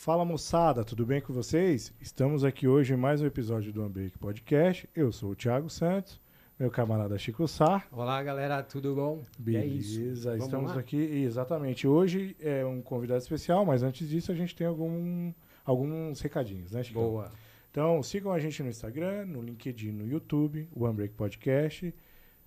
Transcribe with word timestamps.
Fala 0.00 0.24
moçada, 0.24 0.82
tudo 0.82 1.04
bem 1.04 1.20
com 1.20 1.30
vocês? 1.30 1.92
Estamos 2.00 2.42
aqui 2.42 2.66
hoje 2.66 2.94
em 2.94 2.96
mais 2.96 3.20
um 3.20 3.26
episódio 3.26 3.70
do 3.70 3.84
Unbreak 3.84 4.16
Podcast. 4.16 4.88
Eu 4.96 5.12
sou 5.12 5.32
o 5.32 5.36
Thiago 5.36 5.68
Santos, 5.68 6.18
meu 6.58 6.70
camarada 6.70 7.18
Chico 7.18 7.46
Sá. 7.46 7.84
Olá 7.92 8.22
galera, 8.22 8.62
tudo 8.62 8.94
bom? 8.94 9.22
Beleza, 9.38 10.32
é 10.32 10.38
estamos 10.38 10.72
lá? 10.72 10.80
aqui. 10.80 10.96
Exatamente. 10.96 11.86
Hoje 11.86 12.34
é 12.40 12.64
um 12.64 12.80
convidado 12.80 13.20
especial, 13.20 13.66
mas 13.66 13.82
antes 13.82 14.08
disso 14.08 14.32
a 14.32 14.34
gente 14.34 14.56
tem 14.56 14.66
algum, 14.66 15.34
alguns 15.66 16.18
recadinhos, 16.22 16.72
né, 16.72 16.82
Chico? 16.82 16.98
Boa. 16.98 17.30
Então 17.70 18.02
sigam 18.02 18.32
a 18.32 18.38
gente 18.38 18.62
no 18.62 18.70
Instagram, 18.70 19.26
no 19.26 19.42
LinkedIn, 19.42 19.92
no 19.92 20.08
YouTube, 20.08 20.66
o 20.74 20.88
Unbreak 20.88 21.12
Podcast. 21.12 21.94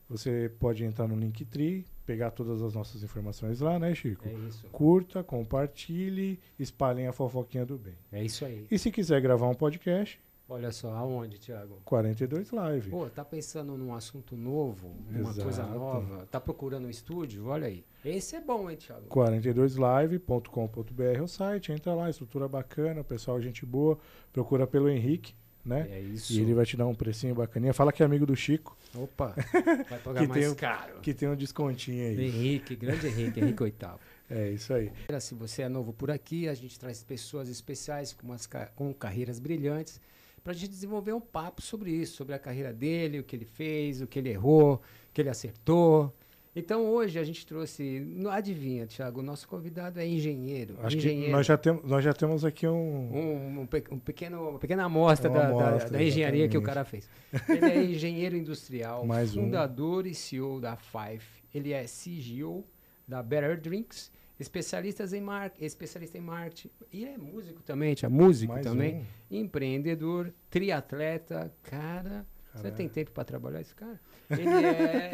Você 0.09 0.52
pode 0.59 0.84
entrar 0.84 1.08
no 1.08 1.16
Linktree, 1.16 1.86
pegar 2.06 2.32
todas 2.32 2.62
as 2.62 2.73
nossas 2.73 3.04
informações 3.04 3.59
lá, 3.62 3.80
né, 3.80 3.96
Chico? 3.96 4.28
É 4.28 4.34
isso. 4.48 4.68
Curta, 4.68 5.23
compartilhe, 5.23 6.40
espalhem 6.59 7.08
a 7.08 7.14
fofoquinha 7.14 7.66
do 7.66 7.78
bem. 7.78 7.96
É 8.12 8.24
isso 8.24 8.46
aí. 8.46 8.68
E 8.70 8.78
se 8.78 8.92
quiser 8.92 9.22
gravar 9.22 9.48
um 9.48 9.56
podcast, 9.56 10.22
Olha 10.48 10.72
só, 10.72 10.94
aonde, 10.94 11.40
Thiago? 11.40 11.81
42 11.86 12.52
Live. 12.52 12.90
Pô, 12.92 13.09
tá 13.09 13.24
pensando 13.24 13.78
num 13.78 13.94
assunto 13.94 14.36
novo, 14.36 14.94
numa 15.09 15.30
Exato. 15.30 15.42
coisa 15.42 15.64
nova, 15.66 16.28
tá 16.30 16.40
procurando 16.40 16.86
um 16.86 16.90
estúdio? 16.90 17.48
Olha 17.48 17.68
aí. 17.68 17.86
Esse 18.04 18.36
é 18.36 18.42
bom, 18.42 18.70
hein, 18.70 18.76
Thiago? 18.76 19.08
42live.com.br 19.08 21.04
é 21.16 21.22
o 21.22 21.28
site, 21.28 21.72
entra 21.72 21.94
lá, 21.94 22.09
estrutura 22.09 22.48
bacana, 22.48 23.04
pessoal, 23.04 23.42
gente 23.42 23.66
boa. 23.66 23.98
Procura 24.34 24.68
pelo 24.68 24.90
Henrique, 24.90 25.34
né? 25.66 25.88
É 25.92 26.00
isso. 26.00 26.33
E 26.33 26.39
ele 26.39 26.53
vai 26.53 26.66
te 26.66 26.75
dar 26.75 26.86
um 26.88 26.95
precinho 26.95 27.33
bacaninha. 27.36 27.73
Fala 27.73 27.92
que 27.92 28.03
é 28.03 28.06
amigo 28.06 28.25
do 28.25 28.35
Chico. 28.35 28.78
Opa, 28.96 29.34
vai 29.90 30.00
pagar 30.00 30.22
que 30.22 30.28
mais 30.28 30.46
tem, 30.46 30.56
caro. 30.56 31.00
Que 31.01 31.13
tem 31.13 31.29
um 31.29 31.35
descontinho 31.35 32.06
aí. 32.06 32.25
Henrique, 32.25 32.75
grande 32.75 33.07
Henrique, 33.07 33.40
Henrique 33.40 33.63
Oitavo. 33.63 34.00
É 34.29 34.50
isso 34.50 34.73
aí. 34.73 34.91
Se 35.19 35.35
você 35.35 35.63
é 35.63 35.69
novo 35.69 35.94
por 35.94 36.09
aqui, 36.09 36.47
a 36.47 36.53
gente 36.53 36.79
traz 36.79 37.03
pessoas 37.03 37.50
especiais 37.50 38.13
com, 38.13 38.28
umas, 38.28 38.50
com 38.75 38.94
carreiras 38.94 39.40
brilhantes 39.40 40.00
para 40.44 40.52
a 40.52 40.56
gente 40.56 40.69
desenvolver 40.69 41.13
um 41.13 41.22
papo 41.22 41.62
sobre 41.62 41.91
isso, 41.91 42.18
sobre 42.18 42.35
a 42.35 42.40
carreira 42.40 42.73
dele, 42.73 43.19
o 43.19 43.23
que 43.23 43.35
ele 43.35 43.46
fez, 43.46 44.02
o 44.02 44.07
que 44.07 44.19
ele 44.19 44.29
errou, 44.29 44.75
o 44.75 44.81
que 45.13 45.22
ele 45.22 45.29
acertou. 45.29 46.13
Então 46.56 46.86
hoje 46.86 47.18
a 47.18 47.24
gente 47.24 47.46
trouxe, 47.47 48.06
adivinha, 48.30 48.86
Thiago, 48.86 49.22
o 49.22 49.24
nosso 49.24 49.47
convidado 49.47 50.00
é 50.00 50.08
engenheiro. 50.08 50.75
Acho 50.84 50.97
engenheiro. 50.97 51.25
que 51.25 51.31
nós 51.31 51.46
já, 51.46 51.58
tem, 51.58 51.80
nós 51.84 52.03
já 52.03 52.14
temos 52.14 52.46
aqui 52.46 52.68
um... 52.68 52.72
Um, 52.74 53.59
um, 53.59 53.68
um 53.91 54.00
pequeno, 54.00 54.50
uma 54.50 54.59
pequena 54.59 54.84
amostra, 54.84 55.31
da, 55.31 55.47
amostra 55.47 55.90
da, 55.90 55.97
da, 55.97 56.03
engenharia 56.03 56.46
exatamente. 56.46 56.52
que 56.52 56.58
o 56.58 56.62
cara 56.62 56.86
fez. 56.86 57.09
Ele 57.50 57.66
é 57.66 57.84
engenheiro 57.84 58.38
industrial, 58.38 59.03
Mais 59.08 59.34
fundador 59.34 60.06
e 60.06 60.14
CEO 60.14 60.62
da 60.62 60.75
Five. 60.75 61.25
Ele 61.53 61.74
é 61.74 61.86
CGO 61.86 62.64
da 63.08 63.24
Better 63.24 63.59
Drinks 63.59 64.12
especialistas 64.40 65.14
em 65.14 65.22
mar... 65.22 65.52
especialista 65.59 66.18
em 66.18 66.22
marketing. 66.22 66.70
E 66.91 67.06
é 67.06 67.18
músico 67.18 67.64
também, 67.64 67.96
é 68.02 68.08
músico 68.08 68.53
Mais 68.53 68.66
também. 68.66 69.06
Empreendedor, 69.30 70.34
triatleta. 70.50 71.52
Cara, 71.64 72.25
você 72.53 72.72
tem 72.72 72.88
tempo 72.88 73.12
para 73.12 73.24
trabalhar 73.24 73.62
esse 73.62 73.74
cara? 73.74 74.00
Ele 74.30 74.50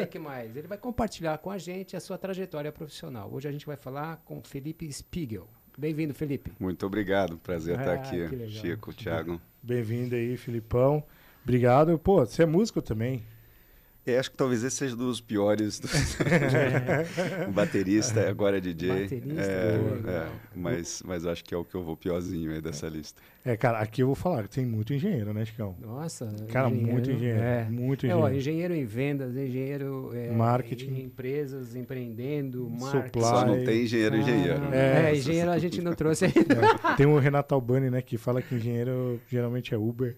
é. 0.02 0.06
que 0.06 0.20
mais? 0.20 0.56
Ele 0.56 0.68
vai 0.68 0.78
compartilhar 0.78 1.38
com 1.38 1.50
a 1.50 1.58
gente 1.58 1.96
a 1.96 2.00
sua 2.00 2.18
trajetória 2.18 2.72
profissional. 2.72 3.30
Hoje 3.32 3.48
a 3.48 3.52
gente 3.52 3.66
vai 3.66 3.78
falar 3.78 4.18
com 4.26 4.42
Felipe 4.42 4.92
Spiegel. 4.92 5.48
Bem-vindo, 5.78 6.14
Felipe. 6.14 6.52
Muito 6.60 6.86
obrigado. 6.86 7.38
Prazer 7.38 7.78
ah, 7.80 7.82
estar 7.82 7.94
aqui, 7.94 8.50
Chico, 8.50 8.94
Thiago. 8.94 9.40
Bem-vindo 9.64 10.16
aí, 10.16 10.36
Filipão. 10.36 11.04
Obrigado. 11.44 11.98
Pô, 11.98 12.26
você 12.26 12.44
é 12.44 12.46
músico 12.46 12.82
também. 12.82 13.24
É, 14.10 14.20
acho 14.20 14.32
que 14.32 14.38
talvez 14.38 14.64
esse 14.64 14.78
seja 14.78 14.96
dos 14.96 15.22
piores. 15.22 15.80
Dos... 15.80 15.92
o 17.48 17.52
baterista, 17.52 18.30
agora 18.30 18.58
é 18.58 18.62
DJ. 18.62 19.04
Baterista, 19.04 19.42
é, 19.42 19.80
é, 20.08 20.28
mas, 20.56 21.04
mas 21.06 21.26
acho 21.26 21.44
que 21.44 21.54
é 21.54 21.58
o 21.58 21.64
que 21.64 21.76
eu 21.76 21.84
vou 21.84 21.96
piorzinho 21.96 22.52
aí 22.52 22.62
dessa 22.62 22.88
lista. 22.88 23.22
É, 23.44 23.56
cara, 23.56 23.80
aqui 23.80 24.04
eu 24.04 24.08
vou 24.08 24.16
falar 24.16 24.44
que 24.44 24.50
tem 24.50 24.66
muito 24.66 24.94
engenheiro, 24.94 25.34
né, 25.34 25.46
Chicão? 25.46 25.76
Nossa. 25.82 26.28
Cara, 26.52 26.68
engenheiro, 26.68 26.92
muito 26.92 27.12
engenheiro. 27.12 27.40
É. 27.40 27.70
Muito 27.70 28.06
engenheiro. 28.06 28.28
É, 28.28 28.32
ó, 28.32 28.36
engenheiro 28.36 28.76
em 28.76 28.86
vendas, 28.86 29.36
engenheiro 29.36 30.12
é, 30.14 30.32
marketing. 30.32 30.90
em 30.90 31.04
empresas, 31.06 31.76
empreendendo, 31.76 32.70
marketing. 32.70 33.06
Supply. 33.06 33.24
Só 33.24 33.46
não 33.46 33.64
tem 33.64 33.84
engenheiro 33.84 34.16
ah, 34.16 34.20
engenheiro. 34.20 34.74
É, 34.74 35.10
é, 35.10 35.16
engenheiro 35.16 35.52
a 35.52 35.58
gente 35.60 35.82
não 35.82 35.94
trouxe 35.94 36.26
ainda. 36.26 36.56
É. 36.92 36.96
Tem 36.96 37.06
o 37.06 37.18
Renato 37.18 37.56
Albani, 37.56 37.90
né, 37.90 38.02
que 38.02 38.18
fala 38.18 38.42
que 38.42 38.56
engenheiro 38.56 39.20
geralmente 39.30 39.74
é 39.74 39.78
Uber. 39.78 40.16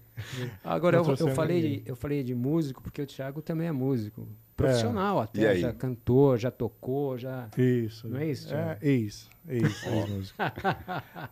Agora, 0.63 0.97
eu, 0.97 1.15
eu, 1.19 1.27
falei 1.35 1.83
eu 1.85 1.95
falei 1.95 2.23
de 2.23 2.35
músico 2.35 2.81
porque 2.81 3.01
o 3.01 3.05
Thiago 3.05 3.41
também 3.41 3.67
é 3.67 3.71
músico. 3.71 4.27
Profissional 4.55 5.19
é. 5.19 5.23
até, 5.23 5.55
já 5.55 5.73
cantou, 5.73 6.37
já 6.37 6.51
tocou, 6.51 7.17
já... 7.17 7.49
Isso. 7.57 8.07
Não 8.07 8.19
é 8.19 8.27
isso? 8.27 8.47
Thiago? 8.47 8.69
É, 8.81 8.87
ex. 8.87 9.29
Ex, 9.47 9.83
ex 9.87 10.33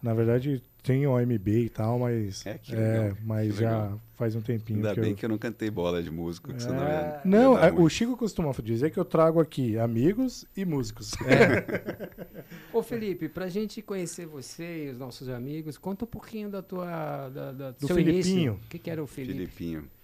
Na 0.02 0.14
verdade, 0.14 0.64
tem 0.82 1.06
OMB 1.06 1.48
e 1.48 1.70
tal, 1.70 2.00
mas, 2.00 2.46
é, 2.46 2.60
é 2.72 3.14
mas 3.24 3.56
já 3.56 3.96
faz 4.16 4.36
um 4.36 4.42
tempinho. 4.42 4.80
Ainda 4.80 4.94
que 4.96 5.02
bem 5.02 5.12
eu... 5.12 5.16
que 5.16 5.26
eu 5.26 5.30
não 5.30 5.38
cantei 5.38 5.70
bola 5.70 6.02
de 6.02 6.10
músico, 6.10 6.50
que 6.50 6.58
é... 6.58 6.60
senão 6.60 6.84
ia, 6.84 7.22
Não, 7.24 7.54
ia 7.54 7.68
é, 7.68 7.72
o 7.72 7.88
Chico 7.88 8.18
costuma 8.18 8.52
dizer 8.64 8.90
que 8.90 9.00
eu 9.00 9.06
trago 9.06 9.40
aqui 9.40 9.78
amigos 9.78 10.46
e 10.56 10.66
músicos. 10.66 11.14
É. 11.22 12.10
Ô 12.74 12.82
Felipe, 12.82 13.30
pra 13.30 13.48
gente 13.48 13.82
conhecer 13.82 14.26
você 14.26 14.88
e 14.88 14.90
os 14.90 14.98
nossos 14.98 15.30
amigos, 15.30 15.78
conta 15.78 16.06
um 16.06 16.08
pouquinho 16.08 16.50
da 16.50 16.62
tua 16.62 17.30
da, 17.30 17.52
da, 17.52 17.72
do, 17.72 17.78
do 17.80 17.88
seu 17.88 17.96
Filipinho. 17.96 18.14
Início. 18.16 18.54
O 18.54 18.70
que, 18.70 18.80
que 18.80 18.90
era 18.90 19.04
o 19.04 19.08
Felipe? 19.08 19.34
Filipinho. 19.34 19.99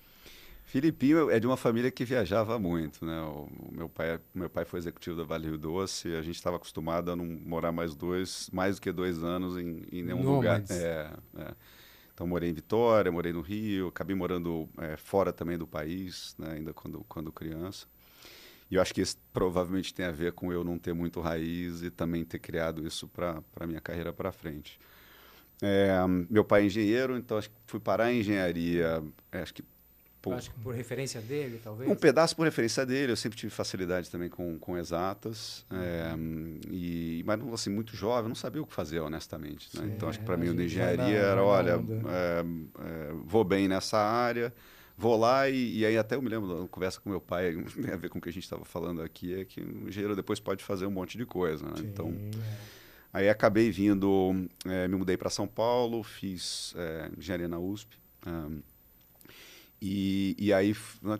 Filipinho 0.75 1.31
é 1.31 1.39
de 1.39 1.47
uma 1.47 1.55
família 1.55 1.89
que 1.89 2.03
viajava 2.03 2.59
muito, 2.59 3.05
né? 3.05 3.21
O, 3.21 3.47
meu 3.71 3.87
pai, 3.87 4.19
meu 4.33 4.49
pai 4.49 4.65
foi 4.65 4.77
executivo 4.77 5.15
da 5.15 5.23
Vale 5.23 5.47
Rio 5.47 5.57
Doce. 5.57 6.13
A 6.15 6.21
gente 6.21 6.35
estava 6.35 6.57
acostumado 6.57 7.09
a 7.09 7.15
não 7.15 7.23
morar 7.23 7.71
mais 7.71 7.95
dois, 7.95 8.49
mais 8.51 8.75
do 8.75 8.81
que 8.81 8.91
dois 8.91 9.23
anos 9.23 9.57
em, 9.57 9.83
em 9.89 10.03
nenhum 10.03 10.29
lugar. 10.29 10.61
É, 10.69 11.09
é. 11.37 11.53
Então 12.13 12.27
morei 12.27 12.49
em 12.49 12.53
Vitória, 12.53 13.09
morei 13.09 13.31
no 13.31 13.39
Rio, 13.39 13.87
acabei 13.87 14.17
morando 14.17 14.67
é, 14.77 14.97
fora 14.97 15.31
também 15.31 15.57
do 15.57 15.65
país, 15.65 16.35
né? 16.37 16.55
Ainda 16.55 16.73
quando 16.73 17.05
quando 17.07 17.31
criança. 17.31 17.87
E 18.69 18.75
eu 18.75 18.81
acho 18.81 18.93
que 18.93 18.99
isso 18.99 19.17
provavelmente 19.31 19.93
tem 19.93 20.05
a 20.05 20.11
ver 20.11 20.33
com 20.33 20.51
eu 20.51 20.61
não 20.61 20.77
ter 20.77 20.91
muito 20.91 21.21
raiz 21.21 21.83
e 21.83 21.89
também 21.89 22.25
ter 22.25 22.39
criado 22.39 22.85
isso 22.85 23.07
para 23.07 23.41
a 23.55 23.65
minha 23.65 23.79
carreira 23.79 24.11
para 24.11 24.29
frente. 24.29 24.77
É, 25.61 25.95
meu 26.29 26.43
pai 26.43 26.63
é 26.63 26.65
engenheiro, 26.65 27.15
então 27.15 27.37
acho 27.37 27.49
que 27.49 27.55
fui 27.65 27.79
parar 27.79 28.11
em 28.11 28.19
engenharia, 28.19 29.01
é, 29.31 29.41
acho 29.41 29.53
que 29.53 29.63
Acho 30.33 30.51
que 30.51 30.59
por 30.59 30.73
referência 30.73 31.21
dele, 31.21 31.59
talvez? 31.63 31.89
Um 31.89 31.95
pedaço 31.95 32.35
por 32.35 32.43
referência 32.43 32.85
dele. 32.85 33.11
Eu 33.11 33.15
sempre 33.15 33.37
tive 33.37 33.49
facilidade 33.49 34.09
também 34.09 34.29
com, 34.29 34.57
com 34.57 34.77
exatas. 34.77 35.65
É, 35.71 36.13
e, 36.69 37.23
mas, 37.25 37.39
assim, 37.53 37.69
muito 37.69 37.95
jovem, 37.95 38.27
não 38.27 38.35
sabia 38.35 38.61
o 38.61 38.65
que 38.65 38.73
fazer, 38.73 38.99
honestamente. 38.99 39.69
Né? 39.77 39.93
Então, 39.95 40.09
acho 40.09 40.19
que 40.19 40.25
para 40.25 40.37
mim, 40.37 40.49
o 40.49 40.55
de 40.55 40.65
engenharia 40.65 41.17
era, 41.17 41.43
olha, 41.43 41.73
é, 41.73 42.43
é, 42.79 43.13
vou 43.25 43.43
bem 43.43 43.67
nessa 43.67 43.97
área, 43.97 44.53
vou 44.97 45.17
lá 45.17 45.49
e, 45.49 45.79
e, 45.79 45.85
aí 45.85 45.97
até 45.97 46.15
eu 46.15 46.21
me 46.21 46.29
lembro 46.29 46.61
da 46.61 46.67
conversa 46.67 46.99
com 47.01 47.09
meu 47.09 47.21
pai, 47.21 47.55
tem 47.81 47.91
a 47.91 47.97
ver 47.97 48.09
com 48.09 48.19
o 48.19 48.21
que 48.21 48.29
a 48.29 48.33
gente 48.33 48.43
estava 48.43 48.65
falando 48.65 49.01
aqui, 49.01 49.39
é 49.39 49.45
que 49.45 49.61
o 49.61 49.89
engenheiro 49.89 50.15
depois 50.15 50.39
pode 50.39 50.63
fazer 50.63 50.85
um 50.85 50.91
monte 50.91 51.17
de 51.17 51.25
coisa. 51.25 51.65
Né? 51.65 51.75
Então, 51.79 52.13
aí 53.13 53.29
acabei 53.29 53.71
vindo, 53.71 54.47
é, 54.65 54.87
me 54.87 54.95
mudei 54.95 55.17
para 55.17 55.29
São 55.29 55.47
Paulo, 55.47 56.03
fiz 56.03 56.73
é, 56.77 57.09
engenharia 57.17 57.47
na 57.47 57.59
USP. 57.59 57.97
Um, 58.25 58.61
e, 59.81 60.35
e 60.37 60.53
aí 60.53 60.75
né, 61.01 61.19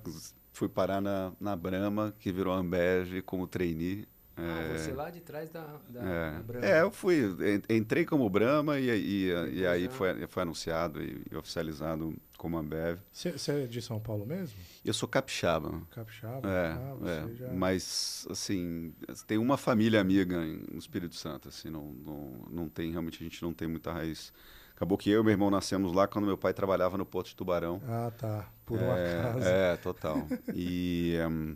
fui 0.53 0.69
parar 0.69 1.01
na, 1.01 1.31
na 1.39 1.55
Brahma, 1.55 2.13
que 2.19 2.31
virou 2.31 2.53
Ambev 2.53 3.21
como 3.25 3.47
trainee. 3.47 4.07
Ah, 4.37 4.73
é, 4.73 4.77
você 4.77 4.91
lá 4.91 5.09
de 5.09 5.21
trás 5.21 5.49
da, 5.49 5.79
da, 5.89 6.01
é, 6.01 6.31
da 6.31 6.43
Brahma. 6.43 6.67
É, 6.67 6.81
eu 6.81 6.91
fui, 6.91 7.21
entrei 7.69 8.03
como 8.05 8.29
Brahma 8.29 8.77
e, 8.79 8.89
e, 8.89 9.59
e 9.59 9.65
aí 9.65 9.87
foi, 9.87 10.27
foi 10.27 10.43
anunciado 10.43 11.01
e, 11.01 11.23
e 11.31 11.35
oficializado 11.37 12.13
como 12.37 12.57
Ambev. 12.57 12.99
Você 13.11 13.51
é 13.51 13.65
de 13.65 13.81
São 13.81 13.99
Paulo 13.99 14.25
mesmo? 14.25 14.57
Eu 14.83 14.93
sou 14.93 15.07
capixaba. 15.07 15.81
Capixaba? 15.89 16.49
É, 16.49 16.73
ah, 16.73 16.95
é. 17.05 17.35
Já... 17.35 17.53
mas 17.53 18.27
assim, 18.29 18.93
tem 19.25 19.37
uma 19.37 19.57
família 19.57 20.01
amiga 20.01 20.37
no 20.37 20.77
Espírito 20.77 21.15
Santo, 21.15 21.47
assim, 21.47 21.69
não, 21.69 21.93
não, 21.93 22.31
não 22.51 22.69
tem, 22.69 22.91
realmente 22.91 23.23
a 23.23 23.23
gente 23.23 23.41
não 23.41 23.53
tem 23.53 23.69
muita 23.69 23.93
raiz 23.93 24.33
Acabou 24.75 24.97
que 24.97 25.09
eu 25.09 25.21
e 25.21 25.23
meu 25.23 25.31
irmão 25.31 25.49
nascemos 25.49 25.93
lá 25.93 26.07
quando 26.07 26.25
meu 26.25 26.37
pai 26.37 26.53
trabalhava 26.53 26.97
no 26.97 27.05
Porto 27.05 27.27
de 27.27 27.35
Tubarão. 27.35 27.81
Ah, 27.87 28.11
tá. 28.17 28.49
Por 28.65 28.77
um 28.77 28.91
é, 28.91 29.19
acaso. 29.19 29.47
É, 29.47 29.77
total. 29.77 30.27
e, 30.53 31.17
um, 31.29 31.55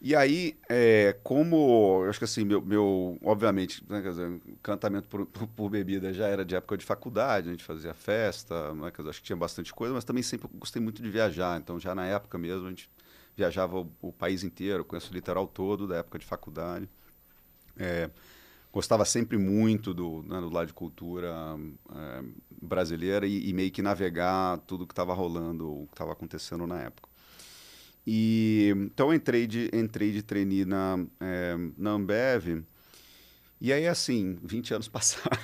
e 0.00 0.16
aí, 0.16 0.56
é, 0.68 1.16
como, 1.22 2.02
eu 2.04 2.10
acho 2.10 2.18
que 2.18 2.24
assim, 2.24 2.44
meu, 2.44 2.62
meu 2.62 3.18
obviamente, 3.22 3.84
né, 3.88 4.00
dizer, 4.00 4.40
cantamento 4.62 5.06
por, 5.08 5.26
por, 5.26 5.46
por, 5.48 5.70
bebida 5.70 6.12
já 6.12 6.26
era 6.26 6.44
de 6.44 6.54
época 6.54 6.78
de 6.78 6.84
faculdade, 6.84 7.48
a 7.48 7.50
gente 7.50 7.64
fazia 7.64 7.92
festa, 7.92 8.74
né, 8.74 8.90
dizer, 8.96 9.10
acho 9.10 9.20
que 9.20 9.26
tinha 9.26 9.36
bastante 9.36 9.72
coisa, 9.74 9.92
mas 9.92 10.04
também 10.04 10.22
sempre 10.22 10.48
gostei 10.54 10.80
muito 10.80 11.02
de 11.02 11.10
viajar. 11.10 11.58
Então, 11.60 11.78
já 11.78 11.94
na 11.94 12.06
época 12.06 12.38
mesmo, 12.38 12.66
a 12.66 12.70
gente 12.70 12.88
viajava 13.36 13.80
o, 13.80 13.90
o 14.00 14.12
país 14.12 14.42
inteiro, 14.44 14.84
conheço 14.84 15.10
o 15.10 15.14
litoral 15.14 15.46
todo 15.46 15.86
da 15.86 15.96
época 15.96 16.18
de 16.18 16.24
faculdade. 16.24 16.88
É, 17.76 18.08
gostava 18.74 19.04
sempre 19.04 19.38
muito 19.38 19.94
do, 19.94 20.24
né, 20.24 20.40
do 20.40 20.50
lado 20.50 20.66
de 20.66 20.72
cultura 20.72 21.32
é, 21.94 22.24
brasileira 22.60 23.24
e, 23.24 23.48
e, 23.48 23.52
meio 23.52 23.70
que 23.70 23.80
navegar 23.80 24.58
tudo 24.66 24.84
que 24.84 24.92
estava 24.92 25.14
rolando, 25.14 25.70
o 25.70 25.86
que 25.86 25.94
estava 25.94 26.10
acontecendo 26.10 26.66
na 26.66 26.80
época. 26.82 27.08
E, 28.04 28.72
então 28.76 29.14
entrei 29.14 29.46
de, 29.46 29.70
entrei 29.72 30.10
de 30.10 30.22
trainee 30.22 30.64
na, 30.64 30.98
é, 31.20 31.54
na 31.78 31.92
Ambev, 31.92 32.64
e 33.60 33.72
aí 33.72 33.86
assim, 33.86 34.36
20 34.42 34.74
anos 34.74 34.88
passaram, 34.90 35.38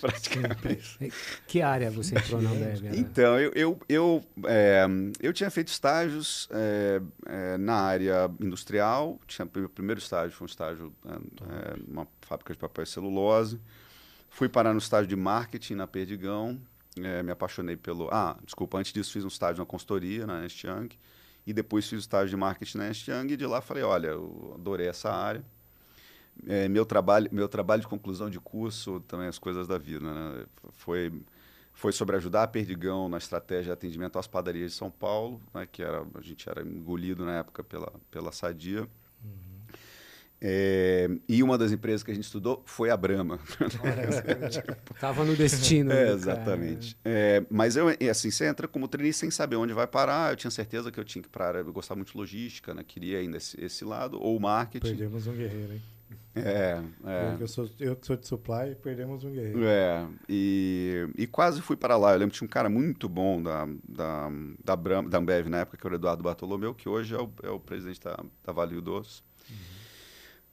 praticamente. 0.00 0.98
Que 1.46 1.62
área 1.62 1.90
você 1.90 2.16
entrou 2.16 2.42
na 2.42 2.50
Ambev? 2.50 2.86
Era? 2.86 2.96
Então, 2.98 3.38
eu, 3.38 3.52
eu, 3.54 3.80
eu, 3.88 4.24
é, 4.46 4.84
eu 5.20 5.32
tinha 5.32 5.48
feito 5.48 5.68
estágios 5.68 6.48
é, 6.50 7.00
é, 7.26 7.56
na 7.56 7.76
área 7.76 8.28
industrial. 8.40 9.18
Tinha, 9.26 9.48
meu 9.54 9.68
primeiro 9.68 10.00
estágio 10.00 10.36
foi 10.36 10.44
um 10.44 10.50
estágio 10.50 10.92
é, 11.06 11.76
fábrica 12.32 12.52
de 12.52 12.58
papel 12.58 12.84
e 12.84 12.86
celulose. 12.86 13.60
Fui 14.30 14.48
parar 14.48 14.72
no 14.72 14.78
estágio 14.78 15.06
de 15.06 15.16
marketing 15.16 15.74
na 15.74 15.86
Perdigão. 15.86 16.58
É, 16.96 17.22
me 17.22 17.30
apaixonei 17.30 17.76
pelo... 17.76 18.08
Ah, 18.10 18.36
desculpa, 18.44 18.78
antes 18.78 18.92
disso 18.92 19.12
fiz 19.12 19.24
um 19.24 19.28
estágio 19.28 19.60
na 19.60 19.66
consultoria, 19.66 20.26
na 20.26 20.40
Ernst 20.40 20.64
Young. 20.64 20.88
E 21.46 21.52
depois 21.52 21.86
fiz 21.86 21.98
o 21.98 22.00
estágio 22.00 22.30
de 22.30 22.36
marketing 22.36 22.78
na 22.78 22.84
Ernst 22.86 23.08
Young. 23.08 23.32
E 23.32 23.36
de 23.36 23.46
lá 23.46 23.60
falei, 23.60 23.82
olha, 23.82 24.08
eu 24.08 24.52
adorei 24.54 24.88
essa 24.88 25.10
área 25.10 25.44
é, 26.46 26.68
meu 26.68 26.84
trabalho 26.84 27.28
meu 27.30 27.48
trabalho 27.48 27.82
de 27.82 27.88
conclusão 27.88 28.30
de 28.30 28.40
curso 28.40 29.00
também 29.00 29.28
as 29.28 29.38
coisas 29.38 29.68
da 29.68 29.78
vida 29.78 30.12
né? 30.12 30.46
foi 30.70 31.12
foi 31.74 31.92
sobre 31.92 32.16
ajudar 32.16 32.42
a 32.42 32.46
Perdigão 32.46 33.08
na 33.08 33.18
estratégia 33.18 33.64
de 33.64 33.70
atendimento 33.72 34.18
às 34.18 34.26
padarias 34.26 34.72
de 34.72 34.76
São 34.76 34.90
Paulo 34.90 35.40
né? 35.54 35.66
que 35.70 35.82
era 35.82 36.06
a 36.14 36.20
gente 36.20 36.48
era 36.48 36.62
engolido 36.62 37.24
na 37.24 37.38
época 37.38 37.62
pela 37.62 37.92
pela 38.10 38.32
Sadia. 38.32 38.88
É, 40.44 41.08
e 41.28 41.40
uma 41.40 41.56
das 41.56 41.70
empresas 41.70 42.02
que 42.02 42.10
a 42.10 42.14
gente 42.14 42.24
estudou 42.24 42.62
foi 42.66 42.90
a 42.90 42.96
Brahma 42.96 43.38
estava 44.92 45.24
no 45.24 45.36
destino 45.36 45.92
é, 45.92 46.10
exatamente 46.10 46.98
é, 47.04 47.44
mas 47.48 47.76
eu 47.76 47.86
assim 48.10 48.28
você 48.30 48.46
entra 48.46 48.66
como 48.66 48.88
trainee 48.88 49.12
sem 49.12 49.30
saber 49.30 49.54
onde 49.54 49.72
vai 49.72 49.86
parar 49.86 50.32
eu 50.32 50.36
tinha 50.36 50.50
certeza 50.50 50.90
que 50.90 50.98
eu 50.98 51.04
tinha 51.04 51.22
que 51.22 51.28
para 51.28 51.60
eu 51.60 51.72
gostava 51.72 51.96
muito 51.96 52.10
de 52.10 52.18
logística 52.18 52.74
né? 52.74 52.82
queria 52.82 53.18
ainda 53.18 53.36
esse, 53.36 53.62
esse 53.64 53.84
lado 53.84 54.20
ou 54.20 54.40
marketing 54.40 54.88
perdemos 54.88 55.28
um 55.28 55.32
guerreiro 55.32 55.74
hein 55.74 55.82
é, 56.34 56.82
é. 57.04 57.36
Eu, 57.38 57.46
sou, 57.46 57.68
eu 57.78 57.96
sou 58.00 58.16
de 58.16 58.26
supply, 58.26 58.74
perdemos 58.82 59.22
um 59.22 59.30
guerreiro. 59.30 59.64
É, 59.64 60.08
e, 60.26 61.06
e 61.16 61.26
quase 61.26 61.60
fui 61.60 61.76
para 61.76 61.96
lá. 61.96 62.12
Eu 62.12 62.18
lembro 62.18 62.32
que 62.32 62.38
tinha 62.38 62.46
um 62.46 62.50
cara 62.50 62.70
muito 62.70 63.06
bom 63.06 63.42
da, 63.42 63.68
da, 63.86 64.30
da, 64.64 64.76
Bram, 64.76 65.06
da 65.06 65.18
Ambev 65.18 65.48
na 65.48 65.58
época, 65.58 65.76
que 65.76 65.86
era 65.86 65.94
o 65.94 65.98
Eduardo 65.98 66.22
Bartolomeu, 66.22 66.74
que 66.74 66.88
hoje 66.88 67.14
é 67.14 67.18
o, 67.18 67.30
é 67.42 67.50
o 67.50 67.60
presidente 67.60 68.00
da, 68.00 68.18
da 68.42 68.52
Vale 68.52 68.80
Doce. 68.80 69.22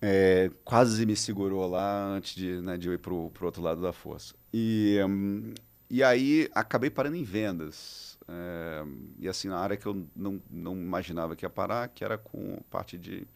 É, 0.01 0.49
quase 0.63 1.05
me 1.05 1.15
segurou 1.15 1.67
lá 1.67 2.05
antes 2.05 2.35
de, 2.35 2.61
né, 2.61 2.77
de 2.77 2.87
eu 2.87 2.93
ir 2.93 2.99
para 2.99 3.13
o 3.13 3.31
outro 3.41 3.61
lado 3.61 3.81
da 3.81 3.91
força. 3.91 4.33
E, 4.53 4.97
um, 5.07 5.53
e 5.89 6.03
aí 6.03 6.49
acabei 6.53 6.89
parando 6.89 7.15
em 7.15 7.23
vendas. 7.23 8.17
É, 8.27 8.83
e 9.19 9.27
assim, 9.27 9.47
na 9.49 9.57
área 9.57 9.75
que 9.75 9.85
eu 9.85 10.05
não, 10.15 10.41
não 10.49 10.73
imaginava 10.73 11.35
que 11.35 11.45
ia 11.45 11.49
parar, 11.49 11.87
que 11.89 12.03
era 12.03 12.17
com 12.17 12.61
parte 12.69 12.97
de 12.97 13.27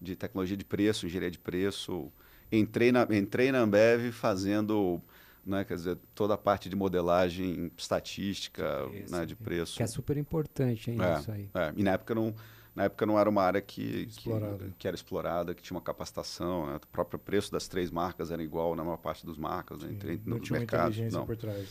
de 0.00 0.16
tecnologia 0.16 0.56
de 0.56 0.64
preço, 0.64 1.06
engenharia 1.06 1.30
de 1.30 1.38
preço. 1.38 2.10
Entrei 2.50 2.90
na, 2.90 3.06
entrei 3.10 3.52
na 3.52 3.58
Ambev 3.58 4.10
fazendo 4.12 5.00
né, 5.44 5.64
quer 5.64 5.74
dizer, 5.74 5.98
toda 6.14 6.34
a 6.34 6.38
parte 6.38 6.68
de 6.68 6.76
modelagem 6.76 7.70
estatística 7.76 8.86
isso, 8.92 9.12
né, 9.12 9.24
de 9.26 9.34
preço. 9.34 9.76
Que 9.76 9.82
é 9.82 9.86
super 9.86 10.16
importante, 10.16 10.90
hein, 10.90 10.98
é, 11.00 11.18
isso 11.18 11.32
aí. 11.32 11.50
É. 11.54 11.72
E 11.76 11.82
na 11.82 11.92
época 11.92 12.14
não, 12.14 12.34
na 12.74 12.84
época 12.84 13.04
não 13.04 13.18
era 13.18 13.28
uma 13.28 13.42
área 13.42 13.60
que, 13.60 14.06
que, 14.06 14.30
que, 14.78 14.86
era 14.86 14.94
explorada, 14.94 15.54
que 15.54 15.62
tinha 15.62 15.76
uma 15.76 15.82
capacitação. 15.82 16.66
Né? 16.66 16.76
O 16.76 16.86
próprio 16.88 17.18
preço 17.18 17.50
das 17.50 17.66
três 17.66 17.90
marcas 17.90 18.30
era 18.30 18.42
igual 18.42 18.74
na 18.76 18.84
maior 18.84 18.96
parte 18.96 19.26
dos 19.26 19.36
marcas, 19.36 19.82
né? 19.82 19.90
entre, 19.90 20.20
não 20.24 20.38
tinha 20.38 20.58
mercados. 20.58 20.98
Não. 21.12 21.26
por 21.26 21.36
trás. 21.36 21.68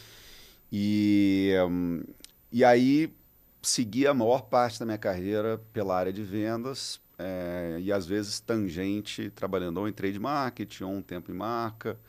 E, 0.71 1.53
um, 1.67 2.03
e 2.51 2.63
aí 2.63 3.13
segui 3.61 4.07
a 4.07 4.13
maior 4.13 4.43
parte 4.43 4.79
da 4.79 4.85
minha 4.85 4.97
carreira 4.97 5.59
pela 5.73 5.97
área 5.97 6.13
de 6.13 6.23
vendas, 6.23 7.01
é, 7.17 7.77
e 7.81 7.91
às 7.91 8.05
vezes 8.05 8.39
tangente, 8.39 9.29
trabalhando 9.29 9.77
ou 9.77 9.87
em 9.87 9.91
trade 9.91 10.17
marketing 10.17 10.83
ou 10.83 10.91
um 10.91 11.01
tempo 11.01 11.31
em 11.31 11.35
marca. 11.35 11.99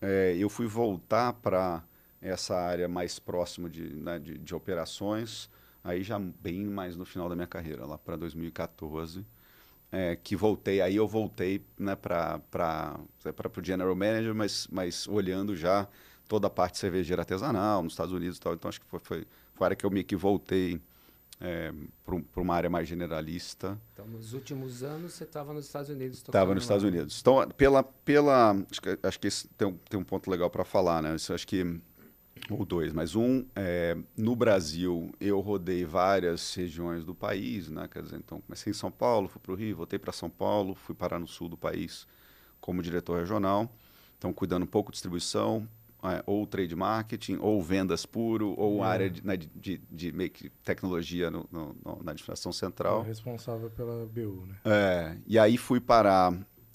É, 0.00 0.36
eu 0.36 0.48
fui 0.48 0.66
voltar 0.66 1.32
para 1.34 1.84
essa 2.20 2.56
área 2.56 2.88
mais 2.88 3.18
próxima 3.18 3.70
de, 3.70 3.94
né, 3.94 4.18
de, 4.18 4.36
de, 4.38 4.54
operações, 4.54 5.48
aí 5.86 6.02
já 6.02 6.18
bem 6.18 6.64
mais 6.64 6.96
no 6.96 7.04
final 7.04 7.28
da 7.28 7.36
minha 7.36 7.46
carreira, 7.46 7.86
lá 7.86 7.96
para 7.96 8.16
2014, 8.16 9.24
é, 9.90 10.16
que 10.16 10.34
voltei, 10.34 10.80
aí 10.80 10.96
eu 10.96 11.06
voltei 11.06 11.64
né, 11.78 11.94
para 11.94 12.40
o 13.56 13.64
General 13.64 13.94
Manager, 13.94 14.34
mas, 14.34 14.66
mas 14.70 15.06
olhando 15.06 15.54
já 15.54 15.86
toda 16.28 16.48
a 16.48 16.50
parte 16.50 16.76
cervejeira 16.76 17.22
artesanal 17.22 17.82
nos 17.84 17.92
Estados 17.92 18.12
Unidos 18.12 18.36
e 18.36 18.40
tal, 18.40 18.54
então 18.54 18.68
acho 18.68 18.80
que 18.80 18.86
foi, 18.86 18.98
foi, 18.98 19.26
foi 19.54 19.64
a 19.64 19.66
área 19.66 19.76
que 19.76 19.86
eu 19.86 19.90
meio 19.90 20.04
que 20.04 20.16
voltei 20.16 20.80
é, 21.40 21.72
para 22.04 22.42
uma 22.42 22.54
área 22.54 22.68
mais 22.68 22.88
generalista. 22.88 23.78
Então, 23.92 24.06
nos 24.06 24.32
últimos 24.32 24.82
anos, 24.82 25.12
você 25.12 25.24
estava 25.24 25.52
nos 25.52 25.66
Estados 25.66 25.88
Unidos? 25.88 26.18
Estava 26.18 26.52
nos 26.52 26.64
Estados 26.64 26.82
Unidos. 26.82 27.20
Então, 27.20 27.46
pela, 27.56 27.82
pela, 27.82 28.56
acho 28.70 28.82
que, 28.82 28.98
acho 29.02 29.20
que 29.20 29.28
esse 29.28 29.48
tem, 29.48 29.68
um, 29.68 29.76
tem 29.88 30.00
um 30.00 30.04
ponto 30.04 30.28
legal 30.28 30.50
para 30.50 30.64
falar, 30.64 31.00
né? 31.00 31.14
Isso, 31.14 31.32
acho 31.32 31.46
que 31.46 31.78
ou 32.50 32.64
dois, 32.64 32.92
mas 32.92 33.16
um, 33.16 33.44
é, 33.54 33.96
no 34.16 34.36
Brasil, 34.36 35.10
eu 35.20 35.40
rodei 35.40 35.84
várias 35.84 36.54
regiões 36.54 37.04
do 37.04 37.14
país, 37.14 37.68
né? 37.68 37.88
Quer 37.90 38.02
dizer, 38.02 38.16
então, 38.16 38.40
comecei 38.40 38.70
em 38.70 38.74
São 38.74 38.90
Paulo, 38.90 39.28
fui 39.28 39.40
para 39.40 39.52
o 39.52 39.54
Rio, 39.54 39.76
voltei 39.76 39.98
para 39.98 40.12
São 40.12 40.30
Paulo, 40.30 40.74
fui 40.74 40.94
parar 40.94 41.18
no 41.18 41.26
sul 41.26 41.48
do 41.48 41.56
país 41.56 42.06
como 42.60 42.82
diretor 42.82 43.18
regional. 43.18 43.70
Então, 44.18 44.32
cuidando 44.32 44.62
um 44.62 44.66
pouco 44.66 44.90
de 44.90 44.94
distribuição, 44.94 45.68
é, 46.02 46.22
ou 46.26 46.46
trade 46.46 46.74
marketing, 46.76 47.38
ou 47.40 47.60
vendas 47.62 48.06
puro, 48.06 48.54
ou 48.56 48.84
é. 48.84 48.86
área 48.86 49.10
de, 49.10 49.26
né, 49.26 49.36
de, 49.36 49.48
de, 49.54 49.78
de, 49.90 50.50
tecnologia 50.64 51.30
no, 51.30 51.48
no, 51.50 51.76
no, 51.84 52.02
na 52.02 52.12
administração 52.12 52.52
central. 52.52 53.02
É 53.02 53.08
responsável 53.08 53.70
pela 53.70 54.06
BU, 54.06 54.46
né? 54.46 54.56
É, 54.64 55.16
e 55.26 55.38
aí 55.38 55.56
fui 55.56 55.80
parar 55.80 56.32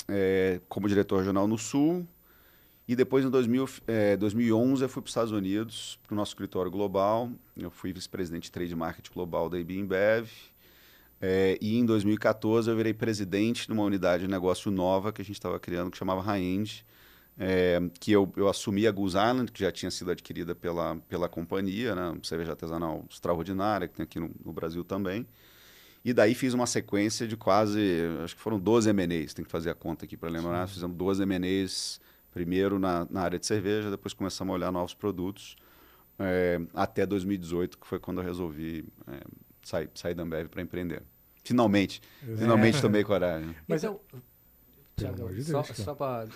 é, 0.07 0.59
como 0.67 0.87
diretor 0.87 1.19
regional 1.19 1.47
no 1.47 1.57
Sul, 1.57 2.05
e 2.91 2.95
depois, 2.95 3.23
em 3.23 3.29
2000, 3.29 3.69
é, 3.87 4.17
2011, 4.17 4.83
eu 4.83 4.89
fui 4.89 5.01
para 5.01 5.07
os 5.07 5.11
Estados 5.11 5.31
Unidos, 5.31 5.97
para 6.05 6.13
o 6.13 6.17
nosso 6.17 6.31
escritório 6.31 6.69
global. 6.69 7.31
Eu 7.55 7.71
fui 7.71 7.93
vice-presidente 7.93 8.43
de 8.43 8.51
trade 8.51 8.75
marketing 8.75 9.13
global 9.13 9.49
da 9.49 9.57
IB 9.57 9.77
InBev. 9.77 10.29
É, 11.21 11.57
e 11.61 11.77
em 11.77 11.85
2014, 11.85 12.69
eu 12.69 12.75
virei 12.75 12.93
presidente 12.93 13.65
de 13.65 13.71
uma 13.71 13.83
unidade 13.83 14.23
de 14.23 14.29
negócio 14.29 14.69
nova 14.69 15.13
que 15.13 15.21
a 15.21 15.23
gente 15.23 15.37
estava 15.37 15.57
criando, 15.57 15.89
que 15.89 15.97
chamava 15.97 16.19
High-End, 16.19 16.85
é, 17.39 17.79
que 17.97 18.11
eu, 18.11 18.29
eu 18.35 18.49
assumi 18.49 18.85
a 18.85 18.91
Goose 18.91 19.15
Island, 19.15 19.53
que 19.53 19.61
já 19.61 19.71
tinha 19.71 19.89
sido 19.89 20.11
adquirida 20.11 20.53
pela, 20.53 20.97
pela 21.07 21.29
companhia, 21.29 21.95
né, 21.95 22.19
cerveja 22.23 22.51
artesanal 22.51 23.05
extraordinária, 23.09 23.87
que 23.87 23.93
tem 23.93 24.03
aqui 24.03 24.19
no, 24.19 24.31
no, 24.43 24.51
Brasil 24.51 24.83
também. 24.83 25.25
E 26.03 26.11
daí 26.11 26.35
fiz 26.35 26.53
uma 26.53 26.67
sequência 26.67 27.25
de 27.25 27.37
quase, 27.37 28.01
acho 28.21 28.35
que 28.35 28.41
foram 28.41 28.59
12 28.59 28.89
M&As, 28.89 29.33
tem 29.33 29.45
que 29.45 29.51
fazer 29.51 29.69
a 29.69 29.73
conta 29.73 30.03
aqui 30.03 30.17
para 30.17 30.29
lembrar, 30.29 30.67
Sim. 30.67 30.73
fizemos 30.73 30.97
12 30.97 31.23
M&As, 31.23 32.01
primeiro 32.31 32.79
na, 32.79 33.05
na 33.09 33.21
área 33.21 33.37
de 33.37 33.45
cerveja, 33.45 33.91
depois 33.91 34.13
começamos 34.13 34.51
a 34.51 34.55
olhar 34.55 34.71
novos 34.71 34.93
produtos, 34.93 35.55
é, 36.19 36.59
até 36.73 37.05
2018, 37.05 37.77
que 37.77 37.87
foi 37.87 37.99
quando 37.99 38.19
eu 38.19 38.23
resolvi 38.23 38.85
é, 39.07 39.21
sair, 39.63 39.89
sair 39.93 40.13
da 40.13 40.23
Ambev 40.23 40.47
para 40.47 40.61
empreender. 40.61 41.03
Finalmente, 41.43 42.01
é. 42.27 42.35
finalmente 42.35 42.81
tomei 42.81 43.03
coragem. 43.03 43.55
Mas 43.67 43.83
então, 43.83 43.99
Tiagão, 44.95 45.33
de 45.33 45.43
só, 45.43 45.63
só 45.63 45.95
para. 45.95 46.27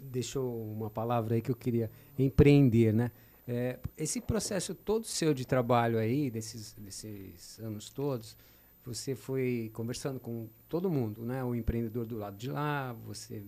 deixou 0.00 0.72
uma 0.72 0.90
palavra 0.90 1.34
aí 1.36 1.40
que 1.40 1.50
eu 1.50 1.56
queria. 1.56 1.90
Empreender, 2.18 2.92
né? 2.92 3.10
É, 3.46 3.78
esse 3.96 4.20
processo 4.20 4.74
todo 4.74 5.06
seu 5.06 5.34
de 5.34 5.46
trabalho 5.46 5.98
aí, 5.98 6.30
desses, 6.30 6.74
desses 6.74 7.58
anos 7.60 7.90
todos, 7.90 8.36
você 8.84 9.14
foi 9.14 9.70
conversando 9.72 10.20
com 10.20 10.48
todo 10.68 10.90
mundo, 10.90 11.24
né? 11.24 11.42
O 11.44 11.54
empreendedor 11.54 12.06
do 12.06 12.16
lado 12.16 12.36
de 12.36 12.50
lá, 12.50 12.92
você 13.04 13.42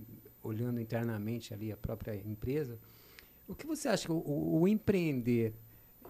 olhando 0.44 0.80
internamente 0.80 1.52
ali 1.52 1.72
a 1.72 1.76
própria 1.76 2.14
empresa. 2.14 2.78
O 3.48 3.54
que 3.54 3.66
você 3.66 3.88
acha 3.88 4.06
que 4.06 4.12
o, 4.12 4.60
o 4.60 4.68
empreender 4.68 5.54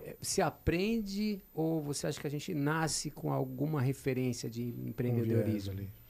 é, 0.03 0.17
se 0.21 0.43
aprende 0.43 1.41
ou 1.55 1.81
você 1.81 2.07
acha 2.07 2.21
que 2.21 2.27
a 2.27 2.31
gente 2.31 2.53
nasce 2.53 3.11
com 3.11 3.33
alguma 3.33 3.81
referência 3.81 4.51
de 4.51 4.63
empreendedorismo? 4.87 5.73
Um 5.73 6.05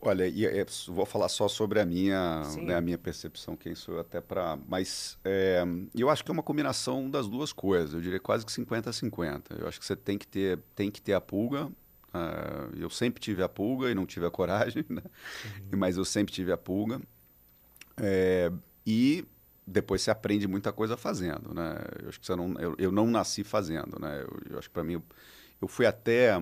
Olha, 0.00 0.28
e, 0.28 0.46
é, 0.46 0.64
vou 0.86 1.04
falar 1.04 1.28
só 1.28 1.48
sobre 1.48 1.80
a 1.80 1.84
minha, 1.84 2.42
né, 2.62 2.76
a 2.76 2.80
minha 2.80 2.96
percepção, 2.96 3.56
quem 3.56 3.74
sou 3.74 3.94
eu 3.94 4.00
até 4.00 4.20
para. 4.20 4.56
Mas 4.68 5.18
é, 5.24 5.64
eu 5.94 6.08
acho 6.08 6.24
que 6.24 6.30
é 6.30 6.32
uma 6.32 6.42
combinação 6.42 7.10
das 7.10 7.26
duas 7.26 7.52
coisas. 7.52 7.94
Eu 7.94 8.00
diria 8.00 8.20
quase 8.20 8.46
que 8.46 8.52
50 8.52 8.90
a 8.90 8.92
50. 8.92 9.56
Eu 9.58 9.66
acho 9.66 9.80
que 9.80 9.84
você 9.84 9.96
tem 9.96 10.16
que 10.16 10.26
ter, 10.26 10.60
tem 10.76 10.88
que 10.88 11.02
ter 11.02 11.14
a 11.14 11.20
pulga. 11.20 11.68
Uh, 12.18 12.76
eu 12.76 12.90
sempre 12.90 13.20
tive 13.20 13.42
a 13.42 13.48
pulga 13.48 13.90
e 13.90 13.94
não 13.94 14.06
tive 14.06 14.26
a 14.26 14.30
coragem, 14.30 14.84
né? 14.90 15.02
Uhum. 15.72 15.78
mas 15.78 15.96
eu 15.96 16.04
sempre 16.04 16.32
tive 16.32 16.52
a 16.52 16.56
pulga. 16.56 17.00
É, 17.96 18.50
e 18.86 19.24
depois 19.66 20.02
você 20.02 20.10
aprende 20.10 20.46
muita 20.46 20.72
coisa 20.72 20.96
fazendo, 20.96 21.52
né? 21.52 21.76
Eu 22.02 22.08
acho 22.08 22.20
que 22.20 22.26
você 22.26 22.34
não, 22.34 22.54
eu, 22.58 22.74
eu 22.78 22.92
não 22.92 23.06
nasci 23.06 23.44
fazendo, 23.44 23.98
né? 24.00 24.22
Eu, 24.22 24.52
eu 24.52 24.58
acho 24.58 24.68
que 24.68 24.74
para 24.74 24.84
mim 24.84 24.94
eu, 24.94 25.02
eu 25.60 25.68
fui 25.68 25.86
até 25.86 26.40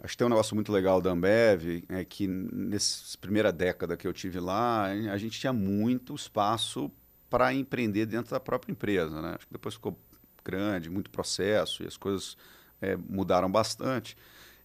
Acho 0.00 0.12
que 0.12 0.18
tem 0.18 0.26
um 0.26 0.30
negócio 0.30 0.54
muito 0.54 0.70
legal 0.70 1.00
da 1.00 1.10
Ambev, 1.10 1.84
é 1.88 2.04
que 2.04 2.28
nessa 2.28 3.18
primeira 3.18 3.52
década 3.52 3.96
que 3.96 4.06
eu 4.06 4.12
tive 4.12 4.38
lá, 4.38 4.84
a 4.84 5.18
gente 5.18 5.40
tinha 5.40 5.52
muito 5.52 6.14
espaço 6.14 6.90
para 7.28 7.52
empreender 7.52 8.06
dentro 8.06 8.30
da 8.30 8.38
própria 8.38 8.70
empresa. 8.70 9.20
Né? 9.20 9.34
Acho 9.34 9.46
que 9.46 9.52
depois 9.52 9.74
ficou 9.74 9.98
grande, 10.44 10.88
muito 10.88 11.10
processo, 11.10 11.82
e 11.82 11.86
as 11.86 11.96
coisas 11.96 12.36
é, 12.80 12.96
mudaram 12.96 13.50
bastante. 13.50 14.16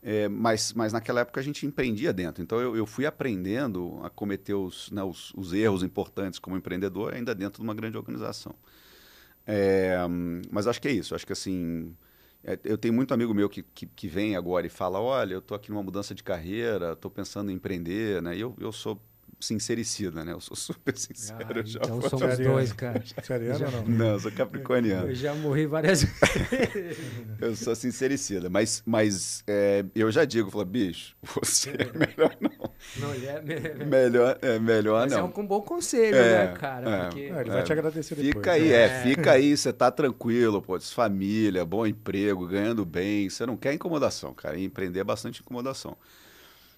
É, 0.06 0.28
mas, 0.28 0.74
mas 0.74 0.92
naquela 0.92 1.22
época 1.22 1.40
a 1.40 1.44
gente 1.44 1.66
empreendia 1.66 2.12
dentro. 2.12 2.44
Então 2.44 2.60
eu, 2.60 2.76
eu 2.76 2.86
fui 2.86 3.06
aprendendo 3.06 4.02
a 4.04 4.10
cometer 4.10 4.54
os, 4.54 4.92
né, 4.92 5.02
os, 5.02 5.34
os, 5.34 5.54
erros 5.54 5.82
importantes 5.82 6.40
como 6.40 6.58
empreendedor 6.58 7.14
ainda 7.14 7.34
dentro 7.34 7.62
de 7.62 7.64
uma 7.64 7.74
grande 7.74 7.98
organização. 7.98 8.54
É, 9.48 9.98
mas 10.52 10.68
acho 10.68 10.82
que 10.82 10.90
é 10.90 10.92
isso. 10.92 11.16
Acho 11.16 11.26
que 11.26 11.34
assim. 11.34 11.96
É, 12.44 12.60
eu 12.66 12.78
tenho 12.78 12.94
muito 12.94 13.14
amigo 13.14 13.34
meu 13.34 13.50
que, 13.50 13.64
que, 13.64 13.86
que, 13.86 14.08
vem 14.10 14.36
agora 14.36 14.68
e 14.68 14.70
fala: 14.70 15.00
olha, 15.00 15.34
eu 15.36 15.40
estou 15.40 15.56
aqui 15.56 15.72
numa 15.72 15.84
mudança 15.84 16.14
de 16.14 16.24
carreira, 16.24 16.94
estou 16.94 17.10
pensando 17.10 17.50
em 17.50 17.56
empreender. 17.56 18.22
Né? 18.22 18.36
E 18.38 18.42
eu, 18.42 18.56
eu 18.60 18.72
sou 18.74 19.02
sincericida, 19.44 20.24
né? 20.24 20.34
Eu 20.34 20.40
sou 20.40 20.56
super 20.56 20.98
sincero. 20.98 21.60
Ah, 21.60 21.64
já 21.66 21.80
então 21.84 22.02
somos 22.02 22.38
dois, 22.38 22.74
cara. 22.74 23.04
Já, 23.04 23.72
não? 23.72 23.86
Não, 23.86 24.06
eu 24.14 24.20
sou 24.20 24.32
capricorniano. 24.32 25.10
Eu 25.10 25.16
já 25.16 25.34
morri 25.36 25.66
várias 25.66 26.04
vezes. 26.50 26.98
eu 27.40 27.56
sou 27.56 27.76
sincericida, 27.76 28.50
mas, 28.50 28.82
mas 28.86 29.44
é, 29.48 29.86
eu 29.94 30.12
já 30.12 30.26
digo, 30.26 30.50
falo, 30.50 30.66
bicho, 30.66 31.16
você 31.22 31.72
é 31.72 31.98
melhor 31.98 32.36
não. 32.40 32.74
Não, 32.98 33.14
ele 33.14 33.26
é 33.28 33.86
melhor, 33.86 34.38
é 34.42 34.60
melhor 34.60 35.02
mas 35.02 35.12
não. 35.12 35.20
é 35.20 35.24
um 35.24 35.32
com 35.32 35.46
bom 35.46 35.62
conselho, 35.62 36.16
é, 36.16 36.48
né, 36.48 36.54
cara? 36.54 36.90
É, 36.90 37.04
porque... 37.06 37.20
ele 37.20 37.50
vai 37.50 37.64
te 37.64 37.72
agradecer 37.72 38.16
fica 38.16 38.28
depois. 38.28 38.48
Aí, 38.48 38.70
né? 38.70 38.84
é, 38.84 39.04
fica 39.04 39.32
aí, 39.32 39.56
você 39.56 39.72
tá 39.72 39.90
tranquilo, 39.92 40.62
pô, 40.62 40.80
família, 40.80 41.66
bom 41.66 41.86
emprego, 41.86 42.48
ganhando 42.48 42.86
bem, 42.86 43.30
você 43.30 43.46
não 43.46 43.58
quer 43.58 43.74
incomodação, 43.74 44.34
cara. 44.34 44.58
E 44.58 44.66
empreender 44.66 45.00
é 45.00 45.04
bastante 45.04 45.42
incomodação. 45.42 45.98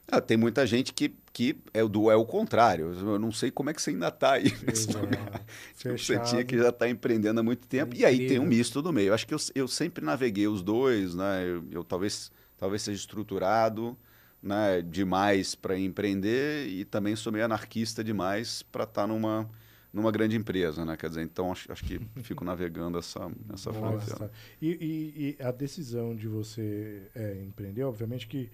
Ah, 0.08 0.22
tem 0.22 0.38
muita 0.38 0.68
gente 0.68 0.94
que, 0.94 1.16
que 1.34 1.58
é, 1.74 1.84
do, 1.84 2.12
é 2.12 2.16
o 2.16 2.26
contrário. 2.26 2.94
Eu 2.94 3.20
não 3.20 3.32
sei 3.32 3.50
como 3.50 3.70
é 3.70 3.74
que 3.74 3.82
você 3.82 3.90
ainda 3.90 4.10
está 4.10 4.34
aí 4.34 4.54
nesse 4.66 4.88
lugar. 4.96 5.44
Você 5.74 6.20
tinha 6.20 6.44
que 6.44 6.58
já 6.58 6.70
está 6.70 6.88
empreendendo 6.88 7.40
há 7.40 7.44
muito 7.44 7.68
tempo. 7.68 7.96
É 7.96 8.00
e 8.00 8.06
aí 8.06 8.28
tem 8.28 8.40
um 8.40 8.46
misto 8.46 8.82
do 8.82 8.94
meio. 8.94 9.10
Eu 9.10 9.14
acho 9.14 9.26
que 9.26 9.34
eu, 9.34 9.40
eu 9.56 9.68
sempre 9.68 10.06
naveguei 10.06 10.48
os 10.48 10.62
dois, 10.62 11.16
né? 11.16 11.44
Eu, 11.44 11.64
eu 11.72 11.84
talvez, 11.84 12.32
talvez 12.58 12.84
seja 12.84 13.00
estruturado 13.00 13.98
né, 14.46 14.80
demais 14.84 15.56
para 15.56 15.78
empreender 15.78 16.68
e 16.68 16.86
também 16.86 17.16
sou 17.16 17.34
meio 17.34 17.46
anarquista 17.46 18.04
demais 18.04 18.62
para 18.62 18.84
estar 18.84 19.02
tá 19.02 19.08
numa, 19.08 19.50
numa 19.92 20.12
grande 20.12 20.38
empresa, 20.38 20.86
né? 20.86 20.96
Quer 20.96 21.10
dizer, 21.10 21.24
então 21.24 21.52
acho, 21.52 21.72
acho 21.72 21.84
que 21.84 22.00
fico 22.22 22.46
navegando 22.46 23.00
essa, 23.00 23.28
essa 23.52 23.74
fronteira. 23.74 24.32
E, 24.62 24.70
e, 24.70 25.36
e, 25.40 25.44
a 25.44 25.52
decisão 25.52 26.16
de 26.16 26.28
você 26.28 27.02
é, 27.16 27.42
empreender, 27.42 27.84
obviamente 27.84 28.28
que 28.28 28.52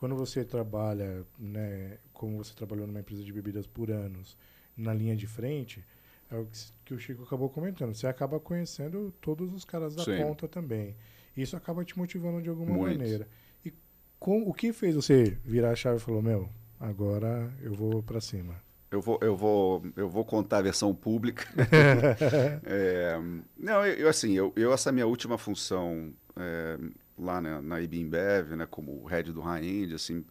quando 0.00 0.16
você 0.16 0.42
trabalha, 0.42 1.26
né, 1.38 1.98
como 2.14 2.38
você 2.38 2.54
trabalhou 2.54 2.86
numa 2.86 3.00
empresa 3.00 3.22
de 3.22 3.30
bebidas 3.30 3.66
por 3.66 3.90
anos, 3.90 4.34
na 4.74 4.94
linha 4.94 5.14
de 5.14 5.26
frente, 5.26 5.84
é 6.30 6.36
o 6.36 6.48
que 6.86 6.94
o 6.94 6.98
Chico 6.98 7.22
acabou 7.22 7.50
comentando. 7.50 7.92
Você 7.92 8.06
acaba 8.06 8.40
conhecendo 8.40 9.12
todos 9.20 9.52
os 9.52 9.62
caras 9.62 9.94
da 9.94 10.02
Sim. 10.02 10.16
ponta 10.16 10.48
também. 10.48 10.96
Isso 11.36 11.54
acaba 11.54 11.84
te 11.84 11.98
motivando 11.98 12.40
de 12.40 12.48
alguma 12.48 12.78
Muito. 12.78 12.98
maneira. 12.98 13.28
E 13.62 13.74
com, 14.18 14.40
o 14.48 14.54
que 14.54 14.72
fez 14.72 14.94
você 14.94 15.36
virar 15.44 15.72
a 15.72 15.76
chave 15.76 15.98
e 15.98 16.00
falou, 16.00 16.22
meu, 16.22 16.48
agora 16.80 17.52
eu 17.60 17.74
vou 17.74 18.02
para 18.02 18.22
cima? 18.22 18.54
Eu 18.90 19.02
vou, 19.02 19.18
eu, 19.20 19.36
vou, 19.36 19.82
eu 19.96 20.08
vou 20.08 20.24
contar 20.24 20.58
a 20.58 20.62
versão 20.62 20.94
pública. 20.94 21.46
é, 22.64 23.20
não, 23.54 23.84
eu, 23.84 24.08
assim, 24.08 24.32
eu, 24.32 24.50
eu, 24.56 24.72
essa 24.72 24.90
minha 24.90 25.06
última 25.06 25.36
função 25.36 26.10
é, 26.36 26.78
lá 27.20 27.40
na, 27.40 27.62
na 27.62 27.80
Ibimbev, 27.80 28.56
né, 28.56 28.66
como 28.66 29.04
head 29.04 29.32
do 29.32 29.40
high-end, 29.40 29.94
assim, 29.94 30.24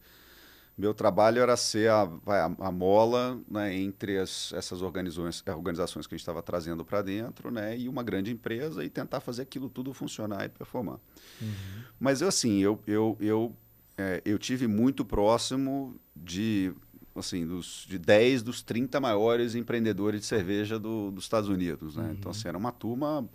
meu 0.80 0.94
trabalho 0.94 1.42
era 1.42 1.58
ser 1.58 1.90
a, 1.92 2.04
a, 2.26 2.68
a 2.68 2.72
mola 2.72 3.38
né, 3.52 3.76
entre 3.76 4.18
as, 4.18 4.54
essas 4.54 4.82
organizações, 4.82 5.44
organizações 5.46 6.08
que 6.08 6.16
a 6.16 6.18
gente 6.18 6.22
estava 6.22 6.42
trazendo 6.42 6.86
para 6.86 7.02
dentro 7.02 7.52
né, 7.52 7.78
e 7.78 7.90
uma 7.90 8.02
grande 8.02 8.32
empresa 8.32 8.82
e 8.84 8.90
tentar 8.90 9.20
fazer 9.20 9.42
aquilo 9.42 9.70
tudo 9.70 9.94
funcionar 9.94 10.46
e 10.46 10.50
performar. 10.50 10.98
Uhum. 11.42 11.84
Mas 12.00 12.22
eu, 12.22 12.30
assim, 12.30 12.60
eu, 12.60 12.80
eu, 12.88 13.18
eu, 13.20 13.56
é, 13.98 14.22
eu 14.24 14.40
tive 14.40 14.68
muito 14.68 15.04
próximo 15.04 16.00
de 16.16 16.74
assim, 17.14 17.46
dos, 17.46 17.86
de 17.86 18.00
10 18.00 18.44
dos 18.44 18.62
30 18.62 19.02
maiores 19.02 19.56
empreendedores 19.56 20.22
de 20.22 20.28
cerveja 20.28 20.80
do, 20.80 21.12
dos 21.12 21.26
Estados 21.26 21.50
Unidos. 21.50 21.98
Né? 21.98 22.04
Então, 22.04 22.06
uhum. 22.06 22.18
Então, 22.20 22.32
assim, 22.32 22.48
era 22.48 22.58
uma 22.58 22.72
turma 22.72 23.30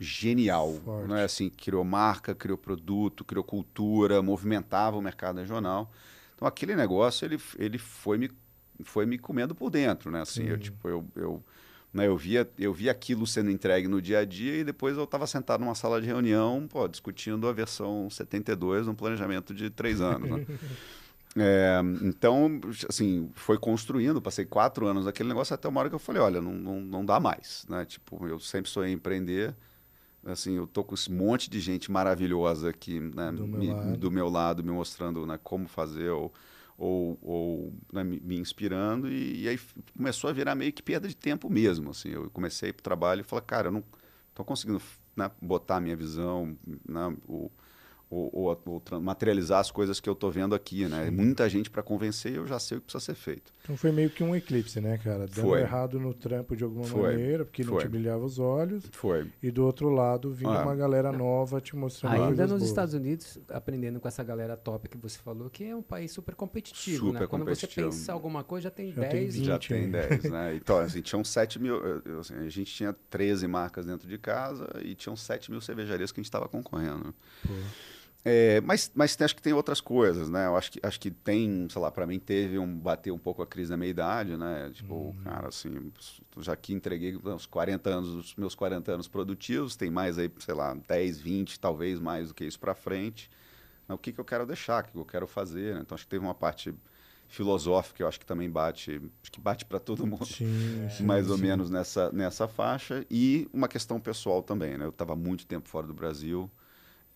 genial. 0.00 0.74
Forte. 0.84 1.08
Né? 1.08 1.24
Assim, 1.24 1.50
criou 1.50 1.84
marca, 1.84 2.34
criou 2.34 2.58
produto, 2.58 3.24
criou 3.24 3.44
cultura, 3.44 4.22
movimentava 4.22 4.96
o 4.96 5.02
mercado 5.02 5.38
regional. 5.38 5.90
Então 6.34 6.46
aquele 6.46 6.76
negócio 6.76 7.24
ele, 7.24 7.38
ele 7.58 7.78
foi, 7.78 8.16
me, 8.16 8.30
foi 8.84 9.06
me 9.06 9.18
comendo 9.18 9.54
por 9.54 9.70
dentro, 9.70 10.10
né? 10.10 10.22
Assim, 10.22 10.44
eu, 10.44 10.58
tipo, 10.58 10.88
eu, 10.88 11.04
eu, 11.16 11.42
né, 11.92 12.06
eu, 12.06 12.16
via, 12.16 12.48
eu 12.58 12.72
via 12.72 12.92
aquilo 12.92 13.26
sendo 13.26 13.50
entregue 13.50 13.88
no 13.88 14.00
dia 14.00 14.20
a 14.20 14.24
dia 14.24 14.56
e 14.56 14.64
depois 14.64 14.96
eu 14.96 15.04
estava 15.04 15.26
sentado 15.26 15.60
numa 15.60 15.74
sala 15.74 16.00
de 16.00 16.06
reunião, 16.06 16.68
pô, 16.70 16.86
discutindo 16.86 17.48
a 17.48 17.52
versão 17.52 18.08
72 18.08 18.86
num 18.86 18.94
planejamento 18.94 19.52
de 19.52 19.68
três 19.68 20.00
anos. 20.00 20.30
Né? 20.30 20.46
É, 21.36 21.80
então, 22.02 22.60
assim, 22.88 23.30
foi 23.34 23.58
construindo, 23.58 24.20
passei 24.20 24.44
quatro 24.44 24.86
anos 24.86 25.04
naquele 25.04 25.28
negócio 25.28 25.54
até 25.54 25.68
uma 25.68 25.78
hora 25.78 25.88
que 25.88 25.94
eu 25.94 25.98
falei, 25.98 26.20
olha, 26.20 26.40
não, 26.40 26.52
não, 26.52 26.80
não 26.80 27.04
dá 27.04 27.20
mais, 27.20 27.64
né? 27.68 27.84
Tipo, 27.84 28.26
eu 28.26 28.40
sempre 28.40 28.68
sonhei 28.70 28.92
em 28.92 28.96
empreender, 28.96 29.54
assim, 30.32 30.56
eu 30.56 30.66
tô 30.66 30.84
com 30.84 30.94
esse 30.94 31.10
monte 31.10 31.48
de 31.48 31.60
gente 31.60 31.90
maravilhosa 31.90 32.70
aqui 32.70 33.00
né, 33.00 33.32
do, 33.32 33.46
me, 33.46 33.74
meu 33.74 33.96
do, 33.96 34.10
meu 34.10 34.28
lado, 34.28 34.62
me 34.62 34.70
mostrando 34.70 35.26
né, 35.26 35.38
como 35.42 35.66
fazer 35.66 36.10
ou, 36.10 36.32
ou, 36.76 37.18
ou 37.22 37.72
né, 37.92 38.04
me, 38.04 38.38
inspirando 38.38 39.10
e, 39.10 39.42
e, 39.42 39.48
aí 39.48 39.60
começou 39.96 40.28
a 40.30 40.32
virar 40.32 40.54
meio 40.54 40.72
que 40.72 40.82
perda 40.82 41.08
de 41.08 41.16
tempo 41.16 41.48
mesmo, 41.48 41.90
assim, 41.90 42.10
eu 42.10 42.30
comecei 42.30 42.72
para 42.72 42.80
o 42.80 42.84
trabalho 42.84 43.20
e 43.20 43.24
falei, 43.24 43.44
cara, 43.46 43.68
eu 43.68 43.72
não 43.72 43.84
estou 44.30 44.44
conseguindo 44.44 44.80
né, 45.16 45.30
botar 45.40 45.76
a 45.76 45.80
minha 45.80 45.96
visão, 45.96 46.56
né, 46.86 47.16
o, 47.26 47.50
ou, 48.10 48.30
ou, 48.32 48.82
ou, 48.90 49.00
materializar 49.00 49.60
as 49.60 49.70
coisas 49.70 50.00
que 50.00 50.08
eu 50.08 50.14
estou 50.14 50.30
vendo 50.30 50.54
aqui, 50.54 50.86
né? 50.86 51.06
Sim. 51.06 51.10
Muita 51.10 51.48
gente 51.48 51.68
para 51.68 51.82
convencer, 51.82 52.34
eu 52.34 52.46
já 52.46 52.58
sei 52.58 52.78
o 52.78 52.80
que 52.80 52.86
precisa 52.86 53.04
ser 53.04 53.14
feito. 53.14 53.52
Então 53.68 53.76
foi 53.76 53.92
meio 53.92 54.08
que 54.08 54.24
um 54.24 54.34
eclipse, 54.34 54.80
né, 54.80 54.96
cara? 54.96 55.26
Dando 55.26 55.42
foi. 55.42 55.60
errado 55.60 56.00
no 56.00 56.14
trampo 56.14 56.56
de 56.56 56.64
alguma 56.64 56.86
foi. 56.86 57.10
maneira, 57.10 57.44
porque 57.44 57.62
foi. 57.62 57.74
não 57.74 57.78
te 57.78 57.86
brilhava 57.86 58.24
os 58.24 58.38
olhos. 58.38 58.82
Foi. 58.92 59.30
E 59.42 59.50
do 59.50 59.62
outro 59.62 59.90
lado, 59.90 60.32
vindo 60.32 60.48
ah. 60.48 60.62
uma 60.62 60.74
galera 60.74 61.12
nova 61.12 61.60
te 61.60 61.76
mostrando 61.76 62.14
Ainda 62.14 62.44
nos 62.44 62.60
boas. 62.60 62.62
Estados 62.62 62.94
Unidos, 62.94 63.38
aprendendo 63.50 64.00
com 64.00 64.08
essa 64.08 64.24
galera 64.24 64.56
top 64.56 64.88
que 64.88 64.96
você 64.96 65.18
falou, 65.18 65.50
que 65.50 65.64
é 65.64 65.76
um 65.76 65.82
país 65.82 66.10
super 66.10 66.34
competitivo, 66.34 67.08
super 67.08 67.20
né? 67.20 67.26
Quando 67.26 67.44
você 67.44 67.66
pensa 67.66 68.10
alguma 68.10 68.42
coisa, 68.42 68.64
já 68.64 68.70
tem 68.70 68.90
já 68.90 69.02
10. 69.02 69.12
Tem 69.12 69.28
20, 69.28 69.44
já 69.44 69.58
tem 69.58 69.90
10, 69.90 70.22
né? 70.24 70.54
Então, 70.56 70.78
assim, 70.78 71.02
tinham 71.02 71.22
7 71.22 71.58
mil... 71.58 71.78
Assim, 72.18 72.36
a 72.36 72.48
gente 72.48 72.72
tinha 72.72 72.96
13 73.10 73.46
marcas 73.46 73.84
dentro 73.84 74.08
de 74.08 74.16
casa 74.16 74.66
e 74.82 74.94
tinham 74.94 75.14
7 75.14 75.50
mil 75.50 75.60
cervejarias 75.60 76.10
que 76.10 76.20
a 76.20 76.22
gente 76.22 76.28
estava 76.28 76.48
concorrendo. 76.48 77.14
Pô. 77.46 77.52
É, 78.30 78.60
mas, 78.60 78.92
mas 78.94 79.16
acho 79.20 79.34
que 79.34 79.40
tem 79.40 79.54
outras 79.54 79.80
coisas, 79.80 80.28
né? 80.28 80.46
Eu 80.46 80.56
acho 80.56 80.72
que, 80.72 80.80
acho 80.82 81.00
que 81.00 81.10
tem, 81.10 81.66
sei 81.70 81.80
lá, 81.80 81.90
para 81.90 82.06
mim 82.06 82.18
teve 82.18 82.58
um 82.58 82.78
bater 82.78 83.10
um 83.10 83.18
pouco 83.18 83.42
a 83.42 83.46
crise 83.46 83.70
da 83.70 83.76
meia-idade, 83.76 84.36
né? 84.36 84.70
Tipo, 84.74 84.94
uhum. 84.94 85.22
cara, 85.24 85.48
assim, 85.48 85.90
já 86.40 86.54
que 86.54 86.74
entreguei 86.74 87.16
uns 87.16 87.46
40 87.46 87.88
anos, 87.88 88.08
os 88.10 88.34
meus 88.36 88.54
40 88.54 88.92
anos 88.92 89.08
produtivos, 89.08 89.76
tem 89.76 89.90
mais 89.90 90.18
aí, 90.18 90.30
sei 90.40 90.54
lá, 90.54 90.76
10, 90.86 91.20
20, 91.20 91.58
talvez 91.58 91.98
mais 91.98 92.28
do 92.28 92.34
que 92.34 92.44
isso 92.44 92.60
para 92.60 92.74
frente. 92.74 93.30
Né? 93.88 93.94
O 93.94 93.98
que, 93.98 94.12
que 94.12 94.20
eu 94.20 94.24
quero 94.24 94.44
deixar, 94.44 94.84
o 94.84 94.88
que 94.88 94.98
eu 94.98 95.04
quero 95.06 95.26
fazer, 95.26 95.74
né? 95.74 95.80
Então 95.80 95.94
acho 95.94 96.04
que 96.04 96.10
teve 96.10 96.24
uma 96.24 96.34
parte 96.34 96.74
filosófica, 97.28 98.02
eu 98.02 98.08
acho 98.08 98.18
que 98.18 98.26
também 98.26 98.50
bate, 98.50 99.00
acho 99.22 99.30
que 99.30 99.40
bate 99.40 99.64
para 99.64 99.78
todo 99.78 100.06
mundo, 100.06 100.26
sim, 100.26 100.46
mais 101.04 101.26
sim, 101.26 101.32
ou 101.32 101.38
menos 101.38 101.70
nessa, 101.70 102.10
nessa 102.12 102.46
faixa. 102.46 103.06
E 103.10 103.48
uma 103.52 103.68
questão 103.68 103.98
pessoal 103.98 104.42
também, 104.42 104.76
né? 104.76 104.84
Eu 104.84 104.90
estava 104.90 105.16
muito 105.16 105.46
tempo 105.46 105.68
fora 105.68 105.86
do 105.86 105.94
Brasil, 105.94 106.50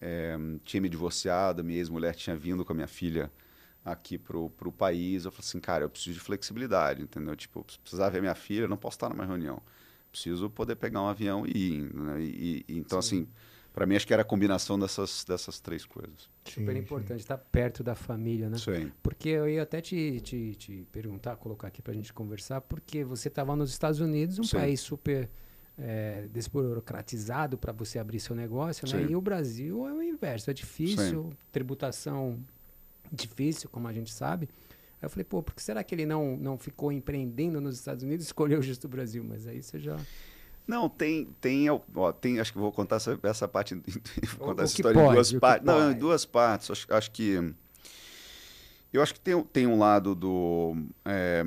é, 0.05 0.37
tinha 0.65 0.81
me 0.81 0.89
divorciado, 0.89 1.63
minha 1.63 1.79
ex-mulher 1.79 2.13
tinha 2.17 2.35
vindo 2.35 2.65
com 2.65 2.73
a 2.73 2.75
minha 2.75 2.89
filha 2.89 3.31
aqui 3.85 4.19
pro, 4.19 4.51
pro 4.51 4.73
país. 4.73 5.25
Eu 5.25 5.31
falei 5.31 5.47
assim, 5.47 5.61
cara, 5.61 5.85
eu 5.85 5.89
preciso 5.89 6.15
de 6.15 6.21
flexibilidade, 6.21 7.03
entendeu? 7.03 7.37
Tipo, 7.37 7.65
precisar 7.81 8.09
ver 8.11 8.21
minha 8.21 8.35
filha, 8.35 8.65
eu 8.65 8.69
não 8.69 8.77
posso 8.77 8.97
estar 8.97 9.09
numa 9.09 9.25
reunião. 9.25 9.63
Preciso 10.11 10.51
poder 10.51 10.75
pegar 10.75 11.01
um 11.01 11.07
avião 11.07 11.47
e 11.47 11.77
ir. 11.77 11.95
Né? 11.95 12.21
E, 12.21 12.65
e, 12.69 12.79
então, 12.79 13.01
sim. 13.01 13.23
assim, 13.23 13.29
para 13.73 13.87
mim 13.87 13.95
acho 13.95 14.05
que 14.05 14.13
era 14.13 14.23
a 14.23 14.25
combinação 14.25 14.77
dessas, 14.77 15.25
dessas 15.25 15.61
três 15.61 15.87
coisas. 15.87 16.29
Super 16.47 16.77
importante 16.77 17.21
estar 17.21 17.39
perto 17.39 17.85
da 17.85 17.95
família, 17.95 18.51
né? 18.51 18.59
Sim. 18.59 18.91
Porque 19.05 19.29
eu 19.29 19.49
ia 19.49 19.63
até 19.63 19.81
te, 19.81 20.21
te, 20.21 20.57
te 20.57 20.87
perguntar, 20.91 21.37
colocar 21.37 21.69
aqui 21.69 21.81
para 21.81 21.93
a 21.93 21.95
gente 21.95 22.13
conversar, 22.13 22.61
porque 22.61 23.05
você 23.05 23.29
estava 23.29 23.55
nos 23.55 23.71
Estados 23.71 24.01
Unidos, 24.01 24.41
um 24.41 24.45
sim. 24.45 24.57
país 24.57 24.81
super 24.81 25.31
é, 25.79 26.27
desburocratizado 26.33 27.57
para 27.57 27.73
você 27.73 27.99
abrir 27.99 28.21
seu 28.21 28.37
negócio, 28.37 28.87
né? 28.89 29.07
E 29.11 29.17
o 29.17 29.21
Brasil 29.21 29.87
é 29.87 29.93
o 29.93 30.03
inverso, 30.03 30.51
é 30.51 30.55
difícil, 30.55 31.25
Sim. 31.31 31.37
tributação 31.51 32.39
difícil, 33.11 33.69
como 33.71 33.89
a 33.89 33.93
gente 33.93 34.13
sabe. 34.13 34.49
Aí 35.01 35.07
eu 35.07 35.11
falei, 35.11 35.25
pô, 35.25 35.43
por 35.43 35.55
que 35.55 35.63
será 35.63 35.83
que 35.83 35.95
ele 35.95 36.07
não, 36.07 36.37
não 36.37 36.57
ficou 36.57 36.93
empreendendo 36.93 37.61
nos 37.61 37.77
Estados 37.77 38.03
Unidos 38.03 38.25
e 38.25 38.29
escolheu 38.29 38.63
justo 38.63 38.87
o 38.87 38.91
Brasil? 38.91 39.25
Mas 39.27 39.47
aí 39.47 39.63
você 39.63 39.79
já... 39.79 39.97
Não, 40.67 40.89
tem, 40.89 41.27
tem, 41.41 41.69
ó, 41.69 42.13
tem, 42.13 42.39
acho 42.39 42.53
que 42.53 42.59
vou 42.59 42.71
contar 42.71 42.97
essa, 42.97 43.19
essa 43.25 43.49
parte, 43.49 43.75
vou 44.39 44.49
contar 44.49 44.63
essa 44.63 44.75
história 44.75 44.95
pode, 44.95 45.11
em 45.11 45.15
duas 45.15 45.33
partes. 45.33 45.67
Não, 45.67 45.91
em 45.91 45.95
duas 45.95 46.25
partes. 46.25 46.71
Acho, 46.71 46.87
acho 46.95 47.11
que 47.11 47.55
eu 48.93 49.03
acho 49.03 49.15
que 49.15 49.21
tem, 49.21 49.43
tem 49.45 49.67
um 49.67 49.79
lado 49.79 50.15
do 50.15 50.77
é, 51.05 51.43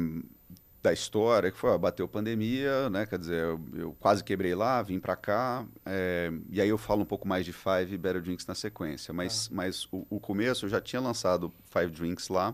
da 0.86 0.94
história, 0.94 1.51
que 1.51 1.58
foi, 1.58 1.72
ó, 1.72 1.77
bateu 1.80 2.08
pandemia, 2.08 2.89
né? 2.92 3.08
Quer 3.08 3.18
dizer, 3.18 3.44
eu, 3.44 3.60
eu 3.74 3.96
quase 4.00 4.24
quebrei 4.24 4.54
lá, 4.54 4.84
vim 4.84 5.00
para 5.00 5.15
cá, 5.15 5.65
é, 5.84 6.32
e 6.48 6.62
aí 6.62 6.70
eu 6.70 6.77
falo 6.77 7.01
um 7.01 7.06
pouco 7.06 7.27
mais 7.27 7.44
de 7.44 7.51
Five 7.51 7.92
e 7.92 7.98
Better 7.98 8.22
Drinks 8.22 8.46
na 8.46 8.54
sequência. 8.54 9.12
Mas, 9.12 9.50
mas 9.50 9.88
o, 9.92 10.06
o 10.12 10.20
começo, 10.20 10.65
eu 10.65 10.70
já 10.70 10.80
tinha 10.80 11.01
lançado 11.01 11.51
Five 11.72 11.92
Drinks 11.92 12.30
lá, 12.30 12.54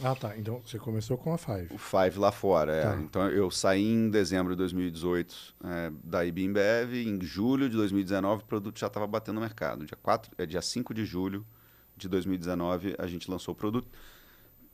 Ah, 0.00 0.14
tá. 0.14 0.36
Então 0.36 0.60
você 0.64 0.78
começou 0.78 1.18
com 1.18 1.34
a 1.34 1.38
Five. 1.38 1.68
o 1.74 1.78
Five 1.78 2.18
lá 2.18 2.30
fora, 2.30 2.72
é. 2.72 2.82
Tá. 2.82 2.96
Então 3.00 3.28
eu 3.28 3.50
saí 3.50 3.84
em 3.84 4.08
dezembro 4.08 4.52
de 4.52 4.58
2018 4.58 5.34
é, 5.64 5.92
da 6.04 6.24
IB 6.24 6.44
Embev, 6.44 6.94
em 6.94 7.20
julho 7.20 7.68
de 7.68 7.76
2019 7.76 8.42
o 8.42 8.46
produto 8.46 8.78
já 8.78 8.86
estava 8.86 9.08
batendo 9.08 9.34
no 9.36 9.40
mercado. 9.40 9.84
Dia, 9.84 9.98
4, 10.00 10.30
é, 10.38 10.46
dia 10.46 10.62
5 10.62 10.94
de 10.94 11.04
julho 11.04 11.44
de 11.96 12.08
2019 12.08 12.94
a 12.96 13.06
gente 13.08 13.28
lançou 13.28 13.52
o 13.52 13.56
produto. 13.56 13.88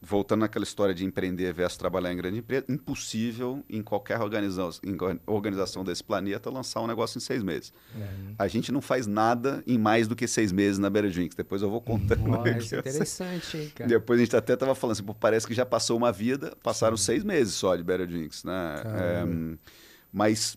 Voltando 0.00 0.40
naquela 0.40 0.62
história 0.62 0.94
de 0.94 1.04
empreender 1.04 1.52
versus 1.52 1.76
trabalhar 1.76 2.12
em 2.12 2.16
grande 2.16 2.38
empresa, 2.38 2.64
impossível 2.68 3.64
em 3.68 3.82
qualquer 3.82 4.20
organização, 4.20 4.80
em 4.84 4.96
organização 5.26 5.82
desse 5.82 6.04
planeta 6.04 6.48
lançar 6.50 6.80
um 6.80 6.86
negócio 6.86 7.18
em 7.18 7.20
seis 7.20 7.42
meses. 7.42 7.72
A 8.38 8.46
gente 8.46 8.70
não 8.70 8.80
faz 8.80 9.08
nada 9.08 9.62
em 9.66 9.76
mais 9.76 10.06
do 10.06 10.14
que 10.14 10.28
seis 10.28 10.52
meses 10.52 10.78
na 10.78 10.88
Better 10.88 11.10
Drinks. 11.10 11.34
Depois 11.34 11.62
eu 11.62 11.70
vou 11.70 11.80
contando. 11.80 12.46
Isso 12.58 12.76
é 12.76 12.78
interessante, 12.78 13.56
hein, 13.56 13.72
cara. 13.74 13.90
Depois 13.90 14.20
a 14.20 14.24
gente 14.24 14.36
até 14.36 14.54
estava 14.54 14.72
falando 14.74 14.92
assim, 14.92 15.02
pô, 15.02 15.14
parece 15.14 15.46
que 15.46 15.54
já 15.54 15.66
passou 15.66 15.96
uma 15.96 16.12
vida, 16.12 16.56
passaram 16.62 16.96
seis 16.96 17.24
meses 17.24 17.54
só 17.54 17.74
de 17.74 17.82
Better 17.82 18.06
Drinks, 18.06 18.44
né? 18.44 18.82
É, 18.84 19.56
mas 20.12 20.56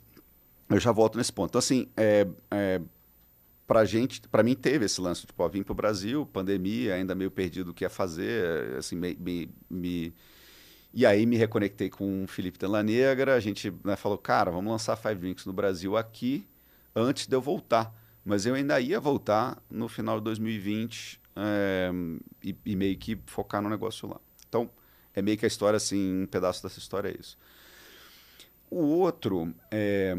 eu 0.70 0.80
já 0.80 0.92
volto 0.92 1.18
nesse 1.18 1.34
ponto. 1.34 1.50
Então, 1.50 1.60
assim, 1.60 1.88
é, 1.98 2.28
é, 2.52 2.80
pra 3.72 3.86
gente, 3.86 4.20
para 4.28 4.44
mim 4.44 4.54
teve 4.54 4.84
esse 4.86 5.00
lance, 5.00 5.26
tipo, 5.26 5.42
ó, 5.42 5.48
vim 5.48 5.64
pro 5.64 5.74
Brasil, 5.74 6.26
pandemia, 6.26 6.96
ainda 6.96 7.16
meio 7.16 7.32
perdido 7.32 7.72
o 7.72 7.74
que 7.74 7.86
ia 7.86 7.90
fazer, 7.90 8.76
assim, 8.78 8.98
me, 8.98 9.16
me, 9.16 9.50
me- 9.70 10.14
E 10.94 11.06
aí 11.06 11.26
me 11.26 11.38
reconectei 11.38 11.90
com 11.90 12.24
o 12.24 12.28
Felipe 12.28 12.60
Tela 12.60 12.84
Negra, 12.84 13.36
a 13.36 13.40
gente 13.40 13.74
né, 13.84 13.96
falou, 13.96 14.18
cara, 14.18 14.52
vamos 14.52 14.72
lançar 14.72 14.96
Five 14.98 15.16
Drinks 15.16 15.46
no 15.46 15.54
Brasil 15.54 15.96
aqui, 15.98 16.46
antes 16.96 17.28
de 17.28 17.36
eu 17.36 17.42
voltar. 17.42 17.94
Mas 18.26 18.46
eu 18.46 18.56
ainda 18.56 18.80
ia 18.82 19.00
voltar 19.00 19.62
no 19.70 19.88
final 19.88 20.20
de 20.20 20.26
2020 20.26 21.20
é, 21.36 21.92
e, 22.44 22.56
e 22.66 22.76
meio 22.76 22.98
que 22.98 23.18
focar 23.26 23.62
no 23.62 23.70
negócio 23.70 24.08
lá. 24.10 24.20
Então, 24.50 24.70
é 25.16 25.22
meio 25.22 25.38
que 25.38 25.46
a 25.46 25.48
história, 25.48 25.78
assim, 25.78 26.24
um 26.24 26.28
pedaço 26.28 26.62
dessa 26.64 26.80
história 26.80 27.10
é 27.10 27.16
isso. 27.20 27.38
O 28.72 28.86
outro, 28.86 29.54
é, 29.70 30.16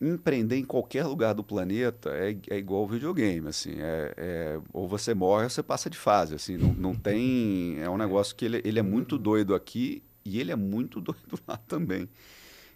empreender 0.00 0.56
em 0.56 0.64
qualquer 0.64 1.04
lugar 1.04 1.34
do 1.34 1.42
planeta 1.42 2.10
é, 2.10 2.38
é 2.48 2.56
igual 2.56 2.82
ao 2.82 2.86
videogame, 2.88 3.48
assim, 3.48 3.72
é, 3.80 4.14
é- 4.16 4.60
ou 4.72 4.86
você 4.86 5.12
morre 5.12 5.42
ou 5.42 5.50
você 5.50 5.60
passa 5.60 5.90
de 5.90 5.98
fase, 5.98 6.32
assim, 6.36 6.56
não, 6.56 6.72
não 6.72 6.94
tem, 6.94 7.80
é 7.80 7.90
um 7.90 7.96
negócio 7.98 8.36
que 8.36 8.44
ele, 8.44 8.62
ele 8.64 8.78
é 8.78 8.82
muito 8.82 9.18
doido 9.18 9.56
aqui 9.56 10.04
e 10.24 10.38
ele 10.38 10.52
é 10.52 10.56
muito 10.56 11.00
doido 11.02 11.36
lá 11.48 11.56
também. 11.56 12.08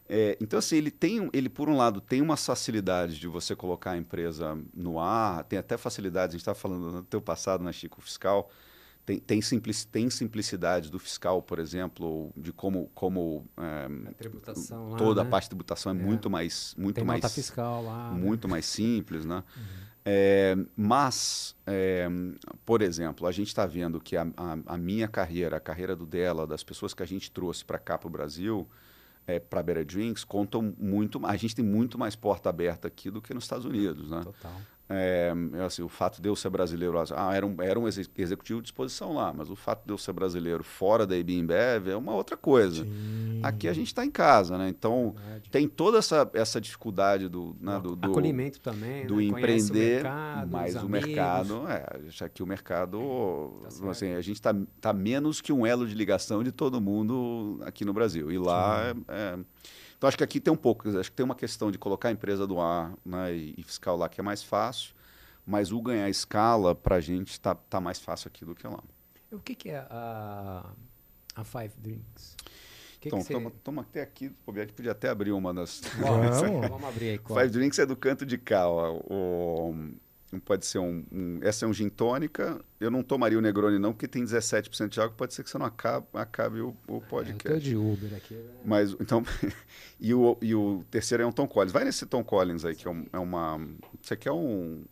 É, 0.09 0.37
então, 0.40 0.59
assim, 0.59 0.77
ele 0.77 0.90
tem, 0.90 1.31
ele 1.33 1.49
por 1.49 1.69
um 1.69 1.77
lado 1.77 2.01
tem 2.01 2.21
uma 2.21 2.37
facilidade 2.37 3.21
de 3.21 3.29
você 3.29 3.55
colocar 3.55 3.93
a 3.93 3.97
empresa 3.99 4.59
no 4.75 4.99
ar, 4.99 5.45
tem 5.45 5.59
até 5.61 5.77
facilidades, 5.79 6.35
a 6.35 6.38
gente 6.38 6.43
estava 6.43 6.59
falando 6.59 6.90
no 6.90 7.03
teu 7.05 7.21
passado 7.23 7.62
na 7.62 7.71
Chico 7.73 8.01
Fiscal, 8.01 8.51
tem, 9.11 9.18
tem, 9.18 9.42
simplici- 9.42 9.87
tem 9.88 10.09
simplicidade 10.09 10.90
do 10.90 10.99
fiscal, 10.99 11.42
por 11.42 11.59
exemplo, 11.59 12.31
de 12.37 12.53
como, 12.53 12.88
como 12.94 13.44
é, 13.57 14.09
A 14.11 14.12
tributação 14.14 14.90
lá, 14.90 14.96
toda 14.99 15.23
né? 15.23 15.27
a 15.27 15.31
parte 15.31 15.44
de 15.44 15.51
tributação 15.51 15.92
é, 15.92 15.96
É. 15.96 15.99
muito 15.99 16.31
mais 16.31 16.75
muito 16.79 16.94
Tem 16.96 17.05
mais 17.05 17.33
fiscal 17.35 17.83
lá. 17.85 18.12
né? 18.12 18.18
muito 18.20 18.49
mais 18.49 18.66
simples, 18.66 19.25
né? 19.25 19.42
É, 20.05 20.57
mas, 20.77 21.55
é, 21.66 22.09
por 22.64 22.81
exemplo, 22.83 23.27
a 23.27 23.33
gente 23.33 23.49
está 23.49 23.66
vendo 23.66 24.01
que 24.01 24.16
a, 24.16 24.23
a- 24.37 24.59
a 24.66 24.77
minha 24.79 25.07
carreira, 25.09 25.57
a 25.57 25.61
carreira 25.61 25.94
do 25.96 26.07
dela, 26.07 26.46
das 26.46 26.62
pessoas 26.62 26.94
que 26.94 27.03
a 27.03 27.07
gente 27.07 27.31
trouxe 27.31 27.64
para 27.64 27.79
cá 27.79 27.99
para 27.99 28.07
o 28.07 28.11
Brasil, 28.11 28.66
para 29.49 29.62
Better 29.62 29.85
Drinks, 29.85 30.25
contam 30.25 30.75
muito. 30.79 31.25
A 31.25 31.37
gente 31.37 31.55
tem 31.55 31.64
muito 31.64 31.96
mais 31.99 32.16
porta 32.16 32.49
aberta 32.49 32.88
aqui 32.88 33.11
do 33.11 33.20
que 33.23 33.33
nos 33.35 33.44
Estados 33.44 33.64
Unidos, 33.64 34.11
né? 34.11 34.23
Total. 34.25 34.57
É, 34.92 35.33
assim, 35.64 35.83
o 35.83 35.88
fato 35.88 36.20
de 36.20 36.29
eu 36.29 36.35
ser 36.35 36.50
brasileiro, 36.50 36.98
ah, 36.98 37.33
era 37.33 37.46
um, 37.46 37.62
era 37.62 37.79
um 37.79 37.87
exe- 37.87 38.11
executivo 38.18 38.61
de 38.61 38.66
exposição 38.66 39.14
lá, 39.14 39.33
mas 39.33 39.48
o 39.48 39.55
fato 39.55 39.87
de 39.87 39.92
eu 39.92 39.96
ser 39.96 40.12
brasileiro 40.12 40.64
fora 40.64 41.07
da 41.07 41.16
IB 41.16 41.38
Embev 41.38 41.88
é 41.90 41.96
uma 41.96 42.12
outra 42.12 42.37
coisa. 42.37 42.83
Sim. 42.83 43.38
Aqui 43.40 43.68
a 43.68 43.72
gente 43.72 43.87
está 43.87 44.05
em 44.05 44.11
casa, 44.11 44.59
né? 44.59 44.68
Então 44.68 45.14
Verdade. 45.16 45.48
tem 45.48 45.68
toda 45.68 45.98
essa, 45.98 46.29
essa 46.35 46.61
dificuldade 46.61 47.29
do, 47.29 47.57
né, 47.61 47.79
do, 47.79 47.94
do, 47.94 48.11
Acolhimento 48.11 48.59
também, 48.59 49.07
do 49.07 49.16
né? 49.16 49.22
Empreender, 49.22 50.00
o 50.00 50.03
mercado, 50.03 50.50
mas 50.50 50.74
os 50.74 50.83
o 50.83 50.88
mercado, 50.88 51.68
é, 51.68 52.00
já 52.09 52.29
que 52.29 52.42
o 52.42 52.46
mercado, 52.46 53.61
Tá 53.62 53.90
assim, 53.90 54.14
a 54.14 54.20
gente 54.20 54.37
está 54.37 54.53
tá 54.81 54.92
menos 54.92 55.40
que 55.40 55.53
um 55.53 55.64
elo 55.64 55.87
de 55.87 55.94
ligação 55.94 56.42
de 56.42 56.50
todo 56.50 56.81
mundo 56.81 57.61
aqui 57.64 57.85
no 57.85 57.92
Brasil. 57.92 58.33
E 58.33 58.38
lá, 58.38 58.92
é, 59.09 59.12
é- 59.14 59.38
então 60.00 60.08
acho 60.08 60.16
que 60.16 60.24
aqui 60.24 60.40
tem 60.40 60.50
um 60.50 60.56
pouco, 60.56 60.88
acho 60.98 61.10
que 61.10 61.16
tem 61.16 61.22
uma 61.22 61.34
questão 61.34 61.70
de 61.70 61.76
colocar 61.76 62.08
a 62.08 62.10
empresa 62.10 62.46
do 62.46 62.58
ar 62.58 62.94
né, 63.04 63.34
e, 63.34 63.54
e 63.58 63.62
fiscal 63.62 63.98
lá 63.98 64.08
que 64.08 64.18
é 64.18 64.24
mais 64.24 64.42
fácil, 64.42 64.94
mas 65.46 65.72
o 65.72 65.82
ganhar 65.82 66.08
escala 66.08 66.74
para 66.74 66.96
a 66.96 67.00
gente 67.00 67.32
está 67.32 67.54
tá 67.54 67.82
mais 67.82 67.98
fácil 67.98 68.28
aqui 68.28 68.42
do 68.42 68.54
que 68.54 68.66
lá. 68.66 68.82
O 69.30 69.38
que, 69.38 69.54
que 69.54 69.68
é 69.68 69.86
a, 69.90 70.64
a 71.36 71.44
Five 71.44 71.74
Drinks? 71.76 72.34
O 72.96 73.00
que 73.00 73.08
então, 73.08 73.18
que 73.18 73.26
você... 73.26 73.34
toma, 73.34 73.52
toma 73.62 73.82
até 73.82 74.00
aqui, 74.00 74.32
o 74.46 74.52
Bianchi 74.52 74.72
podia 74.72 74.92
até 74.92 75.10
abrir 75.10 75.32
uma 75.32 75.52
das... 75.52 75.82
Vamos, 75.98 76.40
Vamos. 76.40 76.68
vamos 76.70 76.88
abrir 76.88 77.10
aí. 77.10 77.18
qual? 77.18 77.38
Five 77.38 77.52
Drinks 77.52 77.78
é 77.78 77.84
do 77.84 77.94
canto 77.94 78.24
de 78.24 78.38
cá. 78.38 78.66
Ó. 78.70 79.02
O, 79.04 79.74
pode 80.38 80.64
ser 80.66 80.79
um, 80.79 81.05
um- 81.11 81.38
Essa 81.43 81.64
é 81.64 81.69
um 81.69 81.73
gin 81.73 81.88
tônica. 81.88 82.61
Eu 82.79 82.90
não 82.90 83.03
tomaria 83.03 83.37
o 83.37 83.40
Negroni, 83.40 83.79
não, 83.79 83.93
porque 83.93 84.07
tem 84.07 84.23
17% 84.23 84.88
de 84.88 85.01
água. 85.01 85.14
Pode 85.16 85.35
ser 85.35 85.43
que 85.43 85.51
você 85.51 85.59
não 85.59 85.66
acabe, 85.66 86.07
acabe 86.14 86.61
o, 86.61 86.69
o 86.69 86.73
É, 86.73 86.97
eu 86.97 87.01
tô 87.01 87.07
podcast. 87.07 87.61
de 87.61 87.75
Uber 87.77 88.14
aqui. 88.14 88.35
né? 88.35 88.51
Mas, 88.64 88.93
então. 89.01 89.23
e, 89.99 90.14
o, 90.14 90.37
e 90.40 90.55
o 90.55 90.85
terceiro 90.90 91.23
é 91.23 91.27
um 91.27 91.33
Tom 91.33 91.49
Collins. 91.49 91.73
Vai 91.73 91.85
nesse 91.85 92.07
Tom 92.07 92.23
Collins 92.23 92.64
aí, 92.64 92.77
que 92.77 92.87
é, 92.87 92.90
um- 92.90 93.07
é 93.12 93.19
uma. 93.19 93.59
Você 94.01 94.16
quer 94.16 94.33
um. 94.33 94.85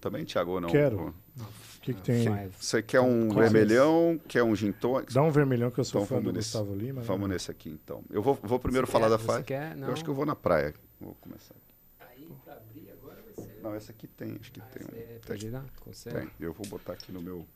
Também, 0.00 0.24
Thiago, 0.24 0.50
ou 0.52 0.60
não? 0.60 0.68
Quero. 0.68 1.14
O 1.38 1.80
que, 1.80 1.94
que 1.94 2.02
tem? 2.02 2.28
Você 2.60 2.82
quer 2.82 3.00
um 3.00 3.28
Collins. 3.28 3.50
vermelhão, 3.52 4.20
quer 4.28 4.42
um 4.42 4.54
gin 4.54 4.70
tônica? 4.72 5.12
Dá 5.14 5.22
um 5.22 5.30
vermelhão 5.30 5.70
que 5.70 5.78
eu 5.80 5.84
sou 5.84 6.02
Então, 6.02 6.08
fã 6.08 6.14
do 6.16 6.26
vamos 6.26 6.36
nesse. 6.36 6.52
Gustavo 6.58 6.74
Lima. 6.74 7.00
né? 7.00 7.06
Vamos 7.06 7.28
nesse 7.28 7.50
aqui, 7.50 7.70
então. 7.70 8.02
Eu 8.10 8.20
vou, 8.22 8.34
vou 8.42 8.58
primeiro 8.58 8.86
Você 8.86 8.92
falar 8.92 9.06
quer- 9.06 9.10
da 9.10 9.18
você 9.18 9.32
Five. 9.32 9.44
quer? 9.44 9.76
Não. 9.76 9.86
Eu 9.88 9.92
acho 9.92 10.02
que 10.04 10.10
eu 10.10 10.14
vou 10.14 10.26
na 10.26 10.34
praia. 10.36 10.74
Vou 11.00 11.14
começar. 11.20 11.54
Aí, 12.00 12.28
pra 12.44 12.54
abrir 12.54 12.90
agora 12.92 13.20
vai 13.22 13.44
ser... 13.44 13.51
Não, 13.62 13.74
essa 13.74 13.92
aqui 13.92 14.06
tem, 14.08 14.36
acho 14.40 14.50
que 14.52 14.60
Ah, 14.60 14.64
tem. 14.64 14.82
um- 15.16 15.20
pode 15.20 15.50
dar? 15.50 15.64
Consegue? 15.80 16.16
Tem. 16.18 16.30
Eu 16.40 16.52
vou 16.52 16.66
botar 16.66 16.94
aqui 16.94 17.12
no 17.12 17.20
meu. 17.22 17.46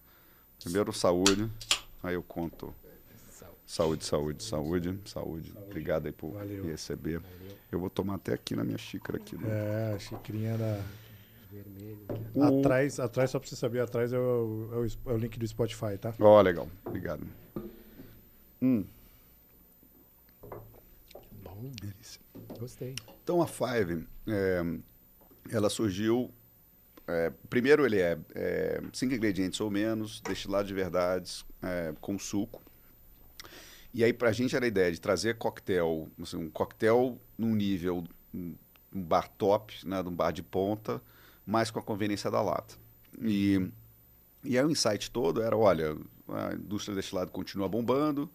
Primeiro, 0.63 0.93
saúde. 0.93 1.51
Aí 2.03 2.15
eu 2.15 2.23
conto. 2.23 2.73
Saúde. 3.31 3.57
Saúde, 3.67 4.05
saúde, 4.05 4.43
saúde, 4.45 5.01
saúde. 5.11 5.53
Obrigado 5.67 6.07
aí 6.07 6.13
por 6.13 6.31
Valeu. 6.33 6.65
me 6.65 6.71
receber. 6.71 7.19
Valeu. 7.19 7.57
Eu 7.73 7.81
vou 7.81 7.91
tomar 7.91 8.15
até 8.15 8.33
aqui 8.33 8.55
na 8.55 8.63
minha 8.65 8.79
xícara 8.79 9.19
aqui. 9.19 9.37
né? 9.37 9.49
É, 9.49 9.95
a 9.95 9.99
xicrinha 9.99 10.57
da. 10.57 10.81
Vermelho. 11.51 11.99
O- 12.35 12.61
Atrás, 12.61 13.01
atrás, 13.01 13.31
só 13.31 13.39
pra 13.41 13.49
você 13.49 13.57
saber, 13.57 13.81
atrás 13.81 14.13
é 14.13 14.19
o, 14.19 14.69
é 14.73 14.77
o, 14.77 15.11
é 15.11 15.15
o 15.15 15.17
link 15.17 15.39
do 15.39 15.47
Spotify, 15.47 15.97
tá? 15.99 16.15
Ó, 16.21 16.41
legal. 16.43 16.69
Obrigado. 16.85 17.27
Hum. 18.63 18.85
Bom, 21.43 21.71
delícia. 21.81 22.21
gostei. 22.59 22.95
Então 23.23 23.41
a 23.43 23.47
Five, 23.47 24.07
é, 24.27 24.63
ela 25.51 25.69
surgiu. 25.71 26.33
é, 27.07 27.33
primeiro 27.49 27.87
ele 27.87 28.01
é, 28.01 28.19
é, 28.35 28.81
cinco 28.93 29.15
ingredientes 29.15 29.61
ou 29.61 29.71
menos, 29.71 30.21
destilado 30.21 30.67
de 30.67 30.75
verdades, 30.75 31.45
é, 31.63 31.95
com 32.01 32.19
suco. 32.19 32.63
E 33.95 34.05
aí 34.05 34.13
pra 34.13 34.33
gente 34.33 34.55
era 34.55 34.65
a 34.65 34.69
ideia 34.69 34.93
de 34.93 35.01
trazer 35.01 35.39
coquetel, 35.39 36.09
assim, 36.21 36.37
um 36.37 36.51
coquetel 36.51 37.19
num 37.39 37.55
nível, 37.55 38.05
um, 38.35 38.55
bar 38.93 39.29
top, 39.39 39.75
né, 39.87 40.03
de 40.03 40.09
um 40.09 40.15
bar 40.15 40.33
de 40.33 40.43
ponta, 40.43 41.01
mas 41.47 41.71
com 41.71 41.79
a 41.79 41.83
conveniência 41.83 42.31
da 42.31 42.43
lata. 42.43 42.75
E, 43.23 43.71
e 44.45 44.59
aí 44.59 44.65
o 44.65 44.71
insight 44.71 45.11
todo 45.11 45.43
era, 45.43 45.57
olha, 45.57 45.97
a 46.29 46.55
indústria 46.55 46.95
de 46.95 47.01
destilado 47.01 47.31
continua 47.31 47.69
bombando, 47.69 48.31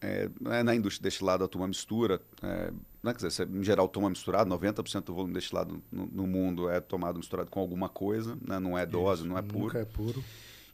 é, 0.00 0.28
né, 0.40 0.62
na 0.62 0.74
indústria 0.74 1.02
de 1.02 1.08
destilado 1.08 1.42
a 1.42 1.48
turma 1.48 1.66
mistura, 1.66 2.20
é, 2.42 2.72
né, 3.04 3.12
quer 3.12 3.18
dizer, 3.18 3.30
você, 3.30 3.44
em 3.44 3.62
geral 3.62 3.86
toma 3.86 4.08
misturado, 4.08 4.48
90% 4.50 5.04
do 5.04 5.14
volume 5.14 5.34
destilado 5.34 5.82
no, 5.92 6.06
no 6.06 6.26
mundo 6.26 6.70
é 6.70 6.80
tomado 6.80 7.18
misturado 7.18 7.50
com 7.50 7.60
alguma 7.60 7.86
coisa, 7.86 8.38
né, 8.40 8.58
não 8.58 8.78
é 8.78 8.86
dose, 8.86 9.20
Isso, 9.20 9.28
não 9.28 9.36
é 9.36 9.42
puro. 9.42 9.64
Nunca 9.66 9.78
é 9.78 9.84
puro. 9.84 10.24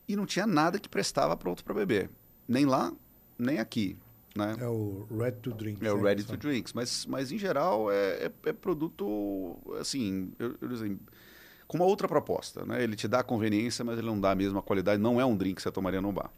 E 0.09 0.15
não 0.15 0.25
tinha 0.25 0.47
nada 0.47 0.79
que 0.79 0.89
prestava 0.89 1.37
para 1.37 1.51
outro 1.51 1.65
para 1.65 1.75
beber, 1.75 2.09
nem 2.47 2.65
lá, 2.65 2.93
nem 3.37 3.59
aqui. 3.59 3.99
Né? 4.37 4.57
É 4.61 4.69
o 4.69 5.09
Ready 5.11 5.39
to 5.41 5.51
Drink. 5.51 5.85
É 5.85 5.93
o 5.93 5.97
né, 5.97 6.03
ready 6.05 6.23
to 6.23 6.37
drinks, 6.37 6.73
mas, 6.73 7.05
mas 7.05 7.33
em 7.33 7.39
geral 7.39 7.91
é, 7.91 8.27
é, 8.27 8.33
é 8.47 8.53
produto 8.53 9.59
assim, 9.81 10.33
eu, 10.39 10.55
eu 10.61 10.69
dizer, 10.69 10.97
com 11.67 11.77
uma 11.77 11.85
outra 11.85 12.07
proposta, 12.07 12.65
né? 12.65 12.81
Ele 12.81 12.95
te 12.95 13.09
dá 13.09 13.21
a 13.21 13.25
conveniência, 13.25 13.85
mas 13.85 13.99
ele 13.99 14.07
não 14.07 14.21
dá 14.21 14.31
a 14.31 14.35
mesma 14.37 14.63
qualidade, 14.63 15.03
não 15.03 15.21
é 15.21 15.25
um 15.25 15.37
drink 15.37 15.57
que 15.57 15.63
você 15.63 15.71
tomaria 15.73 16.01
no 16.01 16.13
bar. 16.13 16.31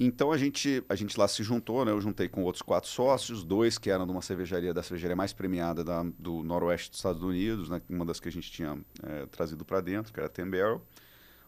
Então 0.00 0.30
a 0.30 0.38
gente, 0.38 0.84
a 0.88 0.94
gente 0.94 1.18
lá 1.18 1.26
se 1.26 1.42
juntou, 1.42 1.84
né? 1.84 1.90
Eu 1.90 2.00
juntei 2.00 2.28
com 2.28 2.44
outros 2.44 2.62
quatro 2.62 2.88
sócios, 2.88 3.42
dois 3.42 3.78
que 3.78 3.90
eram 3.90 4.06
de 4.06 4.12
uma 4.12 4.22
cervejaria, 4.22 4.72
da 4.72 4.82
cervejaria 4.82 5.16
mais 5.16 5.32
premiada 5.32 5.82
da, 5.82 6.04
do 6.16 6.44
noroeste 6.44 6.90
dos 6.90 7.00
Estados 7.00 7.22
Unidos, 7.22 7.68
né? 7.68 7.82
Uma 7.90 8.04
das 8.04 8.20
que 8.20 8.28
a 8.28 8.32
gente 8.32 8.50
tinha 8.50 8.78
é, 9.02 9.26
trazido 9.26 9.64
para 9.64 9.80
dentro, 9.80 10.12
que 10.12 10.20
era 10.20 10.28
a 10.28 10.30
Ten 10.30 10.48
Barrel. 10.48 10.80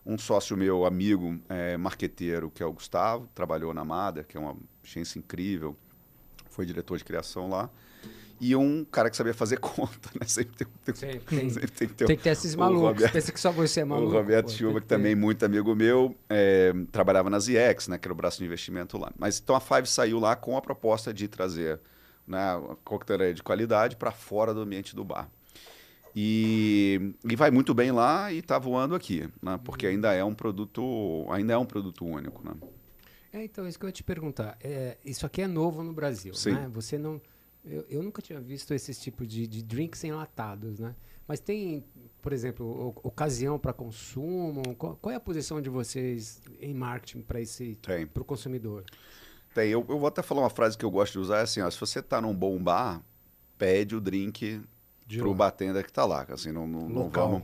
Um 0.04 0.18
sócio 0.18 0.56
meu, 0.56 0.84
amigo, 0.84 1.38
é, 1.48 1.76
marqueteiro, 1.76 2.50
que 2.50 2.62
é 2.62 2.66
o 2.66 2.72
Gustavo, 2.72 3.28
trabalhou 3.34 3.72
na 3.72 3.84
Mada, 3.84 4.24
que 4.24 4.36
é 4.36 4.40
uma 4.40 4.56
agência 4.82 5.18
incrível, 5.18 5.76
foi 6.48 6.66
diretor 6.66 6.96
de 6.98 7.04
criação 7.04 7.48
lá. 7.48 7.70
E 8.40 8.56
um 8.56 8.84
cara 8.86 9.10
que 9.10 9.16
sabia 9.16 9.34
fazer 9.34 9.58
conta, 9.60 10.08
né? 10.18 10.26
Sempre 10.26 10.56
tem, 10.56 10.66
tem, 10.84 10.94
Sempre 10.94 11.20
tem. 11.38 11.50
sempre 11.50 11.70
tem 11.70 11.88
que 11.88 11.94
ter 11.94 12.06
Tem 12.06 12.16
que 12.16 12.22
ter 12.22 12.30
esses 12.30 12.54
malucos. 12.54 12.88
Roberto- 12.88 13.12
Pensa 13.12 13.32
que 13.32 13.40
só 13.40 13.52
você 13.52 13.80
é 13.80 13.84
maluco. 13.84 14.10
o 14.10 14.14
Roberto 14.14 14.50
Silva, 14.50 14.80
que 14.80 14.86
também 14.86 15.12
é 15.12 15.14
muito 15.14 15.44
amigo 15.44 15.74
meu, 15.74 16.16
é, 16.28 16.72
trabalhava 16.90 17.28
na 17.28 17.38
ZX, 17.38 17.88
né, 17.88 17.98
que 17.98 18.06
era 18.08 18.12
o 18.12 18.16
braço 18.16 18.38
de 18.38 18.44
investimento 18.46 18.96
lá. 18.96 19.12
Mas 19.18 19.38
então 19.38 19.54
a 19.54 19.60
Five 19.60 19.86
saiu 19.86 20.18
lá 20.18 20.34
com 20.36 20.56
a 20.56 20.62
proposta 20.62 21.12
de 21.12 21.28
trazer 21.28 21.78
né, 22.26 22.38
a 22.38 22.76
coquetelaria 22.82 23.34
de 23.34 23.42
qualidade 23.42 23.96
para 23.96 24.10
fora 24.10 24.54
do 24.54 24.60
ambiente 24.60 24.96
do 24.96 25.04
bar. 25.04 25.28
E, 26.16 27.14
e 27.24 27.36
vai 27.36 27.50
muito 27.50 27.72
bem 27.72 27.92
lá 27.92 28.32
e 28.32 28.38
está 28.38 28.58
voando 28.58 28.94
aqui, 28.94 29.28
né, 29.42 29.60
porque 29.64 29.86
ainda 29.86 30.12
é 30.12 30.24
um 30.24 30.34
produto, 30.34 31.24
ainda 31.30 31.52
é 31.52 31.58
um 31.58 31.64
produto 31.66 32.04
único, 32.04 32.42
né? 32.44 32.54
É, 33.32 33.44
então, 33.44 33.68
isso 33.68 33.78
que 33.78 33.84
eu 33.84 33.88
ia 33.88 33.92
te 33.92 34.02
perguntar. 34.02 34.58
É, 34.60 34.96
isso 35.04 35.24
aqui 35.24 35.40
é 35.42 35.46
novo 35.46 35.84
no 35.84 35.92
Brasil, 35.92 36.34
Sim. 36.34 36.52
né? 36.52 36.68
Você 36.72 36.98
não... 36.98 37.20
Eu, 37.64 37.84
eu 37.88 38.02
nunca 38.02 38.22
tinha 38.22 38.40
visto 38.40 38.72
esse 38.72 38.94
tipo 38.94 39.26
de, 39.26 39.46
de 39.46 39.62
drinks 39.62 40.02
enlatados, 40.04 40.78
né? 40.80 40.94
Mas 41.28 41.38
tem, 41.40 41.84
por 42.22 42.32
exemplo, 42.32 42.66
o- 43.04 43.08
ocasião 43.08 43.58
para 43.58 43.72
consumo? 43.72 44.62
Qual, 44.76 44.96
qual 44.96 45.12
é 45.12 45.16
a 45.16 45.20
posição 45.20 45.60
de 45.60 45.68
vocês 45.70 46.40
em 46.60 46.74
marketing 46.74 47.20
para 47.22 47.40
esse 47.40 47.78
para 48.12 48.22
o 48.22 48.24
consumidor? 48.24 48.84
Tem, 49.54 49.68
eu, 49.70 49.84
eu 49.88 49.98
vou 49.98 50.06
até 50.06 50.22
falar 50.22 50.42
uma 50.42 50.50
frase 50.50 50.76
que 50.78 50.84
eu 50.84 50.90
gosto 50.90 51.12
de 51.14 51.18
usar, 51.18 51.38
é 51.38 51.42
assim, 51.42 51.60
ó, 51.60 51.70
se 51.70 51.78
você 51.78 51.98
está 52.00 52.20
num 52.20 52.34
bom 52.34 52.60
bar, 52.62 53.02
pede 53.58 53.94
o 53.94 54.00
drink 54.00 54.60
pro 55.18 55.30
lá. 55.30 55.36
bartender 55.36 55.84
que 55.84 55.92
tá 55.92 56.04
lá, 56.04 56.24
assim, 56.30 56.52
não, 56.52 56.66
não, 56.66 56.88
não 56.88 57.08
vamos... 57.10 57.42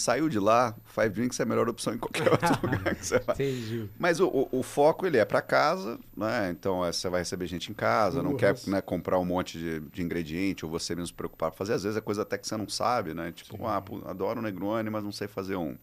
Saiu 0.00 0.28
de 0.28 0.38
lá, 0.38 0.76
Five 0.84 1.08
Drinks 1.10 1.40
é 1.40 1.42
a 1.42 1.46
melhor 1.46 1.68
opção 1.68 1.92
em 1.94 1.98
qualquer 1.98 2.28
outro 2.32 2.48
lugar 2.70 2.94
que 2.94 3.04
você 3.06 3.18
vai. 3.18 3.34
Entendi. 3.34 3.90
Mas 3.98 4.20
o, 4.20 4.28
o- 4.28 4.48
o 4.60 4.62
foco, 4.62 5.06
ele 5.06 5.16
é 5.18 5.24
para 5.24 5.42
casa, 5.42 5.98
né? 6.16 6.50
Então, 6.50 6.84
é, 6.84 6.92
você 6.92 7.08
vai 7.08 7.20
receber 7.20 7.46
gente 7.46 7.70
em 7.70 7.74
casa, 7.74 8.22
não 8.22 8.36
quer 8.36 8.54
né, 8.66 8.80
comprar 8.80 9.18
um 9.18 9.24
monte 9.24 9.58
de, 9.58 9.80
de 9.80 10.02
ingrediente, 10.02 10.64
ou 10.64 10.70
você 10.70 10.94
mesmo 10.94 11.08
se 11.08 11.12
preocupar 11.14 11.50
fazer. 11.52 11.72
Às 11.72 11.82
vezes 11.82 11.98
é 11.98 12.00
coisa 12.00 12.22
até 12.22 12.38
que 12.38 12.46
você 12.46 12.56
não 12.56 12.68
sabe, 12.68 13.12
né? 13.14 13.32
Tipo, 13.32 13.66
ah, 13.66 13.80
pô, 13.80 14.00
adoro 14.06 14.40
Negroni, 14.40 14.88
mas 14.90 15.02
não 15.02 15.12
sei 15.12 15.26
fazer 15.26 15.56
um. 15.56 15.76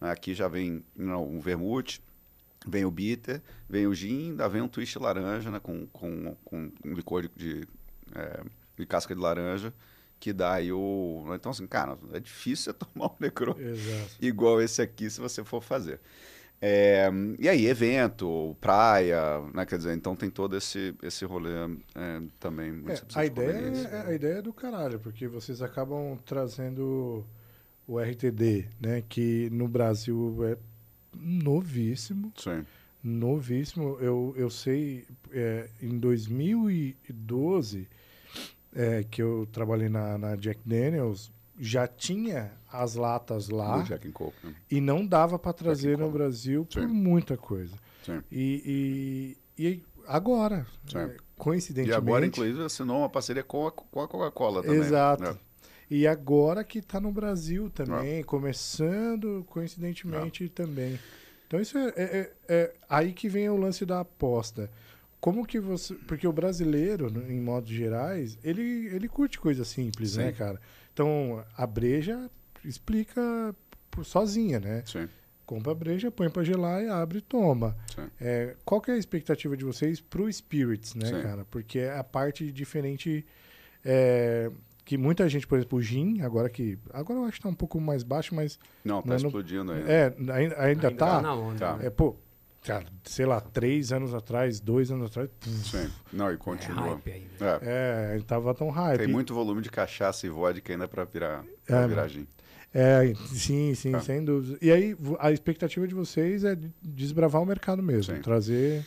Né, 0.00 0.10
Aqui 0.12 0.34
já 0.34 0.46
vem 0.46 0.84
não, 0.96 1.24
um 1.28 1.40
vermute, 1.40 2.00
vem 2.66 2.84
o 2.84 2.90
bitter, 2.90 3.42
vem 3.68 3.86
o 3.86 3.94
gin, 3.94 4.30
ainda 4.30 4.48
vem 4.48 4.62
um 4.62 4.68
twist 4.68 4.96
laranja, 4.98 5.50
né? 5.50 5.58
Com, 5.60 5.86
com, 5.88 6.36
com 6.44 6.70
um 6.84 6.92
licor 6.94 7.22
de, 7.22 7.30
de, 7.36 7.68
é, 8.14 8.40
de 8.76 8.86
casca 8.86 9.14
de 9.14 9.20
laranja, 9.20 9.72
que 10.18 10.32
dá 10.32 10.54
aí 10.54 10.72
o... 10.72 11.24
Então, 11.34 11.50
assim, 11.50 11.66
cara, 11.66 11.98
é 12.12 12.20
difícil 12.20 12.72
você 12.72 12.78
tomar 12.78 13.06
um 13.06 13.16
Negroni 13.20 13.62
Exato. 13.62 14.16
igual 14.20 14.60
esse 14.60 14.82
aqui 14.82 15.08
se 15.10 15.20
você 15.20 15.44
for 15.44 15.62
fazer. 15.62 16.00
É, 16.60 17.08
e 17.38 17.48
aí, 17.48 17.66
evento, 17.66 18.56
praia, 18.60 19.40
né? 19.54 19.64
Quer 19.64 19.78
dizer, 19.78 19.94
então 19.94 20.16
tem 20.16 20.28
todo 20.28 20.56
esse, 20.56 20.92
esse 21.02 21.24
rolê 21.24 21.50
é, 21.94 22.20
também. 22.40 22.72
muito 22.72 22.90
É, 22.90 23.00
a, 23.14 23.22
de 23.22 23.30
ideia 23.30 23.52
é, 23.52 24.06
a 24.08 24.12
ideia 24.12 24.38
é 24.38 24.42
do 24.42 24.52
caralho, 24.52 24.98
porque 24.98 25.28
vocês 25.28 25.62
acabam 25.62 26.18
trazendo 26.26 27.24
o 27.86 28.00
RTD, 28.00 28.66
né? 28.80 29.04
Que 29.08 29.48
no 29.50 29.68
Brasil 29.68 30.36
é 30.44 30.58
novíssimo. 31.16 32.32
Sim, 32.36 32.64
Novíssimo. 33.02 33.96
Eu, 34.00 34.34
eu 34.36 34.50
sei, 34.50 35.06
é, 35.30 35.70
em 35.80 35.96
2012, 35.96 37.88
é, 38.78 39.02
que 39.02 39.20
eu 39.20 39.46
trabalhei 39.50 39.88
na, 39.88 40.16
na 40.16 40.36
Jack 40.36 40.60
Daniels, 40.64 41.32
já 41.58 41.88
tinha 41.88 42.52
as 42.72 42.94
latas 42.94 43.48
lá 43.48 43.84
Coke. 44.12 44.36
Né? 44.46 44.54
e 44.70 44.80
não 44.80 45.04
dava 45.04 45.36
para 45.36 45.52
trazer 45.52 45.98
no. 45.98 46.08
Brasil 46.08 46.64
por 46.64 46.82
Sim. 46.82 46.86
muita 46.86 47.36
coisa. 47.36 47.74
Sim. 48.06 48.22
E, 48.30 49.36
e, 49.58 49.62
e 49.66 49.82
agora, 50.06 50.64
Sim. 50.86 50.98
é, 50.98 51.04
E 51.06 51.16
coincidentemente... 51.36 51.96
agora, 51.98 52.24
inclusive, 52.24 52.62
assinou 52.62 52.98
uma 52.98 53.08
parceria 53.08 53.42
com 53.42 53.66
a, 53.66 53.72
com 53.72 54.00
a 54.00 54.06
Coca-Cola 54.06 54.62
também. 54.62 54.78
Exato. 54.78 55.24
né? 55.24 55.36
E 55.90 56.06
agora 56.06 56.62
que 56.62 56.78
está 56.78 57.00
no 57.00 57.10
Brasil 57.10 57.68
também, 57.70 58.22
começando 58.22 59.44
coincidentemente 59.48 60.48
também. 60.48 60.98
Então 61.48 61.58
isso 61.60 61.76
é, 61.78 61.88
é- 61.88 61.92
é- 61.96 62.32
é 62.48 62.74
aí 62.88 63.12
que 63.12 63.28
vem 63.28 63.48
o 63.48 63.56
lance 63.56 63.84
da 63.86 64.00
aposta. 64.00 64.70
Como 65.20 65.44
que 65.46 65.58
você. 65.58 65.94
Porque 65.94 66.26
o 66.26 66.32
brasileiro, 66.32 67.10
no- 67.10 67.30
em 67.30 67.40
modos 67.40 67.70
gerais, 67.70 68.38
ele, 68.44 68.86
ele 68.94 69.08
curte 69.08 69.38
coisa 69.38 69.64
simples, 69.64 70.12
Sim. 70.12 70.18
né, 70.18 70.32
cara? 70.32 70.60
Então 70.92 71.44
a 71.56 71.66
breja 71.66 72.30
explica 72.64 73.54
por- 73.90 74.04
sozinha, 74.04 74.60
né? 74.60 74.82
Sim, 74.86 75.08
Compra 75.46 75.72
a 75.72 75.74
breja, 75.74 76.10
põe 76.10 76.28
pra 76.28 76.44
gelar 76.44 76.82
e 76.84 76.88
abre 76.88 77.18
e 77.18 77.22
toma. 77.22 77.74
sim. 77.94 78.06
É, 78.20 78.54
qual 78.66 78.80
que 78.82 78.90
é 78.90 78.94
a 78.94 78.98
expectativa 78.98 79.56
de 79.56 79.64
vocês 79.64 79.98
pro 79.98 80.30
Spirits, 80.30 80.94
né, 80.94 81.06
Sim. 81.06 81.22
cara? 81.22 81.46
Porque 81.50 81.78
é 81.78 81.96
a 81.98 82.04
parte 82.04 82.52
diferente 82.52 83.24
é, 83.84 84.50
que 84.84 84.98
muita 84.98 85.26
gente, 85.28 85.46
por 85.46 85.56
exemplo, 85.58 85.78
o 85.78 85.82
gin, 85.82 86.20
agora 86.20 86.50
que 86.50 86.78
agora 86.92 87.20
eu 87.20 87.24
acho 87.24 87.38
que 87.38 87.42
tá 87.42 87.48
um 87.48 87.54
pouco 87.54 87.80
mais 87.80 88.02
baixo, 88.02 88.34
mas 88.34 88.58
Não, 88.84 89.00
tá 89.00 89.08
Não, 89.14 89.18
não- 89.20 89.26
explodindo 89.28 89.72
aí. 89.72 89.82
é, 89.86 90.14
ainda, 90.32 90.60
ainda 90.60 90.90
tá. 90.90 91.22
na 91.22 91.34
onda. 91.34 91.58
Tá. 91.58 91.76
né? 91.76 91.86
É, 91.86 91.90
pô, 91.90 92.14
cara, 92.62 92.86
sei 93.04 93.24
lá, 93.26 93.40
três 93.40 93.92
anos 93.92 94.12
atrás, 94.14 94.60
dois 94.60 94.90
anos 94.90 95.06
atrás, 95.10 95.28
puf, 95.40 95.50
Sim. 95.70 95.90
Não, 96.12 96.30
e 96.30 96.34
É 96.34 96.36
continua. 96.36 96.96
né? 96.96 97.00
É. 97.40 98.10
é, 98.10 98.14
ele 98.14 98.24
tava 98.24 98.54
tão 98.54 98.68
hype. 98.70 98.98
Tem 98.98 99.08
muito 99.08 99.34
volume 99.34 99.62
de 99.62 99.70
cachaça 99.70 100.26
e 100.26 100.30
vodka 100.30 100.72
ainda 100.72 100.86
para 100.88 101.04
virar, 101.04 101.44
pra 101.66 101.80
É, 101.82 101.88
virar 101.88 102.08
gin. 102.08 102.26
É, 102.74 103.14
sim, 103.32 103.74
sim, 103.74 103.92
Tá. 103.92 104.00
sem 104.00 104.22
dúvida. 104.22 104.58
E 104.60 104.70
aí, 104.70 104.94
a 105.18 105.32
expectativa 105.32 105.88
de 105.88 105.94
vocês 105.94 106.44
é 106.44 106.54
de- 106.54 106.70
desbravar 106.82 107.40
o 107.42 107.46
mercado 107.46 107.82
mesmo, 107.82 108.14
Sim. 108.14 108.20
trazer. 108.20 108.84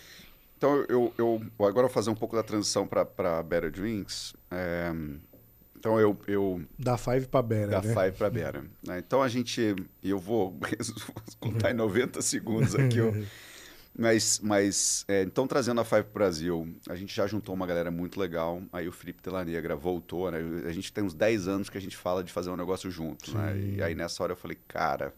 Então, 0.55 0.85
eu, 0.87 1.11
eu 1.17 1.41
agora 1.57 1.79
eu 1.79 1.81
vou 1.81 1.89
fazer 1.89 2.11
um 2.11 2.15
pouco 2.15 2.35
da 2.35 2.43
transição 2.43 2.85
para 2.85 3.41
Better 3.41 3.71
Drinks. 3.71 4.35
É, 4.51 4.91
então, 5.75 5.99
eu, 5.99 6.15
eu 6.27 6.61
Da 6.77 6.95
Five 6.95 7.25
pra 7.27 7.41
Bera, 7.41 7.71
da 7.71 7.81
né? 7.81 7.91
Five 7.95 8.11
para 8.15 8.29
Better. 8.29 8.63
né? 8.85 8.99
Então, 8.99 9.23
a 9.23 9.27
gente... 9.27 9.75
Eu 10.03 10.19
vou 10.21 10.55
contar 11.39 11.71
em 11.71 11.73
90 11.73 12.21
segundos 12.21 12.75
aqui. 12.75 13.01
ó. 13.01 13.11
Mas, 14.01 14.39
mas 14.43 15.05
é, 15.07 15.21
então, 15.21 15.45
trazendo 15.45 15.79
a 15.79 15.85
Five 15.85 16.03
pro 16.03 16.13
Brasil, 16.13 16.75
a 16.89 16.95
gente 16.95 17.15
já 17.15 17.27
juntou 17.27 17.53
uma 17.53 17.67
galera 17.67 17.91
muito 17.91 18.19
legal. 18.19 18.61
Aí 18.73 18.87
o 18.87 18.91
Felipe 18.91 19.21
Tela 19.21 19.45
Negra 19.45 19.75
voltou, 19.75 20.31
né? 20.31 20.39
A 20.65 20.71
gente 20.71 20.91
tem 20.91 21.03
uns 21.03 21.13
10 21.13 21.47
anos 21.47 21.69
que 21.69 21.77
a 21.77 21.81
gente 21.81 21.95
fala 21.95 22.23
de 22.23 22.31
fazer 22.31 22.49
um 22.49 22.57
negócio 22.57 22.89
junto, 22.89 23.37
né? 23.37 23.57
E 23.57 23.83
aí, 23.83 23.93
nessa 23.93 24.23
hora, 24.23 24.33
eu 24.33 24.37
falei, 24.37 24.57
cara... 24.67 25.13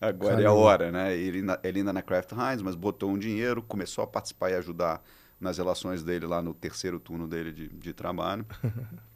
Agora 0.00 0.42
é 0.42 0.44
a 0.44 0.52
hora, 0.52 0.92
né? 0.92 1.16
Ele, 1.16 1.42
ele 1.62 1.78
ainda 1.78 1.92
na 1.92 2.02
Kraft 2.02 2.32
Heinz, 2.32 2.60
mas 2.60 2.74
botou 2.74 3.10
um 3.10 3.18
dinheiro, 3.18 3.62
começou 3.62 4.04
a 4.04 4.06
participar 4.06 4.50
e 4.50 4.54
ajudar 4.54 5.02
nas 5.40 5.56
relações 5.56 6.02
dele 6.02 6.26
lá 6.26 6.42
no 6.42 6.52
terceiro 6.52 7.00
turno 7.00 7.26
dele 7.26 7.52
de, 7.52 7.68
de 7.68 7.92
trabalho. 7.94 8.44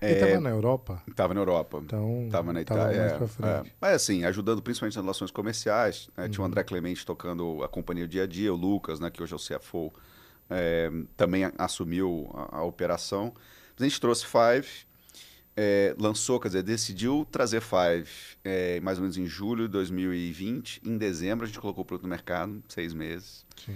Ele 0.00 0.12
É, 0.12 0.26
tava 0.26 0.40
na 0.40 0.50
Europa, 0.50 1.02
Tava 1.14 1.32
na 1.34 1.40
Europa. 1.40 1.80
então. 1.84 2.28
Tava 2.30 2.52
na 2.52 2.60
Itália. 2.60 3.18
mais 3.18 3.40
é, 3.40 3.68
é. 3.68 3.72
Mas 3.80 3.92
assim, 3.94 4.24
ajudando 4.24 4.60
principalmente 4.62 4.96
nas 4.96 5.04
relações 5.04 5.30
comerciais. 5.30 6.08
né? 6.16 6.24
Uhum. 6.24 6.30
Tinha 6.30 6.42
o 6.42 6.46
André 6.46 6.62
Clemente 6.64 7.04
tocando 7.06 7.62
a 7.64 7.68
companhia 7.68 8.04
o 8.04 8.08
dia 8.08 8.24
a 8.24 8.26
dia, 8.26 8.52
o 8.52 8.56
Lucas, 8.56 9.00
né, 9.00 9.10
que 9.10 9.22
hoje 9.22 9.32
é 9.32 9.36
o 9.36 9.38
CFO, 9.38 9.92
é, 10.50 10.90
também 11.16 11.50
assumiu 11.58 12.30
a, 12.34 12.58
a 12.58 12.62
operação. 12.62 13.32
Mas 13.74 13.86
a 13.86 13.88
gente 13.88 14.00
trouxe 14.00 14.26
Five, 14.26 14.68
é, 15.56 15.94
lançou, 15.98 16.38
quer 16.38 16.48
dizer, 16.48 16.62
decidiu 16.62 17.26
trazer 17.30 17.62
Five 17.62 18.08
é, 18.44 18.78
mais 18.80 18.98
ou 18.98 19.02
menos 19.02 19.16
em 19.16 19.26
julho 19.26 19.64
de 19.64 19.72
2020. 19.72 20.82
Em 20.84 20.98
dezembro 20.98 21.44
a 21.44 21.46
gente 21.46 21.58
colocou 21.58 21.82
o 21.82 21.86
produto 21.86 22.02
no 22.04 22.10
mercado, 22.10 22.62
seis 22.68 22.92
meses. 22.92 23.44
Sim. 23.64 23.74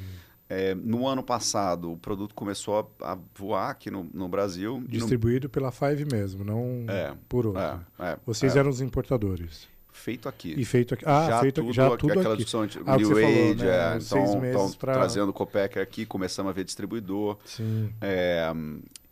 É, 0.52 0.74
no 0.74 1.06
ano 1.06 1.22
passado, 1.22 1.92
o 1.92 1.96
produto 1.96 2.34
começou 2.34 2.92
a, 3.00 3.12
a 3.12 3.18
voar 3.36 3.70
aqui 3.70 3.88
no, 3.88 4.02
no 4.12 4.26
Brasil. 4.28 4.78
E 4.78 4.80
no- 4.80 4.88
Distribuído 4.88 5.48
pela 5.48 5.70
Five 5.70 6.04
mesmo, 6.10 6.44
não 6.44 6.84
É, 6.88 7.14
por 7.28 7.46
outra. 7.46 7.86
é, 8.00 8.04
é, 8.12 8.18
Vocês 8.26 8.56
é, 8.56 8.58
eram 8.58 8.68
os 8.68 8.80
importadores. 8.80 9.68
feito 9.92 10.28
aqui. 10.28 10.52
E 10.58 10.64
feito 10.64 10.94
aqui. 10.94 11.04
Ah, 11.06 11.38
feito 11.40 11.60
aqui. 11.60 11.72
Já 11.72 11.96
tudo 11.96 12.12
aquela 12.14 12.34
aqui. 12.34 12.38
discussão 12.44 12.66
de 12.66 12.78
Ah, 12.84 12.96
New 12.96 13.12
Age, 13.16 13.20
falou, 13.20 13.54
né? 13.54 13.66
é, 13.68 13.88
então, 13.90 14.00
seis 14.00 14.34
meses 14.40 14.56
então, 14.56 14.72
pra- 14.72 14.94
trazendo 14.94 15.28
o 15.28 15.32
Copacker 15.32 15.80
aqui, 15.80 16.04
começamos 16.04 16.50
a 16.50 16.52
ver 16.52 16.64
distribuidor. 16.64 17.38
Sim. 17.44 17.92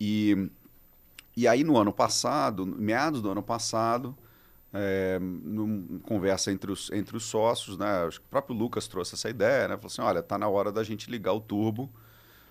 E, 0.00 0.50
e 1.36 1.46
aí, 1.46 1.62
no 1.62 1.76
ano 1.76 1.92
passado, 1.92 2.66
meados 2.66 3.22
do 3.22 3.30
ano 3.30 3.42
passado, 3.44 4.16
é, 4.72 5.18
numa 5.20 5.98
conversa 6.00 6.52
entre 6.52 6.70
os, 6.70 6.90
entre 6.92 7.16
os 7.16 7.24
sócios, 7.24 7.78
né, 7.78 7.86
acho 8.06 8.20
que 8.20 8.26
o 8.26 8.30
próprio 8.30 8.56
Lucas 8.56 8.86
trouxe 8.88 9.14
essa 9.14 9.28
ideia, 9.30 9.68
né, 9.68 9.76
falou 9.76 9.86
assim, 9.86 10.02
olha, 10.02 10.22
tá 10.22 10.36
na 10.38 10.48
hora 10.48 10.70
da 10.72 10.82
gente 10.84 11.10
ligar 11.10 11.32
o 11.32 11.40
turbo, 11.40 11.90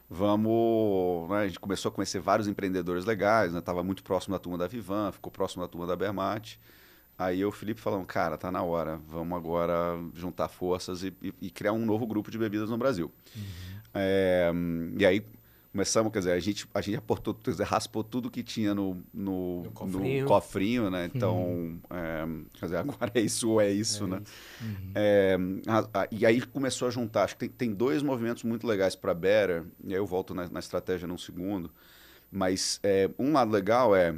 vamos... 0.09 1.29
né, 1.29 1.37
a 1.39 1.47
gente 1.47 1.59
começou 1.59 1.89
a 1.89 1.91
conhecer 1.91 2.19
vários 2.19 2.47
empreendedores 2.47 3.05
legais, 3.05 3.53
né, 3.53 3.61
tava 3.61 3.83
muito 3.83 4.03
próximo 4.03 4.33
da 4.35 4.39
turma 4.39 4.57
da 4.57 4.67
Vivan, 4.67 5.11
ficou 5.11 5.31
próximo 5.31 5.61
da 5.63 5.67
turma 5.67 5.87
da 5.87 5.95
Bermate, 5.95 6.59
Aí 7.19 7.41
eu 7.41 7.47
e 7.47 7.49
o 7.49 7.51
Felipe 7.51 7.81
falamos, 7.81 8.05
cara, 8.05 8.37
tá 8.37 8.51
na 8.51 8.61
hora, 8.61 8.99
vamos 9.07 9.35
agora 9.35 9.73
juntar 10.13 10.47
forças 10.47 11.01
e, 11.01 11.11
e- 11.19 11.33
e 11.41 11.49
criar 11.49 11.73
um 11.73 11.83
novo 11.83 12.05
grupo 12.05 12.29
de 12.29 12.37
bebidas 12.37 12.69
no 12.69 12.77
Brasil. 12.77 13.11
É, 13.91 14.51
e 14.95 15.03
aí 15.03 15.25
começamos, 15.77 16.11
quer 16.11 16.19
dizer, 16.19 16.31
a 16.31 16.39
gente, 16.39 16.67
a 16.73 16.81
gente 16.81 16.97
aportou, 16.97 17.35
quer 17.35 17.51
dizer, 17.51 17.63
raspou 17.63 18.03
tudo 18.03 18.31
que 18.31 18.41
tinha 18.41 18.73
no, 18.73 18.97
no, 19.13 19.61
No 19.63 19.71
cofrinho. 19.71 20.23
no 20.23 20.27
cofrinho, 20.27 20.89
né? 20.89 21.07
Então, 21.13 21.79
é, 21.91 22.25
quer 22.53 22.65
dizer, 22.65 22.77
agora 22.77 23.11
é 23.13 23.19
isso 23.21 23.51
ou 23.51 23.61
é 23.61 23.71
isso, 23.71 24.05
É 24.05 24.07
né? 24.07 24.21
isso. 24.23 24.33
Uhum. 24.63 24.91
É, 24.95 25.37
a- 25.67 26.01
a- 26.01 26.07
e 26.09 26.25
aí 26.25 26.41
começou 26.41 26.87
a 26.87 26.91
juntar. 26.91 27.25
Acho 27.25 27.35
que 27.35 27.47
tem, 27.47 27.49
tem 27.49 27.73
dois 27.75 28.01
movimentos 28.01 28.41
muito 28.43 28.65
legais 28.65 28.95
para 28.95 29.11
a 29.11 29.15
Better, 29.15 29.65
e 29.83 29.89
aí 29.93 29.99
eu 29.99 30.05
volto 30.05 30.33
na, 30.33 30.49
na 30.49 30.59
estratégia 30.59 31.07
num 31.07 31.17
segundo. 31.17 31.69
Mas 32.31 32.79
é, 32.81 33.07
um 33.19 33.31
lado 33.33 33.51
legal 33.51 33.95
é 33.95 34.15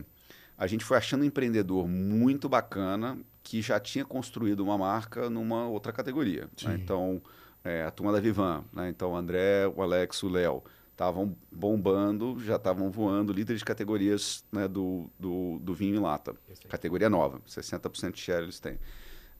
a 0.57 0.65
gente 0.65 0.85
foi 0.85 0.97
achando 0.97 1.21
um 1.21 1.25
empreendedor 1.25 1.87
muito 1.89 2.47
bacana 2.47 3.17
que 3.43 3.61
já 3.61 3.79
tinha 3.79 4.05
construído 4.05 4.61
uma 4.61 4.77
marca 4.77 5.29
numa 5.29 5.67
outra 5.67 5.91
categoria. 5.91 6.47
né? 6.63 6.79
Então, 6.81 7.21
é, 7.63 7.83
a 7.83 7.91
turma 7.91 8.11
da 8.13 8.19
Vivan, 8.21 8.63
né? 8.71 8.89
então 8.89 9.11
o 9.11 9.15
André, 9.17 9.67
o 9.75 9.81
Alex, 9.81 10.23
o 10.23 10.29
Léo, 10.29 10.63
estavam 10.99 11.33
bombando, 11.49 12.37
já 12.43 12.57
estavam 12.57 12.91
voando 12.91 13.31
líderes 13.31 13.59
de 13.59 13.65
categorias 13.65 14.43
né, 14.51 14.67
do, 14.67 15.09
do, 15.17 15.57
do 15.59 15.73
vinho 15.73 15.95
em 15.95 15.99
lata. 15.99 16.35
Categoria 16.67 17.09
nova, 17.09 17.39
60% 17.47 18.11
de 18.11 18.19
share 18.19 18.43
eles 18.43 18.59
têm. 18.59 18.77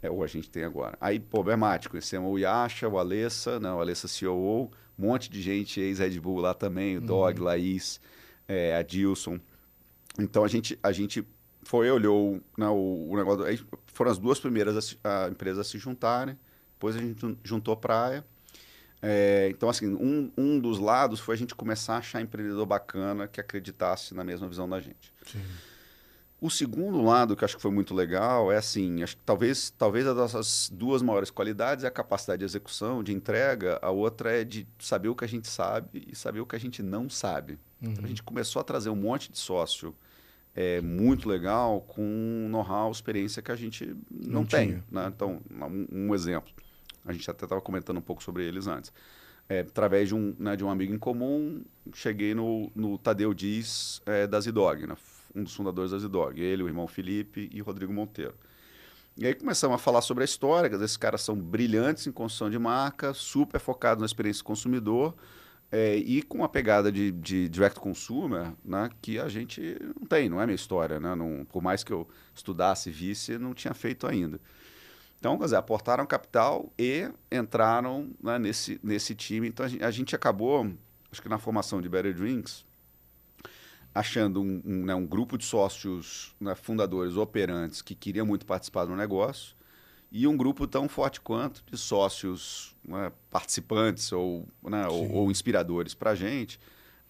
É, 0.01 0.09
ou 0.09 0.23
a 0.23 0.27
gente 0.27 0.49
tem 0.49 0.63
agora. 0.63 0.97
Aí, 1.01 1.19
problemático, 1.19 1.91
conhecemos 1.91 2.31
o 2.31 2.37
Yasha, 2.37 2.87
o 2.87 2.97
Alessa, 2.97 3.59
né, 3.59 3.69
o 3.73 3.81
Alessa 3.81 4.07
COO, 4.07 4.71
um 4.97 5.07
monte 5.07 5.29
de 5.29 5.41
gente 5.41 5.81
ex-Red 5.81 6.17
Bull 6.21 6.39
lá 6.39 6.53
também, 6.53 6.95
o 6.97 7.01
Dog, 7.01 7.41
Laís, 7.41 7.99
é, 8.47 8.77
a 8.77 8.81
Dilson. 8.81 9.37
Então, 10.17 10.45
a 10.45 10.47
gente, 10.47 10.79
a 10.81 10.93
gente 10.93 11.27
foi, 11.63 11.91
olhou 11.91 12.39
né, 12.57 12.69
o, 12.69 13.07
o 13.09 13.17
negócio, 13.17 13.43
aí 13.43 13.59
foram 13.87 14.11
as 14.11 14.17
duas 14.17 14.39
primeiras 14.39 14.97
a, 15.03 15.25
a 15.25 15.29
empresas 15.29 15.59
a 15.67 15.69
se 15.69 15.77
juntarem, 15.77 16.39
depois 16.75 16.95
a 16.95 16.99
gente 16.99 17.19
jun- 17.19 17.35
juntou 17.43 17.75
praia. 17.75 18.25
É, 19.01 19.47
então, 19.49 19.69
assim, 19.69 19.87
um, 19.87 20.31
um 20.37 20.59
dos 20.59 20.77
lados 20.79 21.19
foi 21.19 21.35
a 21.35 21.37
gente 21.37 21.55
começar 21.55 21.95
a 21.95 21.97
achar 21.99 22.21
empreendedor 22.21 22.65
bacana 22.65 23.27
que 23.27 23.39
acreditasse 23.39 24.13
na 24.13 24.23
mesma 24.23 24.47
visão 24.47 24.67
da 24.67 24.79
gente. 24.79 25.13
Sim. 25.25 25.41
O 26.41 26.49
segundo 26.49 27.01
lado, 27.01 27.35
que 27.35 27.43
eu 27.43 27.45
acho 27.45 27.57
que 27.57 27.61
foi 27.61 27.71
muito 27.71 27.93
legal, 27.93 28.49
é 28.49 28.55
assim, 28.57 29.03
acho 29.03 29.17
que 29.17 29.23
talvez, 29.25 29.73
talvez 29.77 30.07
as 30.07 30.15
nossas 30.15 30.69
duas 30.73 31.01
maiores 31.01 31.29
qualidades 31.29 31.83
é 31.83 31.87
a 31.87 31.91
capacidade 31.91 32.39
de 32.39 32.45
execução, 32.45 33.03
de 33.03 33.13
entrega, 33.13 33.77
a 33.81 33.89
outra 33.89 34.31
é 34.31 34.45
de 34.45 34.65
saber 34.79 35.09
o 35.09 35.15
que 35.15 35.25
a 35.25 35.27
gente 35.27 35.49
sabe 35.49 36.07
e 36.07 36.15
saber 36.15 36.39
o 36.39 36.45
que 36.45 36.55
a 36.55 36.59
gente 36.59 36.81
não 36.81 37.09
sabe. 37.09 37.59
Então, 37.81 38.05
a 38.05 38.07
gente 38.07 38.23
começou 38.23 38.59
a 38.61 38.63
trazer 38.63 38.89
um 38.89 38.95
monte 38.95 39.31
de 39.31 39.37
sócio 39.37 39.93
é, 40.55 40.79
muito 40.81 41.27
legal, 41.27 41.81
com 41.81 42.47
know-how, 42.49 42.89
experiência 42.91 43.41
que 43.41 43.51
a 43.51 43.55
gente 43.55 43.85
não, 44.09 44.41
Não 44.41 44.45
tem. 44.45 44.81
né? 44.91 45.11
Então, 45.13 45.41
um, 45.51 45.87
um 46.07 46.15
exemplo, 46.15 46.51
a 47.05 47.13
gente 47.13 47.29
até 47.29 47.45
estava 47.45 47.61
comentando 47.61 47.97
um 47.97 48.01
pouco 48.01 48.23
sobre 48.23 48.45
eles 48.45 48.67
antes. 48.67 48.91
É, 49.47 49.61
através 49.61 50.09
de 50.09 50.15
um, 50.15 50.35
né, 50.37 50.55
de 50.55 50.63
um 50.63 50.69
amigo 50.69 50.93
em 50.93 50.99
comum, 50.99 51.63
cheguei 51.93 52.35
no, 52.35 52.71
no 52.75 52.97
Tadeu 52.97 53.33
Diz 53.33 54.01
é, 54.05 54.27
da 54.27 54.39
Zidog, 54.39 54.85
né? 54.85 54.95
um 55.35 55.43
dos 55.43 55.55
fundadores 55.55 55.91
da 55.91 55.97
Zidog, 55.97 56.39
ele, 56.39 56.63
o 56.63 56.67
irmão 56.67 56.87
Felipe 56.87 57.49
e 57.51 57.61
Rodrigo 57.61 57.91
Monteiro. 57.91 58.35
E 59.17 59.25
aí 59.25 59.33
começamos 59.33 59.75
a 59.75 59.77
falar 59.77 60.01
sobre 60.01 60.23
a 60.23 60.25
história, 60.25 60.69
que 60.69 60.75
esses 60.75 60.95
caras 60.95 61.21
são 61.21 61.35
brilhantes 61.35 62.07
em 62.07 62.11
construção 62.11 62.49
de 62.49 62.57
marca, 62.57 63.13
super 63.13 63.59
focados 63.59 64.01
na 64.01 64.05
experiência 64.05 64.43
do 64.43 64.45
consumidor, 64.45 65.15
é, 65.71 65.97
e 65.97 66.21
com 66.21 66.39
uma 66.39 66.49
pegada 66.49 66.91
de, 66.91 67.11
de 67.11 67.47
direct 67.49 67.79
consumer 67.79 68.53
né, 68.63 68.89
que 69.01 69.19
a 69.19 69.27
gente 69.27 69.77
não 69.99 70.07
tem, 70.07 70.29
não 70.29 70.41
é 70.41 70.45
minha 70.45 70.55
história. 70.55 70.99
Né? 70.99 71.13
Não, 71.15 71.45
por 71.45 71.61
mais 71.61 71.83
que 71.83 71.91
eu 71.91 72.07
estudasse, 72.33 72.89
visse, 72.89 73.37
não 73.37 73.53
tinha 73.53 73.73
feito 73.73 74.07
ainda. 74.07 74.39
Então, 75.19 75.37
quer 75.37 75.43
dizer, 75.45 75.57
aportaram 75.57 76.05
capital 76.05 76.71
e 76.79 77.09
entraram 77.29 78.09
né, 78.23 78.39
nesse, 78.39 78.79
nesse 78.81 79.13
time. 79.13 79.49
Então, 79.49 79.65
a 79.65 79.69
gente, 79.69 79.83
a 79.83 79.91
gente 79.91 80.15
acabou, 80.15 80.71
acho 81.11 81.21
que 81.21 81.27
na 81.27 81.37
formação 81.37 81.81
de 81.81 81.89
Better 81.89 82.13
Drinks, 82.13 82.65
achando 83.93 84.41
um, 84.41 84.61
um, 84.65 84.85
né, 84.85 84.95
um 84.95 85.05
grupo 85.05 85.37
de 85.37 85.43
sócios 85.43 86.33
né, 86.39 86.55
fundadores 86.55 87.17
operantes 87.17 87.81
que 87.81 87.93
queriam 87.93 88.25
muito 88.25 88.45
participar 88.45 88.85
do 88.85 88.95
negócio 88.95 89.55
e 90.11 90.25
um 90.25 90.37
grupo 90.37 90.65
tão 90.65 90.87
forte 90.87 91.19
quanto 91.19 91.63
de 91.69 91.77
sócios 91.77 92.75
né, 92.83 93.11
participantes 93.29 94.11
ou, 94.11 94.47
né, 94.63 94.87
ou, 94.87 95.11
ou 95.11 95.31
inspiradores 95.31 95.93
para 95.93 96.11
a 96.11 96.15
gente, 96.15 96.59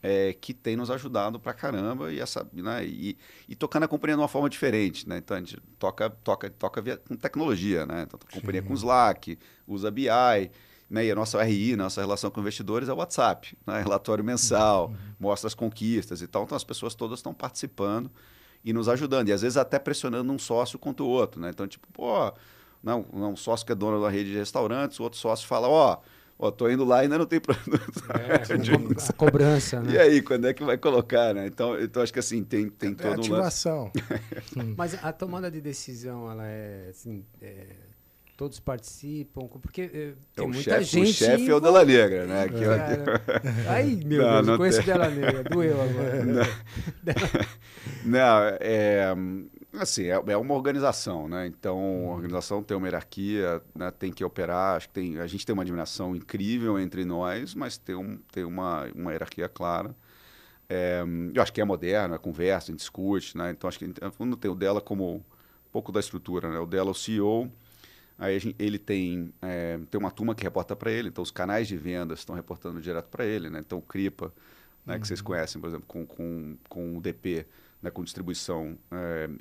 é, 0.02 0.34
que 0.34 0.54
tem 0.54 0.76
nos 0.76 0.90
ajudado 0.90 1.40
para 1.40 1.54
caramba 1.54 2.12
e, 2.12 2.20
essa, 2.20 2.48
né, 2.54 2.86
e, 2.86 3.18
e 3.48 3.56
tocando 3.56 3.84
a 3.84 3.88
companhia 3.88 4.16
de 4.16 4.22
uma 4.22 4.28
forma 4.28 4.50
diferente. 4.50 5.08
Né? 5.08 5.18
Então 5.18 5.36
a 5.36 5.40
gente 5.40 5.60
toca, 5.78 6.10
toca, 6.10 6.50
toca 6.50 6.82
via, 6.82 6.98
com 6.98 7.16
tecnologia, 7.16 7.86
né? 7.86 8.04
então, 8.08 8.20
a 8.28 8.34
companhia 8.34 8.62
Sim. 8.62 8.68
com 8.68 8.74
Slack, 8.74 9.38
usa 9.68 9.92
BI, 9.92 10.08
né? 10.90 11.06
e 11.06 11.12
a 11.12 11.16
nossa 11.16 11.44
RI, 11.44 11.76
nossa 11.76 12.02
relação 12.02 12.32
com 12.32 12.40
investidores 12.40 12.88
é 12.90 12.94
o 12.94 12.98
WhatsApp, 12.98 13.58
né? 13.66 13.82
relatório 13.84 14.24
mensal, 14.24 14.94
mostra 15.20 15.48
as 15.48 15.54
conquistas 15.54 16.22
e 16.22 16.28
tal. 16.28 16.44
Então 16.44 16.56
as 16.56 16.64
pessoas 16.64 16.96
todas 16.96 17.20
estão 17.20 17.34
participando 17.34 18.10
e 18.64 18.74
nos 18.74 18.90
ajudando, 18.90 19.30
e 19.30 19.32
às 19.32 19.42
vezes 19.42 19.58
até 19.58 19.80
pressionando 19.80 20.32
um 20.32 20.40
sócio 20.40 20.78
contra 20.78 21.04
o 21.04 21.08
outro. 21.08 21.40
Né? 21.40 21.50
Então, 21.50 21.68
tipo, 21.68 21.88
pô, 21.94 22.34
não, 22.84 23.06
um 23.12 23.36
sócio 23.36 23.66
que 23.66 23.72
é 23.72 23.76
dono 23.76 24.02
da 24.02 24.10
rede 24.10 24.32
de 24.32 24.38
restaurantes, 24.38 25.00
o 25.00 25.04
outro 25.04 25.18
sócio 25.18 25.48
fala, 25.48 25.68
ó, 25.68 25.98
ó, 26.39 26.49
tô 26.49 26.69
indo 26.69 26.84
lá 26.86 26.99
e 26.99 27.04
ainda 27.04 27.17
não 27.17 27.25
tem 27.25 27.39
produto. 27.39 28.04
É, 28.17 28.36
a 29.10 29.13
cobrança, 29.13 29.82
né? 29.82 29.93
E 29.93 29.97
aí, 29.99 30.21
quando 30.21 30.47
é 30.47 30.54
que 30.54 30.63
vai 30.63 30.78
colocar, 30.78 31.34
né? 31.36 31.45
Então, 31.45 31.80
então 31.80 32.02
acho 32.02 32.13
que 32.13 32.19
assim, 32.19 32.43
tem, 32.43 32.69
tem 32.69 32.91
É 32.91 32.93
todo 32.95 33.06
um 33.06 33.15
lance. 33.15 33.21
ativação. 33.34 33.91
Mas 34.78 34.95
a 35.04 35.12
tomada 35.12 35.52
de 35.52 35.60
decisão, 35.62 36.32
ela 36.32 36.47
é 36.47 36.88
assim, 36.89 37.25
é, 37.41 37.65
todos 38.38 38.58
participam, 38.60 39.47
porque 39.62 39.82
é, 39.82 39.86
É 39.86 40.13
tem 40.36 40.45
o 40.45 40.49
muita 40.49 40.62
chefe, 40.82 40.84
gente. 40.86 41.10
o 41.10 41.13
chefe 41.13 41.49
é 41.49 41.54
o. 41.54 41.60
Della 41.60 41.84
Negra, 41.84 42.25
né? 42.25 42.47
Que 42.47 42.63
eu- 42.63 42.78
Cara, 42.78 43.21
Ai, 43.67 43.99
meu 44.06 44.21
Não, 44.21 44.34
Deus, 44.36 44.45
não 44.47 44.54
eu 44.54 44.58
conheço 44.58 44.78
tem. 44.78 44.86
Della 44.88 45.10
Negra, 45.10 45.43
doeu 45.43 45.82
agora. 45.82 46.47
Não, 48.06 48.39
é 48.60 49.13
assim, 49.74 50.06
é, 50.06 50.12
é 50.28 50.38
uma 50.38 50.54
organização, 50.54 51.28
né? 51.28 51.48
Então, 51.48 51.78
a 52.10 52.14
organização 52.16 52.64
tem 52.64 52.76
uma 52.76 52.88
hierarquia, 52.88 53.62
né? 53.76 53.92
tem 53.92 54.12
que 54.12 54.24
operar. 54.24 54.78
Acho 54.78 54.88
que 54.88 54.94
tem, 54.94 55.20
a 55.20 55.28
gente 55.28 55.46
tem 55.46 55.54
uma 55.54 55.64
admiração 55.64 56.16
incrível 56.16 56.80
entre 56.80 57.06
nós, 57.06 57.54
mas 57.54 57.78
tem, 57.78 57.96
um, 57.96 58.18
tem 58.32 58.44
uma, 58.44 58.86
uma 58.96 59.12
hierarquia 59.12 59.48
clara. 59.50 59.96
É, 60.70 61.04
eu 61.34 61.42
acho 61.42 61.52
que 61.52 61.62
é 61.62 61.66
moderno, 61.66 62.16
é 62.16 62.18
conversa, 62.18 62.68
a 62.68 62.72
gente 62.72 62.80
discute, 62.80 63.38
né? 63.38 63.52
Então, 63.52 63.68
acho 63.68 63.80
que 63.80 63.88
no 64.20 64.38
tem 64.38 64.52
o 64.52 64.56
dela 64.56 64.80
como 64.82 65.16
um 65.18 65.24
pouco 65.72 65.92
da 65.92 66.00
estrutura, 66.00 66.50
né? 66.50 66.60
O 66.60 66.66
dela 66.66 66.90
é 66.90 66.92
o 66.92 66.94
CEO, 66.94 67.52
aí 68.18 68.38
gente- 68.40 68.56
ele 68.60 68.78
tem, 68.80 69.34
é, 69.42 69.80
tem 69.90 70.00
uma 70.00 70.12
turma 70.12 70.36
que 70.36 70.44
reporta 70.44 70.76
para 70.76 70.92
ele, 70.92 71.10
então 71.10 71.24
os 71.24 71.32
canais 71.32 71.68
de 71.68 71.76
vendas 71.78 72.20
estão 72.20 72.36
reportando 72.36 72.80
direto 72.82 73.08
para 73.10 73.26
ele, 73.26 73.50
né? 73.50 73.60
Então, 73.60 73.80
o 73.80 73.82
Cripa, 73.82 74.32
né, 74.86 75.00
que 75.00 75.08
vocês 75.08 75.22
conhecem, 75.22 75.60
por 75.60 75.68
exemplo, 75.68 75.86
com, 75.88 76.06
com, 76.06 76.58
com 76.70 76.98
o 76.98 77.02
DP, 77.02 77.46
né, 77.82 77.89
com 77.89 78.04
distribuição, 78.04 78.78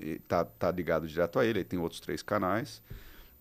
está 0.00 0.44
tá 0.44 0.70
ligado 0.70 1.06
direto 1.06 1.38
a 1.38 1.44
ele, 1.44 1.58
aí 1.58 1.64
tem 1.64 1.78
outros 1.78 2.00
três 2.00 2.22
canais. 2.22 2.82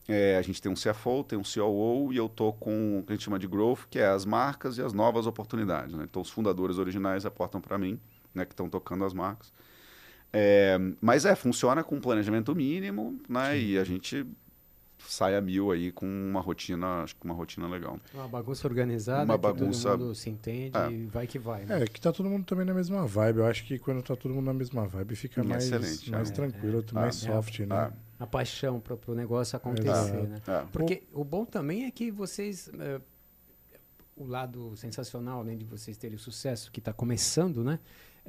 É, 0.08 0.38
a 0.38 0.42
gente 0.42 0.62
tem 0.62 0.72
um 0.72 0.76
CFO, 0.76 1.24
tem 1.24 1.38
um 1.38 1.44
COO 1.44 2.14
e 2.14 2.18
eu 2.18 2.30
tô 2.30 2.54
com 2.54 3.00
o 3.00 3.04
que 3.04 3.12
a 3.12 3.16
gente 3.16 3.26
chama 3.26 3.38
de 3.38 3.48
growth, 3.48 3.82
que 3.90 4.00
é 4.00 4.08
as 4.08 4.24
marcas 4.24 4.78
e 4.78 4.82
as 4.82 4.94
novas 4.94 5.28
oportunidades. 5.28 5.94
Né? 5.94 6.06
Então, 6.10 6.22
os 6.22 6.30
fundadores 6.30 6.78
originais 6.78 7.26
aportam 7.26 7.60
para 7.60 7.78
mim, 7.78 8.00
né, 8.34 8.46
que 8.46 8.54
estão 8.54 8.70
tocando 8.70 9.04
as 9.04 9.14
marcas. 9.14 9.52
É, 10.32 10.78
mas 11.02 11.26
é, 11.26 11.36
funciona 11.36 11.84
com 11.84 12.00
planejamento 12.00 12.56
mínimo, 12.56 13.20
né? 13.28 13.58
E 13.58 13.78
a 13.78 13.84
gente 13.84 14.26
sai 15.00 15.36
a 15.36 15.42
mil 15.42 15.72
aí 15.72 15.92
com 15.92 16.06
uma 16.06 16.42
rotina, 16.42 17.04
acho 17.04 17.16
que 17.16 17.24
uma 17.26 17.34
rotina 17.34 17.68
legal. 17.68 18.00
Uma 18.14 18.28
bagunça 18.28 18.68
organizada, 18.68 19.26
Uma 19.26 19.36
que 19.36 19.42
bagunça- 19.42 19.90
todo 19.92 20.00
mundo 20.06 20.16
se 20.16 20.30
entende 20.30 20.78
É. 20.78 20.92
e 20.92 21.06
vai 21.06 21.28
que 21.28 21.38
vai. 21.40 21.66
Né? 21.66 21.84
É, 21.84 21.86
que 21.86 22.00
tá 22.02 22.12
todo 22.12 22.30
mundo 22.30 22.46
também 22.46 22.66
na 22.66 22.74
mesma 22.74 23.06
vibe. 23.06 23.38
Eu 23.40 23.46
acho 23.46 23.66
que 23.66 23.78
quando 23.80 24.02
tá 24.02 24.16
todo 24.16 24.34
mundo 24.34 24.46
na 24.46 24.54
mesma 24.54 24.88
vibe, 24.88 25.16
fica 25.16 25.42
Hum, 25.42 25.46
mais, 25.48 25.66
excelente, 25.66 26.12
mais 26.12 26.30
é. 26.30 26.34
tranquilo, 26.34 26.84
É. 26.90 26.94
mais 26.94 27.24
É. 27.26 27.32
soft, 27.32 27.60
né? 27.60 27.94
A 28.20 28.26
paixão 28.26 28.80
para 28.80 28.98
o 29.12 29.16
negócio 29.16 29.56
acontecer, 29.56 29.90
Exato. 29.90 30.28
né? 30.28 30.42
é. 30.48 30.66
Porque 30.72 31.04
o 31.14 31.24
bom 31.24 31.46
também 31.46 31.86
é 31.86 31.92
que 31.92 32.10
vocês. 32.12 32.70
eh, 32.80 33.00
o 34.16 34.26
lado 34.26 34.76
sensacional, 34.76 35.42
além 35.42 35.56
de 35.56 35.64
vocês 35.66 35.96
terem 35.96 36.16
o 36.16 36.20
sucesso 36.20 36.72
que 36.72 36.80
está 36.80 36.92
começando, 36.92 37.64
né? 37.64 37.78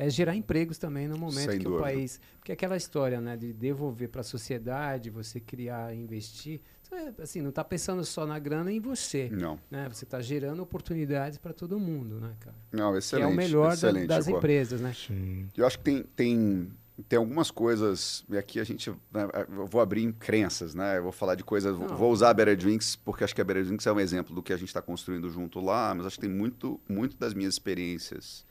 É 0.00 0.08
gerar 0.08 0.36
empregos 0.36 0.78
também 0.78 1.08
no 1.08 1.18
momento 1.18 1.50
Sem 1.50 1.58
que 1.58 1.64
dúvida. 1.64 1.80
o 1.80 1.82
país. 1.82 2.20
Porque 2.38 2.52
aquela 2.52 2.76
história, 2.76 3.20
né? 3.20 3.36
De 3.36 3.52
devolver 3.52 4.08
para 4.08 4.20
a 4.20 4.24
sociedade, 4.24 5.10
você 5.10 5.40
criar, 5.40 5.92
investir. 5.92 6.60
você, 6.80 7.12
Assim, 7.20 7.42
não 7.42 7.48
está 7.50 7.64
pensando 7.64 8.04
só 8.04 8.24
na 8.24 8.38
grana 8.38 8.70
em 8.72 8.78
você. 8.78 9.28
Não, 9.28 9.58
Né? 9.68 9.88
Você 9.92 10.04
está 10.04 10.20
gerando 10.22 10.62
oportunidades 10.62 11.36
para 11.36 11.52
todo 11.52 11.80
mundo, 11.80 12.20
né, 12.20 12.32
cara? 12.38 12.54
não, 12.70 12.92
Que 12.92 12.98
excelente. 12.98 13.24
é 13.28 13.32
o 13.32 13.36
melhor 13.36 13.76
da- 13.76 13.90
das 14.06 14.28
empresas, 14.28 14.80
né? 14.80 14.94
Sim. 14.94 15.48
Eu 15.56 15.66
acho 15.66 15.76
que 15.78 15.84
tem, 15.84 16.02
tem, 16.14 16.70
tem 17.08 17.16
algumas 17.18 17.50
coisas, 17.50 18.24
e 18.30 18.38
aqui 18.38 18.60
a 18.60 18.64
gente, 18.64 18.90
né, 19.12 19.28
eu 19.56 19.66
vou 19.66 19.80
abrir 19.80 20.02
em 20.04 20.12
crenças, 20.12 20.74
né? 20.76 20.98
Eu 20.98 21.02
vou 21.02 21.12
falar 21.12 21.34
de 21.34 21.42
coisas, 21.42 21.76
vou- 21.76 21.88
Não. 21.88 21.96
vou 21.96 22.12
usar 22.12 22.30
a 22.30 22.34
Better 22.34 22.56
Drinks, 22.56 22.94
porque 22.94 23.24
acho 23.24 23.34
que 23.34 23.40
a 23.40 23.44
Better 23.44 23.64
Drinks 23.64 23.84
é 23.86 23.92
um 23.92 23.98
exemplo 24.00 24.32
do 24.34 24.42
que 24.44 24.52
a 24.52 24.56
gente 24.56 24.68
está 24.68 24.80
construindo 24.80 25.28
junto 25.28 25.58
lá, 25.60 25.92
mas 25.92 26.06
acho 26.06 26.14
que 26.16 26.22
tem 26.22 26.30
muito, 26.30 26.80
muito 26.88 27.16
das 27.16 27.34
minhas 27.34 27.54
experiências 27.54 28.46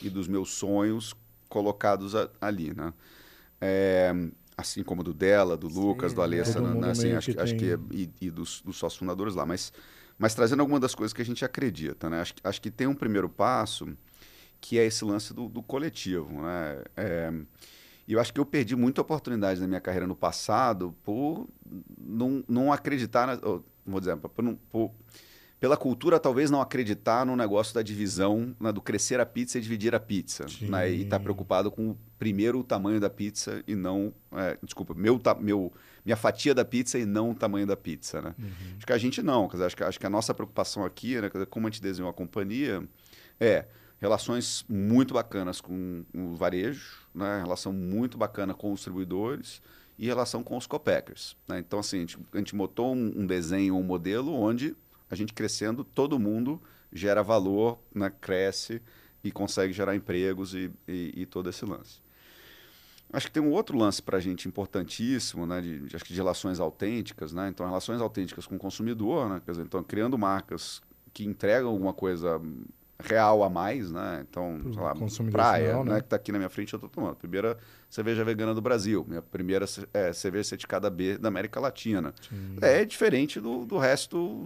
e 0.00 0.10
dos 0.10 0.28
meus 0.28 0.52
sonhos 0.52 1.14
colocados 1.48 2.14
a- 2.14 2.30
ali, 2.40 2.74
né? 2.74 2.92
É, 3.60 4.12
assim 4.56 4.82
como 4.82 5.02
do 5.02 5.12
dela, 5.14 5.56
do 5.56 5.68
Lucas, 5.68 6.12
Sim, 6.12 6.16
do 6.16 6.22
Alessa, 6.22 6.54
todo 6.54 6.64
né? 6.64 6.74
mundo 6.74 6.84
assim, 6.90 7.12
acho, 7.14 7.30
que 7.30 7.40
acho 7.40 7.54
que 7.54 7.72
é, 7.72 7.78
e, 7.92 8.10
e 8.20 8.30
dos, 8.30 8.60
dos 8.62 8.76
sócios 8.76 8.98
fundadores 8.98 9.34
lá, 9.34 9.46
mas, 9.46 9.72
mas 10.18 10.34
trazendo 10.34 10.60
algumas 10.60 10.80
das 10.80 10.94
coisas 10.94 11.12
que 11.12 11.22
a 11.22 11.24
gente 11.24 11.44
acredita, 11.44 12.08
né? 12.10 12.20
Acho, 12.20 12.34
que- 12.34 12.42
acho 12.44 12.60
que 12.60 12.70
tem 12.70 12.86
um 12.86 12.94
primeiro 12.94 13.28
passo 13.28 13.88
que 14.60 14.78
é 14.78 14.84
esse 14.86 15.04
lance 15.04 15.32
do, 15.34 15.48
do 15.48 15.62
coletivo. 15.62 16.42
Né? 16.42 16.82
É, 16.96 17.32
e 18.06 18.12
eu 18.14 18.20
acho 18.20 18.32
que 18.32 18.40
eu 18.40 18.46
perdi 18.46 18.74
muita 18.74 19.00
oportunidade 19.00 19.60
na 19.60 19.66
minha 19.68 19.80
carreira 19.80 20.06
no 20.06 20.16
passado 20.16 20.94
por 21.04 21.48
não, 21.98 22.42
não 22.48 22.72
acreditar, 22.72 23.26
na, 23.26 23.36
vou 23.86 24.00
dizer, 24.00 24.16
por, 24.16 24.30
por, 24.70 24.92
pela 25.60 25.76
cultura 25.76 26.20
talvez 26.20 26.50
não 26.50 26.60
acreditar 26.60 27.26
no 27.26 27.34
negócio 27.34 27.74
da 27.74 27.82
divisão, 27.82 28.54
né, 28.60 28.70
do 28.72 28.80
crescer 28.80 29.18
a 29.20 29.26
pizza 29.26 29.58
e 29.58 29.60
dividir 29.60 29.94
a 29.94 30.00
pizza. 30.00 30.46
Né, 30.60 30.90
e 30.90 31.02
estar 31.02 31.18
tá 31.18 31.22
preocupado 31.22 31.70
com 31.70 31.96
primeiro 32.18 32.60
o 32.60 32.64
tamanho 32.64 33.00
da 33.00 33.10
pizza 33.10 33.62
e 33.66 33.74
não. 33.74 34.12
É, 34.32 34.56
desculpa, 34.62 34.94
meu, 34.94 35.20
meu, 35.40 35.72
minha 36.04 36.16
fatia 36.16 36.54
da 36.54 36.64
pizza 36.64 36.98
e 36.98 37.04
não 37.04 37.30
o 37.30 37.34
tamanho 37.34 37.66
da 37.66 37.76
pizza. 37.76 38.22
Né? 38.22 38.34
Uhum. 38.38 38.48
Acho 38.76 38.86
que 38.86 38.92
a 38.92 38.98
gente 38.98 39.22
não. 39.22 39.48
Dizer, 39.48 39.64
acho, 39.64 39.76
que, 39.76 39.84
acho 39.84 40.00
que 40.00 40.06
a 40.06 40.10
nossa 40.10 40.32
preocupação 40.32 40.84
aqui, 40.84 41.20
né, 41.20 41.30
como 41.50 41.66
a 41.66 41.70
gente 41.70 41.82
desenhou 41.82 42.10
a 42.10 42.14
companhia, 42.14 42.86
é 43.40 43.66
relações 44.00 44.64
muito 44.68 45.14
bacanas 45.14 45.60
com 45.60 46.04
o 46.14 46.34
varejo, 46.34 46.98
né? 47.14 47.42
relação 47.42 47.72
muito 47.72 48.16
bacana 48.16 48.54
com 48.54 48.72
os 48.72 48.80
distribuidores 48.80 49.60
e 49.98 50.06
relação 50.06 50.42
com 50.42 50.56
os 50.56 50.66
copackers. 50.66 51.36
Né? 51.48 51.58
Então, 51.58 51.80
assim, 51.80 51.96
a 51.96 52.00
gente, 52.00 52.18
a 52.32 52.38
gente 52.38 52.54
montou 52.54 52.94
um, 52.94 53.12
um, 53.16 53.26
desenho, 53.26 53.76
um 53.76 53.82
modelo 53.82 54.32
onde 54.32 54.76
a 55.10 55.14
gente 55.14 55.32
crescendo, 55.32 55.84
todo 55.84 56.18
mundo 56.18 56.60
gera 56.92 57.22
valor, 57.22 57.78
né? 57.94 58.12
cresce 58.20 58.82
e 59.22 59.30
consegue 59.30 59.72
gerar 59.72 59.94
empregos 59.94 60.54
e, 60.54 60.70
e, 60.86 61.12
e 61.16 61.26
todo 61.26 61.48
esse 61.48 61.64
lance. 61.64 62.00
Acho 63.12 63.26
que 63.26 63.32
tem 63.32 63.42
um 63.42 63.50
outro 63.50 63.76
lance 63.76 64.02
para 64.02 64.18
a 64.18 64.20
gente 64.20 64.46
importantíssimo, 64.46 65.46
né, 65.46 65.62
de, 65.62 65.78
de, 65.80 65.96
acho 65.96 66.04
que 66.04 66.12
de 66.12 66.18
relações 66.18 66.60
autênticas, 66.60 67.32
né? 67.32 67.48
Então, 67.48 67.64
relações 67.64 68.02
autênticas 68.02 68.46
com 68.46 68.56
o 68.56 68.58
consumidor, 68.58 69.30
né? 69.30 69.40
Quer 69.42 69.52
dizer, 69.52 69.64
então, 69.64 69.82
criando 69.82 70.18
marcas 70.18 70.82
que 71.14 71.24
entregam 71.24 71.70
alguma 71.70 71.94
coisa 71.94 72.38
real 73.02 73.42
a 73.42 73.48
mais, 73.48 73.90
né? 73.90 74.26
Então, 74.28 74.60
sei 74.62 74.82
lá, 74.82 74.94
praia, 75.30 75.68
final, 75.68 75.84
né? 75.84 75.92
né? 75.94 76.00
Que 76.00 76.06
está 76.06 76.16
aqui 76.16 76.32
na 76.32 76.38
minha 76.38 76.50
frente, 76.50 76.74
eu 76.74 76.76
estou 76.76 76.90
tomando. 76.90 77.16
Primeira 77.16 77.56
cerveja 77.88 78.22
vegana 78.24 78.54
do 78.54 78.60
Brasil, 78.60 79.06
minha 79.08 79.22
primeira 79.22 79.64
é, 79.94 80.12
cerveja 80.12 80.44
certificada 80.44 80.90
B 80.90 81.16
da 81.16 81.28
América 81.28 81.58
Latina. 81.60 82.12
Sim. 82.28 82.58
É 82.60 82.84
diferente 82.84 83.40
do, 83.40 83.64
do 83.64 83.78
resto 83.78 84.44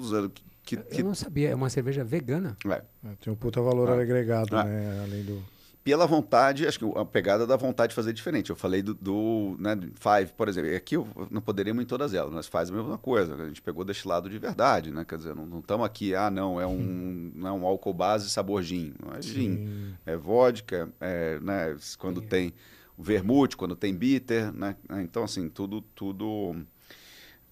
que, 0.65 0.77
que, 0.77 1.01
Eu 1.01 1.07
não 1.07 1.15
sabia, 1.15 1.51
é 1.51 1.55
uma 1.55 1.71
cerveja 1.71 2.05
vegana. 2.05 2.57
É. 2.67 2.83
é 3.05 3.15
tem 3.21 3.33
um 3.33 3.37
puta 3.37 3.61
valor 3.61 3.89
é. 3.89 4.03
agregado, 4.03 4.57
é. 4.57 4.65
né? 4.65 5.01
Além 5.05 5.23
do 5.25 5.43
pela 5.85 6.07
vontade, 6.07 6.67
acho 6.67 6.79
que 6.79 6.99
a 6.99 7.05
pegada 7.05 7.47
da 7.47 7.57
vontade 7.57 7.91
de 7.91 7.95
fazer 7.95 8.13
diferente. 8.13 8.51
Eu 8.51 8.57
falei 8.57 8.83
do, 8.83 8.95
do 8.95 9.57
né, 9.59 9.77
Five, 9.97 10.33
por 10.37 10.49
exemplo. 10.49 10.75
Aqui 10.75 10.97
eu 10.97 11.09
não 11.31 11.41
poderíamos 11.41 11.83
em 11.83 11.87
todas 11.87 12.15
elas, 12.15 12.33
mas 12.33 12.47
faz 12.47 12.71
a 12.71 12.73
mesma 12.73 12.97
coisa. 12.97 13.35
A 13.35 13.49
gente 13.49 13.61
pegou 13.61 13.85
deste 13.85 14.07
lado 14.07 14.31
de 14.31 14.39
verdade, 14.39 14.93
né? 14.93 15.05
Quer 15.05 15.19
dizer, 15.19 15.35
não 15.35 15.59
estamos 15.59 15.85
aqui, 15.85 16.15
ah, 16.15 16.31
não, 16.31 16.61
é 16.61 16.67
um, 16.67 17.33
não 17.35 17.49
é 17.49 17.53
um 17.53 17.67
álcool 17.67 17.93
base 17.93 18.31
sabor 18.31 18.63
gin. 18.63 18.95
Não 19.05 19.15
é 19.15 19.23
gin, 19.23 19.95
é 20.07 20.17
vodka, 20.17 20.89
é, 21.01 21.41
né, 21.41 21.77
quando 21.99 22.21
Sim. 22.21 22.27
tem 22.27 22.55
o 22.97 23.03
vermute, 23.03 23.57
quando 23.57 23.75
tem 23.75 23.95
bitter, 23.95 24.53
né? 24.53 24.77
Então, 25.03 25.25
assim, 25.25 25.49
tudo... 25.49 25.83
tudo 25.95 26.55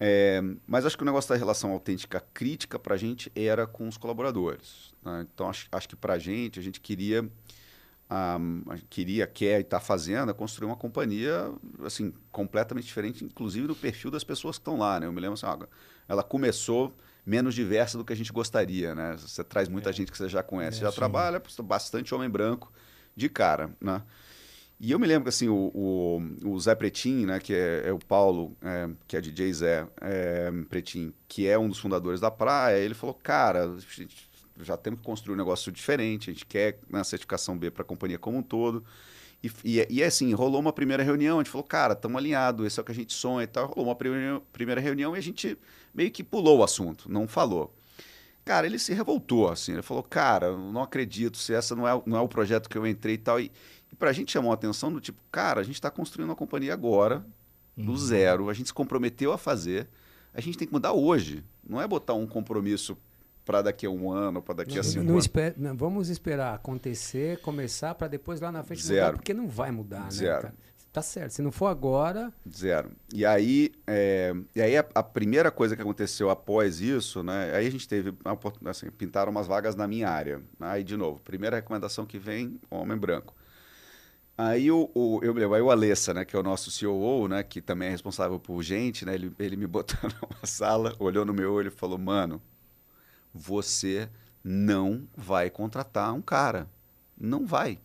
é, 0.03 0.41
mas 0.65 0.83
acho 0.83 0.97
que 0.97 1.03
o 1.03 1.05
negócio 1.05 1.29
da 1.29 1.35
relação 1.35 1.71
autêntica 1.71 2.19
crítica 2.33 2.79
para 2.79 2.95
a 2.95 2.97
gente 2.97 3.31
era 3.35 3.67
com 3.67 3.87
os 3.87 3.97
colaboradores. 3.97 4.91
Né? 5.05 5.27
Então, 5.31 5.47
acho, 5.47 5.67
acho 5.71 5.87
que 5.87 5.95
para 5.95 6.15
a 6.15 6.17
gente, 6.17 6.59
a 6.59 6.63
gente 6.63 6.81
queria 6.81 7.29
um, 8.39 8.63
queria, 8.89 9.27
quer 9.27 9.59
e 9.59 9.61
está 9.61 9.79
fazendo 9.79 10.31
é 10.31 10.33
construir 10.33 10.65
uma 10.65 10.75
companhia 10.75 11.53
assim 11.85 12.11
completamente 12.31 12.85
diferente, 12.85 13.23
inclusive 13.23 13.67
do 13.67 13.75
perfil 13.75 14.09
das 14.09 14.23
pessoas 14.23 14.57
que 14.57 14.61
estão 14.61 14.75
lá. 14.79 14.99
Né? 14.99 15.05
Eu 15.05 15.13
me 15.13 15.21
lembro 15.21 15.35
assim, 15.35 15.45
ó, 15.45 15.67
ela 16.09 16.23
começou 16.23 16.91
menos 17.23 17.53
diversa 17.53 17.95
do 17.95 18.03
que 18.03 18.11
a 18.11 18.15
gente 18.15 18.33
gostaria. 18.33 18.95
Né? 18.95 19.15
Você 19.19 19.43
traz 19.43 19.69
muita 19.69 19.91
é. 19.91 19.93
gente 19.93 20.11
que 20.11 20.17
você 20.17 20.27
já 20.27 20.41
conhece, 20.41 20.79
é, 20.79 20.81
já 20.81 20.89
sim. 20.89 20.97
trabalha, 20.97 21.39
bastante 21.63 22.15
homem 22.15 22.27
branco 22.27 22.73
de 23.15 23.29
cara. 23.29 23.69
Né? 23.79 24.01
E 24.83 24.91
eu 24.91 24.97
me 24.97 25.05
lembro 25.05 25.25
que 25.25 25.29
assim, 25.29 25.47
o, 25.47 25.71
o, 25.75 26.49
o 26.49 26.59
Zé 26.59 26.73
Pretim, 26.73 27.27
né, 27.27 27.39
que 27.39 27.53
é, 27.53 27.83
é 27.85 27.93
o 27.93 27.99
Paulo, 27.99 28.57
é, 28.63 28.89
que 29.07 29.15
é 29.15 29.21
DJ 29.21 29.53
Zé 29.53 29.87
é, 30.01 30.51
Pretim, 30.67 31.13
que 31.27 31.47
é 31.47 31.55
um 31.55 31.69
dos 31.69 31.77
fundadores 31.77 32.19
da 32.19 32.31
praia, 32.31 32.79
ele 32.79 32.95
falou, 32.95 33.13
cara, 33.13 33.77
já 34.59 34.75
temos 34.75 34.99
que 34.99 35.05
construir 35.05 35.35
um 35.35 35.37
negócio 35.37 35.71
diferente, 35.71 36.31
a 36.31 36.33
gente 36.33 36.47
quer 36.47 36.79
né, 36.89 37.03
certificação 37.03 37.55
B 37.55 37.69
para 37.69 37.83
a 37.83 37.85
companhia 37.85 38.17
como 38.17 38.39
um 38.39 38.41
todo. 38.41 38.83
E, 39.43 39.51
e, 39.63 39.87
e, 39.87 40.03
assim, 40.03 40.33
rolou 40.33 40.59
uma 40.59 40.73
primeira 40.73 41.03
reunião, 41.03 41.37
a 41.37 41.43
gente 41.43 41.51
falou, 41.51 41.63
cara, 41.63 41.93
estamos 41.93 42.17
alinhados, 42.17 42.65
esse 42.65 42.79
é 42.79 42.81
o 42.81 42.83
que 42.83 42.91
a 42.91 42.95
gente 42.95 43.13
sonha 43.13 43.43
e 43.43 43.47
tal. 43.47 43.67
Rolou 43.67 43.89
uma 43.89 43.95
primeira, 43.95 44.41
primeira 44.51 44.81
reunião 44.81 45.15
e 45.15 45.19
a 45.19 45.21
gente 45.21 45.59
meio 45.93 46.09
que 46.09 46.23
pulou 46.23 46.57
o 46.57 46.63
assunto, 46.63 47.07
não 47.07 47.27
falou. 47.27 47.71
Cara, 48.43 48.65
ele 48.65 48.79
se 48.79 48.91
revoltou, 48.93 49.49
assim, 49.49 49.73
ele 49.73 49.83
falou, 49.83 50.01
cara, 50.01 50.57
não 50.57 50.81
acredito, 50.81 51.37
se 51.37 51.53
essa 51.53 51.75
não 51.75 51.87
é, 51.87 52.01
não 52.07 52.17
é 52.17 52.21
o 52.21 52.27
projeto 52.27 52.67
que 52.67 52.75
eu 52.75 52.87
entrei 52.87 53.13
e 53.13 53.17
tal. 53.19 53.39
E, 53.39 53.51
e 53.91 53.95
para 53.95 54.09
a 54.09 54.13
gente 54.13 54.31
chamou 54.31 54.51
a 54.51 54.53
atenção 54.53 54.91
do 54.91 55.01
tipo, 55.01 55.19
cara, 55.31 55.61
a 55.61 55.63
gente 55.63 55.75
está 55.75 55.91
construindo 55.91 56.29
uma 56.29 56.35
companhia 56.35 56.73
agora, 56.73 57.25
do 57.75 57.91
uhum. 57.91 57.97
zero, 57.97 58.49
a 58.49 58.53
gente 58.53 58.67
se 58.67 58.73
comprometeu 58.73 59.31
a 59.31 59.37
fazer, 59.37 59.87
a 60.33 60.41
gente 60.41 60.57
tem 60.57 60.67
que 60.67 60.73
mudar 60.73 60.93
hoje. 60.93 61.43
Não 61.67 61.81
é 61.81 61.87
botar 61.87 62.13
um 62.13 62.27
compromisso 62.27 62.97
para 63.45 63.61
daqui 63.61 63.85
a 63.85 63.89
um 63.89 64.11
ano, 64.11 64.41
para 64.41 64.55
daqui 64.55 64.77
a 64.77 64.83
cinco 64.83 65.05
não 65.05 65.13
anos. 65.13 65.25
Esper, 65.25 65.53
não, 65.57 65.75
vamos 65.75 66.09
esperar 66.09 66.53
acontecer, 66.53 67.39
começar, 67.41 67.95
para 67.95 68.07
depois 68.07 68.39
lá 68.39 68.51
na 68.51 68.63
frente 68.63 68.83
Zero. 68.83 69.07
mudar, 69.07 69.17
porque 69.17 69.33
não 69.33 69.47
vai 69.47 69.71
mudar, 69.71 70.03
né, 70.03 70.11
Zero. 70.11 70.35
né, 70.35 70.41
cara? 70.41 70.71
Tá 70.91 71.01
certo. 71.01 71.31
Se 71.31 71.41
não 71.41 71.53
for 71.53 71.67
agora. 71.67 72.33
Zero. 72.53 72.91
E 73.13 73.25
aí, 73.25 73.71
é, 73.87 74.33
e 74.53 74.61
aí 74.61 74.77
a, 74.77 74.85
a, 74.93 75.01
primeira 75.01 75.49
coisa 75.49 75.73
que 75.73 75.81
aconteceu 75.81 76.29
após 76.29 76.81
isso, 76.81 77.23
né? 77.23 77.55
Aí 77.55 77.65
a 77.65 77.69
gente 77.69 77.87
teve, 77.87 78.13
assim, 78.65 78.91
pintaram 78.91 79.31
umas 79.31 79.47
vagas 79.47 79.73
na 79.73 79.87
minha 79.87 80.09
área. 80.09 80.41
Aí, 80.59 80.83
de 80.83 80.97
novo, 80.97 81.21
primeira 81.21 81.55
recomendação 81.55 82.05
que 82.05 82.19
vem, 82.19 82.59
homem 82.69 82.97
branco. 82.97 83.33
Aí 84.37 84.71
o, 84.71 84.89
o, 84.95 85.19
eu 85.21 85.33
me 85.33 85.39
lembro, 85.39 85.55
aí 85.55 85.61
o 85.61 85.69
Alessa, 85.69 86.13
né, 86.13 86.25
que 86.25 86.35
é 86.35 86.39
o 86.39 86.43
nosso 86.43 86.71
COO, 86.79 87.27
né, 87.27 87.43
que 87.43 87.61
também 87.61 87.89
é 87.89 87.91
responsável 87.91 88.39
por 88.39 88.63
gente, 88.63 89.05
né, 89.05 89.13
ele, 89.13 89.31
ele 89.37 89.55
me 89.55 89.67
botou 89.67 89.97
numa 90.21 90.45
sala, 90.45 90.95
olhou 90.97 91.25
no 91.25 91.33
meu 91.33 91.53
olho 91.53 91.67
e 91.67 91.71
falou, 91.71 91.97
mano, 91.97 92.41
você 93.33 94.09
não 94.43 95.07
vai 95.15 95.49
contratar 95.49 96.13
um 96.13 96.21
cara. 96.21 96.69
Não 97.17 97.45
vai. 97.45 97.79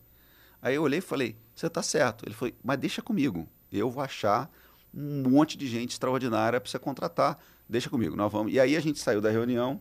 Aí 0.61 0.75
eu 0.75 0.83
olhei 0.83 0.99
e 0.99 1.01
falei, 1.01 1.37
você 1.55 1.67
está 1.67 1.81
certo. 1.83 2.25
Ele 2.25 2.33
falou, 2.33 2.53
mas 2.63 2.79
deixa 2.79 3.01
comigo. 3.01 3.47
Eu 3.71 3.89
vou 3.89 4.03
achar 4.03 4.49
um 4.93 5.23
monte 5.29 5.57
de 5.57 5.67
gente 5.67 5.91
extraordinária 5.91 6.59
para 6.59 6.69
você 6.69 6.79
contratar. 6.79 7.37
Deixa 7.69 7.89
comigo, 7.89 8.15
nós 8.15 8.31
vamos. 8.31 8.51
E 8.51 8.59
aí 8.59 8.75
a 8.75 8.79
gente 8.79 8.99
saiu 8.99 9.21
da 9.21 9.29
reunião, 9.29 9.79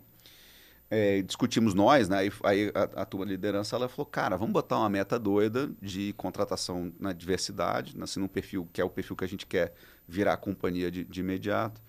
é, 0.91 1.23
discutimos 1.23 1.75
nós, 1.75 2.09
né? 2.09 2.31
Aí 2.45 2.73
a, 2.75 3.03
a 3.03 3.05
tua 3.05 3.25
liderança 3.25 3.75
ela 3.77 3.89
falou, 3.89 4.07
cara, 4.07 4.37
vamos 4.37 4.53
botar 4.53 4.79
uma 4.79 4.89
meta 4.89 5.19
doida 5.19 5.71
de 5.83 6.13
contratação 6.13 6.93
na 6.99 7.13
diversidade, 7.13 7.97
assim, 8.01 8.21
num 8.21 8.29
perfil 8.29 8.69
que 8.73 8.81
é 8.81 8.85
o 8.85 8.91
perfil 8.91 9.17
que 9.17 9.25
a 9.25 9.29
gente 9.29 9.47
quer 9.47 9.75
virar 10.07 10.35
a 10.35 10.37
companhia 10.37 10.91
de, 10.91 11.05
de 11.05 11.21
imediato. 11.21 11.81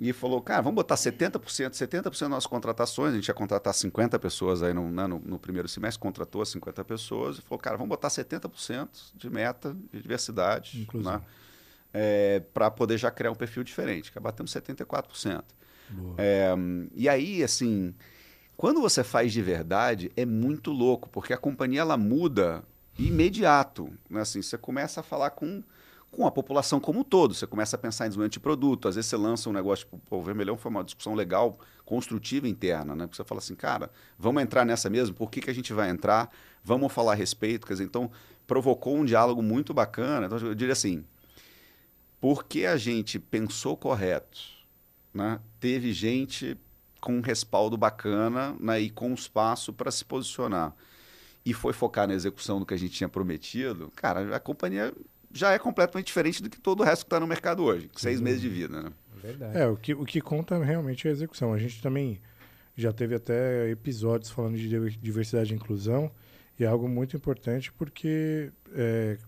E 0.00 0.12
falou, 0.12 0.40
cara, 0.40 0.62
vamos 0.62 0.76
botar 0.76 0.94
70%, 0.94 1.40
70% 1.70 2.02
das 2.02 2.20
nossas 2.30 2.46
contratações, 2.46 3.12
a 3.12 3.16
gente 3.16 3.26
ia 3.26 3.34
contratar 3.34 3.74
50 3.74 4.16
pessoas 4.20 4.62
aí 4.62 4.72
no, 4.72 4.88
né, 4.88 5.08
no, 5.08 5.18
no, 5.18 5.40
primeiro 5.40 5.66
semestre, 5.66 6.00
contratou 6.00 6.44
50 6.44 6.84
pessoas, 6.84 7.38
e 7.38 7.42
falou, 7.42 7.58
cara, 7.58 7.76
vamos 7.76 7.88
botar 7.88 8.06
70% 8.06 8.88
de 9.16 9.28
meta 9.28 9.76
de 9.92 10.00
diversidade, 10.00 10.88
né, 10.94 11.20
é, 11.92 12.40
para 12.54 12.70
poder 12.70 12.96
já 12.96 13.10
criar 13.10 13.32
um 13.32 13.34
perfil 13.34 13.64
diferente, 13.64 14.12
que 14.12 14.20
batemos 14.20 14.52
74%. 14.52 15.42
É, 16.16 16.54
e 16.94 17.08
aí, 17.08 17.42
assim, 17.42 17.94
quando 18.56 18.80
você 18.80 19.04
faz 19.04 19.32
de 19.32 19.42
verdade, 19.42 20.10
é 20.16 20.24
muito 20.24 20.70
louco, 20.70 21.08
porque 21.08 21.32
a 21.32 21.38
companhia 21.38 21.80
ela 21.80 21.96
muda 21.96 22.62
imediato, 22.98 23.92
né, 24.10 24.22
assim, 24.22 24.42
você 24.42 24.58
começa 24.58 25.00
a 25.00 25.02
falar 25.02 25.30
com 25.30 25.62
com 26.10 26.26
a 26.26 26.30
população 26.30 26.80
como 26.80 27.00
um 27.00 27.04
todo. 27.04 27.34
Você 27.34 27.46
começa 27.46 27.76
a 27.76 27.78
pensar 27.78 28.06
em 28.06 28.08
desenvolvimento 28.08 28.32
de 28.32 28.40
produto, 28.40 28.88
às 28.88 28.96
vezes 28.96 29.10
você 29.10 29.16
lança 29.16 29.48
um 29.48 29.52
negócio, 29.52 29.86
tipo, 29.86 30.16
o 30.16 30.22
vermelhão 30.22 30.56
foi 30.56 30.70
uma 30.70 30.82
discussão 30.82 31.14
legal, 31.14 31.58
construtiva 31.84 32.48
interna, 32.48 32.94
né? 32.94 33.06
Porque 33.06 33.16
você 33.16 33.24
fala 33.24 33.40
assim, 33.40 33.54
cara, 33.54 33.90
vamos 34.18 34.42
entrar 34.42 34.64
nessa 34.64 34.88
mesmo? 34.90 35.14
Por 35.14 35.30
que, 35.30 35.40
que 35.40 35.50
a 35.50 35.54
gente 35.54 35.72
vai 35.72 35.90
entrar? 35.90 36.30
Vamos 36.62 36.92
falar 36.92 37.12
a 37.12 37.14
respeito? 37.14 37.66
Quer 37.66 37.74
dizer, 37.74 37.84
então, 37.84 38.10
provocou 38.46 38.96
um 38.96 39.04
diálogo 39.04 39.42
muito 39.42 39.72
bacana. 39.74 40.26
Então, 40.26 40.38
eu 40.38 40.54
diria 40.54 40.72
assim, 40.72 41.04
porque 42.20 42.64
a 42.64 42.76
gente 42.76 43.18
pensou 43.18 43.76
correto, 43.76 44.40
né? 45.18 45.40
teve 45.60 45.92
gente 45.92 46.56
com 47.00 47.18
um 47.18 47.20
respaldo 47.20 47.76
bacana 47.76 48.56
né? 48.58 48.80
e 48.80 48.90
com 48.90 49.12
espaço 49.12 49.72
para 49.72 49.90
se 49.90 50.04
posicionar 50.04 50.74
e 51.44 51.52
foi 51.52 51.72
focar 51.72 52.06
na 52.06 52.14
execução 52.14 52.58
do 52.58 52.66
que 52.66 52.74
a 52.74 52.76
gente 52.76 52.92
tinha 52.92 53.08
prometido, 53.08 53.92
cara, 53.96 54.34
a 54.36 54.40
companhia 54.40 54.92
já 55.32 55.52
é 55.52 55.58
completamente 55.58 56.06
diferente 56.06 56.42
do 56.42 56.50
que 56.50 56.58
todo 56.58 56.80
o 56.80 56.82
resto 56.84 57.04
que 57.04 57.06
está 57.06 57.20
no 57.20 57.26
mercado 57.26 57.62
hoje. 57.62 57.90
Seis 57.96 58.18
uhum. 58.18 58.24
meses 58.24 58.40
de 58.40 58.48
vida, 58.48 58.82
né? 58.82 58.92
Verdade. 59.22 59.58
É, 59.58 59.66
o 59.66 59.76
que, 59.76 59.94
o 59.94 60.04
que 60.04 60.20
conta 60.20 60.62
realmente 60.62 61.06
é 61.06 61.10
a 61.10 61.12
execução. 61.12 61.52
A 61.52 61.58
gente 61.58 61.82
também 61.82 62.20
já 62.76 62.92
teve 62.92 63.14
até 63.14 63.68
episódios 63.70 64.30
falando 64.30 64.56
de 64.56 64.68
diversidade 64.98 65.52
e 65.52 65.56
inclusão, 65.56 66.10
e 66.58 66.64
é 66.64 66.66
algo 66.66 66.88
muito 66.88 67.16
importante 67.16 67.72
porque 67.72 68.50
é, 68.74 69.18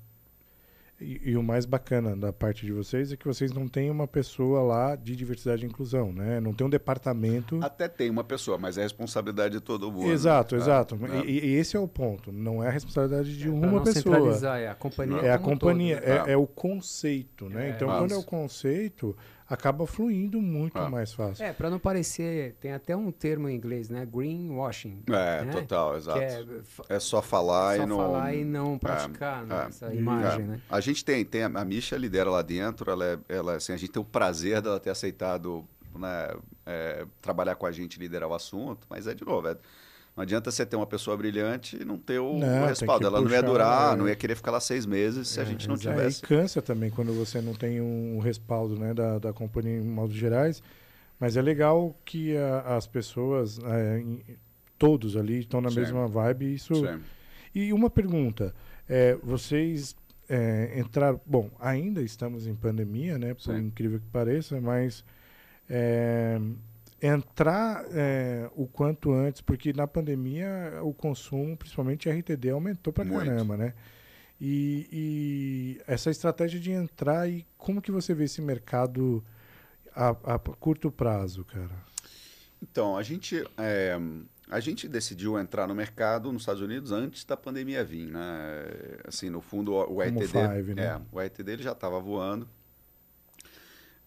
E, 1.01 1.31
e, 1.31 1.37
o 1.37 1.43
mais 1.43 1.65
bacana 1.65 2.15
da 2.15 2.33
parte 2.33 2.67
de 2.67 2.73
vocês 2.73 3.11
é 3.11 3.17
que 3.17 3.27
vocês 3.27 3.53
não 3.53 3.67
têm 3.67 3.91
uma 3.91 4.07
pessoa 4.07 4.63
lá 4.63 4.97
de 4.97 5.17
diversidade 5.17 5.65
e 5.65 5.67
inclusão, 5.67 6.13
né? 6.13 6.41
Não 6.41 6.53
tem 6.53 6.67
um 6.67 6.71
departamento. 6.71 7.59
Até 7.63 7.89
tem 7.89 8.11
uma 8.11 8.23
pessoa, 8.23 8.59
mas 8.59 8.77
é 8.77 8.81
a 8.81 8.85
responsabilidade 8.85 9.55
de 9.55 9.61
todo 9.61 9.91
mundo. 9.91 10.11
Exato, 10.11 10.55
né? 10.55 10.61
exato. 10.61 10.99
É. 11.07 11.25
E, 11.25 11.47
e, 11.47 11.55
esse 11.55 11.75
é 11.75 11.81
o 11.81 11.89
ponto. 11.89 12.31
Não 12.31 12.63
é 12.63 12.69
a 12.69 12.71
responsabilidade 12.71 13.37
de 13.37 13.49
é, 13.49 13.51
uma 13.51 13.67
não 13.67 13.83
pessoa. 13.83 14.17
Centralizar, 14.17 14.61
é 14.61 14.69
a 14.69 14.75
companhia. 14.75 15.21
É 15.21 15.33
a 15.33 15.39
companhia, 15.39 15.97
todo, 15.97 16.07
né? 16.07 16.25
é, 16.27 16.33
é, 16.33 16.37
o 16.37 16.47
conceito, 16.47 17.49
né? 17.49 17.69
É, 17.69 17.71
então, 17.71 17.89
quando 17.89 18.13
é 18.13 18.17
o 18.17 18.23
conceito, 18.23 19.17
acaba 19.51 19.85
fluindo 19.85 20.41
muito 20.41 20.79
ah. 20.79 20.89
mais 20.89 21.13
fácil. 21.13 21.45
É, 21.45 21.53
para 21.53 21.69
não 21.69 21.81
parecer, 21.81 22.55
tem 22.61 22.73
até 22.73 22.97
um 22.97 23.11
termo 23.11 23.49
em 23.49 23.57
inglês, 23.57 23.91
né? 23.91 24.07
Greenwashing. 24.07 25.03
É, 25.09 25.45
né? 25.45 25.53
total, 25.53 25.97
exato. 25.97 26.21
É, 26.21 26.45
é, 26.89 27.01
só 27.01 27.21
falar 27.21 27.77
só 27.77 27.83
e 27.83 27.87
não 27.87 27.97
falar 27.97 28.35
e 28.35 28.45
não 28.45 28.79
praticar 28.79 29.45
né? 29.45 29.67
essa 29.69 29.93
imagem, 29.93 30.47
né? 30.47 30.61
A 30.71 30.81
gente 30.81 31.05
tem, 31.05 31.25
tem 31.25 31.43
a, 31.43 31.47
a 31.47 31.65
Misha 31.65 31.97
lidera 31.97 32.31
lá 32.31 32.43
dentro, 32.43 32.89
ela 32.89 33.05
é, 33.05 33.19
ela 33.29 33.57
assim, 33.57 33.73
a 33.73 33.77
gente 33.77 33.91
tem 33.91 34.01
o 34.01 34.05
prazer 34.05 34.63
dela 34.63 34.79
ter 34.79 34.91
aceitado 34.91 35.67
né, 35.99 36.29
é, 36.65 37.05
trabalhar 37.21 37.57
com 37.57 37.67
a 37.67 37.73
gente, 37.73 37.99
liderar 37.99 38.29
o 38.29 38.35
assunto, 38.35 38.87
mas 38.89 39.09
é 39.09 39.15
de 39.15 39.25
novo, 39.25 39.49
é, 39.49 39.57
não 40.17 40.23
adianta 40.23 40.51
você 40.51 40.67
ter 40.67 40.77
uma 40.77 40.87
pessoa 40.87 41.17
brilhante 41.17 41.81
e 41.81 41.85
não 41.85 41.97
ter 41.97 42.19
o, 42.19 42.39
não, 42.39 42.65
o 42.65 42.67
respaldo. 42.67 43.07
Ela 43.07 43.23
puxar, 43.23 43.31
não 43.31 43.37
ia 43.37 43.43
durar, 43.43 43.95
é. 43.95 43.97
não 43.97 44.09
ia 44.09 44.17
querer 44.17 44.35
ficar 44.35 44.51
lá 44.51 44.61
seis 44.61 44.85
meses 44.85 45.29
se 45.29 45.39
é, 45.39 45.43
a 45.43 45.47
gente 45.47 45.69
não 45.69 45.77
tivesse. 45.77 46.23
É, 46.23 46.25
e 46.25 46.29
cansa 46.29 46.61
também 46.61 46.91
quando 46.91 47.13
você 47.13 47.41
não 47.41 47.55
tem 47.55 47.81
um 47.81 48.19
respaldo 48.19 48.79
né, 48.79 48.93
da, 48.93 49.19
da 49.19 49.33
companhia 49.33 49.77
em 49.77 49.85
modos 49.85 50.17
gerais. 50.17 50.63
Mas 51.19 51.37
é 51.37 51.43
legal 51.43 51.97
que 52.05 52.37
a, 52.37 52.77
as 52.77 52.87
pessoas, 52.87 53.59
é, 53.59 54.03
todos 54.79 55.17
ali, 55.17 55.41
estão 55.41 55.61
na 55.61 55.71
Sim. 55.71 55.81
mesma 55.81 56.09
vibe. 56.09 56.55
Isso... 56.55 56.75
Sim. 56.75 57.01
E 57.55 57.73
uma 57.73 57.91
pergunta: 57.91 58.55
é, 58.89 59.17
vocês 59.23 59.95
é, 60.29 60.79
entraram. 60.79 61.21
Bom, 61.27 61.51
ainda 61.59 62.03
estamos 62.03 62.47
em 62.47 62.55
pandemia, 62.55 63.19
né? 63.19 63.35
Por 63.35 63.43
Sim. 63.43 63.59
incrível 63.59 63.99
que 64.01 64.07
pareça, 64.07 64.61
mas 64.61 65.05
é, 65.69 66.41
entrar 67.01 67.85
é, 67.93 68.51
o 68.55 68.67
quanto 68.67 69.13
antes, 69.13 69.41
porque 69.41 69.73
na 69.73 69.87
pandemia 69.87 70.81
o 70.83 70.93
consumo, 70.93 71.57
principalmente 71.57 72.09
RTD, 72.09 72.51
aumentou 72.51 72.93
pra 72.93 73.05
Muito. 73.05 73.25
caramba, 73.25 73.57
né? 73.57 73.75
E, 74.41 74.89
e, 74.91 75.83
essa 75.87 76.11
estratégia 76.11 76.59
de 76.59 76.71
entrar 76.71 77.29
e 77.29 77.47
como 77.59 77.83
que 77.83 77.93
você 77.93 78.15
vê 78.15 78.25
esse 78.25 78.41
mercado 78.41 79.23
a, 79.95 80.11
a 80.11 80.39
curto 80.39 80.91
prazo, 80.91 81.45
cara? 81.45 81.75
Então, 82.63 82.97
a 82.97 83.03
gente, 83.03 83.45
é, 83.59 83.99
a 84.51 84.61
gente 84.61 84.89
decidiu 84.89 85.39
entrar 85.39 85.67
no 85.67 85.75
mercado 85.75 86.33
nos 86.33 86.43
Estados 86.43 86.63
Unidos 86.63 86.91
antes 86.91 87.25
da 87.25 87.37
pandemia 87.37 87.85
vir, 87.85 88.07
né? 88.07 88.65
Assim, 89.07 89.29
no 89.29 89.41
fundo, 89.41 89.73
o, 89.73 89.97
o 89.97 90.03
RTD, 90.03 90.27
five, 90.27 90.75
né? 90.75 90.85
é, 90.85 91.01
o 91.13 91.21
RTD 91.21 91.53
ele 91.53 91.63
já 91.63 91.73
estava 91.73 92.01
voando. 92.01 92.49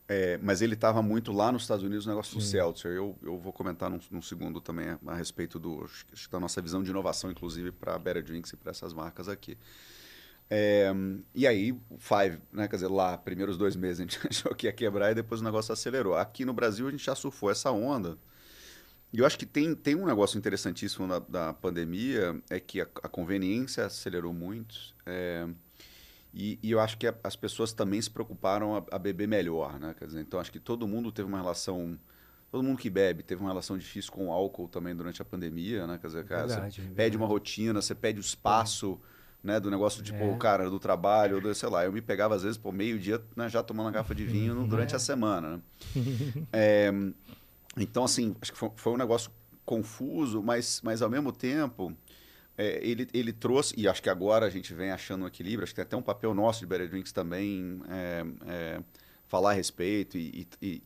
É, 0.08 0.38
mas 0.42 0.62
ele 0.62 0.74
estava 0.74 1.02
muito 1.02 1.32
lá 1.32 1.52
nos 1.52 1.62
Estados 1.62 1.84
Unidos, 1.84 2.06
o 2.06 2.10
negócio 2.10 2.34
Sim. 2.34 2.40
do 2.40 2.44
Seltzer. 2.44 2.92
Eu, 2.92 3.18
eu 3.24 3.38
vou 3.38 3.54
comentar 3.54 3.90
num, 3.90 4.00
num, 4.12 4.22
segundo 4.22 4.60
também 4.60 4.90
a, 4.90 5.00
a 5.08 5.16
respeito 5.16 5.58
do, 5.58 5.90
da 6.30 6.40
nossa 6.40 6.62
visão 6.62 6.84
de 6.84 6.90
inovação, 6.90 7.32
inclusive, 7.32 7.72
para 7.72 7.96
a 7.96 8.00
Better 8.00 8.24
Drinks 8.24 8.52
e 8.52 8.58
para 8.58 8.72
essas 8.72 8.94
marcas 8.94 9.30
aqui. 9.30 9.58
É, 10.50 10.92
e 11.34 11.48
aí, 11.48 11.72
o 11.72 11.98
Five, 11.98 12.40
né, 12.52 12.68
quer 12.68 12.76
dizer, 12.76 12.90
lá, 12.90 13.18
primeiros 13.18 13.58
dois 13.58 13.76
meses 13.76 14.02
a 14.02 14.04
gente 14.04 14.20
achou 14.28 14.54
que 14.54 14.68
ia 14.68 14.74
quebrar 14.74 15.12
e 15.12 15.16
depois 15.16 15.40
o 15.40 15.44
negócio 15.44 15.72
acelerou. 15.72 16.16
Aqui 16.16 16.44
no 16.44 16.54
Brasil 16.54 16.88
a 16.88 16.92
gente 16.92 17.06
já 17.06 17.16
surfou 17.16 17.50
essa 17.50 17.72
onda. 17.72 18.18
E 19.12 19.20
eu 19.20 19.26
acho 19.26 19.38
que 19.38 19.46
tem, 19.46 19.74
tem 19.76 19.96
um 19.96 20.06
negócio 20.06 20.38
interessantíssimo 20.38 21.08
da, 21.08 21.20
da 21.20 21.54
pandemia, 21.54 22.42
é 22.50 22.60
que 22.60 22.82
a, 22.82 22.88
a 23.04 23.08
conveniência 23.08 23.86
acelerou 23.86 24.34
muito. 24.34 24.76
É, 25.06 25.48
e, 26.34 26.58
e, 26.64 26.72
eu 26.72 26.80
acho 26.80 26.98
que 26.98 27.08
a, 27.08 27.14
as 27.24 27.36
pessoas 27.36 27.74
também 27.74 28.02
se 28.02 28.10
preocuparam 28.10 28.76
a, 28.76 28.84
a, 28.92 28.98
beber 28.98 29.28
melhor, 29.28 29.80
né? 29.80 29.94
Quer 29.98 30.08
dizer, 30.08 30.22
então 30.22 30.40
acho 30.40 30.52
que 30.52 30.60
todo 30.60 30.88
mundo 30.88 31.12
teve 31.12 31.28
uma 31.28 31.38
relação, 31.38 31.98
todo 32.52 32.64
mundo 32.64 32.78
que 32.78 32.90
bebe 32.90 33.22
teve 33.22 33.40
uma 33.40 33.50
relação 33.50 33.78
difícil 33.78 34.12
com 34.12 34.30
o 34.30 34.32
álcool 34.32 34.68
também 34.68 34.96
durante 34.96 35.22
a 35.22 35.26
pandemia, 35.26 35.86
né? 35.86 36.00
Quer 36.02 36.08
dizer, 36.08 36.26
cara, 36.26 36.48
verdade, 36.48 36.74
você 36.74 36.82
verdade. 36.82 36.96
pede 36.96 37.18
uma 37.18 37.28
rotina, 37.28 37.80
você 37.80 37.94
pede 37.94 38.20
o 38.20 38.22
espaço, 38.22 39.00
né? 39.44 39.60
Do 39.60 39.70
negócio 39.70 40.02
tipo, 40.02 40.24
é. 40.24 40.38
cara, 40.38 40.70
do 40.72 40.80
trabalho, 40.80 41.40
do, 41.40 41.54
sei 41.54 41.70
lá, 41.70 41.86
eu 41.86 41.94
me 41.94 42.02
pegava 42.02 42.34
às 42.34 42.42
vezes 42.42 42.58
por 42.58 42.74
meio 42.74 42.98
dia, 42.98 43.22
né, 43.36 43.48
já 43.48 43.62
tomando 43.62 43.86
uma 43.86 43.92
garrafa 43.92 44.16
de 44.16 44.26
vinho 44.26 44.56
uhum. 44.56 44.68
durante 44.68 44.94
é. 44.94 44.96
a 44.96 45.00
semana, 45.00 45.58
né? 45.58 45.62
é, 46.52 46.92
então 47.78 48.06
assim, 48.06 48.36
acho 48.42 48.52
que 48.52 48.58
foi, 48.58 48.72
foi 48.76 48.94
um 48.94 48.98
negócio 48.98 49.30
confuso, 49.64 50.42
mas, 50.42 50.82
mas 50.84 51.02
ao 51.02 51.10
mesmo 51.10 51.32
tempo 51.32 51.96
é, 52.58 52.80
ele, 52.86 53.08
ele 53.14 53.34
trouxe, 53.34 53.74
e 53.78 53.88
acho 53.88 54.02
que 54.02 54.10
agora 54.10 54.46
a 54.46 54.50
gente 54.50 54.74
vem 54.74 54.92
achando 54.92 55.24
um 55.24 55.28
equilíbrio, 55.28 55.64
acho 55.64 55.72
que 55.72 55.78
tem 55.78 55.84
até 55.84 55.98
um 55.98 56.02
papel 56.02 56.34
nosso 56.34 56.60
de 56.60 56.66
Better 56.68 56.90
Drinks 56.90 57.12
também 57.12 57.82
é, 57.90 58.26
é, 58.48 58.80
falar 59.28 59.52
a 59.52 59.54
respeito 59.54 60.18
e, 60.18 60.48
e, 60.62 60.82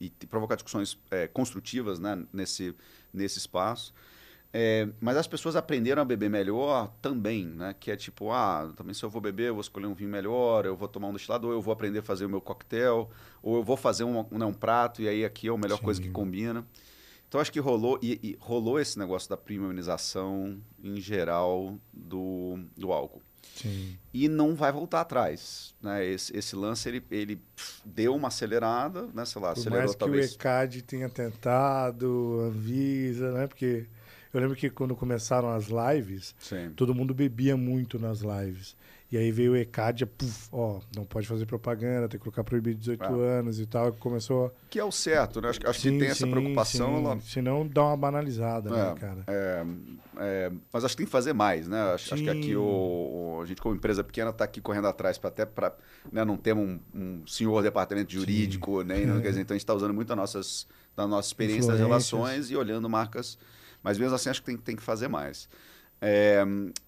e, 0.00 0.12
e 0.22 0.26
provocar 0.26 0.54
discussões 0.54 0.98
é, 1.10 1.26
construtivas 1.26 1.98
né, 1.98 2.24
nesse, 2.32 2.74
nesse 3.12 3.38
espaço. 3.38 3.92
É, 4.50 4.88
mas 4.98 5.16
as 5.16 5.26
pessoas 5.26 5.56
aprenderam 5.56 6.00
a 6.00 6.04
beber 6.04 6.30
melhor 6.30 6.90
também, 7.02 7.44
né? 7.44 7.74
Que 7.78 7.90
é 7.90 7.96
tipo, 7.96 8.30
ah, 8.32 8.72
também 8.74 8.94
se 8.94 9.04
eu 9.04 9.10
vou 9.10 9.20
beber, 9.20 9.48
eu 9.48 9.54
vou 9.54 9.60
escolher 9.60 9.86
um 9.86 9.92
vinho 9.92 10.08
melhor, 10.08 10.64
eu 10.64 10.74
vou 10.74 10.88
tomar 10.88 11.08
um 11.08 11.12
destilado, 11.12 11.48
ou 11.48 11.52
eu 11.52 11.60
vou 11.60 11.70
aprender 11.70 11.98
a 11.98 12.02
fazer 12.02 12.24
o 12.24 12.30
meu 12.30 12.40
coquetel, 12.40 13.10
ou 13.42 13.56
eu 13.56 13.62
vou 13.62 13.76
fazer 13.76 14.04
um, 14.04 14.20
um, 14.20 14.44
um 14.46 14.54
prato, 14.54 15.02
e 15.02 15.08
aí 15.08 15.22
aqui 15.22 15.48
é 15.48 15.50
a 15.50 15.58
melhor 15.58 15.76
Sim. 15.76 15.84
coisa 15.84 16.00
que 16.00 16.08
combina. 16.08 16.66
Então 17.28 17.40
acho 17.40 17.52
que 17.52 17.60
rolou 17.60 17.98
e, 18.02 18.18
e, 18.22 18.36
rolou 18.40 18.80
esse 18.80 18.98
negócio 18.98 19.28
da 19.28 19.36
premiumização 19.36 20.58
em 20.82 21.00
geral 21.00 21.78
do, 21.92 22.58
do 22.76 22.90
álcool. 22.90 23.22
Sim. 23.54 23.98
E 24.14 24.28
não 24.28 24.54
vai 24.54 24.72
voltar 24.72 25.02
atrás. 25.02 25.74
Né? 25.82 26.06
Esse, 26.06 26.36
esse 26.36 26.56
lance 26.56 26.88
ele, 26.88 27.04
ele 27.10 27.40
deu 27.84 28.14
uma 28.14 28.28
acelerada, 28.28 29.08
né? 29.12 29.24
Sei 29.24 29.40
lá, 29.40 29.52
Por 29.52 29.60
acelerou 29.60 29.78
mais 29.80 29.92
que 29.92 29.98
talvez. 29.98 30.32
o 30.32 30.34
ECAD 30.34 30.82
tenha 30.82 31.08
tentado, 31.08 32.46
avisa, 32.46 33.32
né? 33.32 33.46
Porque 33.46 33.86
eu 34.32 34.40
lembro 34.40 34.56
que 34.56 34.70
quando 34.70 34.94
começaram 34.94 35.50
as 35.50 35.66
lives, 35.66 36.34
Sim. 36.38 36.72
todo 36.76 36.94
mundo 36.94 37.12
bebia 37.14 37.56
muito 37.56 37.98
nas 37.98 38.20
lives. 38.20 38.76
E 39.10 39.16
aí 39.16 39.32
veio 39.32 39.52
o 39.52 39.56
ECAD, 39.56 40.04
puf, 40.04 40.48
ó, 40.52 40.80
não 40.94 41.02
pode 41.02 41.26
fazer 41.26 41.46
propaganda, 41.46 42.06
tem 42.08 42.18
que 42.18 42.24
colocar 42.24 42.44
proibido 42.44 42.78
18 42.78 43.02
ah. 43.02 43.08
anos 43.08 43.58
e 43.58 43.64
tal. 43.64 43.90
Começou. 43.94 44.54
Que 44.68 44.78
é 44.78 44.84
o 44.84 44.92
certo, 44.92 45.40
né? 45.40 45.48
Acho, 45.48 45.60
acho 45.66 45.80
sim, 45.80 45.92
que 45.92 45.98
tem 45.98 46.08
sim, 46.08 46.12
essa 46.12 46.26
preocupação. 46.26 46.96
Sim. 46.96 47.04
Ela... 47.04 47.20
Senão 47.20 47.66
dá 47.66 47.84
uma 47.84 47.96
banalizada, 47.96 48.68
né, 48.68 48.78
é, 48.78 48.84
né, 48.84 48.94
cara? 49.00 49.24
É, 49.26 49.66
é, 50.18 50.52
mas 50.70 50.84
acho 50.84 50.92
que 50.92 50.98
tem 50.98 51.06
que 51.06 51.12
fazer 51.12 51.32
mais, 51.32 51.66
né? 51.66 51.80
Acho, 51.94 52.12
acho 52.12 52.22
que 52.22 52.28
aqui 52.28 52.54
o, 52.54 52.62
o, 52.62 53.40
a 53.42 53.46
gente, 53.46 53.62
como 53.62 53.74
empresa 53.74 54.04
pequena, 54.04 54.28
está 54.28 54.44
aqui 54.44 54.60
correndo 54.60 54.88
atrás 54.88 55.16
para 55.16 55.28
até 55.28 55.46
para 55.46 55.74
né, 56.12 56.22
não 56.22 56.36
ter 56.36 56.54
um, 56.54 56.78
um, 56.94 57.26
senhor 57.26 57.62
departamento 57.62 58.12
jurídico, 58.12 58.82
nem, 58.82 59.06
né? 59.06 59.18
dizer, 59.20 59.40
então 59.40 59.54
a 59.54 59.56
gente 59.56 59.64
está 59.64 59.72
usando 59.72 59.94
muito 59.94 60.12
as 60.12 60.16
nossas, 60.18 60.66
da 60.94 61.06
nossa 61.06 61.28
experiência 61.28 61.72
das 61.72 61.80
relações 61.80 62.50
e 62.50 62.56
olhando 62.56 62.86
marcas. 62.90 63.38
Mas 63.82 63.96
mesmo 63.96 64.14
assim, 64.14 64.28
acho 64.28 64.42
que 64.42 64.46
tem, 64.46 64.58
tem 64.58 64.76
que 64.76 64.82
fazer 64.82 65.08
mais. 65.08 65.48
É, 65.98 66.44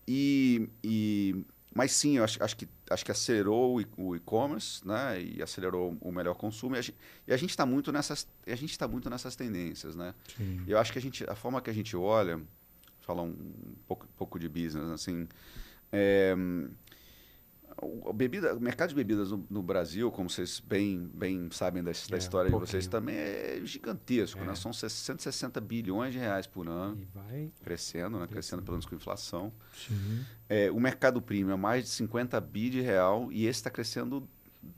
e, 0.06 0.68
e 0.84 1.44
mas 1.80 1.92
sim, 1.92 2.18
eu 2.18 2.24
acho, 2.24 2.44
acho, 2.44 2.58
que, 2.58 2.68
acho 2.90 3.02
que 3.02 3.10
acelerou 3.10 3.82
o 3.96 4.14
e-commerce, 4.14 4.86
né? 4.86 5.18
E 5.18 5.42
acelerou 5.42 5.96
o 5.98 6.12
melhor 6.12 6.34
consumo. 6.34 6.76
E 6.76 7.32
a 7.32 7.36
gente 7.38 7.48
está 7.48 7.64
muito 7.64 7.90
nessas, 7.90 8.28
a 8.46 8.54
gente 8.54 8.72
está 8.72 8.86
muito 8.86 9.08
nessas 9.08 9.34
tendências, 9.34 9.96
né? 9.96 10.14
Sim. 10.36 10.62
E 10.66 10.72
eu 10.72 10.78
acho 10.78 10.92
que 10.92 10.98
a 10.98 11.00
gente, 11.00 11.24
a 11.26 11.34
forma 11.34 11.58
que 11.62 11.70
a 11.70 11.72
gente 11.72 11.96
olha, 11.96 12.38
falar 13.00 13.22
um 13.22 13.34
pouco, 13.88 14.06
pouco 14.08 14.38
de 14.38 14.46
business, 14.46 14.90
assim, 14.90 15.26
é, 15.90 16.36
o, 17.82 18.12
bebida, 18.12 18.54
o 18.54 18.60
mercado 18.60 18.90
de 18.90 18.94
bebidas 18.94 19.30
no, 19.30 19.46
no, 19.48 19.62
Brasil, 19.62 20.10
como 20.10 20.28
vocês 20.28 20.60
bem, 20.60 21.10
bem 21.14 21.48
sabem 21.50 21.82
da, 21.82 21.90
da 21.90 22.16
é, 22.16 22.18
história 22.18 22.48
um 22.50 22.60
de 22.60 22.66
vocês 22.66 22.86
também, 22.86 23.16
é 23.16 23.60
gigantesco. 23.64 24.38
Né? 24.40 24.46
É. 24.46 24.48
Né? 24.48 24.54
São 24.54 24.72
160 24.72 25.60
bilhões 25.60 26.12
de 26.12 26.18
reais 26.18 26.46
por 26.46 26.68
ano. 26.68 26.98
E 27.00 27.04
vai 27.06 27.52
crescendo, 27.62 28.18
né? 28.18 28.26
crescendo 28.26 28.62
pelo 28.62 28.74
menos 28.74 28.86
com 28.86 28.94
inflação. 28.94 29.52
É, 30.48 30.70
o 30.70 30.78
mercado 30.78 31.22
premium 31.22 31.52
é 31.52 31.56
mais 31.56 31.84
de 31.84 31.90
50 31.90 32.40
bi 32.40 32.70
de 32.70 32.80
real 32.80 33.32
e 33.32 33.46
esse 33.46 33.60
está 33.60 33.70
crescendo 33.70 34.28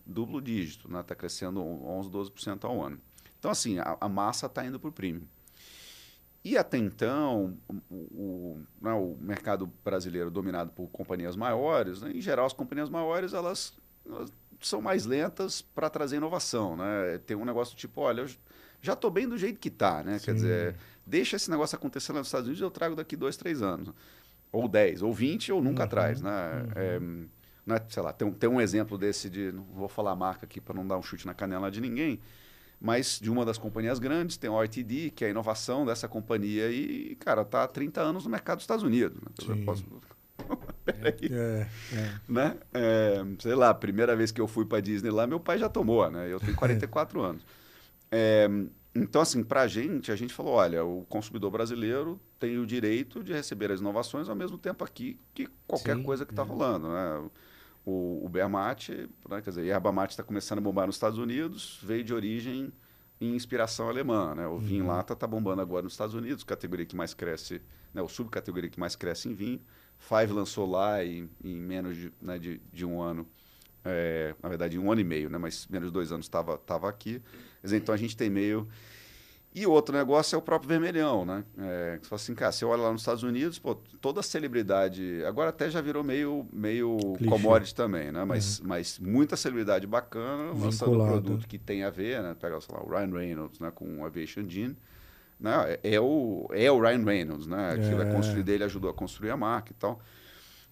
duplo 0.06 0.40
dígito, 0.40 0.86
está 0.86 0.98
né? 0.98 1.02
Tá 1.02 1.14
crescendo 1.14 1.60
11, 1.60 2.10
12% 2.10 2.64
ao 2.64 2.84
ano. 2.84 3.00
Então, 3.38 3.50
assim, 3.50 3.78
a, 3.78 3.96
a 4.00 4.08
massa 4.08 4.46
está 4.46 4.64
indo 4.64 4.78
para 4.78 4.88
o 4.88 4.92
premium. 4.92 5.26
E 6.44 6.58
até 6.58 6.76
então, 6.76 7.56
o, 7.68 7.94
o, 7.94 8.62
né, 8.80 8.92
o, 8.92 9.16
mercado 9.20 9.70
brasileiro 9.84 10.30
dominado 10.30 10.72
por 10.72 10.88
companhias 10.88 11.36
maiores, 11.36 12.02
né, 12.02 12.10
em 12.12 12.20
geral 12.20 12.46
as 12.46 12.52
companhias 12.52 12.90
maiores 12.90 13.32
elas, 13.32 13.74
elas 14.04 14.32
são 14.60 14.80
mais 14.80 15.06
lentas 15.06 15.62
para 15.62 15.88
trazer 15.88 16.16
inovação. 16.16 16.76
Né? 16.76 17.18
Tem 17.26 17.36
um 17.36 17.44
negócio 17.44 17.76
tipo, 17.76 18.00
olha, 18.00 18.22
eu 18.22 18.30
já 18.80 18.94
estou 18.94 19.10
bem 19.10 19.28
do 19.28 19.38
jeito 19.38 19.60
que 19.60 19.68
está. 19.68 20.02
Né? 20.02 20.18
Quer 20.18 20.34
dizer, 20.34 20.76
deixa 21.06 21.36
esse 21.36 21.48
negócio 21.48 21.76
acontecer 21.76 22.12
nos 22.12 22.26
Estados 22.26 22.46
Unidos 22.46 22.62
eu 22.62 22.70
trago 22.70 22.96
daqui 22.96 23.16
dois, 23.16 23.36
três 23.36 23.62
anos. 23.62 23.92
Ou 24.50 24.68
dez, 24.68 25.00
ou 25.00 25.12
vinte, 25.12 25.52
ou 25.52 25.62
nunca 25.62 25.84
uhum, 25.84 25.88
traz. 25.88 26.20
Né? 26.20 26.30
Uhum. 26.30 27.72
É, 27.72 27.76
é, 27.76 27.82
sei 27.88 28.02
lá, 28.02 28.12
tem, 28.12 28.30
tem 28.32 28.50
um 28.50 28.60
exemplo 28.60 28.98
desse 28.98 29.30
de, 29.30 29.52
não 29.52 29.62
vou 29.62 29.88
falar 29.88 30.10
a 30.10 30.16
marca 30.16 30.44
aqui 30.44 30.60
para 30.60 30.74
não 30.74 30.86
dar 30.86 30.98
um 30.98 31.02
chute 31.02 31.24
na 31.24 31.34
canela 31.34 31.70
de 31.70 31.80
ninguém, 31.80 32.20
mas 32.82 33.20
de 33.22 33.30
uma 33.30 33.44
das 33.44 33.56
companhias 33.56 34.00
grandes, 34.00 34.36
tem 34.36 34.50
o 34.50 34.60
RTD, 34.60 35.12
que 35.14 35.24
é 35.24 35.28
a 35.28 35.30
inovação 35.30 35.86
dessa 35.86 36.08
companhia, 36.08 36.68
e, 36.68 37.14
cara, 37.14 37.42
está 37.42 37.62
há 37.62 37.68
30 37.68 38.00
anos 38.00 38.24
no 38.24 38.30
mercado 38.30 38.56
dos 38.56 38.64
Estados 38.64 38.82
Unidos. 38.82 39.16
Né? 39.46 39.62
Posso... 39.64 39.84
peraí. 40.84 41.30
É, 41.30 41.68
é. 41.94 42.12
Né? 42.28 42.56
É, 42.74 43.24
sei 43.38 43.54
lá, 43.54 43.72
primeira 43.72 44.16
vez 44.16 44.32
que 44.32 44.40
eu 44.40 44.48
fui 44.48 44.64
para 44.64 44.80
Disney 44.80 45.10
lá, 45.10 45.28
meu 45.28 45.38
pai 45.38 45.58
já 45.58 45.68
tomou, 45.68 46.10
né? 46.10 46.26
Eu 46.28 46.40
tenho 46.40 46.54
44 46.58 47.20
anos. 47.20 47.46
É, 48.10 48.48
então, 48.92 49.22
assim, 49.22 49.44
para 49.44 49.62
a 49.62 49.68
gente, 49.68 50.10
a 50.10 50.16
gente 50.16 50.34
falou, 50.34 50.54
olha, 50.54 50.84
o 50.84 51.06
consumidor 51.08 51.52
brasileiro 51.52 52.20
tem 52.40 52.58
o 52.58 52.66
direito 52.66 53.22
de 53.22 53.32
receber 53.32 53.70
as 53.70 53.78
inovações 53.78 54.28
ao 54.28 54.34
mesmo 54.34 54.58
tempo 54.58 54.82
aqui 54.82 55.16
que 55.32 55.48
qualquer 55.68 55.96
Sim, 55.96 56.02
coisa 56.02 56.26
que 56.26 56.32
está 56.32 56.42
é. 56.42 56.44
rolando, 56.44 56.88
né? 56.88 57.30
O, 57.84 58.24
o 58.24 58.28
beer 58.28 58.48
mate, 58.48 59.08
né? 59.28 59.40
quer 59.42 59.50
dizer, 59.50 59.72
a 59.72 59.74
erva 59.74 59.90
mate 59.90 60.10
está 60.10 60.22
começando 60.22 60.58
a 60.58 60.60
bombar 60.60 60.86
nos 60.86 60.96
Estados 60.96 61.18
Unidos, 61.18 61.80
veio 61.82 62.04
de 62.04 62.14
origem 62.14 62.72
em 63.20 63.36
inspiração 63.36 63.88
alemã, 63.88 64.34
né? 64.34 64.48
O 64.48 64.58
vinho 64.58 64.86
lata 64.86 65.12
está 65.12 65.26
bombando 65.28 65.62
agora 65.62 65.82
nos 65.82 65.92
Estados 65.92 66.14
Unidos, 66.14 66.42
categoria 66.42 66.84
que 66.84 66.96
mais 66.96 67.14
cresce, 67.14 67.62
né? 67.94 68.02
O 68.02 68.08
subcategoria 68.08 68.68
que 68.68 68.80
mais 68.80 68.96
cresce 68.96 69.28
em 69.28 69.34
vinho. 69.34 69.60
Five 69.96 70.32
lançou 70.32 70.68
lá 70.68 71.04
em, 71.04 71.30
em 71.44 71.54
menos 71.54 71.96
de, 71.96 72.12
né, 72.20 72.36
de, 72.36 72.60
de 72.72 72.84
um 72.84 73.00
ano, 73.00 73.24
é, 73.84 74.34
na 74.42 74.48
verdade, 74.48 74.76
em 74.76 74.80
um 74.80 74.90
ano 74.90 75.00
e 75.00 75.04
meio, 75.04 75.30
né? 75.30 75.38
Mas 75.38 75.68
menos 75.68 75.88
de 75.88 75.92
dois 75.92 76.10
anos 76.10 76.26
estava 76.26 76.58
tava 76.58 76.88
aqui. 76.88 77.22
Dizer, 77.62 77.76
então 77.76 77.94
a 77.94 77.98
gente 77.98 78.16
tem 78.16 78.28
meio. 78.28 78.68
E 79.54 79.66
outro 79.66 79.94
negócio 79.94 80.34
é 80.34 80.38
o 80.38 80.42
próprio 80.42 80.68
vermelhão, 80.68 81.26
né? 81.26 81.44
É, 81.58 81.98
que 81.98 82.04
você 82.04 82.08
fala 82.08 82.22
assim, 82.22 82.34
cara, 82.34 82.52
você 82.52 82.64
olha 82.64 82.82
lá 82.82 82.92
nos 82.92 83.02
Estados 83.02 83.22
Unidos, 83.22 83.58
pô, 83.58 83.74
toda 84.00 84.22
celebridade. 84.22 85.22
Agora 85.26 85.50
até 85.50 85.68
já 85.68 85.80
virou 85.82 86.02
meio, 86.02 86.46
meio 86.50 86.96
Clichê. 87.18 87.30
commodity 87.30 87.74
também, 87.74 88.10
né? 88.10 88.24
Mas, 88.24 88.60
mas 88.60 88.98
muita 88.98 89.36
celebridade 89.36 89.86
bacana 89.86 90.52
lançando 90.58 91.02
um 91.02 91.06
produto 91.06 91.46
que 91.46 91.58
tem 91.58 91.84
a 91.84 91.90
ver, 91.90 92.22
né? 92.22 92.34
Pega, 92.40 92.58
sei 92.62 92.74
lá, 92.74 92.82
o 92.82 92.88
Ryan 92.88 93.12
Reynolds, 93.12 93.60
né? 93.60 93.70
Com 93.74 93.98
o 93.98 94.06
Aviation 94.06 94.48
Gin. 94.48 94.74
Né? 95.38 95.78
É, 95.82 95.94
é 95.96 96.00
o, 96.00 96.48
é 96.52 96.72
o 96.72 96.80
Ryan 96.80 97.04
Reynolds, 97.04 97.46
né? 97.46 97.72
Aquilo 97.72 98.02
é. 98.02 98.08
É. 98.08 98.12
construído 98.12 98.46
dele, 98.46 98.64
ajudou 98.64 98.90
a 98.90 98.94
construir 98.94 99.30
a 99.30 99.36
marca 99.36 99.70
e 99.70 99.74
tal. 99.74 100.00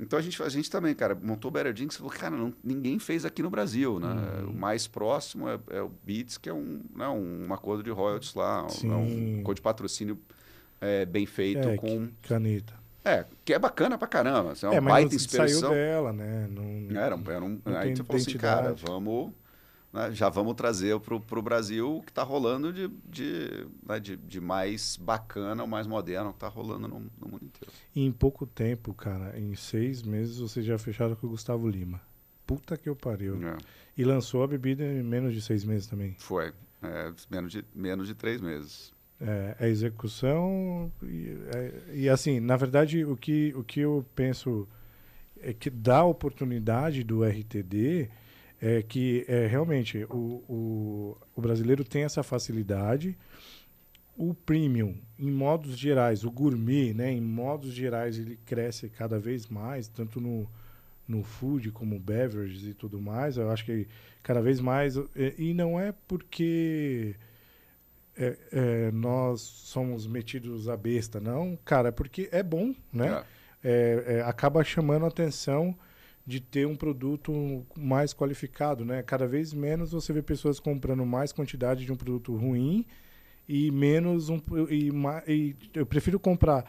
Então 0.01 0.19
a 0.19 0.23
gente, 0.23 0.43
a 0.43 0.49
gente 0.49 0.71
também, 0.71 0.95
cara, 0.95 1.15
montou 1.15 1.51
o 1.51 1.53
Better 1.53 1.75
Drinks 1.75 1.95
e 1.97 1.99
falou, 1.99 2.13
cara, 2.13 2.35
não- 2.35 2.55
ninguém 2.65 2.99
fez 2.99 3.25
aqui 3.25 3.43
no 3.43 3.51
Brasil, 3.51 4.01
né? 4.01 4.09
Uhum. 4.43 4.51
O 4.51 4.55
mais 4.55 4.87
próximo 4.87 5.49
é, 5.49 5.59
é 5.71 5.83
o 5.83 5.91
Beats, 6.03 6.39
que 6.39 6.49
é 6.49 6.55
um, 6.55 6.81
né, 6.97 7.07
um 7.09 7.53
acordo 7.53 7.83
de 7.83 7.91
royalties 7.91 8.35
lá, 8.35 8.63
um- 8.63 8.93
é 8.93 8.97
um 8.97 9.09
Sim. 9.09 9.41
acordo 9.41 9.57
de 9.57 9.63
patrocínio 9.63 10.19
é, 10.81 11.05
bem 11.05 11.27
feito 11.27 11.69
É, 11.69 11.77
com... 11.77 12.09
Caneta. 12.23 12.73
É, 13.05 13.25
que 13.45 13.53
é 13.53 13.59
bacana 13.59 13.99
pra 13.99 14.09
caramba. 14.09 14.53
assim, 14.53 14.65
É 14.67 14.69
uma 14.71 14.77
É, 14.77 14.81
mas 14.81 14.93
baita 14.95 15.13
não 15.13 15.19
saiu 15.19 15.45
inspiração. 15.47 15.71
dela, 15.71 16.13
né? 16.13 16.49
Não, 16.51 17.01
Era, 17.01 17.17
um- 17.17 17.31
era 17.31 17.45
um, 17.45 17.61
Não 17.65 17.77
aí 17.77 17.95
você 17.97 18.03
falou 18.05 18.21
assim, 18.23 18.37
cara, 18.39 18.73
vamos, 18.75 19.33
né, 19.93 20.13
já 20.13 20.29
vamos 20.29 20.55
trazer 20.55 20.99
pro, 21.01 21.21
pro 21.21 21.43
Brasil 21.43 21.97
o 21.99 22.03
que 22.03 22.13
tá 22.13 22.23
rolando 22.23 22.73
de, 22.73 22.89
de, 23.09 23.67
né, 23.87 23.99
de, 23.99 24.17
de 24.17 24.41
mais 24.41 24.97
bacana, 24.97 25.65
o 25.65 25.69
mais 25.69 25.87
moderno 25.87 26.33
que 26.33 26.39
tá 26.39 26.49
rolando 26.49 26.87
no, 26.89 27.01
no 27.21 27.29
mundo 27.29 27.45
inteiro. 27.45 27.73
Em 27.95 28.11
pouco 28.13 28.47
tempo, 28.47 28.95
cara, 28.95 29.39
em 29.39 29.55
seis 29.55 30.03
meses 30.03 30.39
vocês 30.39 30.65
já 30.65 30.79
fecharam 30.79 31.15
com 31.17 31.27
o 31.27 31.31
Gustavo 31.31 31.69
Lima. 31.69 32.01
Puta 32.47 32.77
que 32.77 32.89
eu 32.89 32.97
pariu. 32.97 33.37
É, 33.47 33.57
E 33.97 34.05
lançou 34.05 34.43
a 34.43 34.47
bebida 34.47 34.85
em 34.85 35.03
menos 35.03 35.33
de 35.35 35.41
seis 35.43 35.65
meses 35.65 35.87
também. 35.87 36.15
foi. 36.19 36.53
É, 36.83 37.13
menos, 37.31 37.53
de, 37.53 37.65
menos 37.75 38.07
de 38.09 38.15
três 38.15 38.41
meses. 38.41 38.93
É, 39.21 39.55
é 39.61 39.69
execução 39.69 40.91
e, 41.03 41.37
é- 41.55 41.83
e, 41.95 42.09
assim, 42.09 42.41
na 42.41 42.57
verdade, 42.57 43.05
o 43.05 43.17
que, 43.17 43.53
o 43.55 43.63
que 43.63 43.81
eu 43.81 44.05
penso 44.15 44.67
é 45.43 45.53
que 45.53 45.69
dá 45.69 46.03
oportunidade 46.05 47.05
do 47.05 47.23
RTD 47.25 48.09
é 48.61 48.83
que 48.83 49.25
é, 49.27 49.47
realmente 49.47 50.05
o, 50.11 50.45
o, 50.49 51.17
o 51.35 51.41
brasileiro 51.41 51.85
tem 51.85 52.05
essa 52.05 52.23
facilidade. 52.23 53.17
O 54.17 54.35
premium, 54.35 54.99
em 55.19 55.31
modos 55.31 55.79
gerais, 55.79 56.25
o 56.25 56.31
gourmet, 56.31 56.93
né, 56.93 57.11
em 57.11 57.21
modos 57.21 57.73
gerais, 57.73 58.19
ele 58.19 58.37
cresce 58.45 58.91
cada 58.91 59.19
vez 59.19 59.47
mais, 59.47 59.89
tanto 59.89 60.21
no, 60.21 60.47
no 61.09 61.23
food 61.23 61.71
como 61.71 61.99
beverages 61.99 62.65
e 62.65 62.75
tudo 62.75 63.01
mais. 63.01 63.39
Eu 63.39 63.51
acho 63.51 63.65
que 63.65 63.89
cada 64.23 64.43
vez 64.43 64.61
mais. 64.61 64.97
E, 64.97 65.35
e 65.39 65.55
não 65.55 65.81
é 65.81 65.95
porque 66.07 67.17
é, 68.15 68.37
é, 68.53 68.91
nós 68.91 69.41
somos 69.41 70.07
metidos 70.07 70.69
a 70.69 70.77
besta, 70.77 71.19
não, 71.19 71.59
cara, 71.65 71.89
é 71.89 71.93
porque 71.93 72.29
é 72.31 72.43
bom, 72.43 72.75
né? 72.93 73.25
É. 73.37 73.41
É, 73.63 74.05
é, 74.07 74.21
acaba 74.23 74.65
chamando 74.65 75.05
a 75.05 75.09
atenção 75.09 75.77
de 76.31 76.41
ter 76.41 76.67
um 76.67 76.77
produto 76.77 77.67
mais 77.77 78.15
qualificado, 78.15 78.85
né? 78.85 79.03
Cada 79.03 79.27
vez 79.27 79.53
menos 79.53 79.91
você 79.93 80.13
vê 80.13 80.23
pessoas 80.23 80.61
comprando 80.61 81.05
mais 81.05 81.33
quantidade 81.33 81.85
de 81.85 81.93
um 81.93 81.97
produto 81.97 82.35
ruim 82.37 82.87
e 83.49 83.71
menos 83.71 84.29
um 84.29 84.41
e, 84.71 84.91
e 85.27 85.57
eu 85.75 85.85
prefiro 85.85 86.19
comprar 86.21 86.65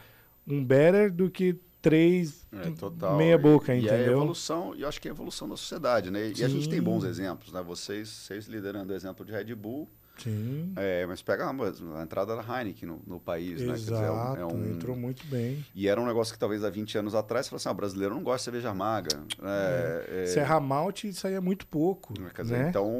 um 0.46 0.64
better 0.64 1.12
do 1.12 1.30
que 1.30 1.56
três 1.80 2.46
É, 2.52 3.16
meia 3.16 3.38
boca, 3.38 3.74
e, 3.74 3.82
E 3.82 3.88
é 3.88 3.90
a 3.90 3.94
entendeu? 3.94 4.12
evolução, 4.14 4.74
e 4.74 4.82
eu 4.82 4.88
acho 4.88 5.00
que 5.00 5.08
é 5.08 5.10
a 5.10 5.14
evolução 5.14 5.48
da 5.48 5.56
sociedade, 5.56 6.10
né? 6.10 6.32
E 6.36 6.44
a 6.44 6.48
gente 6.48 6.68
tem 6.68 6.78
Sim. 6.78 6.84
bons 6.84 7.04
exemplos, 7.04 7.52
né? 7.52 7.62
Vocês, 7.62 8.08
vocês 8.08 8.46
liderando 8.46 8.92
o 8.92 8.96
exemplo 8.96 9.24
de 9.24 9.32
Red 9.32 9.54
Bull, 9.54 9.88
Sim. 10.18 10.72
é, 10.76 11.04
mas 11.06 11.20
pega 11.22 11.46
a, 11.46 11.50
a 11.50 12.02
entrada 12.02 12.36
da 12.36 12.42
Heineken 12.42 12.88
no, 12.88 13.02
no 13.06 13.18
país, 13.20 13.60
né? 13.60 13.74
Dizer, 13.74 13.92
é 13.94 13.96
um- 13.96 14.14
Exato, 14.14 14.40
é 14.40 14.46
um, 14.46 14.70
entrou 14.70 14.94
muito 14.96 15.26
bem. 15.26 15.64
E 15.74 15.88
era 15.88 16.00
um 16.00 16.06
negócio 16.06 16.32
que 16.32 16.38
talvez 16.38 16.62
há 16.64 16.70
20 16.70 16.98
anos 16.98 17.14
atrás, 17.14 17.46
você 17.46 17.50
falou 17.50 17.56
assim, 17.58 17.68
ah, 17.68 17.72
o 17.72 17.74
brasileiro 17.74 18.14
não 18.14 18.22
gosta 18.22 18.38
de 18.38 18.44
cerveja 18.44 18.70
amarga. 18.70 19.22
É, 19.42 20.22
é, 20.22 20.26
Serra 20.26 20.60
Malte 20.60 21.10
é 21.24 21.40
muito 21.40 21.66
pouco, 21.66 22.14
Quer 22.34 22.42
dizer, 22.42 22.58
né? 22.58 22.68
então, 22.68 22.90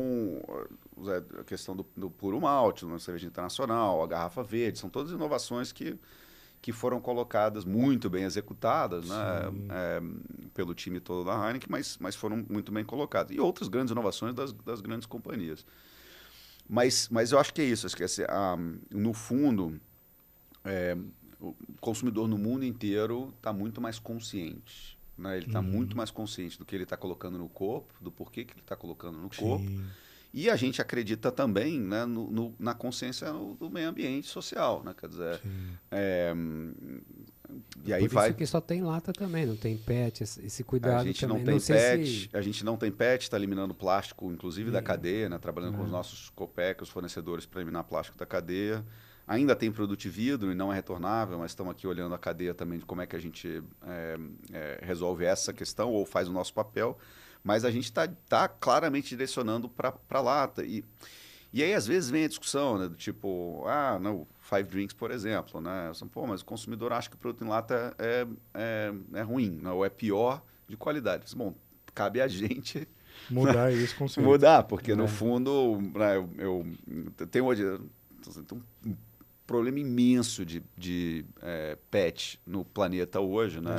a 1.40 1.44
questão 1.44 1.74
do, 1.76 1.86
do 1.96 2.10
puro 2.10 2.40
malte, 2.40 2.84
uma 2.84 2.98
cerveja 2.98 3.26
internacional, 3.26 4.02
a 4.02 4.06
garrafa 4.06 4.42
verde, 4.42 4.78
são 4.78 4.88
todas 4.88 5.12
inovações 5.12 5.72
que, 5.72 5.98
que 6.60 6.72
foram 6.72 7.00
colocadas 7.00 7.64
muito 7.64 8.08
bem 8.08 8.24
executadas 8.24 9.08
né, 9.08 9.16
é, 9.70 10.02
pelo 10.54 10.74
time 10.74 11.00
todo 11.00 11.24
da 11.24 11.34
Heineken, 11.46 11.68
mas, 11.70 11.98
mas 12.00 12.14
foram 12.14 12.44
muito 12.48 12.70
bem 12.72 12.84
colocadas. 12.84 13.34
E 13.34 13.40
outras 13.40 13.68
grandes 13.68 13.90
inovações 13.92 14.34
das, 14.34 14.52
das 14.52 14.80
grandes 14.80 15.06
companhias. 15.06 15.64
Mas, 16.68 17.08
mas 17.10 17.32
eu 17.32 17.38
acho 17.38 17.52
que 17.52 17.60
é 17.60 17.64
isso. 17.64 17.86
Assim, 17.86 18.22
ah, 18.28 18.56
no 18.90 19.12
fundo, 19.12 19.80
é, 20.64 20.96
o 21.40 21.54
consumidor 21.80 22.28
no 22.28 22.38
mundo 22.38 22.64
inteiro 22.64 23.32
está 23.36 23.52
muito 23.52 23.80
mais 23.80 23.98
consciente. 23.98 24.98
Né? 25.18 25.36
Ele 25.36 25.46
está 25.46 25.60
Uhum. 25.60 25.66
muito 25.66 25.96
mais 25.96 26.10
consciente 26.10 26.58
do 26.58 26.64
que 26.64 26.74
ele 26.74 26.84
está 26.84 26.96
colocando 26.96 27.36
no 27.36 27.48
corpo, 27.48 27.92
do 28.00 28.10
porquê 28.10 28.44
que 28.44 28.54
ele 28.54 28.60
está 28.60 28.74
colocando 28.76 29.18
no 29.18 29.28
corpo. 29.28 29.66
Sim. 29.68 29.84
E 30.34 30.48
a 30.48 30.56
gente 30.56 30.80
acredita 30.80 31.30
também 31.30 31.78
né, 31.78 32.06
no- 32.06 32.30
no- 32.30 32.54
na 32.58 32.72
consciência 32.72 33.30
do 33.30 33.68
meio 33.68 33.90
ambiente 33.90 34.28
social. 34.28 34.82
Né? 34.82 34.94
Quer 34.98 35.08
dizer, 35.10 35.40
é, 35.90 36.32
e 37.84 37.92
aí 37.92 38.02
Por 38.08 38.14
vai. 38.14 38.28
isso 38.28 38.36
que 38.38 38.46
só 38.46 38.60
tem 38.60 38.82
lata 38.82 39.12
também, 39.12 39.44
não 39.46 39.56
tem 39.56 39.76
pet, 39.76 40.22
esse, 40.22 40.62
cuidado 40.64 41.00
A 41.00 41.04
gente 41.04 41.20
também. 41.20 41.38
não 41.38 41.44
tem 41.44 41.58
sei 41.58 41.76
PET, 41.76 42.06
se- 42.30 42.36
a 42.36 42.40
gente 42.42 42.64
não 42.64 42.76
tem 42.76 42.90
PET, 42.90 43.22
está 43.24 43.36
eliminando 43.36 43.74
plástico, 43.74 44.30
inclusive 44.30 44.70
da 44.70 44.78
É. 44.78 44.82
cadeia, 44.82 45.28
né? 45.28 45.38
trabalhando 45.38 45.76
com 45.76 45.82
os 45.82 45.88
É. 45.88 45.92
nossos 45.92 46.30
COPEC, 46.30 46.82
os 46.82 46.88
fornecedores, 46.88 47.46
para 47.46 47.60
eliminar 47.60 47.84
plástico 47.84 48.16
da 48.18 48.26
cadeia. 48.26 48.84
Ainda 49.26 49.54
tem 49.54 49.70
produto 49.70 50.00
de 50.00 50.08
vidro 50.08 50.50
e 50.50 50.54
não 50.54 50.72
é 50.72 50.74
retornável, 50.74 51.38
mas 51.38 51.52
estamos 51.52 51.70
aqui 51.72 51.86
olhando 51.86 52.14
a 52.14 52.18
cadeia 52.18 52.52
também 52.54 52.78
de 52.78 52.84
como 52.84 53.00
é 53.02 53.06
que 53.06 53.14
a 53.14 53.20
gente 53.20 53.62
é, 53.86 54.18
é, 54.52 54.78
resolve 54.82 55.24
essa 55.24 55.52
questão 55.52 55.90
ou 55.92 56.04
faz 56.04 56.28
o 56.28 56.32
nosso 56.32 56.52
papel. 56.52 56.98
Mas 57.44 57.64
a 57.64 57.70
gente 57.70 57.84
está 57.84 58.06
tá 58.28 58.48
claramente 58.48 59.10
direcionando 59.10 59.68
para 59.68 59.94
a 60.10 60.20
lata. 60.20 60.64
E, 60.64 60.84
e 61.52 61.62
aí, 61.62 61.74
às 61.74 61.86
vezes, 61.86 62.08
vem 62.10 62.24
a 62.24 62.28
discussão, 62.28 62.78
né? 62.78 62.88
Do 62.88 62.96
tipo, 62.96 63.62
ah, 63.66 63.98
não, 64.00 64.26
Five 64.40 64.64
Drinks, 64.64 64.94
por 64.94 65.10
exemplo, 65.10 65.60
né? 65.60 65.88
Assim, 65.90 66.06
Pô, 66.06 66.26
mas 66.26 66.40
o 66.40 66.44
consumidor 66.44 66.92
acha 66.92 67.08
que 67.10 67.16
o 67.16 67.18
produto 67.18 67.44
em 67.44 67.48
lata 67.48 67.94
é, 67.98 68.26
é, 68.54 68.92
é 69.14 69.22
ruim, 69.22 69.58
né? 69.62 69.70
ou 69.70 69.84
é 69.84 69.90
pior 69.90 70.42
de 70.68 70.76
qualidade. 70.76 71.24
Bom, 71.36 71.54
cabe 71.94 72.20
a 72.20 72.28
gente 72.28 72.88
Mudar 73.30 73.70
isso 73.72 73.94
com 73.96 74.08
certeza. 74.08 74.26
mudar, 74.26 74.62
porque 74.64 74.92
É. 74.92 74.94
no 74.94 75.06
fundo, 75.06 75.78
né, 75.94 76.16
eu, 76.16 76.66
eu 77.18 77.26
tenho 77.26 77.44
hoje 77.44 77.62
problema 79.52 79.78
imenso 79.78 80.44
de, 80.44 80.62
de 80.76 81.24
é, 81.40 81.76
pet 81.90 82.40
no 82.46 82.64
planeta 82.64 83.20
hoje, 83.20 83.60
né? 83.60 83.70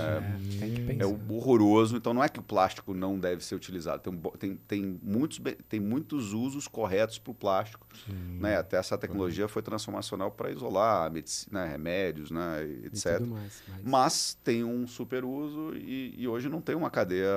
É, 0.62 0.68
que 0.68 0.92
É. 0.92 1.04
É 1.04 1.06
horroroso. 1.06 1.98
Então, 1.98 2.14
não 2.14 2.24
é 2.24 2.30
que 2.30 2.40
o 2.40 2.44
plástico 2.44 2.94
não 2.94 3.20
deve 3.20 3.44
ser 3.44 3.56
utilizado. 3.56 4.02
Tem, 4.02 4.18
tem, 4.38 4.56
tem, 4.68 5.00
muitos, 5.04 5.40
be- 5.40 5.58
tem 5.68 5.80
muitos 5.80 6.34
usos 6.34 6.68
corretos 6.68 7.18
para 7.20 7.32
o 7.32 7.36
plástico. 7.36 7.86
Sim. 8.06 8.40
Né? 8.40 8.58
Até 8.58 8.78
essa 8.78 8.98
tecnologia 8.98 9.48
foi 9.48 9.62
transformacional 9.62 10.32
para 10.32 10.52
isolar 10.52 11.12
medicina, 11.12 11.66
né, 11.66 11.72
remédios, 11.72 12.32
né, 12.32 12.66
e 12.66 12.86
etc. 12.88 13.18
tudo 13.18 13.28
mais. 13.32 13.64
Mas, 13.68 13.82
Mas 13.84 14.38
tem 14.44 14.64
um 14.64 14.86
super 14.88 15.26
uso 15.26 15.76
e, 15.76 16.14
e 16.18 16.28
hoje 16.28 16.48
não 16.50 16.62
tem 16.62 16.76
uma 16.76 16.90
cadeia. 16.90 17.28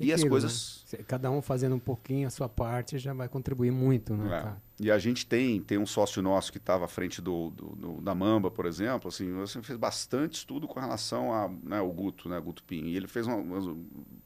E, 0.00 0.12
as 0.12 0.20
aquilo, 0.20 0.30
coisas. 0.30 0.84
né? 0.92 0.98
Cada 1.06 1.30
um 1.30 1.42
fazendo 1.42 1.74
um 1.76 1.78
pouquinho 1.78 2.26
a 2.26 2.30
sua 2.30 2.48
parte 2.48 2.98
já 2.98 3.12
vai 3.12 3.28
contribuir 3.28 3.70
muito, 3.70 4.16
né, 4.16 4.56
É. 4.56 4.70
E 4.84 4.90
a 4.90 4.98
gente 4.98 5.26
tem, 5.26 5.60
tem 5.60 5.76
um 5.76 5.84
sócio 5.84 6.22
nosso 6.22 6.50
que 6.50 6.56
estava 6.56 6.86
à 6.86 6.88
frente 6.88 7.20
do, 7.20 7.50
do- 7.50 7.76
do- 7.76 8.00
da 8.00 8.14
Mamba, 8.14 8.50
por 8.50 8.64
exemplo, 8.64 9.08
assim, 9.08 9.30
você 9.34 9.60
fez 9.62 9.78
bastante 9.78 10.34
estudo 10.38 10.66
com 10.66 10.80
relação 10.80 11.32
a, 11.34 11.48
né, 11.62 11.78
ao 11.78 11.92
Guto, 11.92 12.28
né, 12.30 12.40
Guto 12.40 12.64
Pin. 12.64 12.84
E 12.86 12.96
ele 12.96 13.06
fez 13.06 13.26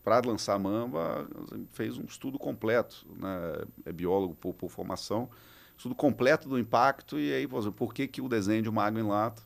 para 0.05 0.21
lançar 0.25 0.55
a 0.55 0.59
Mamba, 0.59 1.29
assim, 1.43 1.67
fez 1.73 1.99
um 1.99 2.05
estudo 2.05 2.39
completo, 2.39 3.05
né, 3.19 3.65
é 3.85 3.93
biólogo 3.93 4.35
por, 4.37 4.55
por 4.55 4.71
formação, 4.71 5.29
estudo 5.77 5.95
completo 5.97 6.49
do 6.49 6.57
impacto 6.57 7.19
e 7.19 7.33
aí, 7.35 7.49
por 7.49 7.59
exemplo, 7.59 7.77
por 7.77 7.93
que 7.93 8.07
que 8.07 8.21
o 8.23 8.29
desenho 8.29 8.63
de 8.63 8.69
uma 8.69 8.85
água 8.85 9.01
em 9.01 9.05
lata. 9.05 9.43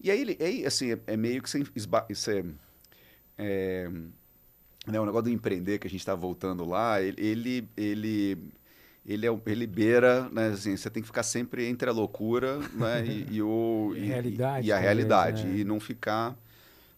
E 0.00 0.10
aí, 0.10 0.20
ele, 0.22 0.36
aí 0.40 0.64
assim, 0.64 0.92
é, 0.92 0.98
é 1.08 1.16
meio 1.16 1.42
que 1.42 1.50
você, 1.50 1.62
esba- 1.74 2.06
você 2.08 2.42
é, 3.36 3.90
né, 4.86 5.00
o 5.00 5.06
negócio 5.06 5.24
do 5.24 5.30
empreender 5.30 5.78
que 5.78 5.86
a 5.86 5.90
gente 5.90 6.00
está 6.00 6.14
voltando 6.14 6.64
lá, 6.64 7.00
ele, 7.02 7.20
ele, 7.20 7.68
ele, 7.76 8.38
ele, 9.04 9.26
é, 9.26 9.40
ele 9.46 9.66
beira, 9.66 10.28
né, 10.30 10.48
assim, 10.48 10.76
você 10.76 10.88
tem 10.88 11.02
que 11.02 11.06
ficar 11.06 11.22
sempre 11.22 11.66
entre 11.66 11.88
a 11.88 11.92
loucura 11.92 12.58
né, 12.74 13.04
e, 13.06 13.26
e, 13.36 13.42
o, 13.42 13.92
e, 13.96 14.00
realidade, 14.00 14.66
e, 14.66 14.72
a 14.72 14.78
realidade, 14.78 15.46
é. 15.46 15.56
e 15.56 15.64
não 15.64 15.80
ficar... 15.80 16.36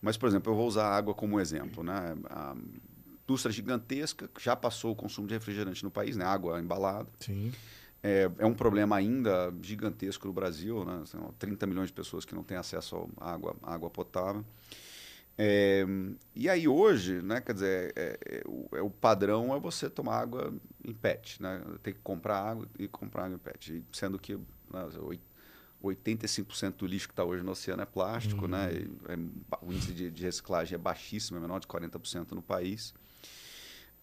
Mas, 0.01 0.17
por 0.17 0.29
exemplo, 0.29 0.53
eu 0.53 0.57
vou 0.57 0.69
usar 0.69 0.85
a 0.85 0.97
água 0.97 1.13
como 1.13 1.41
exemplo. 1.41 1.83
Né? 1.83 2.17
A 2.31 2.55
indústria 3.25 3.53
gigantesca 3.53 4.31
já 4.39 4.55
passou 4.55 4.93
o 4.93 4.95
consumo 4.95 5.27
de 5.27 5.35
refrigerante 5.35 5.83
no 5.83 5.91
país, 5.91 6.17
né? 6.17 6.25
água 6.25 6.61
embalada. 6.61 7.09
Sim. 7.19 7.53
É, 8.03 8.31
é, 8.39 8.47
um 8.47 8.55
problema 8.55 8.97
ainda 8.97 9.53
gigantesco 9.61 10.27
no 10.27 10.33
Brasil, 10.33 10.85
né? 10.85 11.03
São 11.07 11.35
30 11.39 11.67
milhões 11.67 11.89
de 11.89 11.93
pessoas 11.93 12.25
que 12.25 12.35
não 12.35 12.45
têm 12.45 12.57
acesso 12.57 13.09
à 13.17 13.33
água, 13.33 13.57
à 13.63 13.75
água 13.75 13.91
potável. 13.91 14.45
É, 15.41 15.87
e 16.35 16.49
aí 16.49 16.67
hoje, 16.67 17.23
né, 17.23 17.41
quer 17.41 17.55
dizer, 17.55 17.93
é, 17.95 18.19
é, 18.27 18.43
o, 18.45 18.69
é, 18.73 18.83
o, 18.83 18.91
padrão 18.91 19.55
é 19.55 19.61
você 19.61 19.89
tomar 19.89 20.17
água 20.17 20.53
em 20.85 20.93
PET, 20.93 21.41
né? 21.41 21.63
Tem 21.81 21.95
que 21.95 22.01
comprar 22.01 22.41
água 22.41 22.67
e 22.77 22.89
comprar 22.89 23.27
água 23.27 23.37
em 23.37 23.39
PET. 23.39 23.75
E 23.75 23.85
sendo 23.97 24.19
que 24.19 24.35
né, 24.35 24.89
85% 25.81 26.73
do 26.73 26.87
lixo 26.89 27.07
que 27.07 27.13
está 27.13 27.23
hoje 27.23 27.45
no 27.45 27.53
oceano 27.53 27.83
é 27.83 27.87
plástico, 27.87 28.43
uhum. 28.43 28.51
né? 28.51 28.73
E, 28.73 28.91
é, 29.13 29.17
o 29.63 29.73
índice 29.73 29.93
de, 29.93 30.11
de, 30.11 30.25
reciclagem 30.25 30.75
é 30.75 30.79
baixíssimo, 30.79 31.39
é 31.39 31.41
menor 31.41 31.61
de 31.61 31.69
40% 31.69 32.33
no 32.33 32.43
país. 32.43 32.93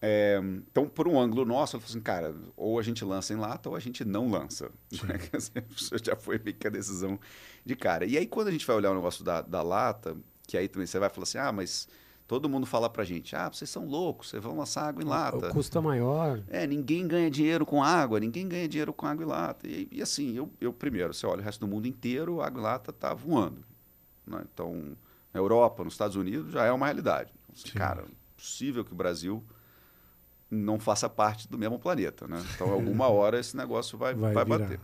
É, 0.00 0.40
então, 0.70 0.88
por 0.88 1.06
um 1.06 1.20
ângulo 1.20 1.44
nosso, 1.44 1.76
eu 1.76 1.80
falei 1.80 1.90
assim, 1.90 2.00
cara, 2.00 2.34
ou 2.56 2.78
a 2.78 2.82
gente 2.82 3.04
lança 3.04 3.34
em 3.34 3.36
lata 3.36 3.68
ou 3.68 3.76
a 3.76 3.80
gente 3.80 4.06
não 4.06 4.30
lança. 4.30 4.70
Né? 4.90 5.18
já 6.02 6.16
foi 6.16 6.38
meio 6.38 6.56
que 6.56 6.66
a 6.66 6.70
decisão 6.70 7.20
de 7.62 7.76
cara. 7.76 8.06
E 8.06 8.16
aí, 8.16 8.26
quando 8.26 8.48
a 8.48 8.52
gente 8.52 8.66
vai 8.66 8.76
olhar 8.76 8.90
o 8.90 8.94
negócio 8.94 9.22
da, 9.22 9.42
da 9.42 9.62
lata, 9.62 10.16
que 10.46 10.56
aí 10.56 10.68
também 10.68 10.86
você 10.86 10.98
vai 10.98 11.08
falar 11.08 11.24
assim, 11.24 11.38
ah, 11.38 11.52
mas 11.52 11.88
todo 12.26 12.48
mundo 12.48 12.66
fala 12.66 12.88
pra 12.90 13.04
gente, 13.04 13.34
ah, 13.34 13.48
vocês 13.48 13.70
são 13.70 13.86
loucos, 13.86 14.30
vocês 14.30 14.42
vão 14.42 14.56
lançar 14.56 14.88
água 14.88 15.02
em 15.02 15.06
lata. 15.06 15.48
O 15.48 15.52
custo 15.52 15.78
é 15.78 15.80
maior. 15.80 16.42
É, 16.48 16.66
ninguém 16.66 17.06
ganha 17.06 17.30
dinheiro 17.30 17.64
com 17.64 17.82
água, 17.82 18.20
ninguém 18.20 18.48
ganha 18.48 18.68
dinheiro 18.68 18.92
com 18.92 19.06
água 19.06 19.24
em 19.24 19.28
lata. 19.28 19.66
E, 19.66 19.88
e 19.90 20.02
assim, 20.02 20.36
eu, 20.36 20.50
eu 20.60 20.72
primeiro, 20.72 21.14
você 21.14 21.26
olha 21.26 21.40
o 21.40 21.44
resto 21.44 21.60
do 21.60 21.68
mundo 21.68 21.86
inteiro, 21.86 22.40
a 22.40 22.46
água 22.46 22.60
em 22.60 22.64
lata 22.64 22.92
tá 22.92 23.14
voando. 23.14 23.64
Né? 24.26 24.44
Então, 24.52 24.96
na 25.32 25.40
Europa, 25.40 25.84
nos 25.84 25.94
Estados 25.94 26.16
Unidos, 26.16 26.52
já 26.52 26.64
é 26.64 26.72
uma 26.72 26.86
realidade. 26.86 27.32
Então, 27.44 27.54
assim, 27.56 27.78
cara, 27.78 28.02
é 28.02 28.36
possível 28.36 28.84
que 28.84 28.92
o 28.92 28.96
Brasil 28.96 29.42
não 30.50 30.78
faça 30.78 31.08
parte 31.08 31.48
do 31.48 31.58
mesmo 31.58 31.78
planeta, 31.78 32.26
né? 32.26 32.44
Então, 32.54 32.70
alguma 32.70 33.08
hora 33.10 33.38
esse 33.38 33.56
negócio 33.56 33.98
vai, 33.98 34.14
vai, 34.14 34.32
vai 34.32 34.44
bater. 34.44 34.80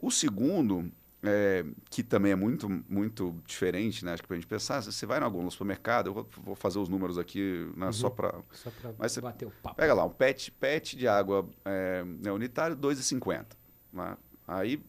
O 0.00 0.10
segundo 0.10 0.90
é, 1.22 1.64
que 1.90 2.02
também 2.02 2.32
é 2.32 2.36
muito, 2.36 2.68
muito 2.88 3.34
diferente, 3.46 4.04
né? 4.04 4.14
Acho 4.14 4.22
que 4.22 4.28
para 4.28 4.36
a 4.36 4.40
gente 4.40 4.48
pensar, 4.48 4.82
você 4.82 5.04
vai 5.04 5.20
em 5.20 5.22
algum 5.22 5.48
supermercado, 5.50 6.06
eu 6.06 6.14
vou, 6.14 6.28
vou 6.42 6.54
fazer 6.54 6.78
os 6.78 6.88
números 6.88 7.18
aqui 7.18 7.70
né, 7.76 7.86
uhum. 7.86 7.92
só 7.92 8.08
para. 8.08 8.40
Só 8.52 8.70
para 8.70 8.92
bater 9.20 9.46
o 9.46 9.50
papo. 9.62 9.76
Pega 9.76 9.92
lá, 9.92 10.04
um 10.04 10.10
pet, 10.10 10.50
pet 10.52 10.96
de 10.96 11.06
água 11.06 11.48
é, 11.64 12.04
né, 12.04 12.32
unitário, 12.32 12.74
R$ 12.74 12.82
2,50. 12.82 13.46
Né? 13.92 14.16
Aí 14.48 14.82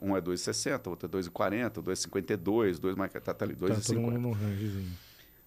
um 0.00 0.16
é 0.16 0.20
2,60, 0.20 0.88
outro 0.88 1.08
é 1.08 1.10
2,40, 1.10 1.82
2,52, 1.82 2.78
2 2.78 2.94
mais 2.94 3.12
tá, 3.12 3.20
tá 3.20 3.44
ali, 3.44 3.56
2,50. 3.56 4.32
Tá 4.32 4.92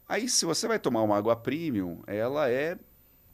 Aí 0.09 0.27
se 0.27 0.43
você 0.43 0.67
vai 0.67 0.77
tomar 0.77 1.03
uma 1.03 1.17
água 1.17 1.35
premium, 1.35 2.01
ela 2.05 2.49
é 2.49 2.77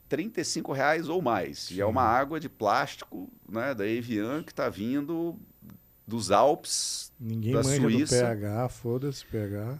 35 0.08 0.72
reais 0.72 1.08
ou 1.08 1.20
mais. 1.20 1.60
Sim. 1.60 1.76
E 1.76 1.80
é 1.80 1.86
uma 1.86 2.02
água 2.02 2.38
de 2.38 2.48
plástico, 2.48 3.30
né, 3.48 3.74
da 3.74 3.86
Evian 3.86 4.42
que 4.42 4.52
está 4.52 4.68
vindo 4.68 5.36
dos 6.08 6.30
Alpes, 6.30 7.12
Ninguém 7.20 7.52
da 7.52 7.62
manja 7.62 7.82
Suíça. 7.82 8.16
do 8.16 8.40
pH, 8.40 8.68
foda-se 8.70 9.26
pH. 9.26 9.76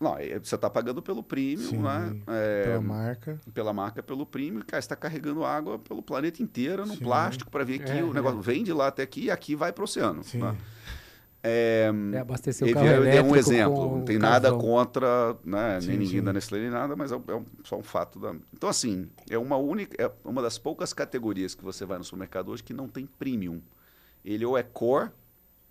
Não, 0.00 0.16
é, 0.16 0.38
você 0.38 0.54
está 0.54 0.70
pagando 0.70 1.02
pelo 1.02 1.22
premium, 1.22 1.68
Sim, 1.68 1.78
né? 1.78 2.16
É, 2.28 2.64
pela 2.64 2.80
marca. 2.80 3.40
Pela 3.52 3.72
marca, 3.72 4.02
pelo 4.02 4.24
premium. 4.24 4.62
Cara, 4.66 4.78
está 4.78 4.96
carregando 4.96 5.44
água 5.44 5.78
pelo 5.78 6.00
planeta 6.00 6.42
inteiro 6.42 6.86
no 6.86 6.94
Sim. 6.94 7.04
plástico 7.04 7.50
para 7.50 7.64
vir 7.64 7.82
aqui. 7.82 7.98
É, 7.98 8.02
o 8.02 8.14
negócio 8.14 8.38
é. 8.38 8.42
vem 8.42 8.64
de 8.64 8.72
lá 8.72 8.86
até 8.86 9.02
aqui 9.02 9.24
e 9.24 9.30
aqui 9.30 9.54
vai 9.54 9.72
para 9.72 9.82
o 9.82 9.84
oceano. 9.84 10.24
Sim. 10.24 10.38
Né? 10.38 10.56
É, 11.42 11.90
é 12.14 12.18
abastecer 12.18 12.68
o 12.68 12.72
carro 12.72 12.86
é 12.86 13.22
um 13.22 13.36
exemplo. 13.36 13.98
Não 13.98 14.04
tem 14.04 14.18
nada 14.18 14.52
contra, 14.52 15.36
né, 15.44 15.80
sim, 15.80 15.88
nem 15.88 15.98
ninguém 15.98 16.22
da 16.22 16.32
Nestlé 16.32 16.60
nem 16.60 16.70
nada, 16.70 16.96
mas 16.96 17.12
é, 17.12 17.16
é, 17.16 17.42
só 17.62 17.76
um 17.76 17.82
fato. 17.82 18.18
Da... 18.18 18.34
Então, 18.52 18.68
assim, 18.68 19.08
é 19.28 19.38
uma 19.38 19.56
única, 19.56 20.02
é 20.02 20.10
uma 20.24 20.40
das 20.40 20.58
poucas 20.58 20.92
categorias 20.92 21.54
que 21.54 21.62
você 21.62 21.84
vai 21.84 21.98
no 21.98 22.04
supermercado 22.04 22.48
hoje 22.48 22.62
que 22.62 22.72
não 22.72 22.88
tem 22.88 23.06
premium. 23.06 23.60
Ele 24.24 24.44
ou 24.44 24.56
é 24.56 24.62
core 24.62 25.10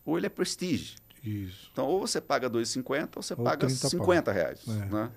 ou 0.08 0.18
ele 0.18 0.26
é 0.26 0.30
prestige. 0.30 0.96
Isso. 1.22 1.70
Então, 1.74 1.86
ou 1.86 2.00
você 2.00 2.22
paga 2.22 2.50
2,50 2.50 3.18
ou 3.18 3.22
você 3.22 3.34
ou 3.34 3.44
paga 3.44 3.70
50 3.70 4.32
reais. 4.32 4.66
É. 4.66 4.86
Né? 4.86 5.12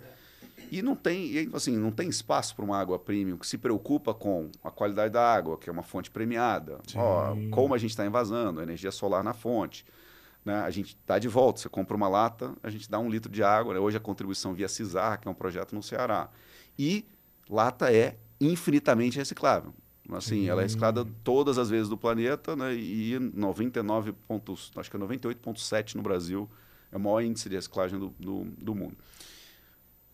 E 0.70 0.82
não 0.82 0.96
tem, 0.96 1.48
assim, 1.54 1.76
não 1.76 1.92
tem 1.92 2.08
espaço 2.08 2.54
para 2.54 2.64
uma 2.64 2.76
água 2.76 2.98
premium 2.98 3.38
que 3.38 3.46
se 3.46 3.56
preocupa 3.56 4.12
com 4.12 4.50
a 4.62 4.70
qualidade 4.70 5.12
da 5.12 5.22
água, 5.22 5.56
que 5.56 5.70
é 5.70 5.72
uma 5.72 5.82
fonte 5.82 6.10
premiada. 6.10 6.80
Ó, 6.96 7.36
como 7.50 7.72
a 7.72 7.78
gente 7.78 7.90
está 7.90 8.04
invasando, 8.04 8.60
energia 8.60 8.90
solar 8.90 9.22
na 9.22 9.32
fonte. 9.32 9.84
Né? 10.44 10.54
A 10.54 10.70
gente 10.70 10.96
está 11.00 11.18
de 11.18 11.28
volta, 11.28 11.60
você 11.60 11.68
compra 11.68 11.96
uma 11.96 12.08
lata, 12.08 12.54
a 12.62 12.70
gente 12.70 12.90
dá 12.90 12.98
um 12.98 13.08
litro 13.08 13.30
de 13.30 13.42
água. 13.42 13.74
Né? 13.74 13.80
Hoje 13.80 13.96
a 13.96 14.00
contribuição 14.00 14.54
via 14.54 14.68
CISAR, 14.68 15.20
que 15.20 15.28
é 15.28 15.30
um 15.30 15.34
projeto 15.34 15.74
no 15.74 15.82
Ceará. 15.82 16.28
E 16.78 17.04
lata 17.48 17.92
é 17.92 18.16
infinitamente 18.40 19.18
reciclável. 19.18 19.72
Assim, 20.16 20.48
ela 20.48 20.60
é 20.60 20.64
reciclada 20.64 21.06
todas 21.22 21.58
as 21.58 21.70
vezes 21.70 21.88
do 21.88 21.96
planeta, 21.96 22.56
né? 22.56 22.74
E 22.74 23.18
99 23.18 24.12
pontos, 24.12 24.70
acho 24.76 24.90
que 24.90 24.96
é 24.96 25.00
98,7 25.00 25.94
no 25.94 26.02
Brasil 26.02 26.48
é 26.92 26.96
o 26.96 27.00
maior 27.00 27.20
índice 27.22 27.48
de 27.48 27.56
reciclagem 27.56 27.98
do, 27.98 28.14
do, 28.18 28.44
do 28.58 28.74
mundo. 28.74 28.96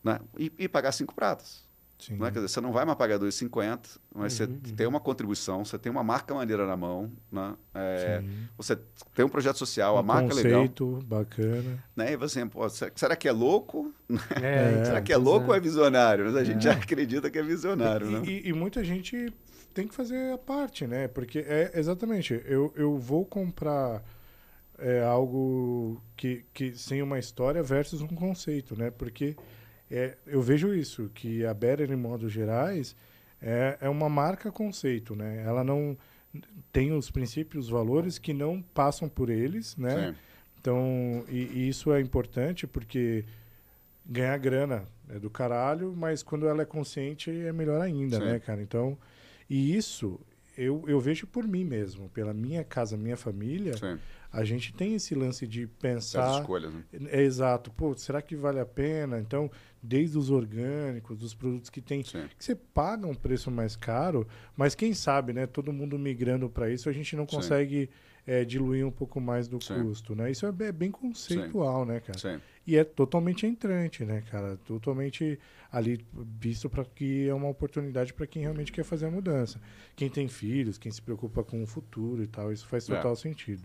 Né? 0.05 0.21
E, 0.39 0.53
e, 0.59 0.69
pagar 0.69 0.93
cinco 0.93 1.15
pratas. 1.15 1.65
Sim. 1.99 2.17
Né? 2.17 2.31
Quer 2.31 2.41
dizer, 2.41 2.49
você 2.49 2.61
não 2.61 2.73
vai 2.73 2.85
mais 2.85 2.99
pagar 2.99 3.19
2,50, 3.19 3.99
mas 4.15 4.39
uhum, 4.39 4.39
você 4.39 4.45
uhum. 4.45 4.77
tem 4.77 4.87
uma 4.87 5.01
contribuição, 5.01 5.65
você 5.65 5.79
tem 5.79 5.91
uma 5.91 6.05
marca 6.05 6.35
maneira 6.35 6.67
na 6.67 6.77
mão, 6.77 7.11
né? 7.33 7.57
É, 7.75 8.23
você 8.57 8.77
tem 9.15 9.25
um 9.25 9.31
projeto 9.31 9.57
social, 9.57 9.97
um 9.97 9.99
a 9.99 10.03
marca 10.03 10.29
conceito 10.29 10.47
é 10.47 10.51
legal. 10.51 10.61
conceito 10.61 11.07
bacana. 11.07 11.85
Né? 11.97 12.13
E 12.13 12.17
você, 12.17 12.45
pô, 12.45 12.69
será 12.69 13.17
que 13.17 13.27
é 13.27 13.33
louco? 13.33 13.93
É, 14.43 14.85
será 14.85 15.01
que 15.01 15.13
é 15.13 15.17
louco 15.17 15.47
é. 15.47 15.49
ou 15.49 15.55
é 15.55 15.61
visionário? 15.61 16.27
Mas 16.27 16.37
a 16.37 16.45
gente 16.45 16.69
é. 16.69 16.73
já 16.73 16.73
acredita 16.79 17.31
que 17.31 17.39
é 17.39 17.43
visionário, 17.43 18.07
e, 18.07 18.11
né? 18.13 18.23
E, 18.27 18.49
e 18.51 18.53
muita 18.53 18.85
gente 18.85 19.33
tem 19.77 19.87
que 19.87 19.95
fazer 19.95 20.33
a 20.33 20.39
parte, 20.39 20.87
né? 20.87 21.07
Porque 21.07 21.41
é 21.41 21.71
exatamente, 21.75 22.43
eu, 22.47 22.73
eu 22.75 22.97
vou 22.97 23.27
comprar 23.27 24.03
é, 24.79 25.03
algo 25.03 26.03
que, 26.17 26.47
que 26.55 26.75
sem 26.75 27.03
uma 27.03 27.19
história 27.19 27.63
versus 27.63 28.01
um 28.01 28.09
conceito, 28.09 28.75
né? 28.75 28.91
Porque 28.91 29.37
é, 29.91 30.17
eu 30.27 30.41
vejo 30.41 30.75
isso, 30.75 31.11
que 31.15 31.45
a 31.45 31.53
Better, 31.53 31.93
em 31.93 31.97
modo 31.97 32.27
gerais, 32.27 32.97
é, 33.41 33.77
é 33.83 33.89
uma 33.91 34.09
marca 34.09 34.51
conceito, 34.51 35.15
né? 35.15 35.45
Ela 35.47 35.63
não 35.63 35.95
tem 36.73 36.93
os 36.93 37.11
princípios, 37.11 37.67
os 37.67 37.71
valores 37.71 38.19
que 38.19 38.33
não 38.33 38.63
passam 38.63 39.11
por 39.11 39.29
eles, 39.29 39.77
né? 39.77 40.09
Sim. 40.09 40.19
Então, 40.59 41.25
e, 41.29 41.51
e 41.53 41.69
isso 41.69 41.93
é 41.93 42.01
importante 42.01 42.67
porque 42.67 43.27
ganhar 44.07 44.39
grana 44.39 44.85
é 45.11 45.19
do 45.19 45.29
caralho, 45.29 45.93
mas 45.95 46.23
quando 46.23 46.49
ela 46.49 46.63
é 46.63 46.65
consciente 46.67 47.31
é 47.31 47.53
melhor 47.53 47.83
ainda, 47.83 48.17
Sim. 48.17 48.25
né, 48.25 48.41
cara? 48.41 48.63
Então, 48.63 48.97
e 49.49 49.77
isso 49.77 50.21
eu, 50.57 50.83
eu 50.87 50.99
vejo 50.99 51.27
por 51.27 51.47
mim 51.47 51.65
mesmo, 51.65 52.09
pela 52.09 52.33
minha 52.33 52.65
casa, 52.65 52.97
minha 52.97 53.17
família. 53.17 53.77
Sim. 53.77 53.99
A 54.33 54.45
gente 54.45 54.73
tem 54.73 54.95
esse 54.95 55.15
lance 55.15 55.47
de 55.47 55.67
pensar. 55.67 56.29
As 56.29 56.41
escolhas, 56.41 56.73
né? 56.73 56.83
É, 57.11 57.23
exato. 57.23 57.71
Pô, 57.71 57.95
será 57.95 58.23
que 58.23 58.35
vale 58.35 58.59
a 58.59 58.67
pena? 58.67 59.19
Então, 59.19 59.51
desde 59.83 60.19
os 60.19 60.31
orgânicos, 60.31 61.19
dos 61.19 61.35
produtos 61.35 61.71
que 61.71 61.81
tem, 61.81 62.03
Sim. 62.03 62.27
que 62.39 62.45
você 62.45 62.55
paga 62.55 63.07
um 63.07 63.15
preço 63.15 63.51
mais 63.51 63.77
caro, 63.77 64.27
mas 64.57 64.75
quem 64.75 64.95
sabe, 64.95 65.33
né? 65.33 65.47
Todo 65.47 65.73
mundo 65.73 65.99
migrando 65.99 66.49
para 66.49 66.71
isso, 66.71 66.89
a 66.89 66.93
gente 66.93 67.15
não 67.15 67.27
consegue 67.27 67.89
é, 68.27 68.45
diluir 68.45 68.87
um 68.87 68.91
pouco 68.91 69.21
mais 69.21 69.47
do 69.47 69.63
Sim. 69.63 69.83
custo, 69.83 70.15
né? 70.15 70.31
Isso 70.31 70.47
é 70.47 70.73
bem 70.73 70.91
conceitual, 70.91 71.85
né, 71.85 72.01
cara? 72.01 72.19
Sim. 72.19 72.41
E 72.67 72.77
é 72.77 72.83
totalmente 72.83 73.47
entrante, 73.47 74.05
né, 74.05 74.23
cara? 74.31 74.57
Totalmente 74.67 75.39
ali 75.71 76.05
visto 76.13 76.69
para 76.69 76.85
que 76.85 77.29
é 77.29 77.35
uma 77.35 77.49
oportunidade 77.49 78.13
para 78.13 78.27
quem 78.27 78.43
realmente 78.43 78.73
quer 78.73 78.83
fazer 78.83 79.07
a 79.07 79.11
mudança. 79.11 79.61
Quem 79.95 80.11
tem 80.11 80.27
filhos, 80.27 80.77
quem 80.77 80.91
se 80.91 81.01
preocupa 81.01 81.45
com 81.45 81.63
o 81.63 81.67
futuro 81.67 82.23
e 82.23 82.27
tal, 82.27 82.53
isso 82.53 82.67
faz 82.67 82.89
é. 82.89 82.97
total 82.97 83.13
é. 83.13 83.17
sentido. 83.17 83.63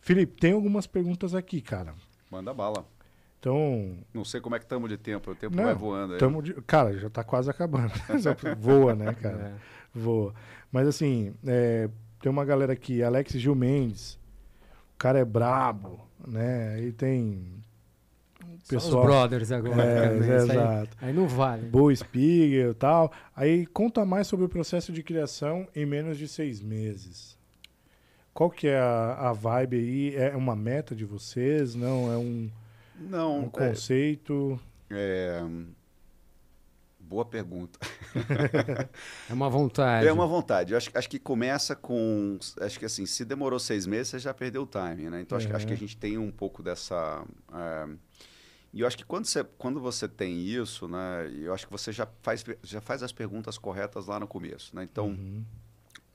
Felipe, 0.00 0.40
tem 0.40 0.52
algumas 0.52 0.86
perguntas 0.86 1.34
aqui, 1.34 1.60
cara. 1.60 1.94
Manda 2.30 2.54
bala. 2.54 2.86
Então. 3.38 3.98
Não 4.14 4.24
sei 4.24 4.40
como 4.40 4.56
é 4.56 4.58
que 4.58 4.64
estamos 4.64 4.88
de 4.88 4.96
tempo, 4.96 5.30
o 5.30 5.34
tempo 5.34 5.54
não, 5.54 5.64
vai 5.64 5.74
voando 5.74 6.14
aí. 6.14 6.18
Tamo 6.18 6.42
de, 6.42 6.54
cara, 6.62 6.96
já 6.98 7.08
está 7.08 7.22
quase 7.22 7.50
acabando. 7.50 7.92
Voa, 8.58 8.94
né, 8.94 9.12
cara? 9.14 9.36
É. 9.36 9.54
Voa. 9.94 10.34
Mas 10.72 10.88
assim, 10.88 11.34
é, 11.46 11.88
tem 12.20 12.30
uma 12.30 12.44
galera 12.44 12.72
aqui, 12.72 13.02
Alex 13.02 13.32
Gil 13.34 13.54
Mendes. 13.54 14.18
O 14.94 14.98
cara 14.98 15.18
é 15.18 15.24
brabo, 15.24 16.00
né? 16.26 16.74
Aí 16.74 16.92
tem 16.92 17.56
pessoal. 18.68 18.92
São 18.92 19.00
os 19.00 19.06
brothers 19.06 19.52
agora. 19.52 19.82
É, 19.82 20.14
né? 20.14 20.36
exato. 20.36 20.96
Aí, 21.00 21.08
aí, 21.08 21.12
não 21.12 21.28
vale. 21.28 21.68
Boa 21.68 21.94
Spiegel 21.94 22.70
e 22.70 22.74
tal. 22.74 23.12
Aí 23.34 23.66
conta 23.66 24.04
mais 24.04 24.26
sobre 24.26 24.46
o 24.46 24.48
processo 24.48 24.92
de 24.92 25.02
criação 25.02 25.66
em 25.74 25.86
menos 25.86 26.18
de 26.18 26.26
seis 26.28 26.60
meses. 26.60 27.36
Qual 28.32 28.50
que 28.50 28.68
é 28.68 28.78
a, 28.78 29.30
a 29.30 29.32
vibe 29.32 29.76
aí? 29.76 30.16
É 30.16 30.36
uma 30.36 30.54
meta 30.54 30.94
de 30.94 31.04
vocês? 31.04 31.74
Não, 31.74 32.12
é 32.12 32.18
um, 32.18 32.50
não, 33.00 33.40
um 33.44 33.48
conceito? 33.48 34.60
É, 34.90 35.42
Boa 37.08 37.24
pergunta. 37.24 37.78
é 39.30 39.32
uma 39.32 39.48
vontade. 39.48 40.08
É 40.08 40.12
uma 40.12 40.26
vontade. 40.26 40.72
Eu 40.72 40.76
acho, 40.76 40.90
acho 40.92 41.08
que 41.08 41.20
começa 41.20 41.76
com. 41.76 42.36
Acho 42.60 42.78
que 42.80 42.84
assim, 42.84 43.06
se 43.06 43.24
demorou 43.24 43.60
seis 43.60 43.86
meses, 43.86 44.08
você 44.08 44.18
já 44.18 44.34
perdeu 44.34 44.62
o 44.62 44.66
time, 44.66 45.08
né? 45.08 45.20
Então 45.20 45.38
acho, 45.38 45.54
acho 45.54 45.66
que 45.66 45.72
a 45.72 45.76
gente 45.76 45.96
tem 45.96 46.18
um 46.18 46.32
pouco 46.32 46.64
dessa. 46.64 47.24
É, 47.54 47.88
e 48.72 48.80
eu 48.80 48.88
acho 48.88 48.98
que 48.98 49.04
quando 49.04 49.24
você, 49.24 49.44
quando 49.56 49.80
você 49.80 50.08
tem 50.08 50.40
isso, 50.40 50.88
né? 50.88 51.30
Eu 51.32 51.54
acho 51.54 51.66
que 51.66 51.72
você 51.72 51.92
já 51.92 52.08
faz, 52.22 52.44
já 52.64 52.80
faz 52.80 53.04
as 53.04 53.12
perguntas 53.12 53.56
corretas 53.56 54.08
lá 54.08 54.18
no 54.18 54.26
começo, 54.26 54.74
né? 54.74 54.82
Então, 54.82 55.10
uhum. 55.10 55.44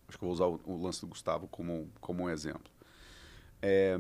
acho 0.09 0.17
que 0.17 0.23
vou 0.25 0.33
usar 0.33 0.45
o, 0.47 0.59
o, 0.65 0.83
lance 0.83 0.99
do 0.99 1.07
Gustavo 1.07 1.47
como, 1.47 1.89
como 2.01 2.23
um 2.23 2.29
exemplo. 2.29 2.69
É, 3.61 3.97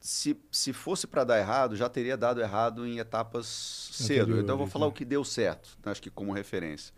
se, 0.00 0.40
se 0.50 0.72
fosse 0.72 1.06
para 1.06 1.24
dar 1.24 1.38
errado, 1.38 1.76
já 1.76 1.88
teria 1.88 2.16
dado 2.16 2.40
errado 2.40 2.86
em 2.86 2.98
etapas 2.98 3.46
cedo. 3.92 4.40
Então, 4.40 4.54
eu 4.54 4.58
vou 4.58 4.66
falar 4.66 4.86
o 4.86 4.92
que 4.92 5.04
deu 5.04 5.22
certo, 5.22 5.78
né? 5.84 5.92
acho 5.92 6.00
que 6.00 6.10
como 6.10 6.32
referência. 6.32 6.94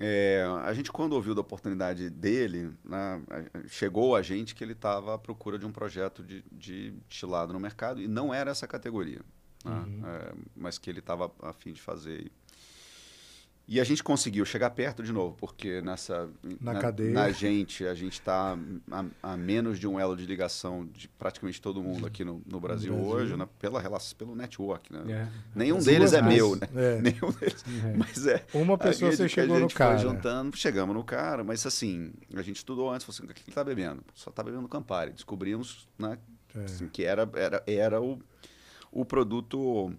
É, 0.00 0.44
a 0.62 0.72
gente, 0.72 0.92
quando 0.92 1.14
ouviu 1.14 1.34
da 1.34 1.40
oportunidade 1.40 2.08
dele, 2.08 2.72
né, 2.84 3.20
chegou 3.66 4.14
a 4.14 4.22
gente 4.22 4.54
que 4.54 4.62
ele 4.62 4.72
estava 4.72 5.14
à 5.14 5.18
procura 5.18 5.58
de 5.58 5.66
um 5.66 5.72
projeto 5.72 6.22
de, 6.22 6.44
de 6.52 6.92
destilado 7.08 7.52
no 7.52 7.58
mercado, 7.58 8.00
e 8.00 8.06
não 8.06 8.32
era 8.32 8.52
essa 8.52 8.66
categoria, 8.66 9.20
né, 9.64 9.72
uhum. 9.72 10.02
é, 10.06 10.34
mas 10.54 10.78
que 10.78 10.88
ele 10.88 11.00
estava 11.00 11.32
a 11.42 11.52
fim 11.52 11.72
de 11.72 11.82
fazer. 11.82 12.30
E 13.70 13.78
a 13.78 13.84
gente 13.84 14.02
conseguiu 14.02 14.46
chegar 14.46 14.70
perto 14.70 15.02
de 15.02 15.12
novo, 15.12 15.36
porque 15.38 15.82
nessa 15.82 16.26
na, 16.58 16.72
na 16.72 16.80
cadeia. 16.80 17.12
na 17.12 17.30
gente, 17.30 17.86
a 17.86 17.94
gente 17.94 18.14
está 18.14 18.56
a, 18.90 19.04
a, 19.22 19.36
menos 19.36 19.78
de 19.78 19.86
um 19.86 20.00
elo 20.00 20.16
de 20.16 20.24
ligação 20.24 20.86
de 20.86 21.06
praticamente 21.06 21.60
todo 21.60 21.82
mundo 21.82 22.06
aqui 22.06 22.24
no, 22.24 22.42
no 22.46 22.58
Brasil, 22.58 22.92
no 22.92 23.00
Brasil. 23.00 23.14
hoje, 23.14 23.36
né? 23.36 23.46
pela 23.58 23.78
relação, 23.78 24.16
pelo 24.16 24.34
network. 24.34 24.90
Né? 24.90 25.12
É. 25.12 25.28
Nenhum 25.54 25.76
As 25.76 25.84
deles 25.84 26.14
é 26.14 26.22
meu, 26.22 26.56
né? 26.56 26.66
É. 26.74 26.96
Nenhum 27.02 27.30
deles. 27.38 27.62
É. 27.84 27.94
Mas 27.94 28.26
é. 28.26 28.42
Uma 28.54 28.78
pessoa 28.78 29.12
você 29.12 29.28
chegou 29.28 29.60
no 29.60 29.68
cara. 29.68 29.98
juntando, 29.98 30.56
chegamos 30.56 30.96
no 30.96 31.04
cara, 31.04 31.44
mas 31.44 31.66
assim, 31.66 32.10
a 32.34 32.40
gente 32.40 32.56
estudou 32.56 32.90
antes, 32.90 33.04
falou 33.04 33.18
assim, 33.18 33.30
o 33.30 33.34
que 33.34 33.42
ele 33.42 33.50
está 33.50 33.62
bebendo? 33.62 34.02
Só 34.14 34.30
está 34.30 34.42
bebendo 34.42 34.66
Campari. 34.66 35.12
Descobrimos 35.12 35.86
né, 35.98 36.16
é. 36.54 36.64
assim, 36.64 36.88
que 36.88 37.04
era, 37.04 37.28
era, 37.34 37.62
era 37.66 38.00
o, 38.00 38.18
o 38.90 39.04
produto 39.04 39.92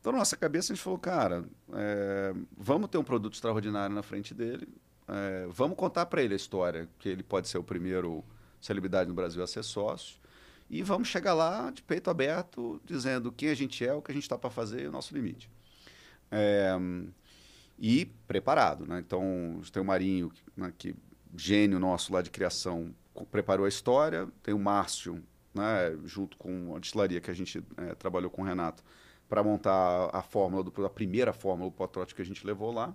então, 0.00 0.12
na 0.12 0.18
nossa 0.18 0.36
cabeça, 0.36 0.72
a 0.72 0.76
gente 0.76 0.82
falou, 0.82 0.98
cara, 0.98 1.44
é, 1.72 2.34
vamos 2.56 2.88
ter 2.88 2.98
um 2.98 3.04
produto 3.04 3.34
extraordinário 3.34 3.94
na 3.94 4.02
frente 4.02 4.32
dele, 4.32 4.68
é, 5.06 5.46
vamos 5.50 5.76
contar 5.76 6.06
para 6.06 6.22
ele 6.22 6.34
a 6.34 6.36
história, 6.36 6.88
que 6.98 7.08
ele 7.08 7.22
pode 7.22 7.48
ser 7.48 7.58
o 7.58 7.64
primeiro 7.64 8.24
celebridade 8.60 9.08
no 9.08 9.14
Brasil 9.14 9.42
a 9.42 9.46
ser 9.46 9.62
sócio, 9.62 10.18
e 10.70 10.82
vamos 10.82 11.08
chegar 11.08 11.34
lá 11.34 11.70
de 11.70 11.82
peito 11.82 12.10
aberto, 12.10 12.80
dizendo 12.84 13.32
quem 13.32 13.48
a 13.48 13.54
gente 13.54 13.84
é, 13.84 13.92
o 13.92 14.02
que 14.02 14.10
a 14.10 14.14
gente 14.14 14.24
está 14.24 14.36
para 14.36 14.50
fazer 14.50 14.82
e 14.82 14.88
o 14.88 14.92
nosso 14.92 15.14
limite. 15.14 15.50
É, 16.30 16.76
e 17.78 18.06
preparado. 18.26 18.86
Né? 18.86 18.98
Então, 18.98 19.60
tem 19.72 19.80
o 19.80 19.84
Marinho, 19.84 20.32
né, 20.56 20.72
que 20.76 20.94
gênio 21.36 21.78
nosso 21.78 22.12
lá 22.12 22.20
de 22.20 22.30
criação, 22.30 22.94
preparou 23.30 23.66
a 23.66 23.68
história, 23.68 24.28
tem 24.42 24.52
o 24.54 24.58
Márcio, 24.58 25.22
né, 25.54 25.96
junto 26.04 26.36
com 26.36 26.74
a 26.76 26.78
destilaria 26.78 27.20
que 27.20 27.30
a 27.30 27.34
gente 27.34 27.62
é, 27.76 27.94
trabalhou 27.94 28.30
com 28.30 28.42
o 28.42 28.44
Renato, 28.44 28.82
para 29.28 29.42
montar 29.42 30.10
a 30.12 30.22
fórmula, 30.22 30.62
do, 30.62 30.86
a 30.86 30.90
primeira 30.90 31.32
fórmula, 31.32 31.68
o 31.68 31.72
protótipo 31.72 32.16
que 32.16 32.22
a 32.22 32.24
gente 32.24 32.46
levou 32.46 32.72
lá. 32.72 32.94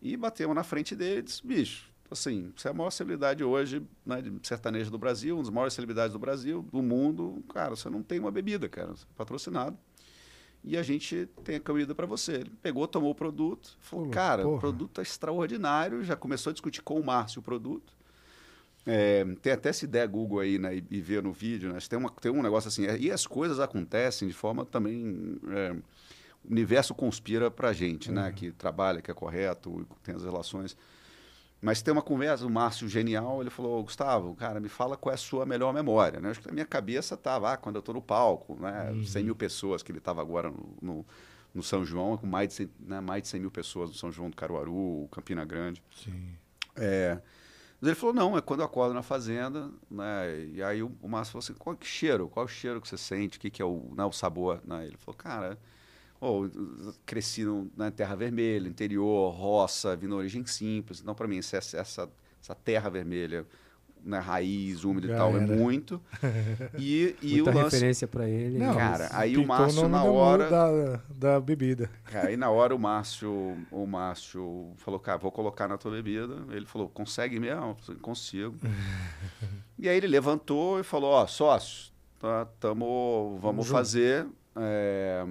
E 0.00 0.16
batemos 0.16 0.54
na 0.54 0.62
frente 0.62 0.94
dele 0.94 1.20
e 1.20 1.22
disse, 1.22 1.44
bicho, 1.44 1.90
assim, 2.10 2.52
você 2.56 2.68
é 2.68 2.70
a 2.70 2.74
maior 2.74 2.90
celebridade 2.90 3.42
hoje, 3.42 3.82
né, 4.06 4.22
de 4.22 4.46
sertanejo 4.46 4.90
do 4.90 4.98
Brasil, 4.98 5.36
um 5.36 5.42
dos 5.42 5.50
maiores 5.50 5.74
celebridades 5.74 6.12
do 6.12 6.18
Brasil, 6.18 6.62
do 6.62 6.82
mundo. 6.82 7.42
Cara, 7.52 7.70
você 7.70 7.90
não 7.90 8.02
tem 8.02 8.20
uma 8.20 8.30
bebida, 8.30 8.68
cara, 8.68 8.88
você 8.88 9.04
é 9.04 9.16
patrocinado. 9.16 9.76
E 10.62 10.76
a 10.76 10.82
gente 10.82 11.28
tem 11.44 11.56
a 11.56 11.60
comida 11.60 11.94
para 11.94 12.06
você. 12.06 12.34
Ele 12.34 12.52
pegou, 12.62 12.86
tomou 12.86 13.10
o 13.10 13.14
produto, 13.14 13.76
falou, 13.80 14.10
cara, 14.10 14.42
porra. 14.42 14.56
o 14.56 14.60
produto 14.60 15.00
é 15.00 15.02
extraordinário, 15.02 16.04
já 16.04 16.16
começou 16.16 16.50
a 16.50 16.52
discutir 16.52 16.82
com 16.82 16.98
o 17.00 17.04
Márcio 17.04 17.40
o 17.40 17.42
produto. 17.42 17.97
É, 18.90 19.22
tem 19.42 19.52
até 19.52 19.70
se 19.70 19.86
der 19.86 20.08
Google 20.08 20.40
aí 20.40 20.58
né, 20.58 20.76
e, 20.76 20.84
e 20.90 21.00
ver 21.00 21.22
no 21.22 21.30
vídeo, 21.30 21.70
né, 21.70 21.78
tem, 21.86 21.98
uma, 21.98 22.10
tem 22.10 22.32
um 22.32 22.42
negócio 22.42 22.68
assim, 22.68 22.86
é, 22.86 22.96
e 22.96 23.10
as 23.10 23.26
coisas 23.26 23.60
acontecem 23.60 24.26
de 24.26 24.32
forma 24.32 24.64
também. 24.64 25.38
É, 25.50 25.76
o 26.42 26.50
universo 26.50 26.94
conspira 26.94 27.50
para 27.50 27.68
a 27.68 27.72
gente, 27.74 28.10
né, 28.10 28.22
uhum. 28.22 28.26
né, 28.28 28.32
que 28.32 28.50
trabalha, 28.52 29.02
que 29.02 29.10
é 29.10 29.14
correto, 29.14 29.86
tem 30.02 30.14
as 30.14 30.24
relações. 30.24 30.74
Mas 31.60 31.82
tem 31.82 31.92
uma 31.92 32.00
conversa, 32.00 32.46
o 32.46 32.50
Márcio 32.50 32.88
genial, 32.88 33.40
ele 33.40 33.50
falou, 33.50 33.82
Gustavo, 33.82 34.34
cara, 34.36 34.60
me 34.60 34.68
fala 34.68 34.96
qual 34.96 35.12
é 35.12 35.14
a 35.14 35.18
sua 35.18 35.44
melhor 35.44 35.74
memória. 35.74 36.20
Né? 36.20 36.30
Acho 36.30 36.40
que 36.40 36.46
na 36.46 36.52
minha 36.52 36.64
cabeça 36.64 37.14
estava, 37.14 37.52
ah, 37.52 37.56
quando 37.56 37.76
eu 37.76 37.80
estou 37.80 37.94
no 37.94 38.00
palco, 38.00 38.56
né, 38.60 38.92
uhum. 38.92 39.04
100 39.04 39.24
mil 39.24 39.34
pessoas, 39.34 39.82
que 39.82 39.90
ele 39.90 39.98
estava 39.98 40.22
agora 40.22 40.50
no, 40.50 40.78
no, 40.80 41.06
no, 41.52 41.62
São 41.62 41.84
João, 41.84 42.16
com 42.16 42.26
mais 42.26 42.48
de, 42.50 42.54
100, 42.54 42.70
né, 42.80 43.00
mais 43.00 43.24
de 43.24 43.28
100 43.28 43.40
mil 43.40 43.50
pessoas 43.50 43.90
no 43.90 43.96
São 43.96 44.12
João 44.12 44.30
do 44.30 44.36
Caruaru, 44.36 45.08
Campina 45.10 45.44
Grande. 45.44 45.82
Sim. 45.92 46.30
É, 46.76 47.20
mas 47.80 47.88
ele 47.88 47.94
falou, 47.94 48.14
não, 48.14 48.36
é 48.36 48.40
quando 48.40 48.60
eu 48.60 48.66
acordo 48.66 48.92
na 48.92 49.02
fazenda, 49.02 49.70
né? 49.88 50.46
E 50.52 50.62
aí 50.62 50.82
o, 50.82 50.90
o 51.00 51.08
Márcio 51.08 51.32
falou 51.32 51.44
assim, 51.44 51.54
qual 51.54 51.76
que 51.76 51.86
cheiro? 51.86 52.28
Qual 52.28 52.44
o 52.44 52.48
cheiro 52.48 52.80
que 52.80 52.88
você 52.88 52.98
sente? 52.98 53.38
O 53.38 53.40
que, 53.40 53.50
que 53.50 53.62
é 53.62 53.64
o, 53.64 53.92
né, 53.96 54.04
o 54.04 54.12
sabor? 54.12 54.60
Né? 54.64 54.86
Ele 54.86 54.96
falou, 54.96 55.16
cara, 55.16 55.56
oh, 56.20 56.48
cresci 57.06 57.44
na 57.76 57.90
terra 57.92 58.16
vermelha, 58.16 58.68
interior, 58.68 59.30
roça, 59.30 59.94
vim 59.94 60.08
na 60.08 60.16
origem 60.16 60.44
simples. 60.44 61.00
Então, 61.00 61.14
para 61.14 61.28
mim, 61.28 61.38
essa, 61.38 61.56
essa, 61.56 62.10
essa 62.42 62.54
terra 62.56 62.90
vermelha, 62.90 63.46
né, 64.04 64.18
raiz, 64.18 64.84
úmida 64.84 65.06
e 65.06 65.16
tal, 65.16 65.32
é 65.32 65.42
era. 65.42 65.52
é 65.52 65.56
muito. 65.56 66.00
E, 66.78 67.16
e 67.22 67.36
Muita 67.36 67.50
o 67.50 67.54
lance... 67.54 67.76
referência 67.76 68.06
para 68.06 68.28
ele. 68.28 68.58
Não, 68.58 68.74
cara, 68.74 69.08
aí 69.12 69.36
o 69.36 69.46
Márcio 69.46 69.88
na 69.88 70.04
hora 70.04 70.48
da, 70.48 71.00
da 71.08 71.40
bebida. 71.40 71.90
Cara, 72.04 72.28
aí 72.28 72.36
na 72.36 72.50
hora 72.50 72.74
o 72.74 72.78
Márcio, 72.78 73.56
o 73.70 73.86
Márcio 73.86 74.72
falou, 74.76 75.00
cara, 75.00 75.18
vou 75.18 75.32
colocar 75.32 75.66
na 75.66 75.76
tua 75.76 75.90
bebida. 75.90 76.36
Ele 76.50 76.66
falou, 76.66 76.88
consegue 76.88 77.40
mesmo? 77.40 77.76
Falei, 77.80 78.00
consigo. 78.00 78.56
e 79.78 79.88
aí 79.88 79.96
ele 79.96 80.06
levantou 80.06 80.78
e 80.78 80.82
falou, 80.82 81.10
ó, 81.10 81.24
oh, 81.24 81.26
sócio, 81.26 81.92
tá, 82.18 82.46
tamo, 82.60 83.38
vamos 83.40 83.68
fazer. 83.68 84.26
É... 84.56 85.24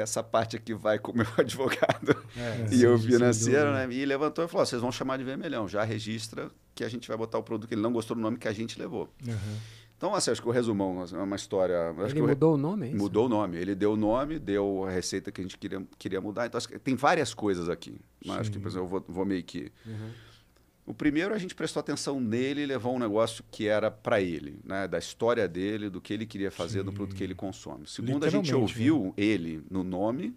essa 0.00 0.22
parte 0.22 0.56
aqui 0.56 0.74
vai 0.74 0.98
com 0.98 1.12
o 1.12 1.16
meu 1.16 1.26
advogado 1.36 2.16
é, 2.36 2.74
e 2.74 2.82
eu 2.82 2.98
financeiro, 2.98 3.72
né? 3.72 3.88
E 3.90 4.04
levantou 4.04 4.44
e 4.44 4.48
falou: 4.48 4.66
vocês 4.66 4.80
vão 4.80 4.92
chamar 4.92 5.16
de 5.16 5.24
vermelhão, 5.24 5.68
já 5.68 5.82
registra 5.82 6.50
que 6.74 6.84
a 6.84 6.88
gente 6.88 7.08
vai 7.08 7.16
botar 7.16 7.38
o 7.38 7.42
produto 7.42 7.68
que 7.68 7.74
ele 7.74 7.82
não 7.82 7.92
gostou 7.92 8.14
do 8.14 8.22
nome 8.22 8.36
que 8.36 8.48
a 8.48 8.52
gente 8.52 8.78
levou. 8.78 9.08
Uhum. 9.26 9.56
Então, 9.96 10.14
assim, 10.14 10.30
acho 10.30 10.42
que 10.42 10.48
o 10.48 10.50
resumão 10.50 11.02
é 11.10 11.16
uma 11.16 11.36
história. 11.36 11.94
ele 12.06 12.20
mudou 12.20 12.54
o 12.54 12.56
nome? 12.58 12.86
É 12.86 12.90
isso? 12.90 12.98
Mudou 12.98 13.26
o 13.26 13.28
nome. 13.30 13.56
Ele 13.56 13.74
deu 13.74 13.92
o 13.92 13.96
nome, 13.96 14.38
deu 14.38 14.84
a 14.86 14.90
receita 14.90 15.32
que 15.32 15.40
a 15.40 15.44
gente 15.44 15.56
queria, 15.56 15.82
queria 15.98 16.20
mudar. 16.20 16.46
Então, 16.46 16.60
tem 16.84 16.94
várias 16.94 17.32
coisas 17.32 17.70
aqui. 17.70 17.98
Mas 18.24 18.40
acho 18.40 18.52
que, 18.52 18.58
por 18.58 18.68
exemplo, 18.68 18.84
eu 18.84 18.88
vou, 18.88 19.04
vou 19.08 19.24
meio 19.24 19.42
que. 19.42 19.72
Uhum. 19.86 20.10
O 20.86 20.94
primeiro, 20.94 21.34
a 21.34 21.38
gente 21.38 21.52
prestou 21.52 21.80
atenção 21.80 22.20
nele 22.20 22.62
e 22.62 22.66
levou 22.66 22.94
um 22.94 22.98
negócio 23.00 23.44
que 23.50 23.66
era 23.66 23.90
para 23.90 24.20
ele, 24.20 24.60
né? 24.64 24.86
da 24.86 24.98
história 24.98 25.48
dele, 25.48 25.90
do 25.90 26.00
que 26.00 26.14
ele 26.14 26.24
queria 26.24 26.50
fazer, 26.50 26.78
Sim. 26.78 26.84
do 26.84 26.92
produto 26.92 27.16
que 27.16 27.24
ele 27.24 27.34
consome. 27.34 27.88
Segundo, 27.88 28.24
a 28.24 28.30
gente 28.30 28.54
ouviu 28.54 29.06
né? 29.06 29.12
ele 29.16 29.64
no 29.68 29.82
nome, 29.82 30.32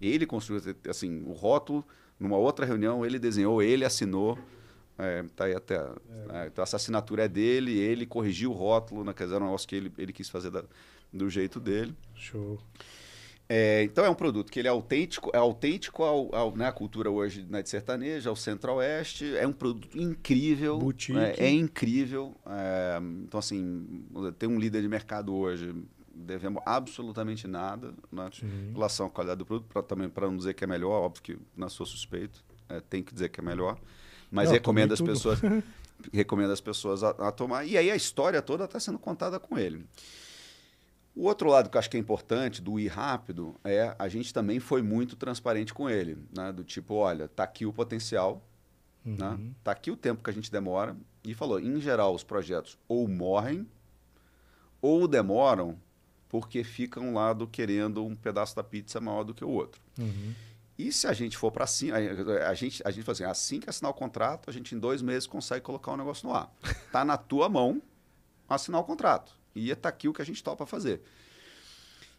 ele 0.00 0.24
construiu 0.24 0.76
assim, 0.88 1.24
o 1.26 1.32
rótulo, 1.32 1.84
numa 2.18 2.36
outra 2.36 2.64
reunião, 2.64 3.04
ele 3.04 3.18
desenhou, 3.18 3.60
ele 3.60 3.84
assinou. 3.84 4.38
É, 4.96 5.24
tá 5.34 5.44
aí 5.46 5.54
até. 5.54 5.74
É. 5.76 6.32
Né? 6.32 6.46
Então, 6.46 6.62
essa 6.62 6.76
assinatura 6.76 7.24
é 7.24 7.28
dele, 7.28 7.76
ele 7.76 8.06
corrigiu 8.06 8.52
o 8.52 8.54
rótulo, 8.54 9.02
né? 9.02 9.12
quer 9.12 9.24
dizer, 9.24 9.34
era 9.34 9.44
um 9.44 9.48
negócio 9.48 9.66
que 9.66 9.74
ele, 9.74 9.92
ele 9.98 10.12
quis 10.12 10.28
fazer 10.28 10.50
da, 10.50 10.62
do 11.12 11.28
jeito 11.28 11.58
dele. 11.58 11.92
Show. 12.14 12.60
É, 13.50 13.82
então 13.82 14.04
é 14.04 14.10
um 14.10 14.14
produto 14.14 14.52
que 14.52 14.58
ele 14.58 14.68
é 14.68 14.70
autêntico, 14.70 15.30
é 15.32 15.38
autêntico 15.38 16.02
ao, 16.02 16.34
ao 16.34 16.54
né, 16.54 16.66
à 16.66 16.72
cultura 16.72 17.10
hoje 17.10 17.46
né, 17.48 17.62
de 17.62 17.70
sertaneja, 17.70 18.28
ao 18.28 18.36
centro-oeste. 18.36 19.34
É 19.36 19.46
um 19.46 19.52
produto 19.52 19.98
incrível. 19.98 20.78
É, 21.18 21.46
é, 21.46 21.50
incrível. 21.50 22.36
É, 22.46 22.98
então, 23.24 23.40
assim, 23.40 24.04
tem 24.38 24.48
um 24.48 24.58
líder 24.58 24.82
de 24.82 24.88
mercado 24.88 25.34
hoje, 25.34 25.74
devemos 26.14 26.62
absolutamente 26.66 27.48
nada 27.48 27.94
né, 28.12 28.28
em 28.42 28.72
relação 28.72 29.06
à 29.06 29.10
qualidade 29.10 29.38
do 29.38 29.46
produto, 29.46 29.68
pra, 29.72 29.82
também 29.82 30.10
para 30.10 30.26
não 30.26 30.36
dizer 30.36 30.52
que 30.52 30.64
é 30.64 30.66
melhor, 30.66 31.02
óbvio 31.02 31.22
que 31.22 31.38
na 31.56 31.70
sua 31.70 31.86
suspeito, 31.86 32.44
é, 32.68 32.80
tem 32.80 33.02
que 33.02 33.14
dizer 33.14 33.30
que 33.30 33.40
é 33.40 33.42
melhor. 33.42 33.78
Mas 34.30 34.46
não, 34.46 34.52
recomendo 34.52 34.92
as 34.92 35.00
pessoas. 35.00 35.40
recomendo 36.12 36.52
as 36.52 36.60
pessoas 36.60 37.02
a, 37.02 37.10
a 37.10 37.32
tomar. 37.32 37.64
E 37.64 37.78
aí 37.78 37.90
a 37.90 37.96
história 37.96 38.42
toda 38.42 38.64
está 38.64 38.78
sendo 38.78 38.98
contada 38.98 39.40
com 39.40 39.58
ele. 39.58 39.86
O 41.18 41.24
outro 41.24 41.48
lado 41.48 41.68
que 41.68 41.76
eu 41.76 41.80
acho 41.80 41.90
que 41.90 41.96
é 41.96 42.00
importante 42.00 42.62
do 42.62 42.78
ir 42.78 42.86
rápido 42.86 43.56
é 43.64 43.92
a 43.98 44.08
gente 44.08 44.32
também 44.32 44.60
foi 44.60 44.82
muito 44.82 45.16
transparente 45.16 45.74
com 45.74 45.90
ele, 45.90 46.16
né? 46.32 46.52
Do 46.52 46.62
tipo, 46.62 46.94
olha, 46.94 47.26
tá 47.26 47.42
aqui 47.42 47.66
o 47.66 47.72
potencial, 47.72 48.40
né? 49.04 49.30
uhum. 49.30 49.36
né? 49.36 49.50
Tá 49.64 49.72
aqui 49.72 49.90
o 49.90 49.96
tempo 49.96 50.22
que 50.22 50.30
a 50.30 50.32
gente 50.32 50.48
demora 50.48 50.96
e 51.24 51.34
falou, 51.34 51.58
em 51.58 51.80
geral 51.80 52.14
os 52.14 52.22
projetos 52.22 52.78
ou 52.86 53.08
morrem 53.08 53.66
ou 54.80 55.08
demoram 55.08 55.76
porque 56.28 56.62
ficam 56.62 57.12
lá 57.12 57.32
do 57.32 57.48
querendo 57.48 58.04
um 58.04 58.14
pedaço 58.14 58.54
da 58.54 58.62
pizza 58.62 59.00
maior 59.00 59.24
do 59.24 59.34
que 59.34 59.44
o 59.44 59.50
outro. 59.50 59.82
Uhum. 59.98 60.32
E 60.78 60.92
se 60.92 61.08
a 61.08 61.12
gente 61.12 61.36
for 61.36 61.50
para 61.50 61.66
cima, 61.66 61.96
a, 61.96 62.54
gente 62.54 62.80
a 62.86 62.92
gente 62.92 63.02
fala 63.02 63.14
assim, 63.14 63.24
assim 63.24 63.58
que 63.58 63.68
assinar 63.68 63.90
o 63.90 63.94
contrato, 63.94 64.48
a 64.48 64.52
gente 64.52 64.72
em 64.72 64.78
dois 64.78 65.02
meses 65.02 65.26
consegue 65.26 65.62
colocar 65.62 65.90
o 65.90 65.94
um 65.94 65.96
negócio 65.96 66.28
no 66.28 66.32
ar. 66.32 66.48
Tá 66.92 67.04
na 67.04 67.16
tua 67.16 67.48
mão 67.48 67.82
assinar 68.48 68.80
o 68.80 68.84
contrato. 68.84 69.37
E 69.58 69.70
está 69.70 69.88
aqui 69.88 70.08
o 70.08 70.12
que 70.12 70.22
a 70.22 70.24
gente 70.24 70.42
topa 70.42 70.66
fazer. 70.66 71.00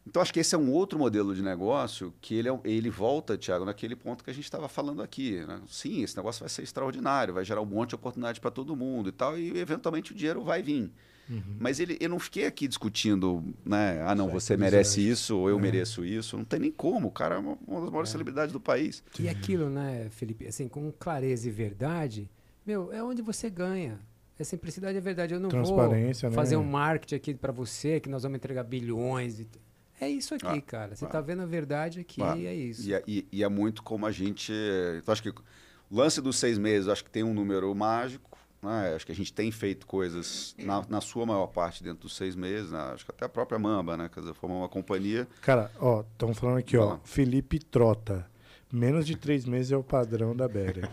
Então, 0.08 0.22
acho 0.22 0.34
que 0.34 0.40
esse 0.40 0.56
é 0.56 0.58
um 0.58 0.72
outro 0.72 0.98
modelo 0.98 1.36
de 1.36 1.42
negócio 1.42 2.14
que 2.20 2.34
ele, 2.34 2.50
é, 2.50 2.60
ele 2.64 2.90
volta, 2.90 3.38
Tiago, 3.38 3.66
naquele 3.66 3.96
ponto 3.96 4.24
que 4.24 4.30
a 4.30 4.34
gente 4.34 4.46
estava 4.46 4.68
falando 4.68 5.04
aqui. 5.04 5.46
Né? 5.46 5.62
Sim, 5.68 6.02
esse 6.04 6.18
negócio 6.18 6.40
vai 6.40 6.50
ser 6.50 6.64
extraordinário, 6.64 7.34
vai 7.34 7.46
gerar 7.46 7.62
um 7.62 7.66
monte 7.66 7.90
de 7.90 7.96
oportunidade 7.96 8.40
para 8.40 8.50
todo 8.50 8.76
mundo 8.76 9.10
e 9.10 9.12
tal, 9.12 9.38
e 9.38 9.58
eventualmente 9.60 10.12
o 10.12 10.16
dinheiro 10.16 10.42
vai 10.42 10.64
vir. 10.64 10.92
Uhum. 11.30 11.58
Mas 11.60 11.80
ele, 11.80 11.96
eu 12.02 12.10
não 12.10 12.18
fiquei 12.18 12.48
aqui 12.48 12.68
discutindo, 12.68 13.44
né? 13.64 14.02
Ah, 14.02 14.16
não, 14.16 14.26
certo, 14.26 14.40
você 14.40 14.58
merece 14.58 15.08
isso, 15.08 15.38
ou 15.38 15.48
eu 15.48 15.60
é. 15.60 15.62
mereço 15.62 16.04
isso. 16.04 16.36
Não 16.36 16.44
tem 16.44 16.60
nem 16.60 16.72
como. 16.72 17.10
O 17.10 17.12
cara 17.12 17.36
é 17.36 17.38
uma, 17.38 17.56
uma 17.68 17.82
das 17.82 17.90
maiores 17.92 18.10
é. 18.10 18.12
celebridades 18.14 18.52
do 18.52 18.60
país. 18.60 19.04
E 19.20 19.30
aquilo, 19.30 19.70
né, 19.70 20.08
Felipe, 20.10 20.48
assim, 20.48 20.68
com 20.68 20.92
clareza 20.92 21.48
e 21.48 21.52
verdade, 21.52 22.28
meu, 22.66 22.92
é 22.92 23.04
onde 23.04 23.22
você 23.22 23.48
ganha. 23.48 24.00
É 24.40 24.44
simplicidade 24.46 24.98
e 24.98 25.02
verdade. 25.02 25.34
Eu 25.34 25.40
não 25.40 25.50
vou 25.50 26.32
fazer 26.32 26.56
né? 26.56 26.62
um 26.62 26.66
marketing 26.66 27.16
aqui 27.16 27.34
para 27.36 27.52
você, 27.52 28.00
que 28.00 28.08
nós 28.08 28.24
vamos 28.24 28.38
entregar 28.38 28.64
bilhões. 28.64 29.42
E 29.42 29.48
é 30.00 30.08
isso 30.08 30.34
aqui, 30.34 30.48
ah, 30.48 30.62
cara. 30.62 30.96
Você 30.96 31.04
está 31.04 31.18
ah, 31.18 31.22
vendo 31.22 31.42
a 31.42 31.46
verdade 31.46 32.00
aqui 32.00 32.22
ah, 32.24 32.38
é 32.38 32.56
isso. 32.56 32.88
E 32.88 32.94
é, 32.94 33.04
e, 33.06 33.28
e 33.32 33.44
é, 33.44 33.50
muito 33.50 33.84
como 33.84 34.06
a 34.06 34.12
gente. 34.12 34.54
Então, 34.98 35.12
acho 35.12 35.22
que 35.22 35.30
o 35.30 35.34
lance 35.92 36.22
dos 36.22 36.38
seis 36.38 36.58
meses, 36.58 36.88
acho 36.88 37.04
que 37.04 37.10
tem 37.10 37.24
um 37.24 37.34
número 37.34 37.74
mágico. 37.76 38.40
Né? 38.62 38.94
Acho 38.96 39.06
que 39.06 39.12
a 39.12 39.16
gente 39.16 39.34
tem 39.34 39.52
feito 39.52 39.86
coisas, 39.86 40.56
na, 40.58 40.86
na 40.90 41.02
sua 41.02 41.26
maior 41.26 41.48
parte, 41.48 41.84
dentro 41.84 42.04
dos 42.04 42.16
seis 42.16 42.34
meses. 42.34 42.72
Né? 42.72 42.80
Acho 42.94 43.04
que 43.04 43.12
até 43.12 43.26
a 43.26 43.30
própria 43.30 43.60
Mamba, 43.60 43.98
né? 43.98 44.10
Quer 44.14 44.22
dizer, 44.22 44.34
formou 44.36 44.60
uma 44.60 44.70
companhia. 44.70 45.28
Cara, 45.42 45.70
ó, 45.80 46.02
estão 46.02 46.34
falando 46.34 46.60
aqui, 46.60 46.78
ó. 46.78 46.98
Felipe 47.04 47.60
Trota. 47.60 48.26
Menos 48.72 49.08
de 49.08 49.18
três 49.18 49.46
meses 49.46 49.72
é 49.72 49.78
o 49.78 49.84
padrão 49.84 50.36
da 50.36 50.48
Bera. 50.48 50.88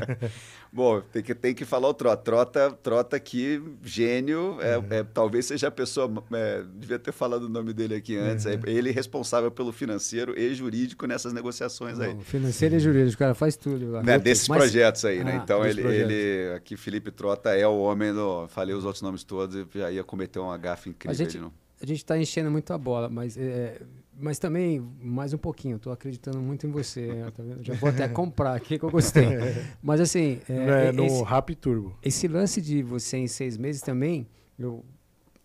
Bom, 0.72 1.02
tem 1.12 1.22
que, 1.22 1.34
tem 1.34 1.54
que 1.54 1.62
falar 1.66 1.90
o 1.90 1.92
Trota. 1.92 2.22
Trota, 2.22 2.70
Trota 2.82 3.16
aqui, 3.16 3.62
gênio. 3.82 4.56
É, 4.62 4.78
uhum. 4.78 4.86
é, 4.88 5.04
talvez 5.04 5.44
seja 5.44 5.68
a 5.68 5.70
pessoa. 5.70 6.10
É, 6.32 6.64
devia 6.74 6.98
ter 6.98 7.12
falado 7.12 7.42
o 7.42 7.48
nome 7.50 7.74
dele 7.74 7.96
aqui 7.96 8.16
antes. 8.16 8.46
Uhum. 8.46 8.52
É, 8.52 8.60
ele 8.64 8.90
responsável 8.90 9.50
pelo 9.50 9.72
financeiro 9.72 10.38
e 10.38 10.54
jurídico 10.54 11.06
nessas 11.06 11.34
negociações 11.34 12.00
aí. 12.00 12.18
financeiro 12.22 12.76
e 12.76 12.80
jurídico, 12.80 13.18
cara, 13.18 13.34
faz 13.34 13.56
tudo. 13.56 14.02
Né, 14.02 14.18
desses 14.18 14.48
Mas... 14.48 14.56
projetos 14.56 15.04
aí, 15.04 15.22
né? 15.22 15.32
Ah, 15.32 15.42
então 15.44 15.66
ele, 15.66 15.82
ele. 15.82 16.54
Aqui, 16.54 16.78
Felipe 16.78 17.10
Trota 17.10 17.50
é 17.50 17.66
o 17.66 17.78
homem 17.78 18.10
do. 18.14 18.48
Falei 18.48 18.74
os 18.74 18.86
outros 18.86 19.02
nomes 19.02 19.22
todos 19.22 19.54
e 19.54 19.66
já 19.78 19.90
ia 19.90 20.02
cometer 20.02 20.38
uma 20.38 20.56
gafe 20.56 20.88
incrível. 20.88 21.10
A 21.10 21.14
gente, 21.14 21.38
a 21.38 21.86
gente 21.86 21.98
está 21.98 22.16
enchendo 22.16 22.50
muito 22.50 22.72
a 22.72 22.78
bola, 22.78 23.10
mas. 23.10 23.36
É, 23.36 23.82
mas 24.18 24.38
também, 24.38 24.80
mais 25.00 25.32
um 25.32 25.38
pouquinho, 25.38 25.76
estou 25.76 25.92
acreditando 25.92 26.38
muito 26.38 26.66
em 26.66 26.70
você. 26.70 27.06
Né? 27.06 27.30
Tá 27.30 27.42
Já 27.60 27.74
vou 27.74 27.88
até 27.88 28.06
comprar 28.08 28.54
aqui 28.54 28.78
que 28.78 28.84
eu 28.84 28.90
gostei. 28.90 29.24
Mas 29.82 30.00
assim. 30.00 30.40
É, 30.48 30.88
é, 30.88 30.92
no 30.92 31.04
esse, 31.04 31.22
Rap 31.22 31.54
Turbo. 31.54 31.96
Esse 32.02 32.28
lance 32.28 32.60
de 32.60 32.82
você 32.82 33.16
em 33.16 33.26
seis 33.26 33.56
meses 33.56 33.80
também, 33.80 34.28
eu, 34.58 34.84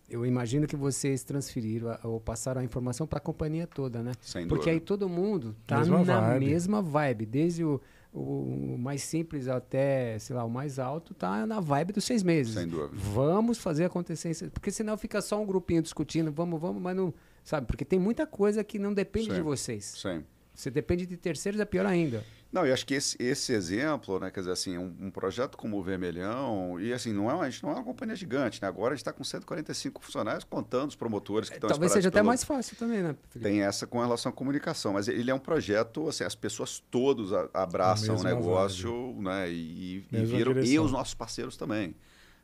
eu 0.09 0.25
imagino 0.25 0.67
que 0.67 0.75
vocês 0.75 1.23
transferiram 1.23 1.97
ou 2.03 2.19
passaram 2.19 2.61
a 2.61 2.63
informação 2.63 3.07
para 3.07 3.17
a 3.17 3.21
companhia 3.21 3.65
toda, 3.65 4.03
né? 4.03 4.11
Sem 4.21 4.47
Porque 4.47 4.69
aí 4.69 4.79
todo 4.79 5.07
mundo 5.07 5.55
está 5.61 5.83
na 5.85 6.03
vibe. 6.03 6.45
mesma 6.45 6.81
vibe, 6.81 7.25
desde 7.25 7.63
o, 7.63 7.81
o 8.13 8.77
mais 8.77 9.01
simples 9.01 9.47
até, 9.47 10.19
sei 10.19 10.35
lá, 10.35 10.43
o 10.43 10.49
mais 10.49 10.77
alto, 10.77 11.13
tá 11.13 11.47
na 11.47 11.61
vibe 11.61 11.93
dos 11.93 12.03
seis 12.03 12.21
meses. 12.21 12.53
Sem 12.53 12.67
dúvida. 12.67 12.91
Vamos 13.13 13.57
fazer 13.57 13.85
acontecer. 13.85 14.49
Porque 14.51 14.71
senão 14.71 14.97
fica 14.97 15.21
só 15.21 15.41
um 15.41 15.45
grupinho 15.45 15.81
discutindo, 15.81 16.31
vamos, 16.31 16.59
vamos, 16.59 16.81
mas 16.81 16.95
não 16.95 17.13
Sabe? 17.47 17.65
Porque 17.65 17.85
tem 17.85 17.97
muita 17.97 18.27
coisa 18.27 18.61
que 18.61 18.77
não 18.77 18.93
depende 18.93 19.29
Sim. 19.29 19.35
de 19.35 19.41
vocês. 19.41 19.85
Sim. 19.85 20.21
Você 20.53 20.69
depende 20.69 21.05
de 21.05 21.15
terceiros, 21.15 21.61
é 21.61 21.63
pior 21.63 21.85
ainda. 21.85 22.21
Não, 22.51 22.67
e 22.67 22.73
acho 22.73 22.85
que 22.85 22.93
esse, 22.93 23.15
esse 23.21 23.53
exemplo, 23.53 24.19
né, 24.19 24.29
quer 24.29 24.41
dizer, 24.41 24.51
assim, 24.51 24.77
um, 24.77 24.93
um, 24.99 25.09
projeto 25.09 25.57
como 25.57 25.77
o 25.77 25.81
Vermelhão, 25.81 26.77
e 26.77 26.91
assim, 26.91 27.13
não 27.13 27.31
é, 27.31 27.47
a 27.47 27.49
gente 27.49 27.63
não 27.63 27.71
é 27.71 27.75
uma 27.75 27.85
companhia 27.85 28.17
gigante, 28.17 28.61
né? 28.61 28.67
Agora 28.67 28.87
a 28.87 28.95
gente 28.95 29.01
está 29.01 29.13
com 29.13 29.23
145 29.23 30.03
funcionários, 30.03 30.43
contando 30.43 30.89
os 30.89 30.95
promotores 30.97 31.47
que 31.47 31.55
estão 31.55 31.69
Talvez 31.69 31.93
seja 31.93 32.09
até 32.09 32.21
mais 32.21 32.43
fácil 32.43 32.75
também, 32.75 33.01
né? 33.01 33.15
Felipe? 33.29 33.49
Tem 33.49 33.61
essa 33.61 33.87
com 33.87 34.01
relação 34.01 34.29
à 34.29 34.33
comunicação, 34.33 34.91
mas 34.91 35.07
ele 35.07 35.31
é 35.31 35.33
um 35.33 35.39
projeto, 35.39 36.09
assim, 36.09 36.25
as 36.25 36.35
pessoas 36.35 36.83
todos 36.91 37.31
abraçam 37.53 38.17
o 38.17 38.23
negócio, 38.23 39.15
né? 39.21 39.49
E, 39.49 40.05
e 40.11 40.25
viram, 40.25 40.51
e 40.61 40.77
os 40.77 40.91
nossos 40.91 41.13
parceiros 41.13 41.55
também. 41.55 41.95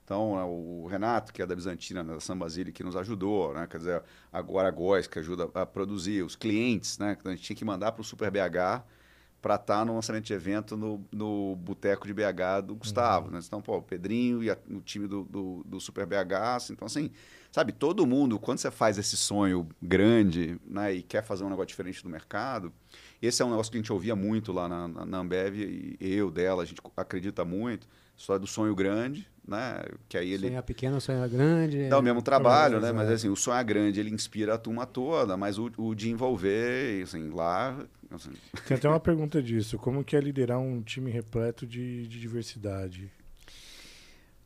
Então, 0.03 0.35
né, 0.35 0.43
o 0.43 0.85
Renato, 0.87 1.31
que 1.31 1.41
é 1.41 1.45
da 1.45 1.55
Bizantina, 1.55 2.03
né, 2.03 2.13
da 2.13 2.19
São 2.19 2.37
Basílio, 2.37 2.73
que 2.73 2.83
nos 2.83 2.95
ajudou, 2.95 3.53
né? 3.53 3.65
quer 3.67 3.77
dizer, 3.77 4.03
agora 4.31 4.67
a 4.67 4.71
Góis, 4.71 5.07
que 5.07 5.17
ajuda 5.17 5.49
a 5.53 5.65
produzir, 5.65 6.23
os 6.23 6.35
clientes, 6.35 6.97
né? 6.97 7.17
a 7.23 7.29
gente 7.29 7.41
tinha 7.41 7.55
que 7.55 7.63
mandar 7.63 7.93
para 7.93 8.01
o 8.01 8.03
Super 8.03 8.29
BH 8.29 8.83
para 9.43 9.55
estar 9.55 9.79
tá 9.79 9.85
no 9.85 9.93
lançamento 9.93 10.23
de 10.23 10.33
evento 10.33 10.77
no, 10.77 11.05
no 11.11 11.53
Boteco 11.57 12.07
de 12.07 12.13
BH 12.13 12.61
do 12.65 12.75
Gustavo. 12.75 13.27
Uhum. 13.27 13.33
Né? 13.33 13.39
Então, 13.45 13.61
pô, 13.61 13.75
o 13.75 13.81
Pedrinho 13.81 14.41
e 14.41 14.49
a, 14.49 14.57
o 14.69 14.79
time 14.79 15.05
do, 15.05 15.25
do, 15.25 15.63
do, 15.65 15.81
Super 15.81 16.05
BH. 16.05 16.33
Assim, 16.55 16.73
então, 16.73 16.85
assim, 16.85 17.11
sabe, 17.51 17.73
todo 17.73 18.07
mundo, 18.07 18.39
quando 18.39 18.59
você 18.59 18.71
faz 18.71 18.97
esse 18.97 19.17
sonho 19.17 19.67
grande 19.81 20.57
né, 20.65 20.93
e 20.93 21.03
quer 21.03 21.23
fazer 21.23 21.43
um 21.43 21.49
negócio 21.49 21.67
diferente 21.67 22.01
do 22.01 22.07
mercado, 22.07 22.71
esse 23.21 23.41
é 23.41 23.45
um 23.45 23.49
negócio 23.49 23.69
que 23.69 23.77
a 23.77 23.81
gente 23.81 23.91
ouvia 23.91 24.15
muito 24.15 24.53
lá 24.53 24.69
na, 24.69 24.87
na, 24.87 25.05
na 25.05 25.17
Ambev, 25.17 25.55
e 25.59 25.97
eu, 25.99 26.31
dela, 26.31 26.63
a 26.63 26.65
gente 26.65 26.81
acredita 26.95 27.43
muito, 27.43 27.85
só 28.23 28.35
é 28.35 28.39
do 28.39 28.47
sonho 28.47 28.73
grande, 28.73 29.27
né? 29.45 29.83
Que 30.07 30.17
aí 30.17 30.31
ele 30.31 30.47
sonhar 30.47 30.63
pequeno, 30.63 31.01
sonhar 31.01 31.27
grande. 31.27 31.89
Dá 31.89 31.99
o 31.99 32.01
mesmo 32.01 32.21
trabalho, 32.21 32.79
né? 32.79 32.93
Mas 32.93 33.09
assim, 33.09 33.27
o 33.27 33.35
sonhar 33.35 33.61
grande 33.65 33.99
ele 33.99 34.09
inspira 34.09 34.53
a 34.53 34.57
turma 34.57 34.85
toda, 34.85 35.35
mas 35.35 35.57
o, 35.59 35.69
o 35.77 35.93
de 35.93 36.09
envolver, 36.09 37.03
assim, 37.03 37.29
lá. 37.31 37.77
Assim... 38.09 38.31
Tem 38.65 38.77
até 38.77 38.87
uma 38.87 38.99
pergunta 38.99 39.43
disso: 39.43 39.77
como 39.77 40.05
que 40.05 40.15
é 40.15 40.21
liderar 40.21 40.57
um 40.57 40.81
time 40.81 41.11
repleto 41.11 41.67
de, 41.67 42.07
de 42.07 42.17
diversidade? 42.21 43.11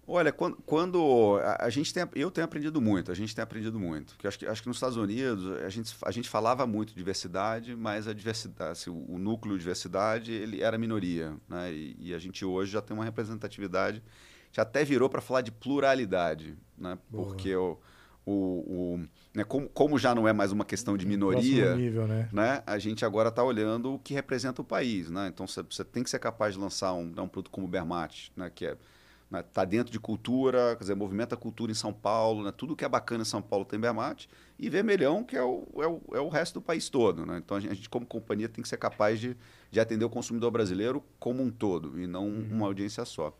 Olha, 0.09 0.31
quando, 0.31 0.55
quando 0.65 1.37
a, 1.43 1.65
a, 1.65 1.69
gente 1.69 1.93
tem, 1.93 2.07
eu 2.15 2.31
tenho 2.31 2.45
aprendido 2.45 2.79
muito, 2.79 3.11
a 3.11 3.15
gente 3.15 3.35
tem 3.35 3.43
aprendido 3.43 3.77
muito. 3.77 4.13
Porque 4.13 4.25
acho 4.25 4.39
que, 4.39 4.47
acho 4.47 4.61
que 4.61 4.67
nos 4.69 4.77
Estados 4.77 4.95
Unidos 4.95 5.61
a 5.61 5.69
gente, 5.69 5.93
a 6.01 6.11
gente 6.11 6.29
falava 6.29 6.65
muito 6.65 6.89
de 6.89 6.95
diversidade, 6.95 7.75
mas 7.75 8.07
a 8.07 8.13
diversidade, 8.13 8.71
assim, 8.71 8.89
o, 8.89 9.15
o, 9.15 9.19
núcleo 9.19 9.55
de 9.55 9.59
diversidade 9.59 10.31
ele 10.31 10.61
era 10.61 10.77
minoria, 10.77 11.35
né? 11.49 11.73
E, 11.73 11.97
e, 11.99 12.13
a 12.13 12.19
gente 12.19 12.45
hoje 12.45 12.71
já 12.71 12.81
tem 12.81 12.95
uma 12.95 13.03
representatividade, 13.03 14.01
já 14.49 14.61
até 14.61 14.85
virou 14.85 15.09
para 15.09 15.19
falar 15.19 15.41
de 15.41 15.51
pluralidade, 15.51 16.57
né? 16.77 16.97
Boa. 17.09 17.25
Porque 17.25 17.53
o, 17.53 17.77
o, 18.25 18.31
o 18.33 19.07
né, 19.33 19.43
como, 19.43 19.67
como, 19.67 19.99
já 19.99 20.15
não 20.15 20.25
é 20.25 20.31
mais 20.31 20.53
uma 20.53 20.63
questão 20.63 20.95
de 20.95 21.05
minoria, 21.05 21.75
nível, 21.75 22.07
né? 22.07 22.29
né? 22.31 22.63
a 22.65 22.79
gente 22.79 23.03
agora 23.03 23.27
está 23.27 23.43
olhando 23.43 23.95
o 23.95 23.99
que 23.99 24.13
representa 24.13 24.61
o 24.61 24.65
país. 24.65 25.09
Né? 25.09 25.27
Então 25.27 25.45
você 25.45 25.83
tem 25.83 26.01
que 26.01 26.09
ser 26.09 26.19
capaz 26.19 26.53
de 26.53 26.59
lançar 26.61 26.93
um, 26.93 27.07
um 27.07 27.27
produto 27.27 27.51
como 27.51 27.67
o 27.67 27.69
Bermate, 27.69 28.31
né? 28.35 28.49
que 28.53 28.65
é 28.65 28.77
Está 29.33 29.61
né? 29.61 29.67
Dentro 29.67 29.91
de 29.91 29.99
cultura, 29.99 30.75
quer 30.75 30.83
dizer, 30.83 30.95
movimenta 30.95 31.35
a 31.35 31.37
cultura 31.37 31.71
em 31.71 31.75
São 31.75 31.91
Paulo, 31.91 32.43
né? 32.43 32.53
tudo 32.55 32.75
que 32.75 32.85
é 32.85 32.89
bacana 32.89 33.23
em 33.23 33.25
São 33.25 33.41
Paulo 33.41 33.65
tem 33.65 33.77
Bermate, 33.77 34.29
e 34.57 34.69
Vermelhão, 34.69 35.23
que 35.23 35.35
é 35.35 35.43
o, 35.43 35.67
é 35.77 35.87
o, 35.87 36.01
é 36.13 36.19
o 36.21 36.29
resto 36.29 36.55
do 36.55 36.61
país 36.61 36.87
todo. 36.87 37.25
Né? 37.25 37.37
Então, 37.37 37.57
a 37.57 37.59
gente, 37.59 37.71
a 37.71 37.75
gente, 37.75 37.89
como 37.89 38.05
companhia, 38.05 38.47
tem 38.47 38.61
que 38.61 38.69
ser 38.69 38.77
capaz 38.77 39.19
de, 39.19 39.35
de 39.69 39.79
atender 39.79 40.05
o 40.05 40.09
consumidor 40.09 40.49
brasileiro 40.49 41.03
como 41.19 41.43
um 41.43 41.51
todo, 41.51 41.99
e 41.99 42.07
não 42.07 42.27
uhum. 42.27 42.47
uma 42.51 42.67
audiência 42.67 43.03
só. 43.03 43.37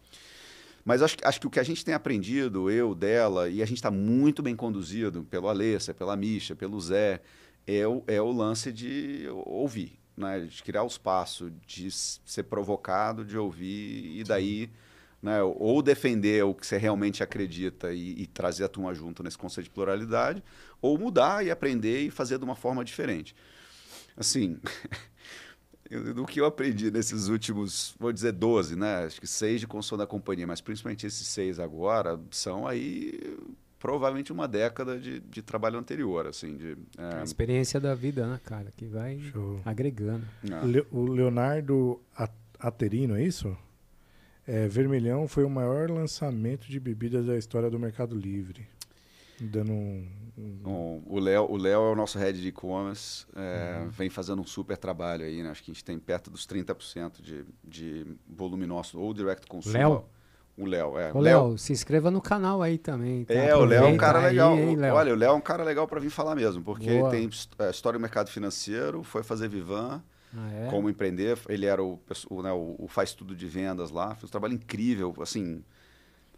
Mas 0.83 1.01
acho, 1.01 1.15
acho 1.23 1.39
que 1.39 1.47
o 1.47 1.49
que 1.49 1.59
a 1.59 1.63
gente 1.63 1.83
tem 1.83 1.93
aprendido, 1.93 2.69
eu, 2.69 2.93
dela, 2.93 3.49
e 3.49 3.61
a 3.61 3.65
gente 3.65 3.77
está 3.77 3.91
muito 3.91 4.43
bem 4.43 4.55
conduzido 4.55 5.23
pelo 5.23 5.47
Alessa, 5.47 5.93
pela 5.93 6.17
Misha, 6.17 6.53
pelo 6.53 6.79
Zé, 6.81 7.21
é 7.65 7.87
o, 7.87 8.03
é 8.07 8.21
o 8.21 8.31
lance 8.31 8.73
de 8.73 9.25
ouvir, 9.45 9.97
né? 10.17 10.41
de 10.41 10.61
criar 10.63 10.83
o 10.83 10.87
espaço, 10.87 11.49
de 11.65 11.89
ser 11.91 12.43
provocado, 12.43 13.23
de 13.23 13.37
ouvir, 13.37 14.19
e 14.19 14.23
daí... 14.25 14.65
Sim 14.65 14.86
né? 15.21 15.41
ou 15.41 15.81
defender 15.81 16.43
o 16.43 16.53
que 16.53 16.65
você 16.65 16.77
realmente 16.77 17.23
acredita 17.23 17.91
e, 17.93 18.21
e, 18.21 18.27
trazer 18.27 18.63
a 18.63 18.67
turma 18.67 18.93
junto 18.93 19.23
nesse 19.23 19.37
conceito 19.37 19.65
de 19.65 19.71
pluralidade, 19.71 20.43
ou 20.81 20.97
mudar 20.97 21.45
e 21.45 21.51
aprender 21.51 22.01
e 22.01 22.11
fazer 22.11 22.37
de 22.37 22.43
uma 22.43 22.55
forma 22.55 22.83
diferente. 22.83 23.35
Assim, 24.15 24.59
do 26.15 26.25
que 26.25 26.39
eu 26.39 26.45
aprendi 26.45 26.91
nesses 26.91 27.27
últimos, 27.27 27.95
vou 27.99 28.11
dizer 28.11 28.33
12, 28.33 28.75
né? 28.75 29.05
Acho 29.05 29.19
que 29.19 29.27
seis 29.27 29.59
de 29.59 29.67
construção 29.67 29.97
da 29.97 30.07
companhia, 30.07 30.45
mas 30.45 30.61
principalmente 30.61 31.05
esses 31.05 31.27
seis 31.27 31.59
agora, 31.59 32.19
são 32.31 32.67
aí 32.67 33.37
provavelmente 33.79 34.31
uma 34.33 34.47
década 34.47 34.99
de, 34.99 35.19
de 35.19 35.41
trabalho 35.41 35.77
anterior, 35.77 36.25
assim, 36.27 36.57
de... 36.57 36.77
É... 36.97 37.19
A 37.19 37.23
experiência 37.23 37.79
da 37.79 37.93
vida, 37.93 38.27
né, 38.27 38.39
cara, 38.43 38.71
que 38.75 38.85
vai 38.85 39.19
Show. 39.19 39.61
agregando. 39.63 40.25
Ah. 40.51 40.65
Le 40.65 40.85
o 40.91 41.05
Leonardo 41.05 42.01
Aterino, 42.59 43.15
é 43.15 43.23
isso? 43.23 43.55
É, 44.47 44.67
Vermelhão 44.67 45.27
foi 45.27 45.43
o 45.43 45.49
maior 45.49 45.91
lançamento 45.91 46.67
de 46.67 46.79
bebidas 46.79 47.25
da 47.25 47.37
história 47.37 47.69
do 47.69 47.77
Mercado 47.77 48.15
Livre. 48.15 48.65
Dando 49.39 49.71
um. 49.71 50.07
um... 50.37 51.03
o 51.05 51.19
Léo 51.19 51.45
o 51.51 51.57
Léo 51.57 51.81
é 51.81 51.91
o 51.91 51.95
nosso 51.95 52.17
head 52.17 52.41
de 52.41 52.47
e-commerce, 52.47 53.25
é, 53.35 53.81
uhum. 53.81 53.89
vem 53.89 54.09
fazendo 54.09 54.41
um 54.41 54.45
super 54.45 54.77
trabalho 54.77 55.25
aí, 55.25 55.43
né? 55.43 55.51
Acho 55.51 55.63
que 55.63 55.69
a 55.69 55.73
gente 55.73 55.83
tem 55.83 55.99
perto 55.99 56.31
dos 56.31 56.47
30% 56.47 57.21
de, 57.21 57.45
de 57.63 58.07
volume 58.27 58.65
nosso, 58.65 58.99
ou 58.99 59.13
direct 59.13 59.45
consumer. 59.45 59.87
Léo? 59.87 60.05
O 60.57 60.65
Léo, 60.65 60.97
é. 60.97 61.13
Ô, 61.13 61.19
Léo, 61.19 61.55
se 61.55 61.71
inscreva 61.71 62.09
no 62.09 62.19
canal 62.19 62.63
aí 62.63 62.79
também. 62.79 63.25
Tá? 63.25 63.33
É, 63.35 63.55
o 63.55 63.63
Léo 63.63 63.83
é 63.83 63.87
um 63.87 63.97
cara 63.97 64.19
legal. 64.21 64.53
Aí, 64.53 64.69
hein, 64.69 64.77
Olha, 64.91 65.13
o 65.13 65.15
Léo 65.15 65.29
é 65.29 65.33
um 65.33 65.41
cara 65.41 65.63
legal 65.63 65.87
para 65.87 65.99
vir 65.99 66.09
falar 66.09 66.33
mesmo, 66.33 66.63
porque 66.63 66.97
Boa. 66.97 67.11
tem 67.11 67.29
é, 67.59 67.69
história 67.69 67.99
do 67.99 68.01
mercado 68.01 68.31
financeiro, 68.31 69.03
foi 69.03 69.21
fazer 69.21 69.47
Vivan, 69.47 70.01
ah, 70.35 70.53
é? 70.53 70.69
como 70.69 70.89
empreender. 70.89 71.37
Ele 71.47 71.65
era 71.65 71.83
o, 71.83 71.99
o, 72.29 72.41
né, 72.41 72.51
o, 72.51 72.75
o, 72.79 72.87
faz 72.87 73.13
tudo 73.13 73.35
de 73.35 73.47
vendas 73.47 73.91
lá, 73.91 74.15
fez 74.15 74.25
um 74.25 74.31
trabalho 74.31 74.53
incrível, 74.53 75.13
assim, 75.19 75.63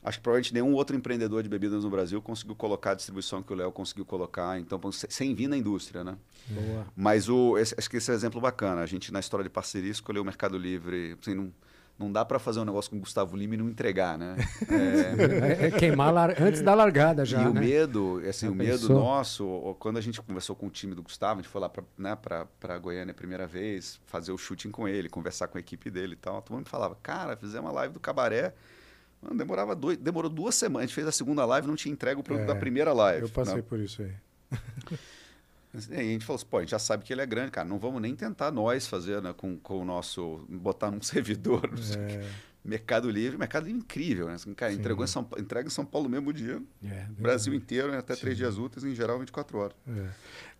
Acho 0.01 0.17
que 0.17 0.23
provavelmente 0.23 0.53
nenhum 0.53 0.73
outro 0.73 0.95
empreendedor 0.95 1.43
de 1.43 1.49
bebidas 1.49 1.83
no 1.83 1.89
Brasil 1.89 2.21
conseguiu 2.21 2.55
colocar 2.55 2.91
a 2.91 2.93
distribuição 2.93 3.43
que 3.43 3.51
o 3.51 3.55
Léo 3.55 3.69
conseguiu 3.69 4.05
colocar, 4.05 4.57
então 4.57 4.79
sem 4.91 5.35
vir 5.35 5.49
na 5.49 5.57
indústria, 5.57 6.05
né? 6.05 6.17
Boa. 6.47 6.87
Mas 6.95 7.27
o, 7.27 7.57
esse, 7.57 7.75
acho 7.77 7.89
que 7.89 7.97
esse 7.97 8.09
é 8.09 8.13
um 8.13 8.15
exemplo 8.15 8.39
bacana. 8.39 8.81
A 8.81 8.85
gente, 8.85 9.11
na 9.11 9.19
história 9.19 9.43
de 9.43 9.49
parceria, 9.49 9.91
escolheu 9.91 10.21
o 10.21 10.25
Mercado 10.25 10.57
Livre. 10.57 11.17
Assim, 11.21 11.33
não, 11.33 11.51
não 11.99 12.09
dá 12.09 12.23
para 12.23 12.39
fazer 12.39 12.61
um 12.61 12.65
negócio 12.65 12.89
com 12.89 12.95
o 12.95 12.99
Gustavo 12.99 13.35
Lima 13.35 13.55
e 13.55 13.57
não 13.57 13.67
entregar, 13.67 14.17
né? 14.17 14.37
É, 14.69 15.67
é 15.67 15.71
queimar 15.71 16.13
lar... 16.13 16.41
antes 16.41 16.61
da 16.61 16.73
largada 16.73 17.25
já. 17.25 17.41
E 17.41 17.43
né? 17.43 17.49
o 17.49 17.53
medo, 17.53 18.21
assim, 18.27 18.45
já 18.45 18.51
o 18.51 18.55
medo 18.55 18.89
nosso, 18.89 19.75
quando 19.79 19.97
a 19.97 20.01
gente 20.01 20.21
conversou 20.21 20.55
com 20.55 20.67
o 20.67 20.69
time 20.69 20.95
do 20.95 21.03
Gustavo, 21.03 21.39
a 21.39 21.43
gente 21.43 21.51
foi 21.51 21.59
lá 21.59 21.69
para 21.69 21.83
né, 21.97 22.79
Goiânia 22.81 23.11
a 23.11 23.15
primeira 23.15 23.45
vez, 23.45 23.99
fazer 24.05 24.31
o 24.31 24.37
shooting 24.37 24.71
com 24.71 24.87
ele, 24.87 25.09
conversar 25.09 25.47
com 25.47 25.57
a 25.57 25.61
equipe 25.61 25.89
dele 25.89 26.13
e 26.13 26.15
tal. 26.15 26.41
Todo 26.41 26.55
mundo 26.55 26.69
falava, 26.69 26.95
cara, 27.01 27.35
fizemos 27.35 27.69
uma 27.69 27.73
live 27.73 27.93
do 27.93 27.99
cabaré. 27.99 28.53
Mano, 29.21 29.37
demorava 29.37 29.75
dois, 29.75 29.97
demorou 29.97 30.29
duas 30.29 30.55
semanas. 30.55 30.83
A 30.83 30.87
gente 30.87 30.95
fez 30.95 31.07
a 31.07 31.11
segunda 31.11 31.45
live 31.45 31.67
não 31.67 31.75
tinha 31.75 31.91
entregue 31.91 32.21
o 32.21 32.23
produto 32.23 32.43
é, 32.43 32.47
da 32.47 32.55
primeira 32.55 32.93
live. 32.93 33.23
Eu 33.23 33.29
passei 33.29 33.57
né? 33.57 33.61
por 33.61 33.79
isso 33.79 34.01
aí. 34.01 34.13
E 35.73 35.93
a 35.93 36.01
gente 36.01 36.25
falou 36.25 36.37
assim, 36.37 36.47
pô, 36.49 36.57
a 36.57 36.61
gente 36.61 36.71
já 36.71 36.79
sabe 36.79 37.03
que 37.03 37.13
ele 37.13 37.21
é 37.21 37.25
grande, 37.25 37.51
cara. 37.51 37.67
Não 37.67 37.77
vamos 37.77 38.01
nem 38.01 38.15
tentar 38.15 38.51
nós 38.51 38.87
fazer 38.87 39.21
né, 39.21 39.33
com, 39.33 39.57
com 39.57 39.79
o 39.79 39.85
nosso. 39.85 40.45
botar 40.49 40.89
num 40.89 41.01
servidor. 41.03 41.69
É. 41.97 42.29
Mercado 42.63 43.09
Livre, 43.09 43.37
Mercado 43.37 43.65
Livre 43.65 43.79
incrível, 43.79 44.27
né? 44.27 44.33
Assim, 44.33 44.53
cara, 44.53 44.73
entregou 44.73 45.03
em 45.03 45.07
São, 45.07 45.27
entrega 45.37 45.67
em 45.67 45.71
São 45.71 45.85
Paulo 45.85 46.09
mesmo 46.09 46.33
dia. 46.33 46.61
É, 46.83 47.05
Brasil 47.17 47.53
inteiro, 47.53 47.91
né? 47.91 47.99
até 47.99 48.15
Sim. 48.15 48.21
três 48.21 48.37
dias 48.37 48.57
úteis, 48.57 48.83
em 48.83 48.93
geral 48.93 49.17
24 49.19 49.57
horas. 49.57 49.75
É. 49.87 50.09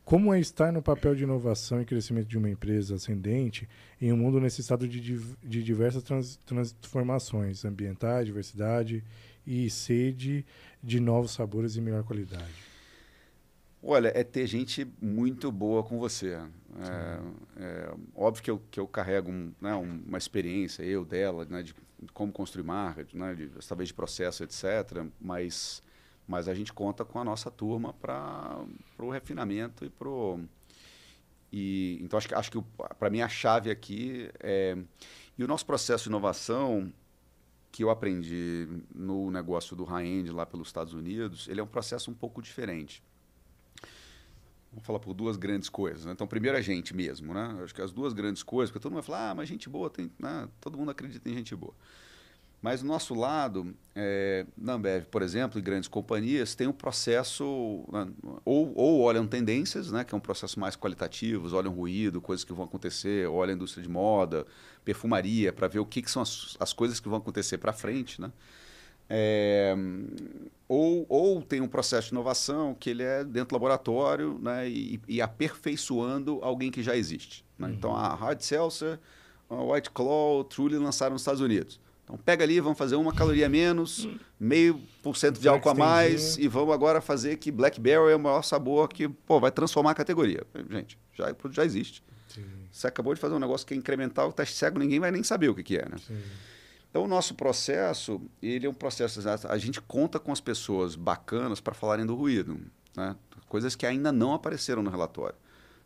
Como 0.06 0.34
é 0.34 0.40
estar 0.40 0.72
no 0.72 0.82
papel 0.82 1.14
de 1.14 1.24
inovação 1.24 1.82
e 1.82 1.86
crescimento 1.86 2.28
de 2.28 2.38
uma 2.38 2.50
empresa 2.50 2.96
ascendente 2.96 3.70
em 4.02 4.12
um 4.12 4.18
mundo 4.18 4.40
necessitado 4.40 4.88
de, 4.88 5.00
de 5.00 5.64
diversas 5.64 6.02
trans, 6.02 6.40
transformações 6.46 7.64
ambientais, 7.64 8.26
diversidade 8.26 9.04
e 9.46 9.70
sede 9.70 10.46
de 10.82 11.00
novos 11.00 11.32
sabores 11.32 11.76
e 11.76 11.82
melhor 11.82 12.04
qualidade? 12.04 12.69
Olha, 13.82 14.12
é 14.14 14.24
ter 14.24 14.46
gente 14.46 14.86
muito 15.02 15.52
boa 15.52 15.84
com 15.84 15.98
você. 15.98 16.38
É, 16.82 17.20
é, 17.58 17.94
óbvio 18.16 18.44
que 18.44 18.52
eu, 18.52 18.62
que 18.70 18.80
eu 18.80 18.88
carrego 18.88 19.32
um, 19.32 19.54
né, 19.60 19.74
uma 19.74 20.18
experiência, 20.18 20.84
eu 20.84 21.06
dela, 21.06 21.46
né, 21.46 21.64
de 21.64 21.74
como 22.14 22.32
construir 22.32 22.64
marca, 22.64 23.06
né, 23.14 23.36
de, 23.36 23.50
talvez 23.68 23.88
de 23.90 23.94
processo, 23.94 24.44
etc. 24.44 25.06
Mas, 25.20 25.82
mas 26.28 26.48
a 26.48 26.54
gente 26.54 26.74
conta 26.74 27.06
com 27.06 27.20
a 27.20 27.24
nossa 27.24 27.50
turma 27.50 27.94
para 27.94 28.66
o 28.98 29.10
refinamento 29.10 29.86
e 29.86 29.90
para 29.90 30.10
e 31.52 32.00
Então, 32.02 32.18
acho 32.18 32.28
que, 32.28 32.36
acho 32.36 32.52
que 32.52 32.62
para 32.98 33.10
mim 33.10 33.22
a 33.22 33.30
chave 33.30 33.72
aqui 33.72 34.30
é... 34.40 34.78
E 35.38 35.44
o 35.44 35.48
nosso 35.48 35.66
processo 35.66 36.04
de 36.04 36.10
inovação, 36.10 36.92
que 37.72 37.84
eu 37.84 37.90
aprendi 37.90 38.68
no 38.94 39.32
negócio 39.32 39.76
do 39.76 39.86
high-end 39.86 40.32
lá 40.32 40.46
pelos 40.46 40.68
Estados 40.68 40.94
Unidos, 40.94 41.48
ele 41.48 41.62
é 41.62 41.64
um 41.64 41.68
processo 41.68 42.12
um 42.12 42.14
pouco 42.14 42.42
diferente. 42.42 43.02
Vamos 44.72 44.86
falar 44.86 45.00
por 45.00 45.14
duas 45.14 45.36
grandes 45.36 45.68
coisas. 45.68 46.06
Né? 46.06 46.12
Então, 46.12 46.28
primeiro 46.28 46.58
a 46.58 46.62
gente 46.62 46.96
mesmo, 46.96 47.34
né? 47.34 47.60
Acho 47.64 47.74
que 47.74 47.82
as 47.82 47.92
duas 47.92 48.14
grandes 48.14 48.44
coisas, 48.44 48.72
porque 48.72 48.82
todo 48.82 48.92
mundo 48.92 49.02
vai 49.02 49.08
falar, 49.08 49.32
ah, 49.32 49.36
mas 49.36 49.50
gente 49.50 49.68
boa 49.68 49.90
tem. 49.90 50.12
Né? 50.20 50.48
Todo 50.62 50.78
mundo 50.78 50.92
acredita 50.92 51.28
em 51.30 51.34
gente 51.34 51.56
boa. 51.56 51.74
Mas 52.62 52.82
do 52.82 52.88
nosso 52.88 53.14
lado, 53.16 53.74
é, 53.96 54.46
na 54.58 54.74
Ambev, 54.74 55.06
por 55.06 55.22
exemplo, 55.22 55.58
e 55.58 55.62
grandes 55.62 55.88
companhias, 55.88 56.56
tem 56.56 56.68
um 56.68 56.74
processo, 56.74 57.86
né? 57.92 58.08
ou, 58.44 58.74
ou 58.76 59.00
olham 59.00 59.26
tendências, 59.26 59.92
né? 59.92 60.04
que 60.04 60.14
é 60.14 60.18
um 60.18 60.22
processo 60.22 60.60
mais 60.60 60.76
qualitativo, 60.76 61.56
olham 61.56 61.74
ruído, 61.74 62.20
coisas 62.20 62.44
que 62.44 62.52
vão 62.52 62.66
acontecer, 62.66 63.28
olham 63.30 63.54
a 63.54 63.56
indústria 63.56 63.82
de 63.82 63.90
moda, 63.90 64.46
perfumaria, 64.84 65.54
para 65.54 65.70
ver 65.70 65.80
o 65.80 65.86
que, 65.86 66.02
que 66.02 66.12
são 66.12 66.22
as, 66.22 66.58
as 66.60 66.74
coisas 66.74 67.00
que 67.00 67.08
vão 67.08 67.20
acontecer 67.20 67.58
para 67.58 67.72
frente. 67.72 68.20
Né? 68.20 68.30
É, 69.10 69.76
ou, 70.68 71.04
ou 71.10 71.42
tem 71.42 71.62
um 71.62 71.68
processo 71.68 72.10
de 72.10 72.14
inovação 72.14 72.76
que 72.80 72.92
ele 72.92 73.02
é 73.02 73.24
dentro 73.24 73.50
do 73.50 73.54
laboratório 73.54 74.38
né, 74.40 74.70
e, 74.70 75.02
e 75.08 75.20
aperfeiçoando 75.20 76.40
alguém 76.44 76.70
que 76.70 76.84
já 76.84 76.96
existe. 76.96 77.44
Né? 77.58 77.68
Uhum. 77.68 77.74
Então, 77.74 77.96
a 77.96 78.14
Hard 78.14 78.40
Seltzer, 78.42 79.00
a 79.50 79.56
White 79.56 79.90
Claw, 79.90 80.44
Truly 80.44 80.78
lançaram 80.78 81.14
nos 81.14 81.24
Estados 81.24 81.42
Unidos. 81.42 81.80
Então, 82.04 82.18
pega 82.18 82.44
ali, 82.44 82.60
vamos 82.60 82.78
fazer 82.78 82.96
uma 82.96 83.14
caloria 83.14 83.50
menos, 83.50 84.08
meio 84.40 84.80
por 85.02 85.18
cento 85.18 85.40
de 85.40 85.48
álcool 85.48 85.70
a 85.70 85.74
mais 85.76 86.38
e 86.38 86.48
vamos 86.48 86.74
agora 86.74 87.02
fazer 87.02 87.38
que 87.38 87.52
Black 87.52 87.80
Barrel 87.80 88.10
é 88.10 88.16
o 88.16 88.20
maior 88.20 88.44
sabor 88.44 88.90
que 88.90 89.08
pô, 89.08 89.40
vai 89.40 89.52
transformar 89.52 89.92
a 89.92 89.96
categoria. 89.96 90.44
Gente, 90.70 90.98
já, 91.14 91.36
já 91.52 91.66
existe. 91.66 92.04
Sim. 92.28 92.46
Você 92.72 92.88
acabou 92.88 93.14
de 93.14 93.20
fazer 93.20 93.34
um 93.34 93.40
negócio 93.40 93.66
que 93.66 93.74
é 93.74 93.78
incremental, 93.78 94.32
teste 94.32 94.56
cego, 94.56 94.80
ninguém 94.80 95.00
vai 95.00 95.12
nem 95.12 95.24
saber 95.24 95.50
o 95.50 95.56
que, 95.56 95.64
que 95.64 95.78
é. 95.78 95.88
Né? 95.90 95.98
Sim. 95.98 96.20
Então, 96.90 97.04
o 97.04 97.08
nosso 97.08 97.36
processo, 97.36 98.20
ele 98.42 98.66
é 98.66 98.70
um 98.70 98.74
processo, 98.74 99.22
a 99.48 99.58
gente 99.58 99.80
conta 99.80 100.20
com 100.20 100.32
as 100.32 100.42
pessoas 100.42 100.96
bacanas 100.96 101.62
para 101.62 101.74
falarem 101.74 102.06
do 102.06 102.16
ruído, 102.16 102.60
né? 102.96 103.16
coisas 103.48 103.76
que 103.76 103.86
ainda 103.86 104.12
não 104.12 104.34
apareceram 104.34 104.82
no 104.82 104.90
relatório. 104.90 105.36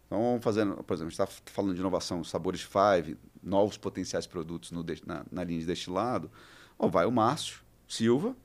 Então, 0.05 0.21
vamos 0.21 0.43
fazendo, 0.43 0.75
por 0.83 0.93
exemplo, 0.93 1.07
a 1.07 1.11
gente 1.11 1.21
está 1.21 1.27
falando 1.51 1.73
de 1.73 1.79
inovação, 1.81 2.23
sabores 2.23 2.61
Five, 2.61 3.17
novos 3.41 3.77
potenciais 3.77 4.25
produtos 4.25 4.71
no, 4.71 4.85
na, 5.05 5.25
na, 5.29 5.43
linha 5.43 5.59
de 5.59 5.65
destilado. 5.65 6.31
Vai 6.79 7.05
o 7.05 7.11
Márcio 7.11 7.61
Silva, 7.87 8.35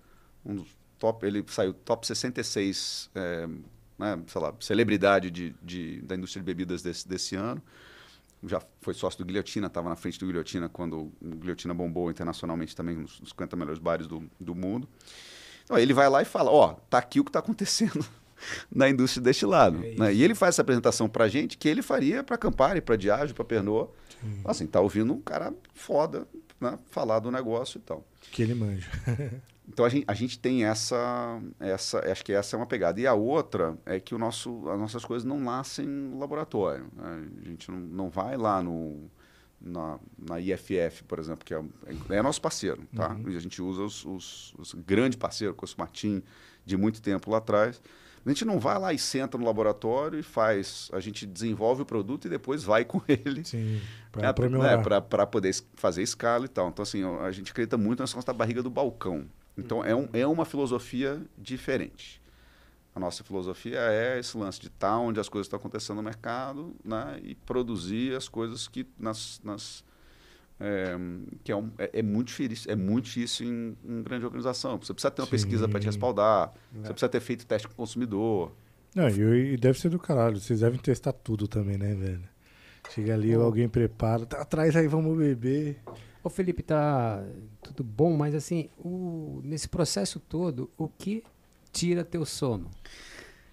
um 0.44 0.64
top, 0.98 1.26
ele 1.26 1.44
saiu 1.48 1.72
top 1.72 2.06
66, 2.06 3.10
é, 3.14 3.46
né, 3.98 4.22
sei 4.26 4.40
lá, 4.40 4.54
celebridade 4.60 5.30
de, 5.30 5.54
de, 5.62 6.00
da 6.02 6.16
indústria 6.16 6.40
de 6.40 6.46
bebidas 6.46 6.82
desse, 6.82 7.08
desse 7.08 7.36
ano 7.36 7.62
já 8.44 8.62
foi 8.80 8.94
sócio 8.94 9.18
do 9.18 9.24
Guilhotina, 9.24 9.66
estava 9.66 9.88
na 9.88 9.96
frente 9.96 10.18
do 10.18 10.26
Guilhotina 10.26 10.68
quando 10.68 11.12
o 11.20 11.36
Guilhotina 11.36 11.74
bombou 11.74 12.10
internacionalmente 12.10 12.74
também, 12.74 12.96
nos, 12.96 13.20
nos 13.20 13.30
50 13.30 13.56
melhores 13.56 13.80
bares 13.80 14.06
do, 14.06 14.28
do 14.38 14.54
mundo. 14.54 14.88
Então, 15.64 15.78
ele 15.78 15.92
vai 15.92 16.08
lá 16.08 16.22
e 16.22 16.24
fala, 16.24 16.50
ó, 16.50 16.70
oh, 16.70 16.74
tá 16.88 16.98
aqui 16.98 17.20
o 17.20 17.24
que 17.24 17.30
está 17.30 17.40
acontecendo 17.40 18.04
na 18.72 18.88
indústria 18.88 19.22
deste 19.22 19.44
lado. 19.44 19.84
É 19.84 19.94
né? 19.94 20.14
E 20.14 20.22
ele 20.22 20.34
faz 20.34 20.54
essa 20.54 20.62
apresentação 20.62 21.08
para 21.08 21.28
gente 21.28 21.58
que 21.58 21.68
ele 21.68 21.82
faria 21.82 22.22
para 22.22 22.38
Campari, 22.38 22.80
para 22.80 22.96
Diageo, 22.96 23.34
para 23.34 23.44
Pernod. 23.44 23.90
Sim. 24.20 24.40
Assim, 24.44 24.66
tá 24.66 24.80
ouvindo 24.80 25.12
um 25.12 25.20
cara 25.20 25.52
foda 25.74 26.26
né? 26.60 26.78
falar 26.90 27.18
do 27.18 27.30
negócio 27.30 27.78
e 27.78 27.82
tal. 27.82 28.04
Que 28.32 28.42
ele 28.42 28.54
manja. 28.54 28.88
Então 29.68 29.84
a 29.84 29.88
gente, 29.88 30.04
a 30.08 30.14
gente 30.14 30.38
tem 30.38 30.64
essa, 30.64 31.40
essa, 31.60 32.10
acho 32.10 32.24
que 32.24 32.32
essa 32.32 32.56
é 32.56 32.58
uma 32.58 32.66
pegada. 32.66 32.98
E 33.00 33.06
a 33.06 33.14
outra 33.14 33.76
é 33.84 34.00
que 34.00 34.14
o 34.14 34.18
nosso, 34.18 34.68
as 34.70 34.78
nossas 34.78 35.04
coisas 35.04 35.24
não 35.26 35.38
nascem 35.38 35.86
no 35.86 36.18
laboratório. 36.18 36.86
Né? 36.96 37.28
A 37.42 37.48
gente 37.48 37.70
não, 37.70 37.78
não 37.78 38.10
vai 38.10 38.36
lá 38.36 38.62
no, 38.62 39.10
na, 39.60 39.98
na 40.18 40.40
IFF, 40.40 41.04
por 41.06 41.18
exemplo, 41.18 41.44
que 41.44 41.54
é, 41.54 41.62
é 42.10 42.22
nosso 42.22 42.40
parceiro. 42.40 42.82
Tá? 42.96 43.10
Uhum. 43.12 43.36
A 43.36 43.40
gente 43.40 43.60
usa 43.60 43.82
os, 43.82 44.04
os, 44.04 44.54
os 44.58 44.74
grandes 44.74 45.18
parceiros, 45.18 45.54
com 45.56 45.66
o 45.66 45.68
Martin, 45.76 46.22
de 46.64 46.76
muito 46.76 47.02
tempo 47.02 47.30
lá 47.30 47.38
atrás. 47.38 47.80
A 48.24 48.28
gente 48.28 48.44
não 48.44 48.58
vai 48.58 48.78
lá 48.78 48.92
e 48.92 48.98
senta 48.98 49.38
no 49.38 49.44
laboratório 49.44 50.18
e 50.18 50.22
faz. 50.22 50.90
A 50.92 51.00
gente 51.00 51.24
desenvolve 51.24 51.82
o 51.82 51.86
produto 51.86 52.26
e 52.26 52.30
depois 52.30 52.62
vai 52.64 52.84
com 52.84 53.00
ele. 53.08 53.44
Sim. 53.44 53.80
Para 54.10 54.32
né, 54.32 55.26
poder 55.30 55.54
fazer 55.74 56.02
escala 56.02 56.44
e 56.46 56.48
tal. 56.48 56.68
Então, 56.68 56.82
assim, 56.82 57.02
a 57.20 57.30
gente 57.30 57.52
acredita 57.52 57.78
muito 57.78 58.00
na 58.00 58.06
nossa 58.14 58.32
barriga 58.32 58.62
do 58.62 58.70
balcão. 58.70 59.26
Então, 59.58 59.84
é, 59.84 59.94
um, 59.94 60.08
é 60.12 60.26
uma 60.26 60.44
filosofia 60.44 61.20
diferente. 61.36 62.20
A 62.94 63.00
nossa 63.00 63.22
filosofia 63.22 63.78
é 63.78 64.18
esse 64.18 64.36
lance 64.36 64.60
de 64.60 64.66
estar 64.66 64.98
onde 64.98 65.20
as 65.20 65.28
coisas 65.28 65.46
estão 65.46 65.58
acontecendo 65.58 65.96
no 65.96 66.02
mercado 66.02 66.74
né, 66.84 67.20
e 67.22 67.34
produzir 67.34 68.16
as 68.16 68.28
coisas 68.28 68.66
que 68.66 68.86
nas, 68.98 69.40
nas 69.44 69.84
é, 70.60 70.96
que 71.44 71.52
é, 71.52 71.56
um, 71.56 71.70
é, 71.78 71.90
é, 72.00 72.02
muito 72.02 72.28
difícil, 72.28 72.70
é 72.70 72.74
muito 72.74 73.04
difícil 73.04 73.46
em, 73.46 73.76
em 73.84 74.02
grande 74.02 74.24
organização. 74.24 74.76
Você 74.78 74.92
precisa 74.92 75.10
ter 75.10 75.22
uma 75.22 75.26
Sim. 75.26 75.30
pesquisa 75.30 75.68
para 75.68 75.78
te 75.78 75.86
respaldar, 75.86 76.52
é. 76.74 76.78
você 76.82 76.92
precisa 76.92 77.08
ter 77.08 77.20
feito 77.20 77.46
teste 77.46 77.68
com 77.68 77.74
o 77.74 77.76
consumidor. 77.76 78.52
Não, 78.94 79.08
e, 79.08 79.54
e, 79.54 79.56
deve 79.56 79.78
ser 79.78 79.90
do 79.90 79.98
caralho. 79.98 80.40
Vocês 80.40 80.60
devem 80.60 80.78
testar 80.80 81.12
tudo 81.12 81.46
também, 81.46 81.78
né, 81.78 81.94
velho? 81.94 82.28
Chega 82.90 83.14
ali, 83.14 83.32
alguém 83.34 83.68
prepara, 83.68 84.26
tá 84.26 84.40
atrás 84.40 84.74
aí, 84.74 84.88
vamos 84.88 85.16
beber. 85.16 85.78
Ô 86.28 86.30
Felipe, 86.30 86.62
tá 86.62 87.24
tudo 87.62 87.82
bom, 87.82 88.14
mas 88.14 88.34
assim, 88.34 88.68
o, 88.76 89.40
nesse 89.42 89.66
processo 89.66 90.20
todo, 90.20 90.70
o 90.76 90.86
que 90.86 91.24
tira 91.72 92.04
teu 92.04 92.26
sono? 92.26 92.70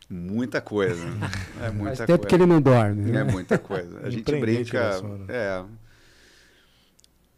Muita 0.10 0.60
coisa. 0.60 1.02
É 1.64 1.72
muita 1.72 1.96
Faz 1.96 2.00
tempo 2.00 2.20
coisa. 2.20 2.28
que 2.28 2.36
ele 2.36 2.46
não 2.46 2.62
dorme. 2.62 3.14
Né? 3.14 3.22
É 3.22 3.24
muita 3.24 3.58
coisa. 3.58 4.02
A 4.02 4.10
gente 4.10 4.30
brinca. 4.30 4.92
É, 5.30 5.64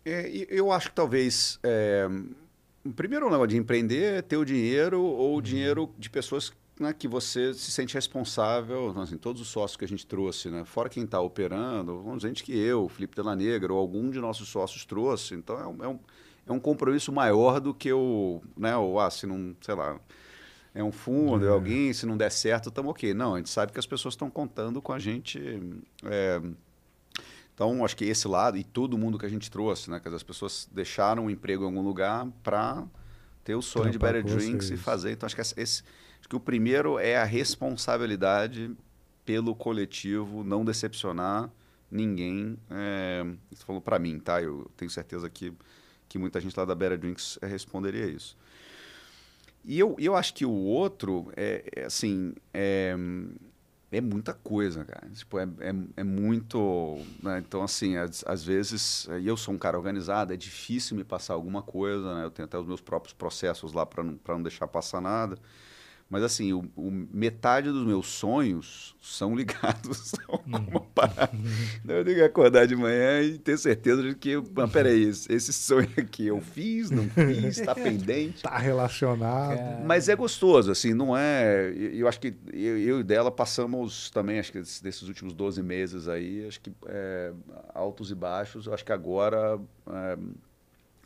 é, 0.03 0.47
eu 0.49 0.71
acho 0.71 0.89
que 0.89 0.95
talvez. 0.95 1.59
É, 1.61 2.09
primeiro, 2.95 3.27
o 3.27 3.29
negócio 3.29 3.49
de 3.49 3.57
empreender 3.57 4.15
é 4.15 4.21
ter 4.23 4.37
o 4.37 4.43
dinheiro 4.43 4.99
ou 4.99 5.33
o 5.33 5.35
uhum. 5.35 5.41
dinheiro 5.41 5.93
de 5.99 6.09
pessoas 6.09 6.51
né, 6.79 6.93
que 6.93 7.07
você 7.07 7.53
se 7.53 7.71
sente 7.71 7.93
responsável, 7.93 8.93
assim, 8.99 9.17
todos 9.17 9.41
os 9.41 9.47
sócios 9.47 9.77
que 9.77 9.85
a 9.85 9.87
gente 9.87 10.05
trouxe, 10.05 10.49
né, 10.49 10.63
fora 10.65 10.89
quem 10.89 11.03
está 11.03 11.19
operando, 11.19 12.01
vamos 12.01 12.23
gente 12.23 12.43
que 12.43 12.57
eu, 12.57 12.87
Felipe 12.89 13.15
Della 13.15 13.35
Negra, 13.35 13.73
ou 13.73 13.79
algum 13.79 14.09
de 14.09 14.19
nossos 14.19 14.49
sócios 14.49 14.85
trouxe. 14.85 15.35
Então, 15.35 15.59
é 15.59 15.67
um, 15.67 15.83
é 15.83 15.87
um, 15.87 15.99
é 16.47 16.51
um 16.51 16.59
compromisso 16.59 17.11
maior 17.11 17.59
do 17.59 17.73
que 17.73 17.91
o, 17.91 18.41
né, 18.55 18.75
o, 18.77 18.99
ah, 18.99 19.09
se 19.09 19.25
não, 19.25 19.55
sei 19.61 19.75
lá, 19.75 19.99
é 20.73 20.83
um 20.83 20.91
fundo, 20.91 21.43
é, 21.43 21.47
é 21.47 21.51
alguém, 21.51 21.91
se 21.91 22.05
não 22.05 22.15
der 22.15 22.31
certo, 22.31 22.69
estamos 22.69 22.91
ok. 22.91 23.13
Não, 23.13 23.33
a 23.33 23.37
gente 23.37 23.49
sabe 23.49 23.71
que 23.71 23.79
as 23.79 23.87
pessoas 23.87 24.13
estão 24.13 24.29
contando 24.29 24.79
com 24.79 24.93
a 24.93 24.99
gente. 24.99 25.39
É, 26.03 26.39
então, 27.53 27.83
acho 27.83 27.97
que 27.97 28.05
esse 28.05 28.27
lado, 28.27 28.55
e 28.55 28.63
todo 28.63 28.95
mundo 28.95 29.17
que 29.17 29.25
a 29.25 29.29
gente 29.29 29.49
trouxe, 29.49 29.89
né, 29.89 29.99
que 29.99 30.07
as 30.07 30.21
pessoas 30.21 30.69
deixaram 30.71 31.25
o 31.25 31.29
emprego 31.31 31.63
em 31.63 31.65
algum 31.65 31.81
lugar 31.81 32.27
para 32.43 32.85
ter 33.43 33.55
o 33.55 33.61
sonho 33.63 33.89
de 33.89 33.97
Better 33.97 34.23
Drinks 34.23 34.69
e 34.69 34.77
fazer. 34.77 35.13
Então, 35.13 35.25
acho 35.25 35.35
que, 35.35 35.41
esse, 35.41 35.81
que 36.27 36.35
o 36.35 36.39
primeiro 36.39 36.99
é 36.99 37.17
a 37.17 37.23
responsabilidade 37.23 38.75
pelo 39.25 39.55
coletivo, 39.55 40.43
não 40.43 40.63
decepcionar 40.63 41.49
ninguém. 41.89 42.57
É, 42.69 43.25
falou 43.55 43.81
para 43.81 43.99
mim, 43.99 44.19
tá? 44.19 44.41
Eu 44.41 44.69
tenho 44.75 44.91
certeza 44.91 45.29
que, 45.29 45.53
que 46.07 46.17
muita 46.17 46.39
gente 46.39 46.57
lá 46.57 46.65
da 46.65 46.75
Better 46.75 46.97
Drinks 46.97 47.39
responderia 47.41 48.05
isso. 48.05 48.37
E 49.63 49.77
eu, 49.77 49.95
eu 49.99 50.15
acho 50.15 50.33
que 50.33 50.45
o 50.45 50.51
outro 50.51 51.29
é, 51.35 51.63
é, 51.75 51.85
assim, 51.85 52.33
é, 52.53 52.95
é 53.91 53.99
muita 53.99 54.33
coisa, 54.33 54.85
cara. 54.85 55.09
Tipo, 55.09 55.39
é, 55.39 55.43
é, 55.43 55.75
é 55.97 56.03
muito. 56.03 57.01
né? 57.21 57.39
Então, 57.39 57.61
assim, 57.61 57.95
às, 57.97 58.43
vezes, 58.43 59.07
e 59.21 59.27
eu 59.27 59.35
sou 59.35 59.53
um 59.53 59.57
cara 59.57 59.77
organizado, 59.77 60.33
é 60.33 60.37
difícil 60.37 60.95
me 60.95 61.03
passar 61.03 61.33
alguma 61.33 61.61
coisa, 61.61 62.15
né? 62.15 62.23
Eu 62.23 62.31
tenho 62.31 62.45
até 62.45 62.57
os 62.57 62.65
meus 62.65 62.79
próprios 62.79 63.13
processos 63.13 63.73
lá 63.73 63.85
para 63.85 64.03
não, 64.03 64.17
não 64.25 64.41
deixar 64.41 64.67
passar 64.67 65.01
nada. 65.01 65.37
Mas, 66.09 66.23
assim, 66.23 66.53
o, 66.53 66.63
o- 66.75 66.89
metade 67.11 67.69
dos 67.69 67.85
meus 67.85 68.07
sonhos 68.07 68.95
são 69.01 69.35
ligados 69.35 70.13
a 70.29 70.31
alguma 70.31 70.79
parada. 70.95 71.31
Então, 71.83 71.97
eu 71.97 72.05
tenho 72.05 72.17
que 72.17 72.23
acordar 72.23 72.65
de 72.65 72.75
manhã 72.75 73.21
e 73.21 73.37
ter 73.37 73.57
certeza 73.57 74.01
de 74.01 74.15
que, 74.15 74.35
mas 74.55 74.71
peraí, 74.71 75.03
esse, 75.03 75.31
esse 75.31 75.51
sonho 75.53 75.89
aqui 75.97 76.27
eu 76.27 76.39
fiz, 76.41 76.89
não 76.91 77.09
fiz, 77.09 77.57
está 77.57 77.73
pendente. 77.75 78.41
Tá 78.43 78.57
relacionado. 78.57 79.53
É. 79.53 79.83
Mas 79.85 80.07
é 80.09 80.15
gostoso, 80.15 80.71
assim, 80.71 80.93
não 80.93 81.15
é. 81.15 81.71
e- 81.75 81.99
Eu 81.99 82.07
acho 82.07 82.19
que 82.19 82.33
eu, 82.53 82.77
eu 82.77 82.99
e 83.01 83.03
dela 83.03 83.29
passamos 83.31 84.09
também, 84.09 84.39
acho 84.39 84.51
que 84.51 84.59
desses, 84.59 84.81
desses 84.81 85.03
últimos 85.07 85.33
12 85.33 85.61
meses 85.61 86.07
aí, 86.07 86.45
acho 86.47 86.59
que 86.61 86.71
é, 86.87 87.31
altos 87.73 88.11
e 88.11 88.15
baixos. 88.15 88.65
Eu 88.65 88.73
acho 88.73 88.83
que 88.85 88.91
agora 88.93 89.59
é, 89.89 90.17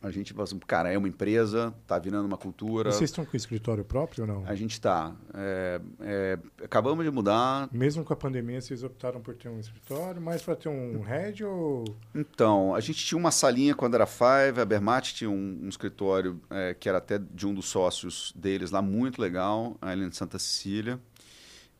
a 0.02 0.10
gente 0.10 0.32
fala 0.32 0.44
assim, 0.44 0.58
cara, 0.58 0.92
é 0.92 0.98
uma 0.98 1.06
empresa, 1.06 1.72
tá 1.86 1.98
virando 1.98 2.26
uma 2.26 2.36
cultura. 2.36 2.90
Vocês 2.90 3.08
estão 3.08 3.24
com 3.24 3.36
escritório 3.36 3.84
próprio 3.84 4.22
ou 4.22 4.26
não? 4.26 4.44
A 4.46 4.54
gente 4.54 4.80
tá. 4.80 5.14
é, 5.32 5.80
é, 6.00 6.38
acabamos 6.64 7.04
de 7.04 7.10
mudar. 7.10 7.68
Mesmo 7.72 8.04
com 8.04 8.12
a 8.12 8.16
pandemia, 8.16 8.60
vocês 8.60 8.82
optaram 8.82 9.20
por 9.20 9.36
ter 9.36 9.48
um 9.48 9.60
escritório, 9.60 10.20
mais 10.20 10.42
para 10.42 10.56
ter 10.56 10.68
um 10.68 11.00
head 11.02 11.44
ou. 11.44 11.84
Então, 12.12 12.74
a 12.74 12.80
gente 12.80 13.04
tinha 13.04 13.16
uma 13.16 13.30
salinha 13.30 13.74
quando 13.76 13.94
era 13.94 14.06
Five, 14.06 14.60
a 14.60 14.64
Bermati 14.64 15.14
tinha 15.14 15.30
um, 15.30 15.60
um 15.62 15.68
escritório 15.68 16.40
é, 16.50 16.74
que 16.74 16.88
era 16.88 16.98
até 16.98 17.18
de 17.18 17.46
um 17.46 17.54
dos 17.54 17.66
sócios 17.66 18.32
deles 18.34 18.72
lá, 18.72 18.82
muito 18.82 19.22
legal, 19.22 19.76
ali 19.80 20.04
em 20.04 20.10
Santa 20.10 20.38
Cecília. 20.38 20.98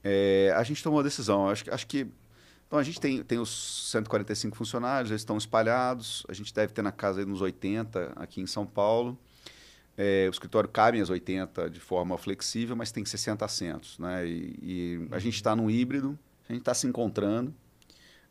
É, 0.05 0.53
a 0.57 0.63
gente 0.63 0.83
tomou 0.83 1.01
a 1.01 1.03
decisão, 1.03 1.49
acho, 1.49 1.65
acho 1.73 1.87
que... 1.87 2.07
Então, 2.73 2.81
a 2.81 2.83
gente 2.83 2.99
tem, 2.99 3.23
tem 3.23 3.39
os 3.39 3.91
145 3.91 4.57
funcionários, 4.57 5.11
eles 5.11 5.21
estão 5.21 5.37
espalhados, 5.37 6.25
a 6.27 6.33
gente 6.33 6.55
deve 6.55 6.73
ter 6.73 6.81
na 6.81 6.91
casa 6.91 7.23
uns 7.23 7.43
80 7.43 8.15
aqui 8.17 8.41
em 8.41 8.47
São 8.47 8.65
Paulo. 8.65 9.19
É, 9.95 10.27
o 10.27 10.31
escritório 10.31 10.71
cabe 10.71 10.99
as 10.99 11.11
80 11.11 11.69
de 11.69 11.79
forma 11.79 12.17
flexível, 12.17 12.75
mas 12.75 12.91
tem 12.91 13.05
60 13.05 13.45
assentos. 13.45 13.99
Né? 13.99 14.27
E, 14.27 14.59
e 14.63 15.09
a 15.11 15.19
gente 15.19 15.35
está 15.35 15.55
num 15.55 15.69
híbrido, 15.69 16.19
a 16.49 16.53
gente 16.55 16.63
está 16.63 16.73
se 16.73 16.87
encontrando 16.87 17.55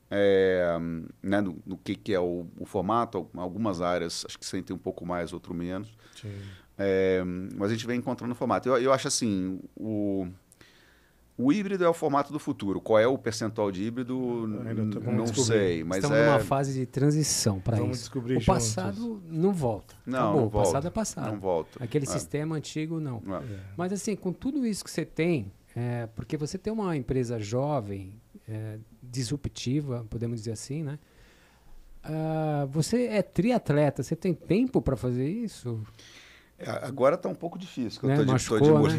é, 0.09 0.75
né, 1.21 1.39
no, 1.39 1.61
no 1.63 1.77
que, 1.77 1.95
que 1.95 2.11
é 2.11 2.19
o, 2.19 2.47
o 2.57 2.65
formato. 2.65 3.29
Algumas 3.35 3.79
áreas 3.79 4.25
acho 4.25 4.39
que 4.39 4.45
sentem 4.47 4.75
um 4.75 4.79
pouco 4.79 5.05
mais, 5.05 5.33
outro 5.33 5.53
menos. 5.53 5.95
Sim. 6.19 6.35
É, 6.79 7.21
mas 7.55 7.69
a 7.69 7.75
gente 7.75 7.85
vem 7.85 7.99
encontrando 7.99 8.33
o 8.33 8.35
formato. 8.35 8.67
Eu, 8.67 8.77
eu 8.79 8.91
acho 8.91 9.07
assim, 9.07 9.59
o, 9.75 10.27
o 11.37 11.51
híbrido 11.51 11.83
é 11.83 11.89
o 11.89 11.93
formato 11.93 12.31
do 12.31 12.37
futuro. 12.39 12.79
Qual 12.79 12.99
é 12.99 13.07
o 13.07 13.17
percentual 13.17 13.71
de 13.71 13.83
híbrido? 13.83 14.15
Não 14.47 15.23
descobrir. 15.23 15.43
sei, 15.43 15.83
mas 15.83 15.97
Estamos 16.03 16.17
é... 16.17 16.25
numa 16.27 16.39
fase 16.39 16.73
de 16.73 16.85
transição 16.85 17.59
para 17.59 17.77
Vamos 17.77 17.97
isso. 17.97 18.03
descobrir 18.05 18.37
O 18.37 18.45
passado 18.45 19.21
não 19.27 19.51
volta. 19.53 19.95
Não, 20.05 20.19
Acabou. 20.19 20.39
não 20.41 20.47
o 20.47 20.51
passado 20.51 20.71
volta. 20.73 20.87
é 20.87 20.91
passado. 20.91 21.31
Não 21.31 21.39
volta. 21.39 21.83
Aquele 21.83 22.05
É. 22.05 22.09
sistema 22.09 22.55
antigo, 22.55 22.99
não. 22.99 23.17
É. 23.41 23.59
Mas 23.75 23.91
assim, 23.93 24.15
com 24.15 24.31
tudo 24.31 24.65
isso 24.65 24.83
que 24.83 24.91
você 24.91 25.05
tem, 25.05 25.51
é, 25.75 26.07
porque 26.15 26.37
você 26.37 26.57
tem 26.57 26.71
uma 26.71 26.95
empresa 26.95 27.39
jovem, 27.39 28.13
é, 28.47 28.77
disruptiva, 29.01 30.05
podemos 30.09 30.39
dizer 30.39 30.51
assim, 30.51 30.83
né? 30.83 30.99
Ah, 32.03 32.67
você 32.69 33.05
é 33.05 33.21
triatleta, 33.21 34.01
você 34.03 34.15
tem 34.15 34.33
tempo 34.33 34.81
para 34.81 34.95
fazer 34.97 35.27
isso? 35.29 35.79
É, 36.57 36.69
Agora 36.85 37.15
está 37.15 37.29
um 37.29 37.35
pouco 37.35 37.57
difícil, 37.57 37.99
que 38.01 38.07
Né? 38.07 38.13
eu 38.15 38.19
de, 38.19 38.25
tô 38.25 38.31
Machucou, 38.33 38.87
de 38.89 38.97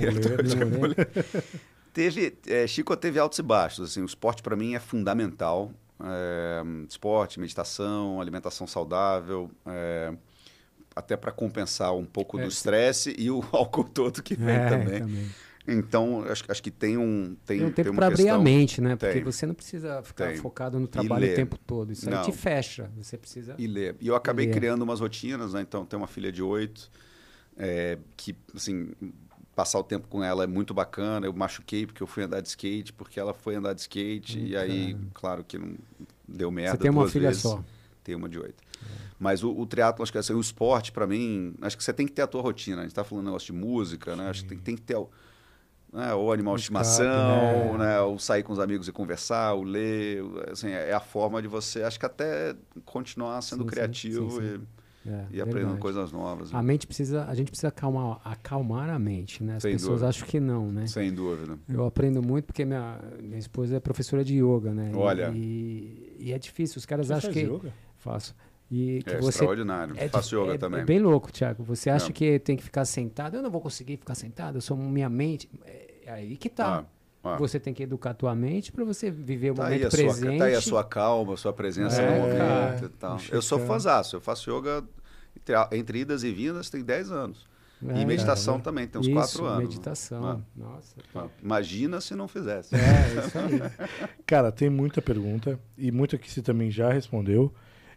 né? 0.57 1.07
Teve, 1.93 2.37
é, 2.47 2.67
Chico 2.67 2.97
teve 2.97 3.19
altos 3.19 3.39
e 3.39 3.43
baixos. 3.43 3.91
Assim, 3.91 4.03
o 4.03 4.07
esporte 4.07 4.43
para 4.43 4.57
mim 4.57 4.75
é 4.75 4.81
fundamental. 4.81 5.71
É, 6.05 6.63
esporte, 6.89 7.39
meditação, 7.39 8.21
alimentação 8.21 8.67
saudável, 8.67 9.51
é, 9.67 10.13
até 10.97 11.17
para 11.17 11.31
compensar 11.31 11.95
um 11.95 12.05
pouco 12.05 12.39
É, 12.39 12.45
do 12.45 12.51
sim. 12.51 12.57
estresse 12.57 13.15
e 13.17 13.31
o 13.31 13.43
álcool 13.53 13.85
todo 13.85 14.23
que 14.23 14.35
vem 14.35 14.57
É, 14.57 14.69
também. 14.69 15.29
Então, 15.69 16.25
acho, 16.29 16.43
acho 16.49 16.61
que 16.61 16.73
tem 16.73 16.97
um 16.99 17.37
tem, 17.47 17.59
Tem 17.59 17.67
um 17.69 17.71
tempo 17.71 17.95
para 17.95 18.09
abrir 18.09 18.29
a 18.31 18.37
mente, 18.39 18.81
né? 18.81 18.97
Porque 18.97 19.13
Tem. 19.15 19.23
você 19.23 19.47
não 19.47 19.55
precisa 19.55 20.03
ficar 20.03 20.29
Tem. 20.29 20.37
focado 20.39 20.81
no 20.81 20.89
trabalho 20.89 21.31
o 21.31 21.35
tempo 21.37 21.57
todo. 21.57 21.93
Isso 21.93 22.09
aí 22.09 22.15
Não. 22.17 22.23
te 22.23 22.33
fecha. 22.33 22.91
Você 22.97 23.17
precisa. 23.17 23.55
E 23.57 23.69
ler. 23.69 23.95
E 24.01 24.09
eu 24.09 24.17
acabei 24.17 24.47
Ler. 24.47 24.55
criando 24.55 24.83
umas 24.83 24.99
rotinas, 24.99 25.53
né? 25.53 25.61
Então, 25.61 25.87
tenho 25.87 26.03
uma 26.03 26.09
filha 26.09 26.33
de 26.33 26.43
oito, 26.43 26.91
é, 27.57 27.97
que, 28.17 28.35
assim, 28.57 28.91
passar 29.55 29.79
o 29.79 29.85
tempo 29.85 30.09
com 30.09 30.23
ela 30.23 30.45
é 30.45 30.47
muito 30.47 30.73
bacana. 30.73 31.27
Eu 31.27 31.33
machuquei 31.33 31.87
porque 31.87 32.03
eu 32.03 32.07
fui 32.07 32.23
andar 32.23 32.41
de 32.41 32.49
skate, 32.49 32.93
porque 32.93 33.21
ela 33.21 33.35
foi 33.35 33.55
andar 33.55 33.73
de 33.75 33.83
skate. 33.83 34.39
Hum, 34.39 34.47
e 34.47 34.57
aí, 34.57 34.93
caramba. 34.93 35.11
claro 35.15 35.45
que 35.45 35.59
não 35.59 35.77
deu 36.27 36.51
merda 36.51 36.73
você 36.73 36.79
tem 36.79 36.91
uma 36.91 37.09
filha 37.09 37.29
vezes. 37.29 37.43
só. 37.43 37.63
Tenho 38.03 38.19
uma 38.19 38.29
de 38.29 38.39
oito. 38.39 38.63
Mas 39.19 39.45
o, 39.45 39.57
o 39.57 39.65
triatlo, 39.65 40.03
acho 40.03 40.11
que 40.11 40.19
assim, 40.19 40.33
o 40.33 40.41
esporte, 40.41 40.91
para 40.91 41.07
mim, 41.07 41.55
acho 41.63 41.77
que 41.77 41.85
você 41.85 41.93
tem 41.93 42.07
que 42.07 42.13
ter 42.13 42.23
a 42.23 42.27
tua 42.27 42.43
rotina. 42.43 42.81
A 42.81 42.83
gente 42.83 42.95
tá 42.95 43.05
falando 43.05 43.25
um 43.25 43.29
negócio 43.29 43.55
de 43.55 43.61
música, 43.61 44.17
né? 44.17 44.29
Acho 44.29 44.43
que 44.43 44.49
tem, 44.49 44.59
tem 44.59 44.75
que 44.75 44.83
ter 44.83 44.97
o, 44.97 45.09
né, 45.93 46.13
o 46.13 46.33
animal 46.33 46.57
de 46.57 46.63
estimação, 46.63 47.79
né? 47.79 47.85
né? 47.85 48.01
O 48.01 48.19
sair 48.19 48.43
com 48.43 48.53
os 48.53 48.59
amigos 48.59 48.89
e 48.89 48.93
conversar, 48.93 49.55
o 49.55 49.63
ler. 49.63 50.25
Assim, 50.51 50.71
é 50.71 50.93
a 50.93 51.01
forma 51.01 51.41
de 51.41 51.47
você, 51.47 51.85
acho 51.85 52.01
que 52.01 52.07
até 52.07 52.57
continuar 52.85 53.41
sendo 53.43 53.63
Sim, 53.63 53.69
sim, 53.69 53.75
criativo 53.75 54.31
sim, 54.31 54.41
sim. 54.41 54.55
e, 54.55 54.82
É, 55.07 55.25
e 55.33 55.41
aprendendo 55.41 55.55
verdade. 55.63 55.81
coisas 55.81 56.13
novas. 56.13 56.55
A 56.55 56.63
mente 56.63 56.87
precisa, 56.87 57.25
a 57.27 57.35
gente 57.35 57.49
precisa 57.49 57.69
acalmar, 57.69 58.21
acalmar 58.25 58.89
a 58.91 58.99
mente, 58.99 59.43
né? 59.43 59.57
As 59.57 59.63
Sem 59.63 59.73
pessoas 59.73 59.95
dúvida. 60.01 60.09
acham 60.09 60.29
que 60.29 60.39
não, 60.39 60.71
né? 60.71 60.87
Sem 60.87 61.13
dúvida. 61.13 61.59
Eu 61.69 61.85
aprendo 61.85 62.23
muito 62.23 62.45
porque 62.47 62.65
minha, 62.65 63.01
minha 63.21 63.39
esposa 63.39 63.77
é 63.77 63.81
professora 63.81 64.23
de 64.25 64.37
yoga, 64.43 64.73
né? 64.73 64.93
Olha. 64.95 65.33
E, 65.35 66.17
e 66.21 66.33
é 66.33 66.39
difícil, 66.39 66.79
os 66.79 66.87
caras 66.87 67.09
Você 67.09 67.15
acham 67.15 67.33
faz 67.33 67.47
que 67.47 67.53
yoga? 67.53 67.73
faço. 67.97 68.35
E 68.71 69.03
que 69.03 69.11
É 69.11 69.19
você 69.21 69.29
extraordinário. 69.31 69.95
é, 69.99 70.09
Faço 70.09 70.35
yoga 70.41 70.55
é- 70.55 70.59
também. 70.59 70.81
É 70.81 70.85
bem 70.85 70.99
louco, 70.99 71.31
Thiago. 71.33 71.63
Você 71.65 71.91
acha 71.91 72.09
É. 72.09 72.13
que 72.13 72.39
tem 72.39 72.57
que 72.57 72.63
ficar 72.63 72.85
sentado? 72.85 73.37
Eu 73.37 73.43
não 73.43 73.51
vou 73.51 73.61
conseguir 73.61 73.97
ficar 73.97 74.15
sentado. 74.15 74.57
Eu 74.57 74.61
sou 74.63 74.77
minha 74.77 75.11
mente. 75.11 75.51
É 76.07 76.11
aí 76.13 76.37
que 76.37 76.49
tá. 76.49 76.79
Ah, 76.81 76.85
ah. 77.25 77.37
Você 77.37 77.61
tem 77.61 77.73
que 77.73 77.83
educar 77.85 78.11
a 78.11 78.15
tua 78.15 78.35
mente 78.35 78.73
para 78.73 78.85
você 78.85 79.11
viver 79.11 79.53
o 79.53 79.55
Tá 79.55 79.67
aí, 79.69 79.75
momento 79.79 79.87
a 79.87 79.91
sua, 79.91 79.99
presente. 80.05 80.39
tá 80.39 80.45
aí 80.47 80.55
a 80.55 80.61
sua 80.61 80.85
calma, 80.85 81.35
a 81.35 81.37
sua 81.37 81.53
presença 81.53 82.03
É, 82.03 82.11
no 82.11 82.27
momento 82.27 82.85
e 82.85 82.89
tal. 82.89 83.17
Puxa, 83.17 83.35
Eu 83.35 83.43
sou 83.43 83.59
fãzaço, 83.61 84.17
eu 84.17 84.21
faço 84.21 84.51
yoga 84.51 84.85
entre, 85.37 85.55
entre 85.79 85.99
idas 86.01 86.25
e 86.25 86.33
vindas 86.33 86.69
tem 86.69 86.83
10 86.83 87.13
anos. 87.13 87.47
É, 87.89 88.01
e 88.01 88.07
meditação 88.07 88.55
cara. 88.55 88.65
também, 88.65 88.87
tem 88.87 89.01
uns 89.01 89.07
isso, 89.07 89.15
4 89.15 89.45
anos. 89.45 89.69
meditação. 89.69 90.25
Ah. 90.25 90.41
Nossa. 90.57 90.97
Ah, 91.15 91.27
Imagina 91.43 92.01
se 92.01 92.15
não 92.15 92.29
fizesse. 92.29 92.75
É, 92.77 92.79
isso 93.27 93.39
aí. 93.39 94.09
Cara, 94.27 94.53
tem 94.53 94.71
muita 94.71 95.03
pergunta 95.03 95.59
e 95.77 95.91
muita 95.91 96.17
que 96.17 96.31
você 96.31 96.41
também 96.43 96.71
já 96.71 96.93
respondeu. 96.93 97.53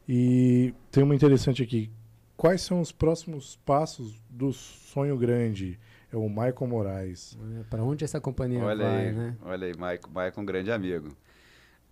E 0.08 0.74
tem 0.92 1.04
uma 1.04 1.14
interessante 1.16 1.62
aqui. 1.64 1.92
Quais 2.38 2.62
são 2.62 2.82
os 2.82 2.92
próximos 2.92 3.60
passos 3.66 4.20
do 4.30 4.52
sonho 4.54 5.18
grande? 5.18 5.80
É 6.16 6.18
o 6.18 6.30
Michael 6.30 6.68
Moraes. 6.68 7.38
para 7.70 7.84
onde 7.84 8.06
essa 8.06 8.22
companhia 8.22 8.64
Olha 8.64 8.86
vai, 8.86 9.08
aí, 9.08 9.12
né? 9.14 9.36
olha 9.42 9.68
aí, 9.68 9.78
Maicon, 9.78 10.10
Maicon, 10.12 10.42
um 10.42 10.46
grande 10.46 10.72
amigo. 10.72 11.10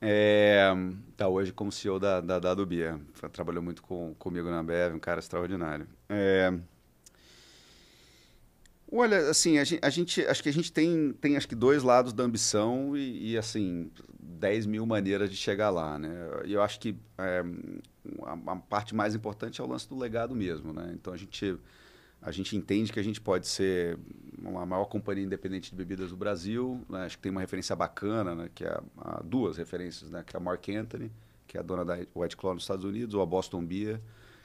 É, 0.01 0.69
tá 1.17 1.27
hoje 1.27 1.51
como 1.51 1.73
CEO 1.73 1.99
da, 1.99 2.21
da, 2.21 2.39
da 2.39 2.51
Adubia. 2.51 2.97
Trabalhou 3.33 3.61
muito 3.61 3.81
com, 3.83 4.15
comigo 4.17 4.49
na 4.49 4.63
Bev, 4.63 4.95
um 4.95 4.99
cara 4.99 5.19
extraordinário. 5.19 5.85
É, 6.07 6.53
olha, 8.89 9.29
assim, 9.29 9.57
a 9.57 9.63
gente, 9.65 9.85
a 9.85 9.89
gente- 9.89 10.25
acho 10.25 10.41
que 10.41 10.49
a 10.49 10.53
gente 10.53 10.71
tem, 10.71 11.11
tem 11.19 11.35
acho 11.35 11.47
que 11.47 11.55
dois 11.55 11.83
lados 11.83 12.13
da 12.13 12.23
ambição 12.23 12.95
e, 12.95 13.31
e, 13.33 13.37
assim, 13.37 13.91
10 14.17 14.65
mil 14.65 14.85
maneiras 14.85 15.29
de 15.29 15.35
chegar 15.35 15.69
lá, 15.69 15.99
né? 15.99 16.09
E 16.45 16.53
eu 16.53 16.61
acho 16.61 16.79
que 16.79 16.95
é, 17.17 17.43
a, 18.23 18.51
a 18.53 18.55
parte 18.55 18.95
mais 18.95 19.15
importante 19.15 19.59
é 19.59 19.63
o 19.63 19.67
lance 19.67 19.87
do 19.89 19.97
legado 19.97 20.33
mesmo, 20.33 20.71
né? 20.71 20.91
Então 20.93 21.11
a 21.13 21.17
gente 21.17 21.57
a 22.23 22.31
gente 22.31 22.55
entende 22.55 22.91
que 22.91 22.99
a 22.99 23.03
gente 23.03 23.19
pode 23.19 23.47
ser 23.47 23.97
a 24.45 24.65
maior 24.65 24.85
companhia 24.85 25.23
independente 25.23 25.69
de 25.69 25.75
bebidas 25.75 26.09
do 26.09 26.17
Brasil. 26.17 26.81
né? 26.89 27.05
Acho 27.05 27.17
que 27.17 27.23
tem 27.23 27.31
uma 27.31 27.41
referência 27.41 27.75
bacana, 27.75 28.33
né? 28.33 28.49
que 28.53 28.63
é 28.63 28.81
a, 28.97 29.21
duas 29.23 29.57
referências, 29.57 30.09
né? 30.09 30.23
que 30.25 30.35
é 30.35 30.39
a 30.39 30.41
Mark 30.41 30.67
Anthony, 30.69 31.11
que 31.45 31.57
é 31.57 31.59
a 31.59 31.63
dona 31.63 31.83
da 31.83 31.97
White 32.15 32.37
Claw 32.37 32.53
nos 32.53 32.63
Estados 32.63 32.85
Unidos, 32.85 33.13
ou 33.13 33.21
a 33.21 33.25
Boston 33.25 33.63
Beer. 33.63 33.99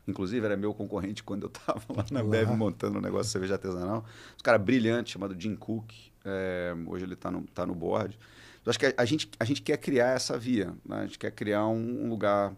Inclusive, 0.06 0.44
era 0.44 0.56
meu 0.56 0.74
concorrente 0.74 1.22
quando 1.22 1.44
eu 1.44 1.48
estava 1.54 1.82
lá 1.94 2.04
na 2.10 2.22
Lá. 2.22 2.28
Bev 2.28 2.50
montando 2.56 2.98
um 2.98 3.02
negócio 3.02 3.26
de 3.26 3.32
cerveja 3.32 3.54
artesanal. 3.54 4.04
Um 4.38 4.42
cara 4.42 4.58
brilhante, 4.58 5.12
chamado 5.12 5.36
Jim 5.38 5.54
Cook. 5.54 5.92
é, 6.24 6.74
hoje 6.86 7.04
ele 7.04 7.14
está 7.14 7.30
no, 7.30 7.42
tá 7.42 7.64
no 7.64 7.74
board. 7.74 8.18
Eu 8.64 8.70
acho 8.70 8.78
que 8.78 8.86
a, 8.86 8.94
a 8.96 9.04
gente, 9.04 9.30
a 9.38 9.44
gente 9.44 9.62
quer 9.62 9.76
criar 9.76 10.08
essa 10.08 10.36
via. 10.36 10.74
né? 10.84 11.00
A 11.00 11.06
gente 11.06 11.18
quer 11.18 11.30
criar 11.30 11.66
um, 11.66 12.04
um 12.04 12.08
lugar 12.08 12.56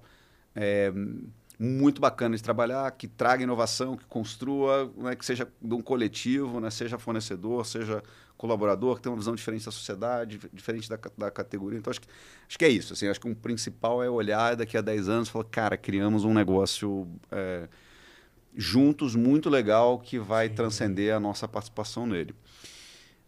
é, 0.55 0.93
muito 1.63 2.01
bacana 2.01 2.35
de 2.35 2.43
trabalhar, 2.43 2.91
que 2.93 3.07
traga 3.07 3.43
inovação, 3.43 3.95
que 3.95 4.07
construa, 4.07 4.91
né, 4.97 5.15
que 5.15 5.23
seja 5.23 5.47
de 5.61 5.75
um 5.75 5.83
coletivo, 5.83 6.59
né, 6.59 6.71
seja 6.71 6.99
fornecedor, 6.99 7.67
seja 7.67 8.03
colaborador, 8.35 8.97
que 8.97 9.03
tenha 9.03 9.13
uma 9.13 9.19
visão 9.19 9.35
diferente 9.35 9.67
da 9.67 9.71
sociedade, 9.71 10.41
diferente 10.55 10.89
da, 10.89 10.99
da 11.19 11.31
categoria. 11.31 11.79
Então, 11.79 11.91
acho 11.91 12.01
que, 12.01 12.09
acho 12.49 12.59
que 12.59 12.65
é 12.65 12.69
isso. 12.71 12.95
Assim, 12.95 13.09
acho 13.09 13.21
que 13.21 13.29
o 13.29 13.37
principal 13.37 14.03
é 14.03 14.09
olhar 14.09 14.57
daqui 14.57 14.79
a 14.79 14.81
10 14.81 15.11
anos 15.11 15.29
e 15.29 15.33
falar, 15.33 15.45
cara, 15.45 15.77
criamos 15.77 16.25
um 16.25 16.33
negócio 16.33 17.07
é, 17.31 17.69
juntos 18.57 19.15
muito 19.15 19.51
legal 19.51 19.99
que 19.99 20.19
vai 20.19 20.49
Sim. 20.49 20.55
transcender 20.55 21.15
a 21.15 21.21
nossa 21.21 21.47
participação 21.47 22.07
nele. 22.07 22.35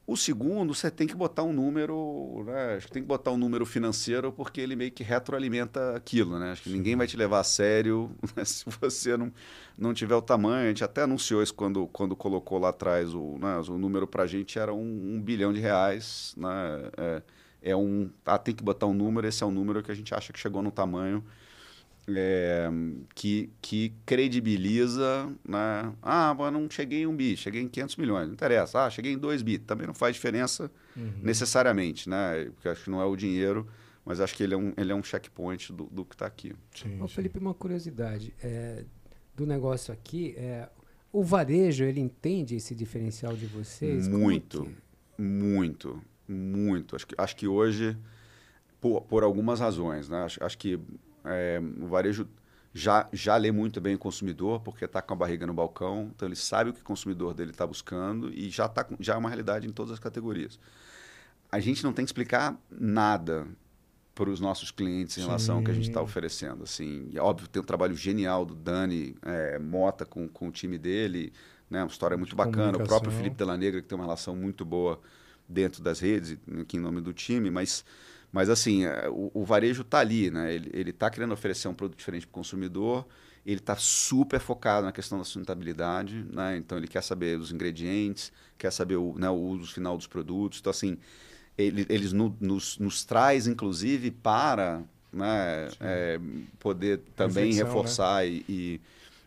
O 0.04 0.16
segundo, 0.16 0.74
você 0.74 0.90
tem 0.90 1.06
que 1.06 1.14
botar 1.14 1.44
um 1.44 1.52
número, 1.52 2.42
né? 2.44 2.74
Acho 2.76 2.88
que 2.88 2.92
tem 2.92 3.02
que 3.02 3.08
botar 3.08 3.30
um 3.30 3.36
número 3.36 3.64
financeiro 3.64 4.32
porque 4.32 4.60
ele 4.60 4.74
meio 4.74 4.90
que 4.90 5.04
retroalimenta 5.04 5.94
aquilo, 5.94 6.40
né? 6.40 6.50
Acho 6.50 6.64
que 6.64 6.70
Sim. 6.70 6.76
ninguém 6.76 6.96
vai 6.96 7.06
te 7.06 7.16
levar 7.16 7.38
a 7.38 7.44
sério 7.44 8.10
né? 8.34 8.44
se 8.44 8.64
você 8.80 9.16
não, 9.16 9.32
não 9.78 9.94
tiver 9.94 10.16
o 10.16 10.22
tamanho. 10.22 10.64
A 10.64 10.68
gente 10.68 10.82
até 10.82 11.02
anunciou 11.02 11.40
isso 11.40 11.54
quando, 11.54 11.86
quando 11.86 12.16
colocou 12.16 12.58
lá 12.58 12.70
atrás 12.70 13.14
o, 13.14 13.38
né? 13.38 13.58
o 13.68 13.78
número 13.78 14.06
para 14.06 14.24
a 14.24 14.26
gente 14.26 14.58
era 14.58 14.74
um, 14.74 15.14
um, 15.14 15.22
bilhão 15.22 15.52
de 15.52 15.60
reais, 15.60 16.34
né? 16.36 16.90
É, 16.96 17.22
é 17.70 17.76
um, 17.76 18.10
ah, 18.26 18.38
tem 18.38 18.54
que 18.54 18.62
botar 18.62 18.86
um 18.86 18.94
número, 18.94 19.26
esse 19.26 19.44
é 19.44 19.46
um 19.46 19.52
número 19.52 19.84
que 19.84 19.92
a 19.92 19.94
gente 19.94 20.12
acha 20.12 20.32
que 20.32 20.38
chegou 20.38 20.62
no 20.62 20.72
tamanho 20.72 21.24
é, 22.08 22.68
que, 23.14 23.50
que 23.60 23.94
credibiliza, 24.04 25.32
né? 25.46 25.92
Ah, 26.02 26.34
mas 26.36 26.52
não 26.52 26.68
cheguei 26.68 27.02
em 27.02 27.06
um 27.06 27.14
bi, 27.14 27.36
cheguei 27.36 27.62
em 27.62 27.68
500 27.68 27.96
milhões, 27.96 28.26
não 28.26 28.34
interessa. 28.34 28.84
Ah, 28.84 28.90
cheguei 28.90 29.12
em 29.12 29.18
2 29.18 29.42
bi, 29.42 29.58
também 29.58 29.86
não 29.86 29.94
faz 29.94 30.14
diferença 30.14 30.70
uhum. 30.96 31.12
necessariamente, 31.22 32.08
né? 32.08 32.46
Porque 32.54 32.68
acho 32.68 32.84
que 32.84 32.90
não 32.90 33.00
é 33.00 33.04
o 33.04 33.14
dinheiro, 33.14 33.66
mas 34.04 34.20
acho 34.20 34.34
que 34.34 34.42
ele 34.42 34.54
é 34.54 34.56
um, 34.56 34.72
ele 34.76 34.90
é 34.90 34.94
um 34.94 35.02
checkpoint 35.02 35.72
do, 35.72 35.84
do 35.84 36.04
que 36.04 36.14
está 36.14 36.26
aqui. 36.26 36.54
Sim, 36.74 37.00
Ô, 37.00 37.06
Felipe, 37.06 37.38
uma 37.38 37.54
curiosidade 37.54 38.34
é, 38.42 38.84
do 39.36 39.46
negócio 39.46 39.92
aqui, 39.92 40.34
é, 40.36 40.68
o 41.12 41.22
varejo, 41.22 41.84
ele 41.84 42.00
entende 42.00 42.56
esse 42.56 42.74
diferencial 42.74 43.36
de 43.36 43.46
vocês? 43.46 44.08
Muito, 44.08 44.64
que... 44.64 45.22
muito, 45.22 46.02
muito. 46.26 46.96
Acho 46.96 47.06
que, 47.06 47.14
acho 47.16 47.36
que 47.36 47.46
hoje, 47.46 47.96
por, 48.80 49.02
por 49.02 49.22
algumas 49.22 49.60
razões, 49.60 50.08
né? 50.08 50.24
Acho, 50.24 50.42
acho 50.42 50.58
que 50.58 50.80
é, 51.24 51.60
o 51.80 51.86
varejo 51.86 52.28
já, 52.74 53.08
já 53.12 53.36
lê 53.36 53.52
muito 53.52 53.80
bem 53.80 53.94
o 53.94 53.98
consumidor, 53.98 54.60
porque 54.60 54.84
está 54.84 55.02
com 55.02 55.12
a 55.12 55.16
barriga 55.16 55.46
no 55.46 55.52
balcão, 55.52 56.10
então 56.14 56.26
ele 56.26 56.36
sabe 56.36 56.70
o 56.70 56.72
que 56.72 56.80
o 56.80 56.84
consumidor 56.84 57.34
dele 57.34 57.50
está 57.50 57.66
buscando 57.66 58.32
e 58.32 58.48
já, 58.48 58.68
tá, 58.68 58.86
já 58.98 59.14
é 59.14 59.16
uma 59.16 59.28
realidade 59.28 59.66
em 59.66 59.72
todas 59.72 59.92
as 59.92 59.98
categorias. 59.98 60.58
A 61.50 61.60
gente 61.60 61.84
não 61.84 61.92
tem 61.92 62.04
que 62.04 62.08
explicar 62.08 62.58
nada 62.70 63.46
para 64.14 64.30
os 64.30 64.40
nossos 64.40 64.70
clientes 64.70 65.16
em 65.18 65.22
relação 65.22 65.56
Sim. 65.56 65.58
ao 65.58 65.64
que 65.64 65.70
a 65.70 65.74
gente 65.74 65.88
está 65.88 66.00
oferecendo. 66.00 66.64
Assim, 66.64 67.10
é 67.14 67.20
óbvio, 67.20 67.48
tem 67.48 67.60
um 67.60 67.64
trabalho 67.64 67.94
genial 67.94 68.44
do 68.44 68.54
Dani 68.54 69.16
é, 69.22 69.58
Mota 69.58 70.04
com, 70.04 70.28
com 70.28 70.48
o 70.48 70.50
time 70.50 70.78
dele, 70.78 71.32
né, 71.68 71.82
uma 71.82 71.88
história 71.88 72.16
muito 72.16 72.36
bacana. 72.36 72.78
O 72.78 72.86
próprio 72.86 73.12
Felipe 73.12 73.36
Della 73.36 73.56
Negra, 73.56 73.80
que 73.80 73.88
tem 73.88 73.96
uma 73.96 74.04
relação 74.04 74.34
muito 74.34 74.64
boa 74.64 75.00
dentro 75.48 75.82
das 75.82 76.00
redes, 76.00 76.38
aqui 76.60 76.76
em 76.76 76.80
nome 76.80 77.00
do 77.00 77.12
time, 77.12 77.50
mas 77.50 77.84
mas 78.32 78.48
assim, 78.48 78.84
é, 78.84 79.09
o, 79.10 79.30
o 79.34 79.44
varejo 79.44 79.82
está 79.82 79.98
ali, 79.98 80.30
né? 80.30 80.54
Ele 80.54 80.90
está 80.90 81.10
querendo 81.10 81.32
oferecer 81.32 81.68
um 81.68 81.74
produto 81.74 81.98
diferente 81.98 82.26
para 82.26 82.30
o 82.30 82.34
consumidor, 82.34 83.06
ele 83.44 83.59
está 83.59 83.76
super 83.76 84.40
focado 84.40 84.86
na 84.86 84.92
questão 84.92 85.18
da 85.18 85.24
sustentabilidade, 85.24 86.24
né? 86.32 86.56
Então 86.56 86.78
ele 86.78 86.88
quer 86.88 87.02
saber 87.02 87.38
os 87.38 87.52
ingredientes, 87.52 88.32
quer 88.56 88.72
saber 88.72 88.96
o, 88.96 89.14
né, 89.18 89.28
o 89.28 89.34
uso 89.34 89.72
final 89.72 89.96
dos 89.96 90.06
produtos. 90.06 90.60
Então, 90.60 90.70
assim, 90.70 90.96
ele, 91.59 91.84
eles 91.88 92.12
no, 92.12 92.34
nos, 92.40 92.78
nos 92.78 93.04
traz, 93.04 93.46
inclusive, 93.46 94.10
para 94.10 94.82
né, 95.12 95.68
é, 95.80 96.18
poder 96.59 97.00
também 97.14 97.52
Reflexão, 97.52 97.64
né? 97.64 97.70
reforçar 97.70 98.22
né? 98.22 98.28
e, 98.28 98.44
e, 98.48 98.80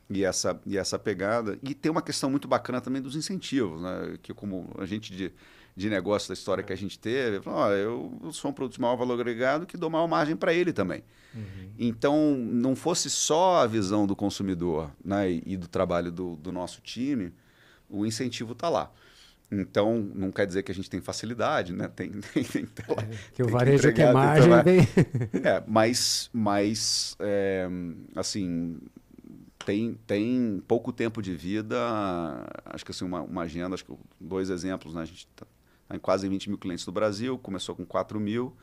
e, 0.10 0.24
essa, 0.24 0.60
e 0.66 0.78
essa 0.78 0.98
pegada. 0.98 1.60
E 1.62 1.76
tem 1.76 1.92
uma 1.92 2.02
questão 2.02 2.30
muito 2.30 2.48
bacana 2.48 2.82
também 2.82 3.02
dos 3.02 3.16
incentivos, 3.16 3.82
né? 3.82 4.18
Que 4.24 4.34
como 4.34 4.68
a 4.80 4.86
gente 4.86 5.14
de, 5.14 5.32
de 5.76 5.90
negócio 5.90 6.30
da 6.30 6.34
história 6.34 6.64
que 6.64 6.72
a 6.72 6.76
gente 6.76 6.98
teve, 6.98 7.42
falou, 7.42 7.72
eu 7.74 8.32
sou 8.32 8.52
um 8.52 8.54
produto 8.54 8.76
de 8.76 8.82
maior 8.82 8.96
valor 8.96 9.16
agregado 9.16 9.66
que 9.66 9.76
dou 9.76 9.90
maior 9.90 10.08
margem 10.08 10.36
para 10.36 10.54
ele 10.54 10.72
também. 10.72 11.04
Uhum. 11.34 11.70
Então, 11.78 12.36
não 12.38 12.76
fosse 12.76 13.10
só 13.10 13.58
a 13.58 13.68
visão 13.68 14.08
do 14.08 14.16
consumidor 14.16 14.90
né, 15.04 15.30
e, 15.30 15.58
do 15.58 15.68
trabalho 15.68 16.12
do, 16.12 16.38
do, 16.38 16.52
nosso 16.52 16.80
time, 16.82 17.34
o 17.90 18.06
incentivo 18.06 18.54
está 18.54 18.70
lá. 18.70 18.90
Então, 19.52 20.00
não 20.16 20.32
quer 20.32 20.48
dizer 20.48 20.64
que 20.64 20.72
a 20.72 20.76
gente 20.76 20.90
tem 20.90 21.02
facilidade, 21.02 21.74
né? 21.74 21.90
Tem, 21.90 22.10
tem, 22.34 22.44
tem 22.44 22.66
que 22.66 22.92
lá, 22.92 23.04
é, 23.04 23.18
que 23.34 23.44
o 23.44 23.48
varejo 23.48 23.94
que 23.94 24.02
é 24.02 24.12
margem. 24.12 24.52
É, 25.44 25.64
mas, 25.68 26.30
mas 26.34 27.16
é, 27.20 27.68
assim, 28.16 28.80
tem, 29.66 30.00
tem 30.08 30.64
pouco 30.68 30.92
tempo 30.94 31.22
de 31.22 31.36
vida, 31.36 31.78
acho 32.66 32.86
que 32.86 32.92
assim, 32.92 33.06
uma, 33.06 33.22
uma 33.22 33.42
agenda, 33.44 33.76
acho 33.76 33.86
que 33.86 33.94
dois 34.20 34.50
exemplos, 34.50 34.94
né? 34.94 35.02
A 35.02 35.06
gente 35.06 35.28
tá, 35.36 35.46
quase 36.00 36.28
20 36.28 36.50
mil 36.50 36.58
clientes 36.58 36.86
do 36.86 36.92
Brasil, 36.92 37.38
começou 37.38 37.76
com 37.76 37.86
4 37.86 38.20
mil. 38.20 38.56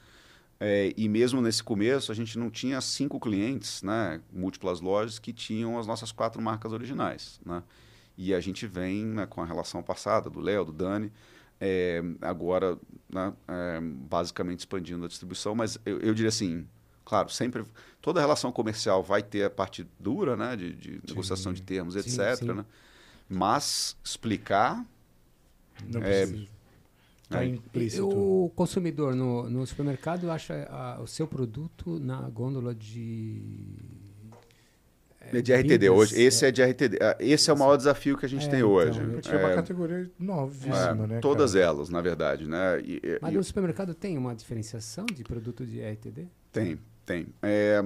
É, 0.65 0.95
e 0.97 1.09
mesmo 1.09 1.41
nesse 1.41 1.61
começo, 1.61 2.13
a 2.13 2.15
gente 2.15 2.39
não 2.39 2.49
tinha 2.49 2.81
cinco 2.81 3.19
clientes, 3.19 3.83
né, 3.83 4.21
múltiplas 4.33 4.81
lojas, 4.81 5.19
que 5.19 5.33
tinham 5.33 5.77
as 5.77 5.89
nossas 5.89 6.13
quatro 6.13 6.41
marcas 6.41 6.73
originais. 6.73 7.41
Né? 7.45 7.61
E 8.17 8.33
a 8.33 8.39
gente 8.39 8.65
vem 8.65 9.05
né, 9.05 9.27
com 9.27 9.43
a 9.43 9.45
relação 9.45 9.83
passada 9.83 10.31
do 10.31 10.39
Léo, 10.39 10.67
do 10.67 10.73
Dani, 10.73 11.13
é, 11.61 12.01
agora 12.21 12.79
né, 13.09 13.33
é, 13.49 13.81
basicamente 13.81 14.61
expandindo 14.61 15.05
a 15.05 15.09
distribuição. 15.09 15.53
Mas 15.57 15.81
eu, 15.85 15.99
eu, 15.99 16.15
diria 16.15 16.29
assim, 16.29 16.65
claro, 17.05 17.29
sempre 17.29 17.65
toda 18.01 18.21
relação 18.21 18.53
comercial 18.53 19.03
vai 19.03 19.21
ter 19.21 19.43
a 19.43 19.51
parte 19.51 19.85
dura 19.99 20.37
né, 20.37 20.55
de, 20.55 20.77
de 20.77 21.03
negociação 21.09 21.53
de 21.53 21.63
termos, 21.63 21.95
sim, 21.95 22.01
etc. 22.01 22.37
Sim. 22.37 22.53
Né? 22.53 22.65
Mas 23.29 23.97
explicar. 24.05 24.87
Não 25.89 26.01
é, 26.03 26.25
precisa 26.25 26.62
Está 27.33 27.45
implícito. 27.45 28.09
O 28.09 28.51
consumidor 28.55 29.15
no, 29.15 29.49
no 29.49 29.67
supermercado 29.67 30.31
acha 30.31 30.69
a, 30.71 31.01
o 31.01 31.07
seu 31.07 31.27
produto 31.27 31.99
na 31.99 32.21
gôndola 32.29 32.75
de. 32.75 33.43
É, 35.21 35.41
de 35.41 35.55
RTD 35.55 35.89
hoje. 35.89 36.21
Esse 36.21 36.45
é. 36.45 36.49
é 36.49 36.53
de 36.53 36.63
RTD. 36.63 36.99
Ah, 37.01 37.17
esse 37.21 37.49
é 37.49 37.53
o 37.53 37.59
maior 37.59 37.77
desafio 37.77 38.19
que 38.19 38.27
a 38.27 38.29
gente 38.29 38.47
é, 38.47 38.51
tem 38.51 38.59
então, 38.59 38.71
hoje. 38.71 39.01
É 39.01 39.37
uma 39.37 39.55
categoria 39.55 40.11
novíssima, 40.19 41.07
né? 41.07 41.21
Todas 41.21 41.53
cara? 41.53 41.65
elas, 41.65 41.89
na 41.89 42.01
verdade, 42.01 42.49
né? 42.49 42.81
E, 42.81 43.19
Mas 43.21 43.33
e, 43.33 43.37
no 43.37 43.45
supermercado 43.45 43.95
tem 43.95 44.19
uma 44.19 44.35
diferenciação 44.35 45.07
de 45.07 45.23
produto 45.23 45.65
de 45.65 45.81
RTD? 45.81 46.27
Tem, 46.51 46.79
tem. 47.07 47.29
É, 47.41 47.83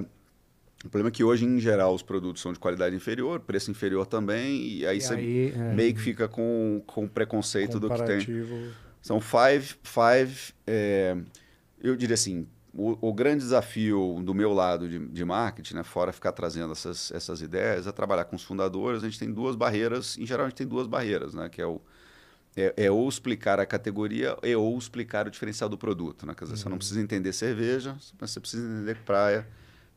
o 0.85 0.89
problema 0.89 1.09
é 1.09 1.11
que 1.11 1.23
hoje, 1.23 1.45
em 1.45 1.59
geral, 1.59 1.93
os 1.93 2.03
produtos 2.03 2.41
são 2.41 2.53
de 2.53 2.59
qualidade 2.59 2.95
inferior, 2.95 3.39
preço 3.39 3.71
inferior 3.71 4.05
também, 4.05 4.61
e 4.61 4.85
aí 4.85 4.97
e 4.97 5.01
você 5.01 5.13
aí, 5.15 5.53
é, 5.55 5.73
meio 5.73 5.93
que 5.93 6.01
fica 6.01 6.27
com, 6.27 6.81
com 6.85 7.07
preconceito 7.07 7.79
do 7.79 7.89
que 7.89 8.03
tem. 8.03 8.19
São 9.07 9.21
five, 9.21 9.75
five 9.83 10.53
é, 10.65 11.15
eu 11.81 11.95
diria 11.95 12.15
assim, 12.15 12.45
o, 12.73 12.97
o, 12.99 13.13
grande 13.13 13.37
desafio 13.37 14.21
do 14.21 14.33
meu 14.33 14.51
lado 14.51 14.89
de, 14.89 14.99
de 15.07 15.23
marketing, 15.23 15.75
né, 15.75 15.83
fora 15.83 16.11
ficar 16.11 16.33
trazendo 16.33 16.73
essas, 16.73 17.09
essas 17.11 17.41
ideias, 17.41 17.87
é 17.87 17.91
trabalhar 17.93 18.25
com 18.25 18.35
os 18.35 18.43
fundadores. 18.43 19.05
A 19.05 19.05
gente 19.07 19.17
tem 19.17 19.31
duas 19.31 19.55
barreiras, 19.55 20.17
em 20.17 20.25
geral 20.25 20.45
a 20.45 20.49
gente 20.49 20.57
tem 20.57 20.67
duas 20.67 20.87
barreiras, 20.87 21.33
né, 21.33 21.47
que 21.47 21.61
é 21.61 21.65
o 21.65 21.79
é, 22.57 22.73
é, 22.75 22.91
ou 22.91 23.07
explicar 23.07 23.61
a 23.61 23.65
categoria 23.65 24.35
é 24.41 24.57
ou 24.57 24.77
explicar 24.77 25.25
o 25.25 25.31
diferencial 25.31 25.69
do 25.69 25.77
produto. 25.77 26.25
Né? 26.25 26.33
Quer 26.33 26.43
dizer, 26.43 26.55
uhum. 26.55 26.57
você 26.57 26.65
não 26.65 26.71
uhum. 26.73 26.77
precisa 26.79 27.01
entender 27.01 27.31
cerveja, 27.31 27.95
mas 28.19 28.31
você 28.31 28.41
precisa 28.41 28.67
entender 28.67 28.95
que 28.95 29.03
praia 29.03 29.47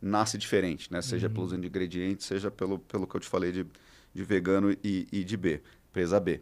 nasce 0.00 0.38
diferente, 0.38 0.92
né? 0.92 1.02
seja 1.02 1.26
uhum. 1.26 1.32
pelo 1.32 1.46
uso 1.46 1.58
de 1.58 1.66
ingredientes, 1.66 2.26
seja 2.26 2.48
pelo, 2.48 2.78
pelo 2.78 3.08
que 3.08 3.16
eu 3.16 3.20
te 3.20 3.28
falei 3.28 3.50
de, 3.50 3.66
de 4.14 4.22
vegano 4.22 4.70
e, 4.84 5.08
e 5.10 5.24
de 5.24 5.36
B, 5.36 5.60
empresa 5.88 6.20
B. 6.20 6.40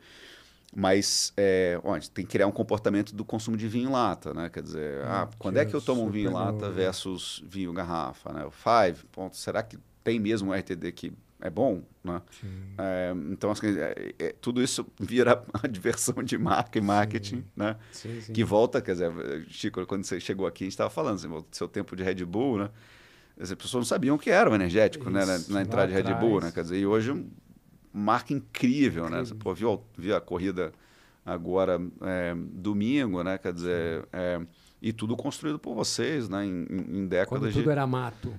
Mas 0.75 1.33
é, 1.37 1.81
ó, 1.83 1.99
tem 2.13 2.25
que 2.25 2.33
criar 2.33 2.47
um 2.47 2.53
comportamento 2.53 3.15
do 3.15 3.25
consumo 3.25 3.57
de 3.57 3.67
vinho 3.67 3.89
em 3.89 3.93
lata, 3.93 4.35
né? 4.35 4.51
Quer 4.51 4.63
dizer, 4.63 5.01
hum, 5.01 5.09
ah, 5.09 5.29
quando 5.39 5.57
é 5.57 5.65
que 5.65 5.75
eu 5.75 5.81
tomo 5.81 6.05
um 6.05 6.11
vinho 6.11 6.31
em 6.31 6.33
lata 6.33 6.71
versus 6.71 7.43
vinho 7.47 7.73
garrafa, 7.73 8.33
né? 8.33 8.45
O 8.45 8.51
five, 8.51 9.05
ponto, 9.11 9.37
será 9.37 9.63
que 9.63 9.79
tem 10.05 10.21
mesmo 10.21 10.51
um 10.51 10.55
RTD 10.55 10.93
que 10.93 11.13
é 11.41 11.49
bom, 11.49 11.83
né? 12.03 12.21
É, 12.77 13.15
então, 13.31 13.51
assim, 13.51 13.79
é, 13.79 14.15
é, 14.19 14.35
tudo 14.41 14.63
isso 14.63 14.87
vira 14.99 15.43
a 15.55 15.67
diversão 15.69 16.23
de 16.23 16.37
marca 16.37 16.79
e 16.79 16.83
marketing, 16.83 17.37
sim. 17.37 17.45
né? 17.57 17.77
Sim, 17.93 18.21
sim. 18.21 18.33
Que 18.33 18.45
volta, 18.45 18.83
quer 18.83 18.93
dizer, 18.93 19.13
Chico, 19.49 19.85
quando 19.87 20.05
você 20.05 20.21
chegou 20.21 20.47
aqui, 20.47 20.65
a 20.65 20.67
gente 20.67 20.73
estava 20.73 20.91
falando, 20.91 21.15
assim, 21.15 21.45
seu 21.51 21.69
tempo 21.69 21.97
de 21.97 22.03
Red 22.03 22.25
Bull, 22.25 22.59
né? 22.59 22.71
As 23.41 23.55
pessoas 23.55 23.83
não 23.83 23.85
sabiam 23.85 24.17
o 24.17 24.19
que 24.19 24.31
era 24.31 24.51
o 24.51 24.55
energético, 24.55 25.05
isso, 25.05 25.13
né? 25.13 25.25
Na, 25.25 25.39
na 25.55 25.63
entrada 25.63 25.87
de 25.87 25.95
Red 25.95 26.15
Bull, 26.15 26.41
né? 26.41 26.51
Quer 26.53 26.63
dizer, 26.63 26.79
e 26.79 26.87
hoje 26.87 27.25
marca 27.99 28.33
incrível, 28.33 29.05
incrível. 29.05 29.11
né? 29.11 29.25
Você 29.25 29.35
pô, 29.35 29.55
viu, 29.55 29.83
viu 29.97 30.17
a 30.17 30.21
corrida 30.21 30.73
agora 31.25 31.81
é, 32.03 32.35
domingo, 32.37 33.23
né? 33.23 33.39
Quer 33.39 33.53
dizer, 33.53 34.09
é, 34.13 34.41
e 34.81 34.93
tudo 34.93 35.17
construído 35.17 35.59
por 35.59 35.75
vocês, 35.75 36.29
né? 36.29 36.45
Em, 36.47 36.67
em 36.71 37.07
décadas 37.07 37.29
Quando 37.29 37.53
tudo 37.53 37.65
de... 37.65 37.71
era 37.71 37.87
mato. 37.87 38.33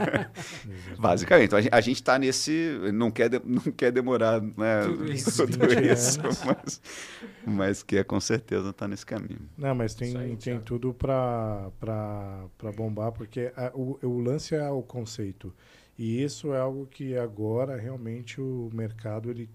Basicamente. 0.98 1.46
Então, 1.46 1.58
a 1.72 1.80
gente 1.80 1.96
está 1.96 2.18
nesse... 2.18 2.78
Não 2.92 3.10
quer, 3.10 3.30
de, 3.30 3.40
não 3.44 3.62
quer 3.62 3.90
demorar 3.90 4.40
né? 4.40 4.82
tudo 4.84 5.08
isso, 5.12 5.46
tudo 5.46 5.72
isso 5.72 6.20
mas, 6.46 6.82
mas 7.46 7.82
quer 7.82 8.04
com 8.04 8.20
certeza 8.20 8.70
estar 8.70 8.84
tá 8.84 8.88
nesse 8.88 9.06
caminho. 9.06 9.48
Não, 9.56 9.74
mas 9.74 9.94
tem, 9.94 10.16
aí, 10.16 10.36
tem 10.36 10.60
tudo 10.60 10.92
para 10.92 11.70
bombar, 12.76 13.12
porque 13.12 13.50
a, 13.56 13.72
o, 13.74 13.98
o 14.02 14.20
lance 14.20 14.54
é 14.54 14.70
o 14.70 14.82
conceito. 14.82 15.54
E 15.98 16.22
isso 16.22 16.52
é 16.52 16.58
algo 16.58 16.86
que 16.86 17.16
agora 17.16 17.76
realmente 17.76 18.40
o 18.40 18.70
mercado 18.72 19.30
ele 19.30 19.48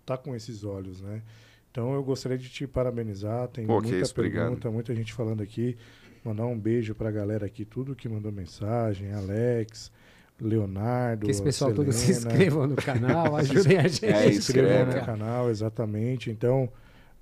está 0.00 0.16
com 0.16 0.34
esses 0.34 0.64
olhos, 0.64 1.00
né? 1.00 1.22
Então 1.70 1.94
eu 1.94 2.02
gostaria 2.02 2.38
de 2.38 2.48
te 2.48 2.66
parabenizar. 2.66 3.48
Tem 3.48 3.66
Pô, 3.66 3.80
muita 3.80 3.96
isso, 3.96 4.14
pergunta, 4.14 4.46
obrigado. 4.46 4.72
muita 4.72 4.94
gente 4.94 5.12
falando 5.12 5.42
aqui. 5.42 5.76
Mandar 6.24 6.46
um 6.46 6.58
beijo 6.58 6.94
para 6.94 7.08
a 7.08 7.12
galera 7.12 7.46
aqui, 7.46 7.64
tudo 7.64 7.94
que 7.94 8.08
mandou 8.08 8.32
mensagem, 8.32 9.12
Alex, 9.12 9.92
Leonardo, 10.40 11.26
Que 11.26 11.30
esse 11.30 11.42
pessoal 11.42 11.72
todo 11.72 11.92
se 11.92 12.10
inscrevam 12.10 12.66
no 12.66 12.76
canal, 12.76 13.36
ajudem 13.36 13.78
a 13.78 13.86
gente. 13.86 14.04
É, 14.04 14.14
a 14.14 14.26
inscreva 14.26 14.68
inscrevam 14.68 14.86
no 14.86 14.92
né? 14.92 15.00
canal, 15.04 15.50
exatamente. 15.50 16.30
Então, 16.30 16.68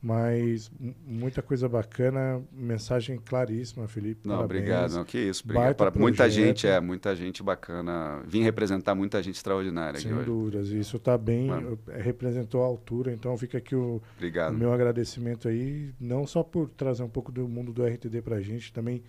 mas 0.00 0.70
muita 1.04 1.42
coisa 1.42 1.68
bacana, 1.68 2.42
mensagem 2.52 3.18
claríssima, 3.18 3.88
Felipe. 3.88 4.20
Não, 4.28 4.36
parabéns. 4.36 4.60
obrigado. 4.60 4.92
Não, 4.94 5.04
que 5.04 5.18
isso. 5.18 5.42
Obrigado. 5.44 5.74
Para 5.74 5.90
muita 5.98 6.28
gente, 6.30 6.66
é, 6.66 6.78
muita 6.80 7.16
gente 7.16 7.42
bacana. 7.42 8.22
Vim 8.26 8.42
representar 8.42 8.94
muita 8.94 9.22
gente 9.22 9.36
extraordinária 9.36 9.98
aqui 9.98 10.08
Sem 10.08 10.14
hoje. 10.16 10.26
dúvidas. 10.26 10.68
Isso 10.68 10.96
está 10.96 11.16
bem, 11.18 11.46
Mano. 11.48 11.78
eh, 11.88 12.00
representou 12.02 12.62
a 12.62 12.66
altura. 12.66 13.12
Então, 13.12 13.36
fica 13.36 13.58
aqui 13.58 13.74
o, 13.74 14.00
o 14.50 14.52
meu 14.52 14.72
agradecimento 14.72 15.48
aí, 15.48 15.92
não 15.98 16.26
só 16.26 16.42
por 16.42 16.68
trazer 16.68 17.02
um 17.02 17.08
pouco 17.08 17.32
do 17.32 17.48
mundo 17.48 17.72
do 17.72 17.84
RTD 17.84 18.22
para 18.22 18.36
a 18.36 18.40
gente, 18.42 18.72
também 18.72 19.02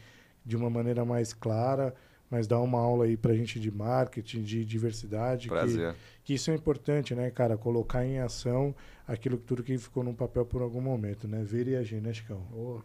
de 0.45 0.55
uma 0.55 0.69
maneira 0.69 1.03
mais 1.03 1.34
clara, 1.34 1.93
mas 2.30 2.48
dar 2.48 2.60
uma 2.62 2.80
aula 2.80 3.06
aí 3.06 3.16
para 3.18 3.32
a 3.32 3.36
gente 3.36 3.60
de 3.60 3.72
marketing, 3.72 4.41
de 4.44 4.64
diversidade. 4.66 5.44
que- 5.48 5.54
Prazer. 5.54 5.95
que 6.24 6.34
isso 6.34 6.52
é 6.52 6.56
importante, 6.56 7.16
né, 7.16 7.30
cara? 7.32 7.58
Colocar 7.58 8.06
em 8.06 8.20
ação 8.20 8.76
aquilo 9.08 9.38
que 9.38 9.44
tudo 9.45 9.64
que 9.64 9.78
ficou 9.78 10.04
num 10.04 10.14
papel 10.14 10.45
por 10.45 10.62
algum 10.62 10.82
momento, 10.82 11.28
né? 11.28 11.41
Ver 11.44 11.68
e 11.68 11.76
agir, 11.76 12.02
né, 12.02 12.12
Chicão? 12.14 12.41
Ô, 12.54 12.82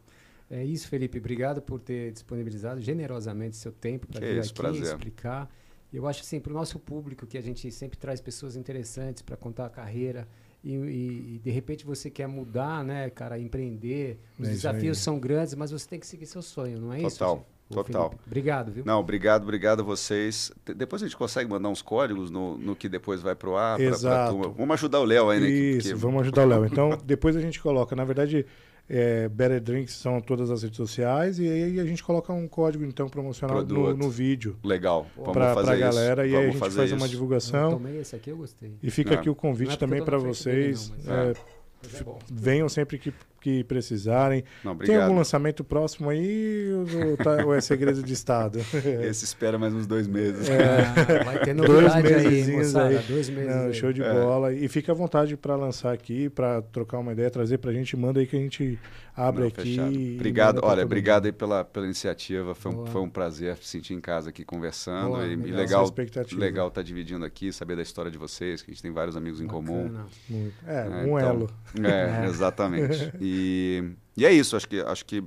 É 0.55 0.63
isso, 0.63 0.87
Felipe. 0.87 1.17
Obrigado 1.19 1.63
por 1.63 1.81
ter 1.81 2.13
disponibilizado 2.13 2.79
generosamente 2.79 3.57
seu 3.57 3.73
tempo 3.73 4.07
para 4.07 4.21
Que 4.21 4.27
vir 4.35 4.39
isso, 4.41 4.51
aqui 4.51 4.61
prazer. 4.61 4.83
explicar. 4.83 5.51
Eu 5.91 6.07
acho 6.07 6.21
assim, 6.21 6.39
para 6.41 6.51
o 6.51 6.55
nosso 6.55 6.79
público, 6.79 7.27
que 7.27 7.39
a 7.39 7.41
gente 7.41 7.71
sempre 7.73 7.99
traz 7.99 8.21
pessoas 8.21 8.55
interessantes 8.55 9.23
para 9.23 9.35
contar 9.35 9.65
a 9.65 9.71
carreira 9.71 10.29
e, 10.63 10.75
e- 10.75 11.35
e, 11.37 11.41
de 11.43 11.51
repente 11.51 11.87
você 11.87 12.11
quer 12.11 12.27
mudar, 12.29 12.85
né, 12.85 13.09
cara, 13.09 13.39
empreender. 13.39 14.19
Os 14.39 14.47
É 14.47 14.53
isso 14.53 14.61
desafios 14.63 14.99
aí. 14.99 15.03
são 15.05 15.19
grandes, 15.19 15.55
mas 15.55 15.71
você 15.71 15.89
tem 15.89 15.99
que 15.99 16.07
seguir 16.07 16.27
seu 16.27 16.43
sonho, 16.43 16.79
não 16.79 16.93
é 16.93 17.01
isso? 17.03 17.19
Total, 17.19 17.37
gente? 17.37 17.47
Total. 17.75 18.09
Felipe, 18.11 18.23
Obrigado, 18.27 18.73
viu? 18.73 18.85
Não, 18.85 19.01
obrigado, 19.01 19.43
obrigado 19.43 19.81
a 19.81 19.83
vocês. 19.85 20.53
De- 20.65 20.75
Depois 20.75 21.03
a 21.03 21.07
gente 21.07 21.17
consegue 21.17 21.49
mandar 21.51 21.69
uns 21.69 21.83
códigos 21.83 22.31
no, 22.31 22.57
no 22.59 22.75
que 22.77 22.89
depois 22.89 23.21
vai 23.23 23.35
pro 23.35 23.57
ar. 23.57 23.77
pra- 23.77 23.87
pra 23.87 23.95
Exato. 23.97 24.33
turma. 24.33 24.55
Vamos 24.57 24.75
ajudar 24.75 25.01
o 25.01 25.05
Léo 25.05 25.31
aí, 25.31 25.41
né? 25.41 25.49
Isso, 25.49 25.89
que- 25.89 25.95
vamos 25.95 26.23
ajudar 26.23 26.45
o 26.45 26.49
Léo. 26.49 26.65
Então, 26.67 26.99
depois 27.05 27.37
a 27.37 27.41
gente 27.41 27.61
coloca, 27.61 27.95
na 27.97 28.05
verdade, 28.05 28.45
é, 28.89 29.29
Better 29.29 29.61
Drinks 29.61 29.95
são 29.95 30.21
todas 30.21 30.51
as 30.51 30.63
redes 30.65 30.77
sociais 30.77 31.39
e 31.39 31.49
aí 31.49 31.81
a 31.81 31.85
gente 31.85 32.03
coloca 32.03 32.33
um 32.33 32.49
código 32.49 32.85
então 32.85 33.09
promocional 33.09 33.63
no, 33.65 33.97
no 33.97 34.11
vídeo 34.11 34.57
Legal. 34.63 35.07
Vamos 35.17 35.33
para 35.33 35.55
fazer 35.55 35.71
a 35.71 35.75
isso. 35.75 35.83
galera 35.85 36.27
e 36.27 36.35
aí 36.37 36.43
a 36.43 36.47
gente 36.51 36.59
faz 36.59 36.75
uma 36.77 36.85
isso. 36.85 36.95
Eu 37.05 37.09
divulgação. 37.09 37.71
tomei 37.71 38.01
esse 38.01 38.17
aqui, 38.17 38.31
eu 38.31 38.37
gostei. 38.37 38.75
E 38.83 38.91
fica 38.91 39.13
Não. 39.13 39.19
aqui 39.21 39.31
o 39.31 39.35
convite 39.37 39.75
é 39.75 39.77
também 39.77 40.01
eu 40.01 40.05
para 40.05 40.19
vocês. 40.19 40.91
não, 40.91 40.97
mas- 40.99 41.09
é, 41.09 41.35
Mas 41.83 42.01
é 42.01 42.05
bom. 42.05 42.19
venham 42.31 42.69
sempre 42.69 42.99
que, 42.99 43.15
que 43.43 43.65
precisarem. 43.65 44.45
Não, 44.65 44.77
Tem 44.77 44.97
algum 44.97 45.17
lançamento 45.17 45.65
próximo 45.65 46.09
aí 46.09 46.71
ou, 46.73 47.17
tá- 47.17 47.45
ou 47.45 47.55
é 47.55 47.61
segredo 47.61 48.03
de 48.03 48.13
estado? 48.13 48.59
Esse 49.03 49.25
espera 49.25 49.59
mais 49.59 49.75
uns 49.75 49.87
dois 49.87 50.07
meses. 50.07 50.49
Ah, 50.49 51.25
vai 51.25 51.39
ter 51.41 51.55
Dois 51.55 51.69
novidade 51.71 52.07
aí, 52.15 52.25
mesezinhos 52.25 52.67
moçada. 52.73 52.89
aí. 52.99 53.05
Dois 53.09 53.29
meses 53.29 53.55
Não, 53.57 53.67
aí. 53.67 53.75
show 53.75 53.93
de 53.93 54.03
É. 54.03 54.13
bola. 54.13 54.53
E 54.55 54.69
fica 54.69 54.93
à 54.93 54.95
vontade 54.95 55.37
para 55.37 55.57
lançar 55.57 55.93
aqui, 55.93 56.31
para 56.31 56.63
trocar 56.63 56.99
uma 56.99 57.13
ideia, 57.13 57.31
trazer 57.31 57.59
pra 57.59 57.73
gente. 57.73 57.97
Manda 57.97 58.21
aí 58.21 58.27
que 58.27 58.37
a 58.37 58.39
gente 58.41 58.79
abre 59.17 59.43
Não, 59.43 59.49
aqui. 59.49 59.63
fechado. 59.63 60.15
Obrigado, 60.15 60.61
olha, 60.63 60.85
obrigado 60.85 61.27
aí 61.27 61.33
pela, 61.33 61.65
pela 61.65 61.85
iniciativa. 61.87 62.55
Foi 62.55 62.73
um, 62.73 62.87
foi 62.87 63.01
um 63.01 63.09
prazer 63.09 63.57
se 63.59 63.65
sentir 63.69 63.95
em 63.95 64.01
casa 64.01 64.31
aqui 64.31 64.45
conversando. 64.45 65.09
Boa, 65.09 65.27
e, 65.27 65.37
legal. 65.37 65.93
legal, 65.97 66.27
legal 66.33 66.69
estar 66.69 66.83
dividindo 66.83 67.25
aqui, 67.25 67.53
saber 67.53 67.77
da 67.77 67.83
história 67.83 68.11
de 68.11 68.19
vocês, 68.19 68.63
que 68.63 68.71
a 68.71 68.75
gente 68.75 68.83
tem 68.83 68.93
vários 68.93 69.17
amigos 69.17 69.41
em 69.41 69.47
comum. 69.47 69.85
Bacana. 69.85 70.07
Muito. 70.29 70.55
É, 70.67 70.87
É, 70.87 70.89
um 70.89 71.19
então, 71.19 71.19
elo. 71.19 71.51
É, 71.83 72.23
É. 72.25 72.27
exatamente. 72.27 73.13
E, 73.21 73.93
e 74.17 74.27
é 74.27 74.33
isso, 74.33 74.57
acho 74.57 74.69
que, 74.69 74.81
acho 74.81 75.05
que 75.05 75.23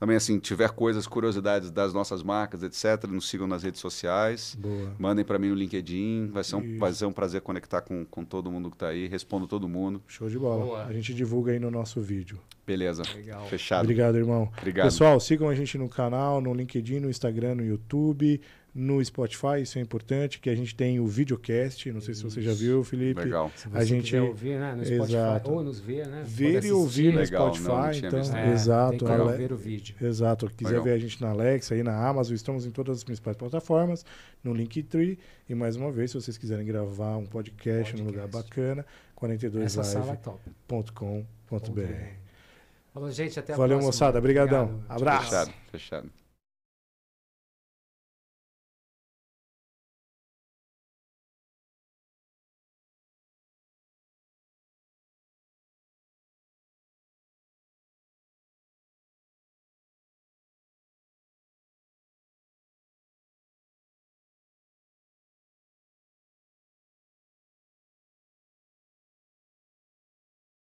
também 0.00 0.16
assim, 0.16 0.38
tiver 0.38 0.70
coisas, 0.70 1.06
curiosidades 1.06 1.70
das 1.70 1.92
nossas 1.92 2.22
marcas, 2.22 2.62
etc., 2.62 3.06
nos 3.06 3.28
sigam 3.28 3.46
nas 3.46 3.62
redes 3.62 3.82
sociais. 3.82 4.56
Boa. 4.58 4.94
Mandem 4.98 5.22
para 5.22 5.38
mim 5.38 5.50
no 5.50 5.54
LinkedIn, 5.54 6.30
vai 6.32 6.42
ser 6.42 6.56
um, 6.56 6.62
Isso. 6.62 6.78
vai 6.78 6.92
ser 6.94 7.04
um 7.04 7.12
prazer 7.12 7.42
conectar 7.42 7.82
com, 7.82 8.06
com 8.06 8.24
todo 8.24 8.50
mundo 8.50 8.70
que 8.70 8.76
está 8.76 8.88
aí, 8.88 9.06
respondo 9.06 9.46
todo 9.46 9.68
mundo. 9.68 10.02
Show 10.08 10.30
de 10.30 10.38
bola. 10.38 10.64
Boa. 10.64 10.84
A 10.86 10.92
gente 10.94 11.12
divulga 11.12 11.52
aí 11.52 11.58
no 11.58 11.70
nosso 11.70 12.00
vídeo. 12.00 12.40
Beleza, 12.66 13.02
Legal. 13.14 13.46
fechado. 13.48 13.82
Obrigado, 13.82 14.16
irmão. 14.16 14.50
Obrigado. 14.56 14.86
Pessoal, 14.86 15.20
sigam 15.20 15.50
a 15.50 15.54
gente 15.54 15.76
no 15.76 15.88
canal, 15.88 16.40
no 16.40 16.54
LinkedIn, 16.54 17.00
no 17.00 17.10
Instagram, 17.10 17.56
no 17.56 17.64
YouTube, 17.64 18.40
no 18.72 19.04
Spotify, 19.04 19.60
isso 19.62 19.78
é 19.78 19.82
importante, 19.82 20.38
que 20.38 20.48
a 20.48 20.54
gente 20.54 20.74
tem 20.76 21.00
o 21.00 21.06
videocast, 21.06 21.86
não 21.92 22.00
sei 22.00 22.14
se 22.14 22.22
você 22.22 22.40
já 22.40 22.52
viu, 22.52 22.84
Felipe. 22.84 23.20
Legal. 23.20 23.50
Se 23.56 23.68
você 23.68 23.76
A 23.78 23.84
gente- 23.84 24.04
quiser 24.04 24.22
ouvir, 24.22 24.58
né, 24.60 24.74
no 24.76 24.84
Spotify, 24.84 25.02
Exato. 25.12 25.50
ou 25.50 25.64
nos 25.64 25.80
ver, 25.80 26.06
né? 26.06 26.22
Ver 26.24 26.64
e 26.64 26.70
ouvir 26.70 27.12
no 27.12 27.18
não, 27.18 27.26
Spotify, 27.26 27.66
não 27.68 27.90
tinha 27.90 28.08
então. 28.08 28.36
É, 28.38 28.52
exato. 28.52 29.04
Tem 29.04 29.08
Ale- 29.14 29.36
ver 29.36 29.52
o 29.52 29.56
vídeo. 29.56 29.96
Exato. 30.00 30.48
Quiser 30.50 30.68
Legal. 30.70 30.84
ver 30.84 30.92
a 30.92 30.98
gente 30.98 31.20
na 31.20 31.30
Alexa 31.30 31.74
e 31.76 31.82
na 31.82 32.06
Amazon, 32.08 32.34
estamos 32.34 32.64
em 32.64 32.70
todas 32.70 32.98
as 32.98 33.04
principais 33.04 33.36
plataformas, 33.36 34.04
no 34.44 34.54
Linktree. 34.54 35.18
E 35.48 35.54
mais 35.54 35.74
uma 35.74 35.90
vez, 35.90 36.12
se 36.12 36.20
vocês 36.20 36.38
quiserem 36.38 36.64
gravar 36.64 37.16
um 37.16 37.26
podcast, 37.26 37.96
num 37.96 38.04
lugar 38.04 38.28
Podcast. 38.28 38.48
bacana, 38.50 38.86
Essa 39.64 39.82
sala 39.82 40.12
é 40.12 40.16
42live.com.br. 40.16 40.92
top. 41.50 42.00
Falou, 42.94 43.10
gente, 43.10 43.38
até 43.38 43.52
a 43.52 43.56
Valeu, 43.56 43.78
próxima. 43.78 43.88
moçada. 43.88 44.18
Obrigadão. 44.18 44.64
Obrigado. 44.64 44.90
Abraço. 44.96 45.24
Fechado, 45.30 45.52
fechado. 45.72 46.19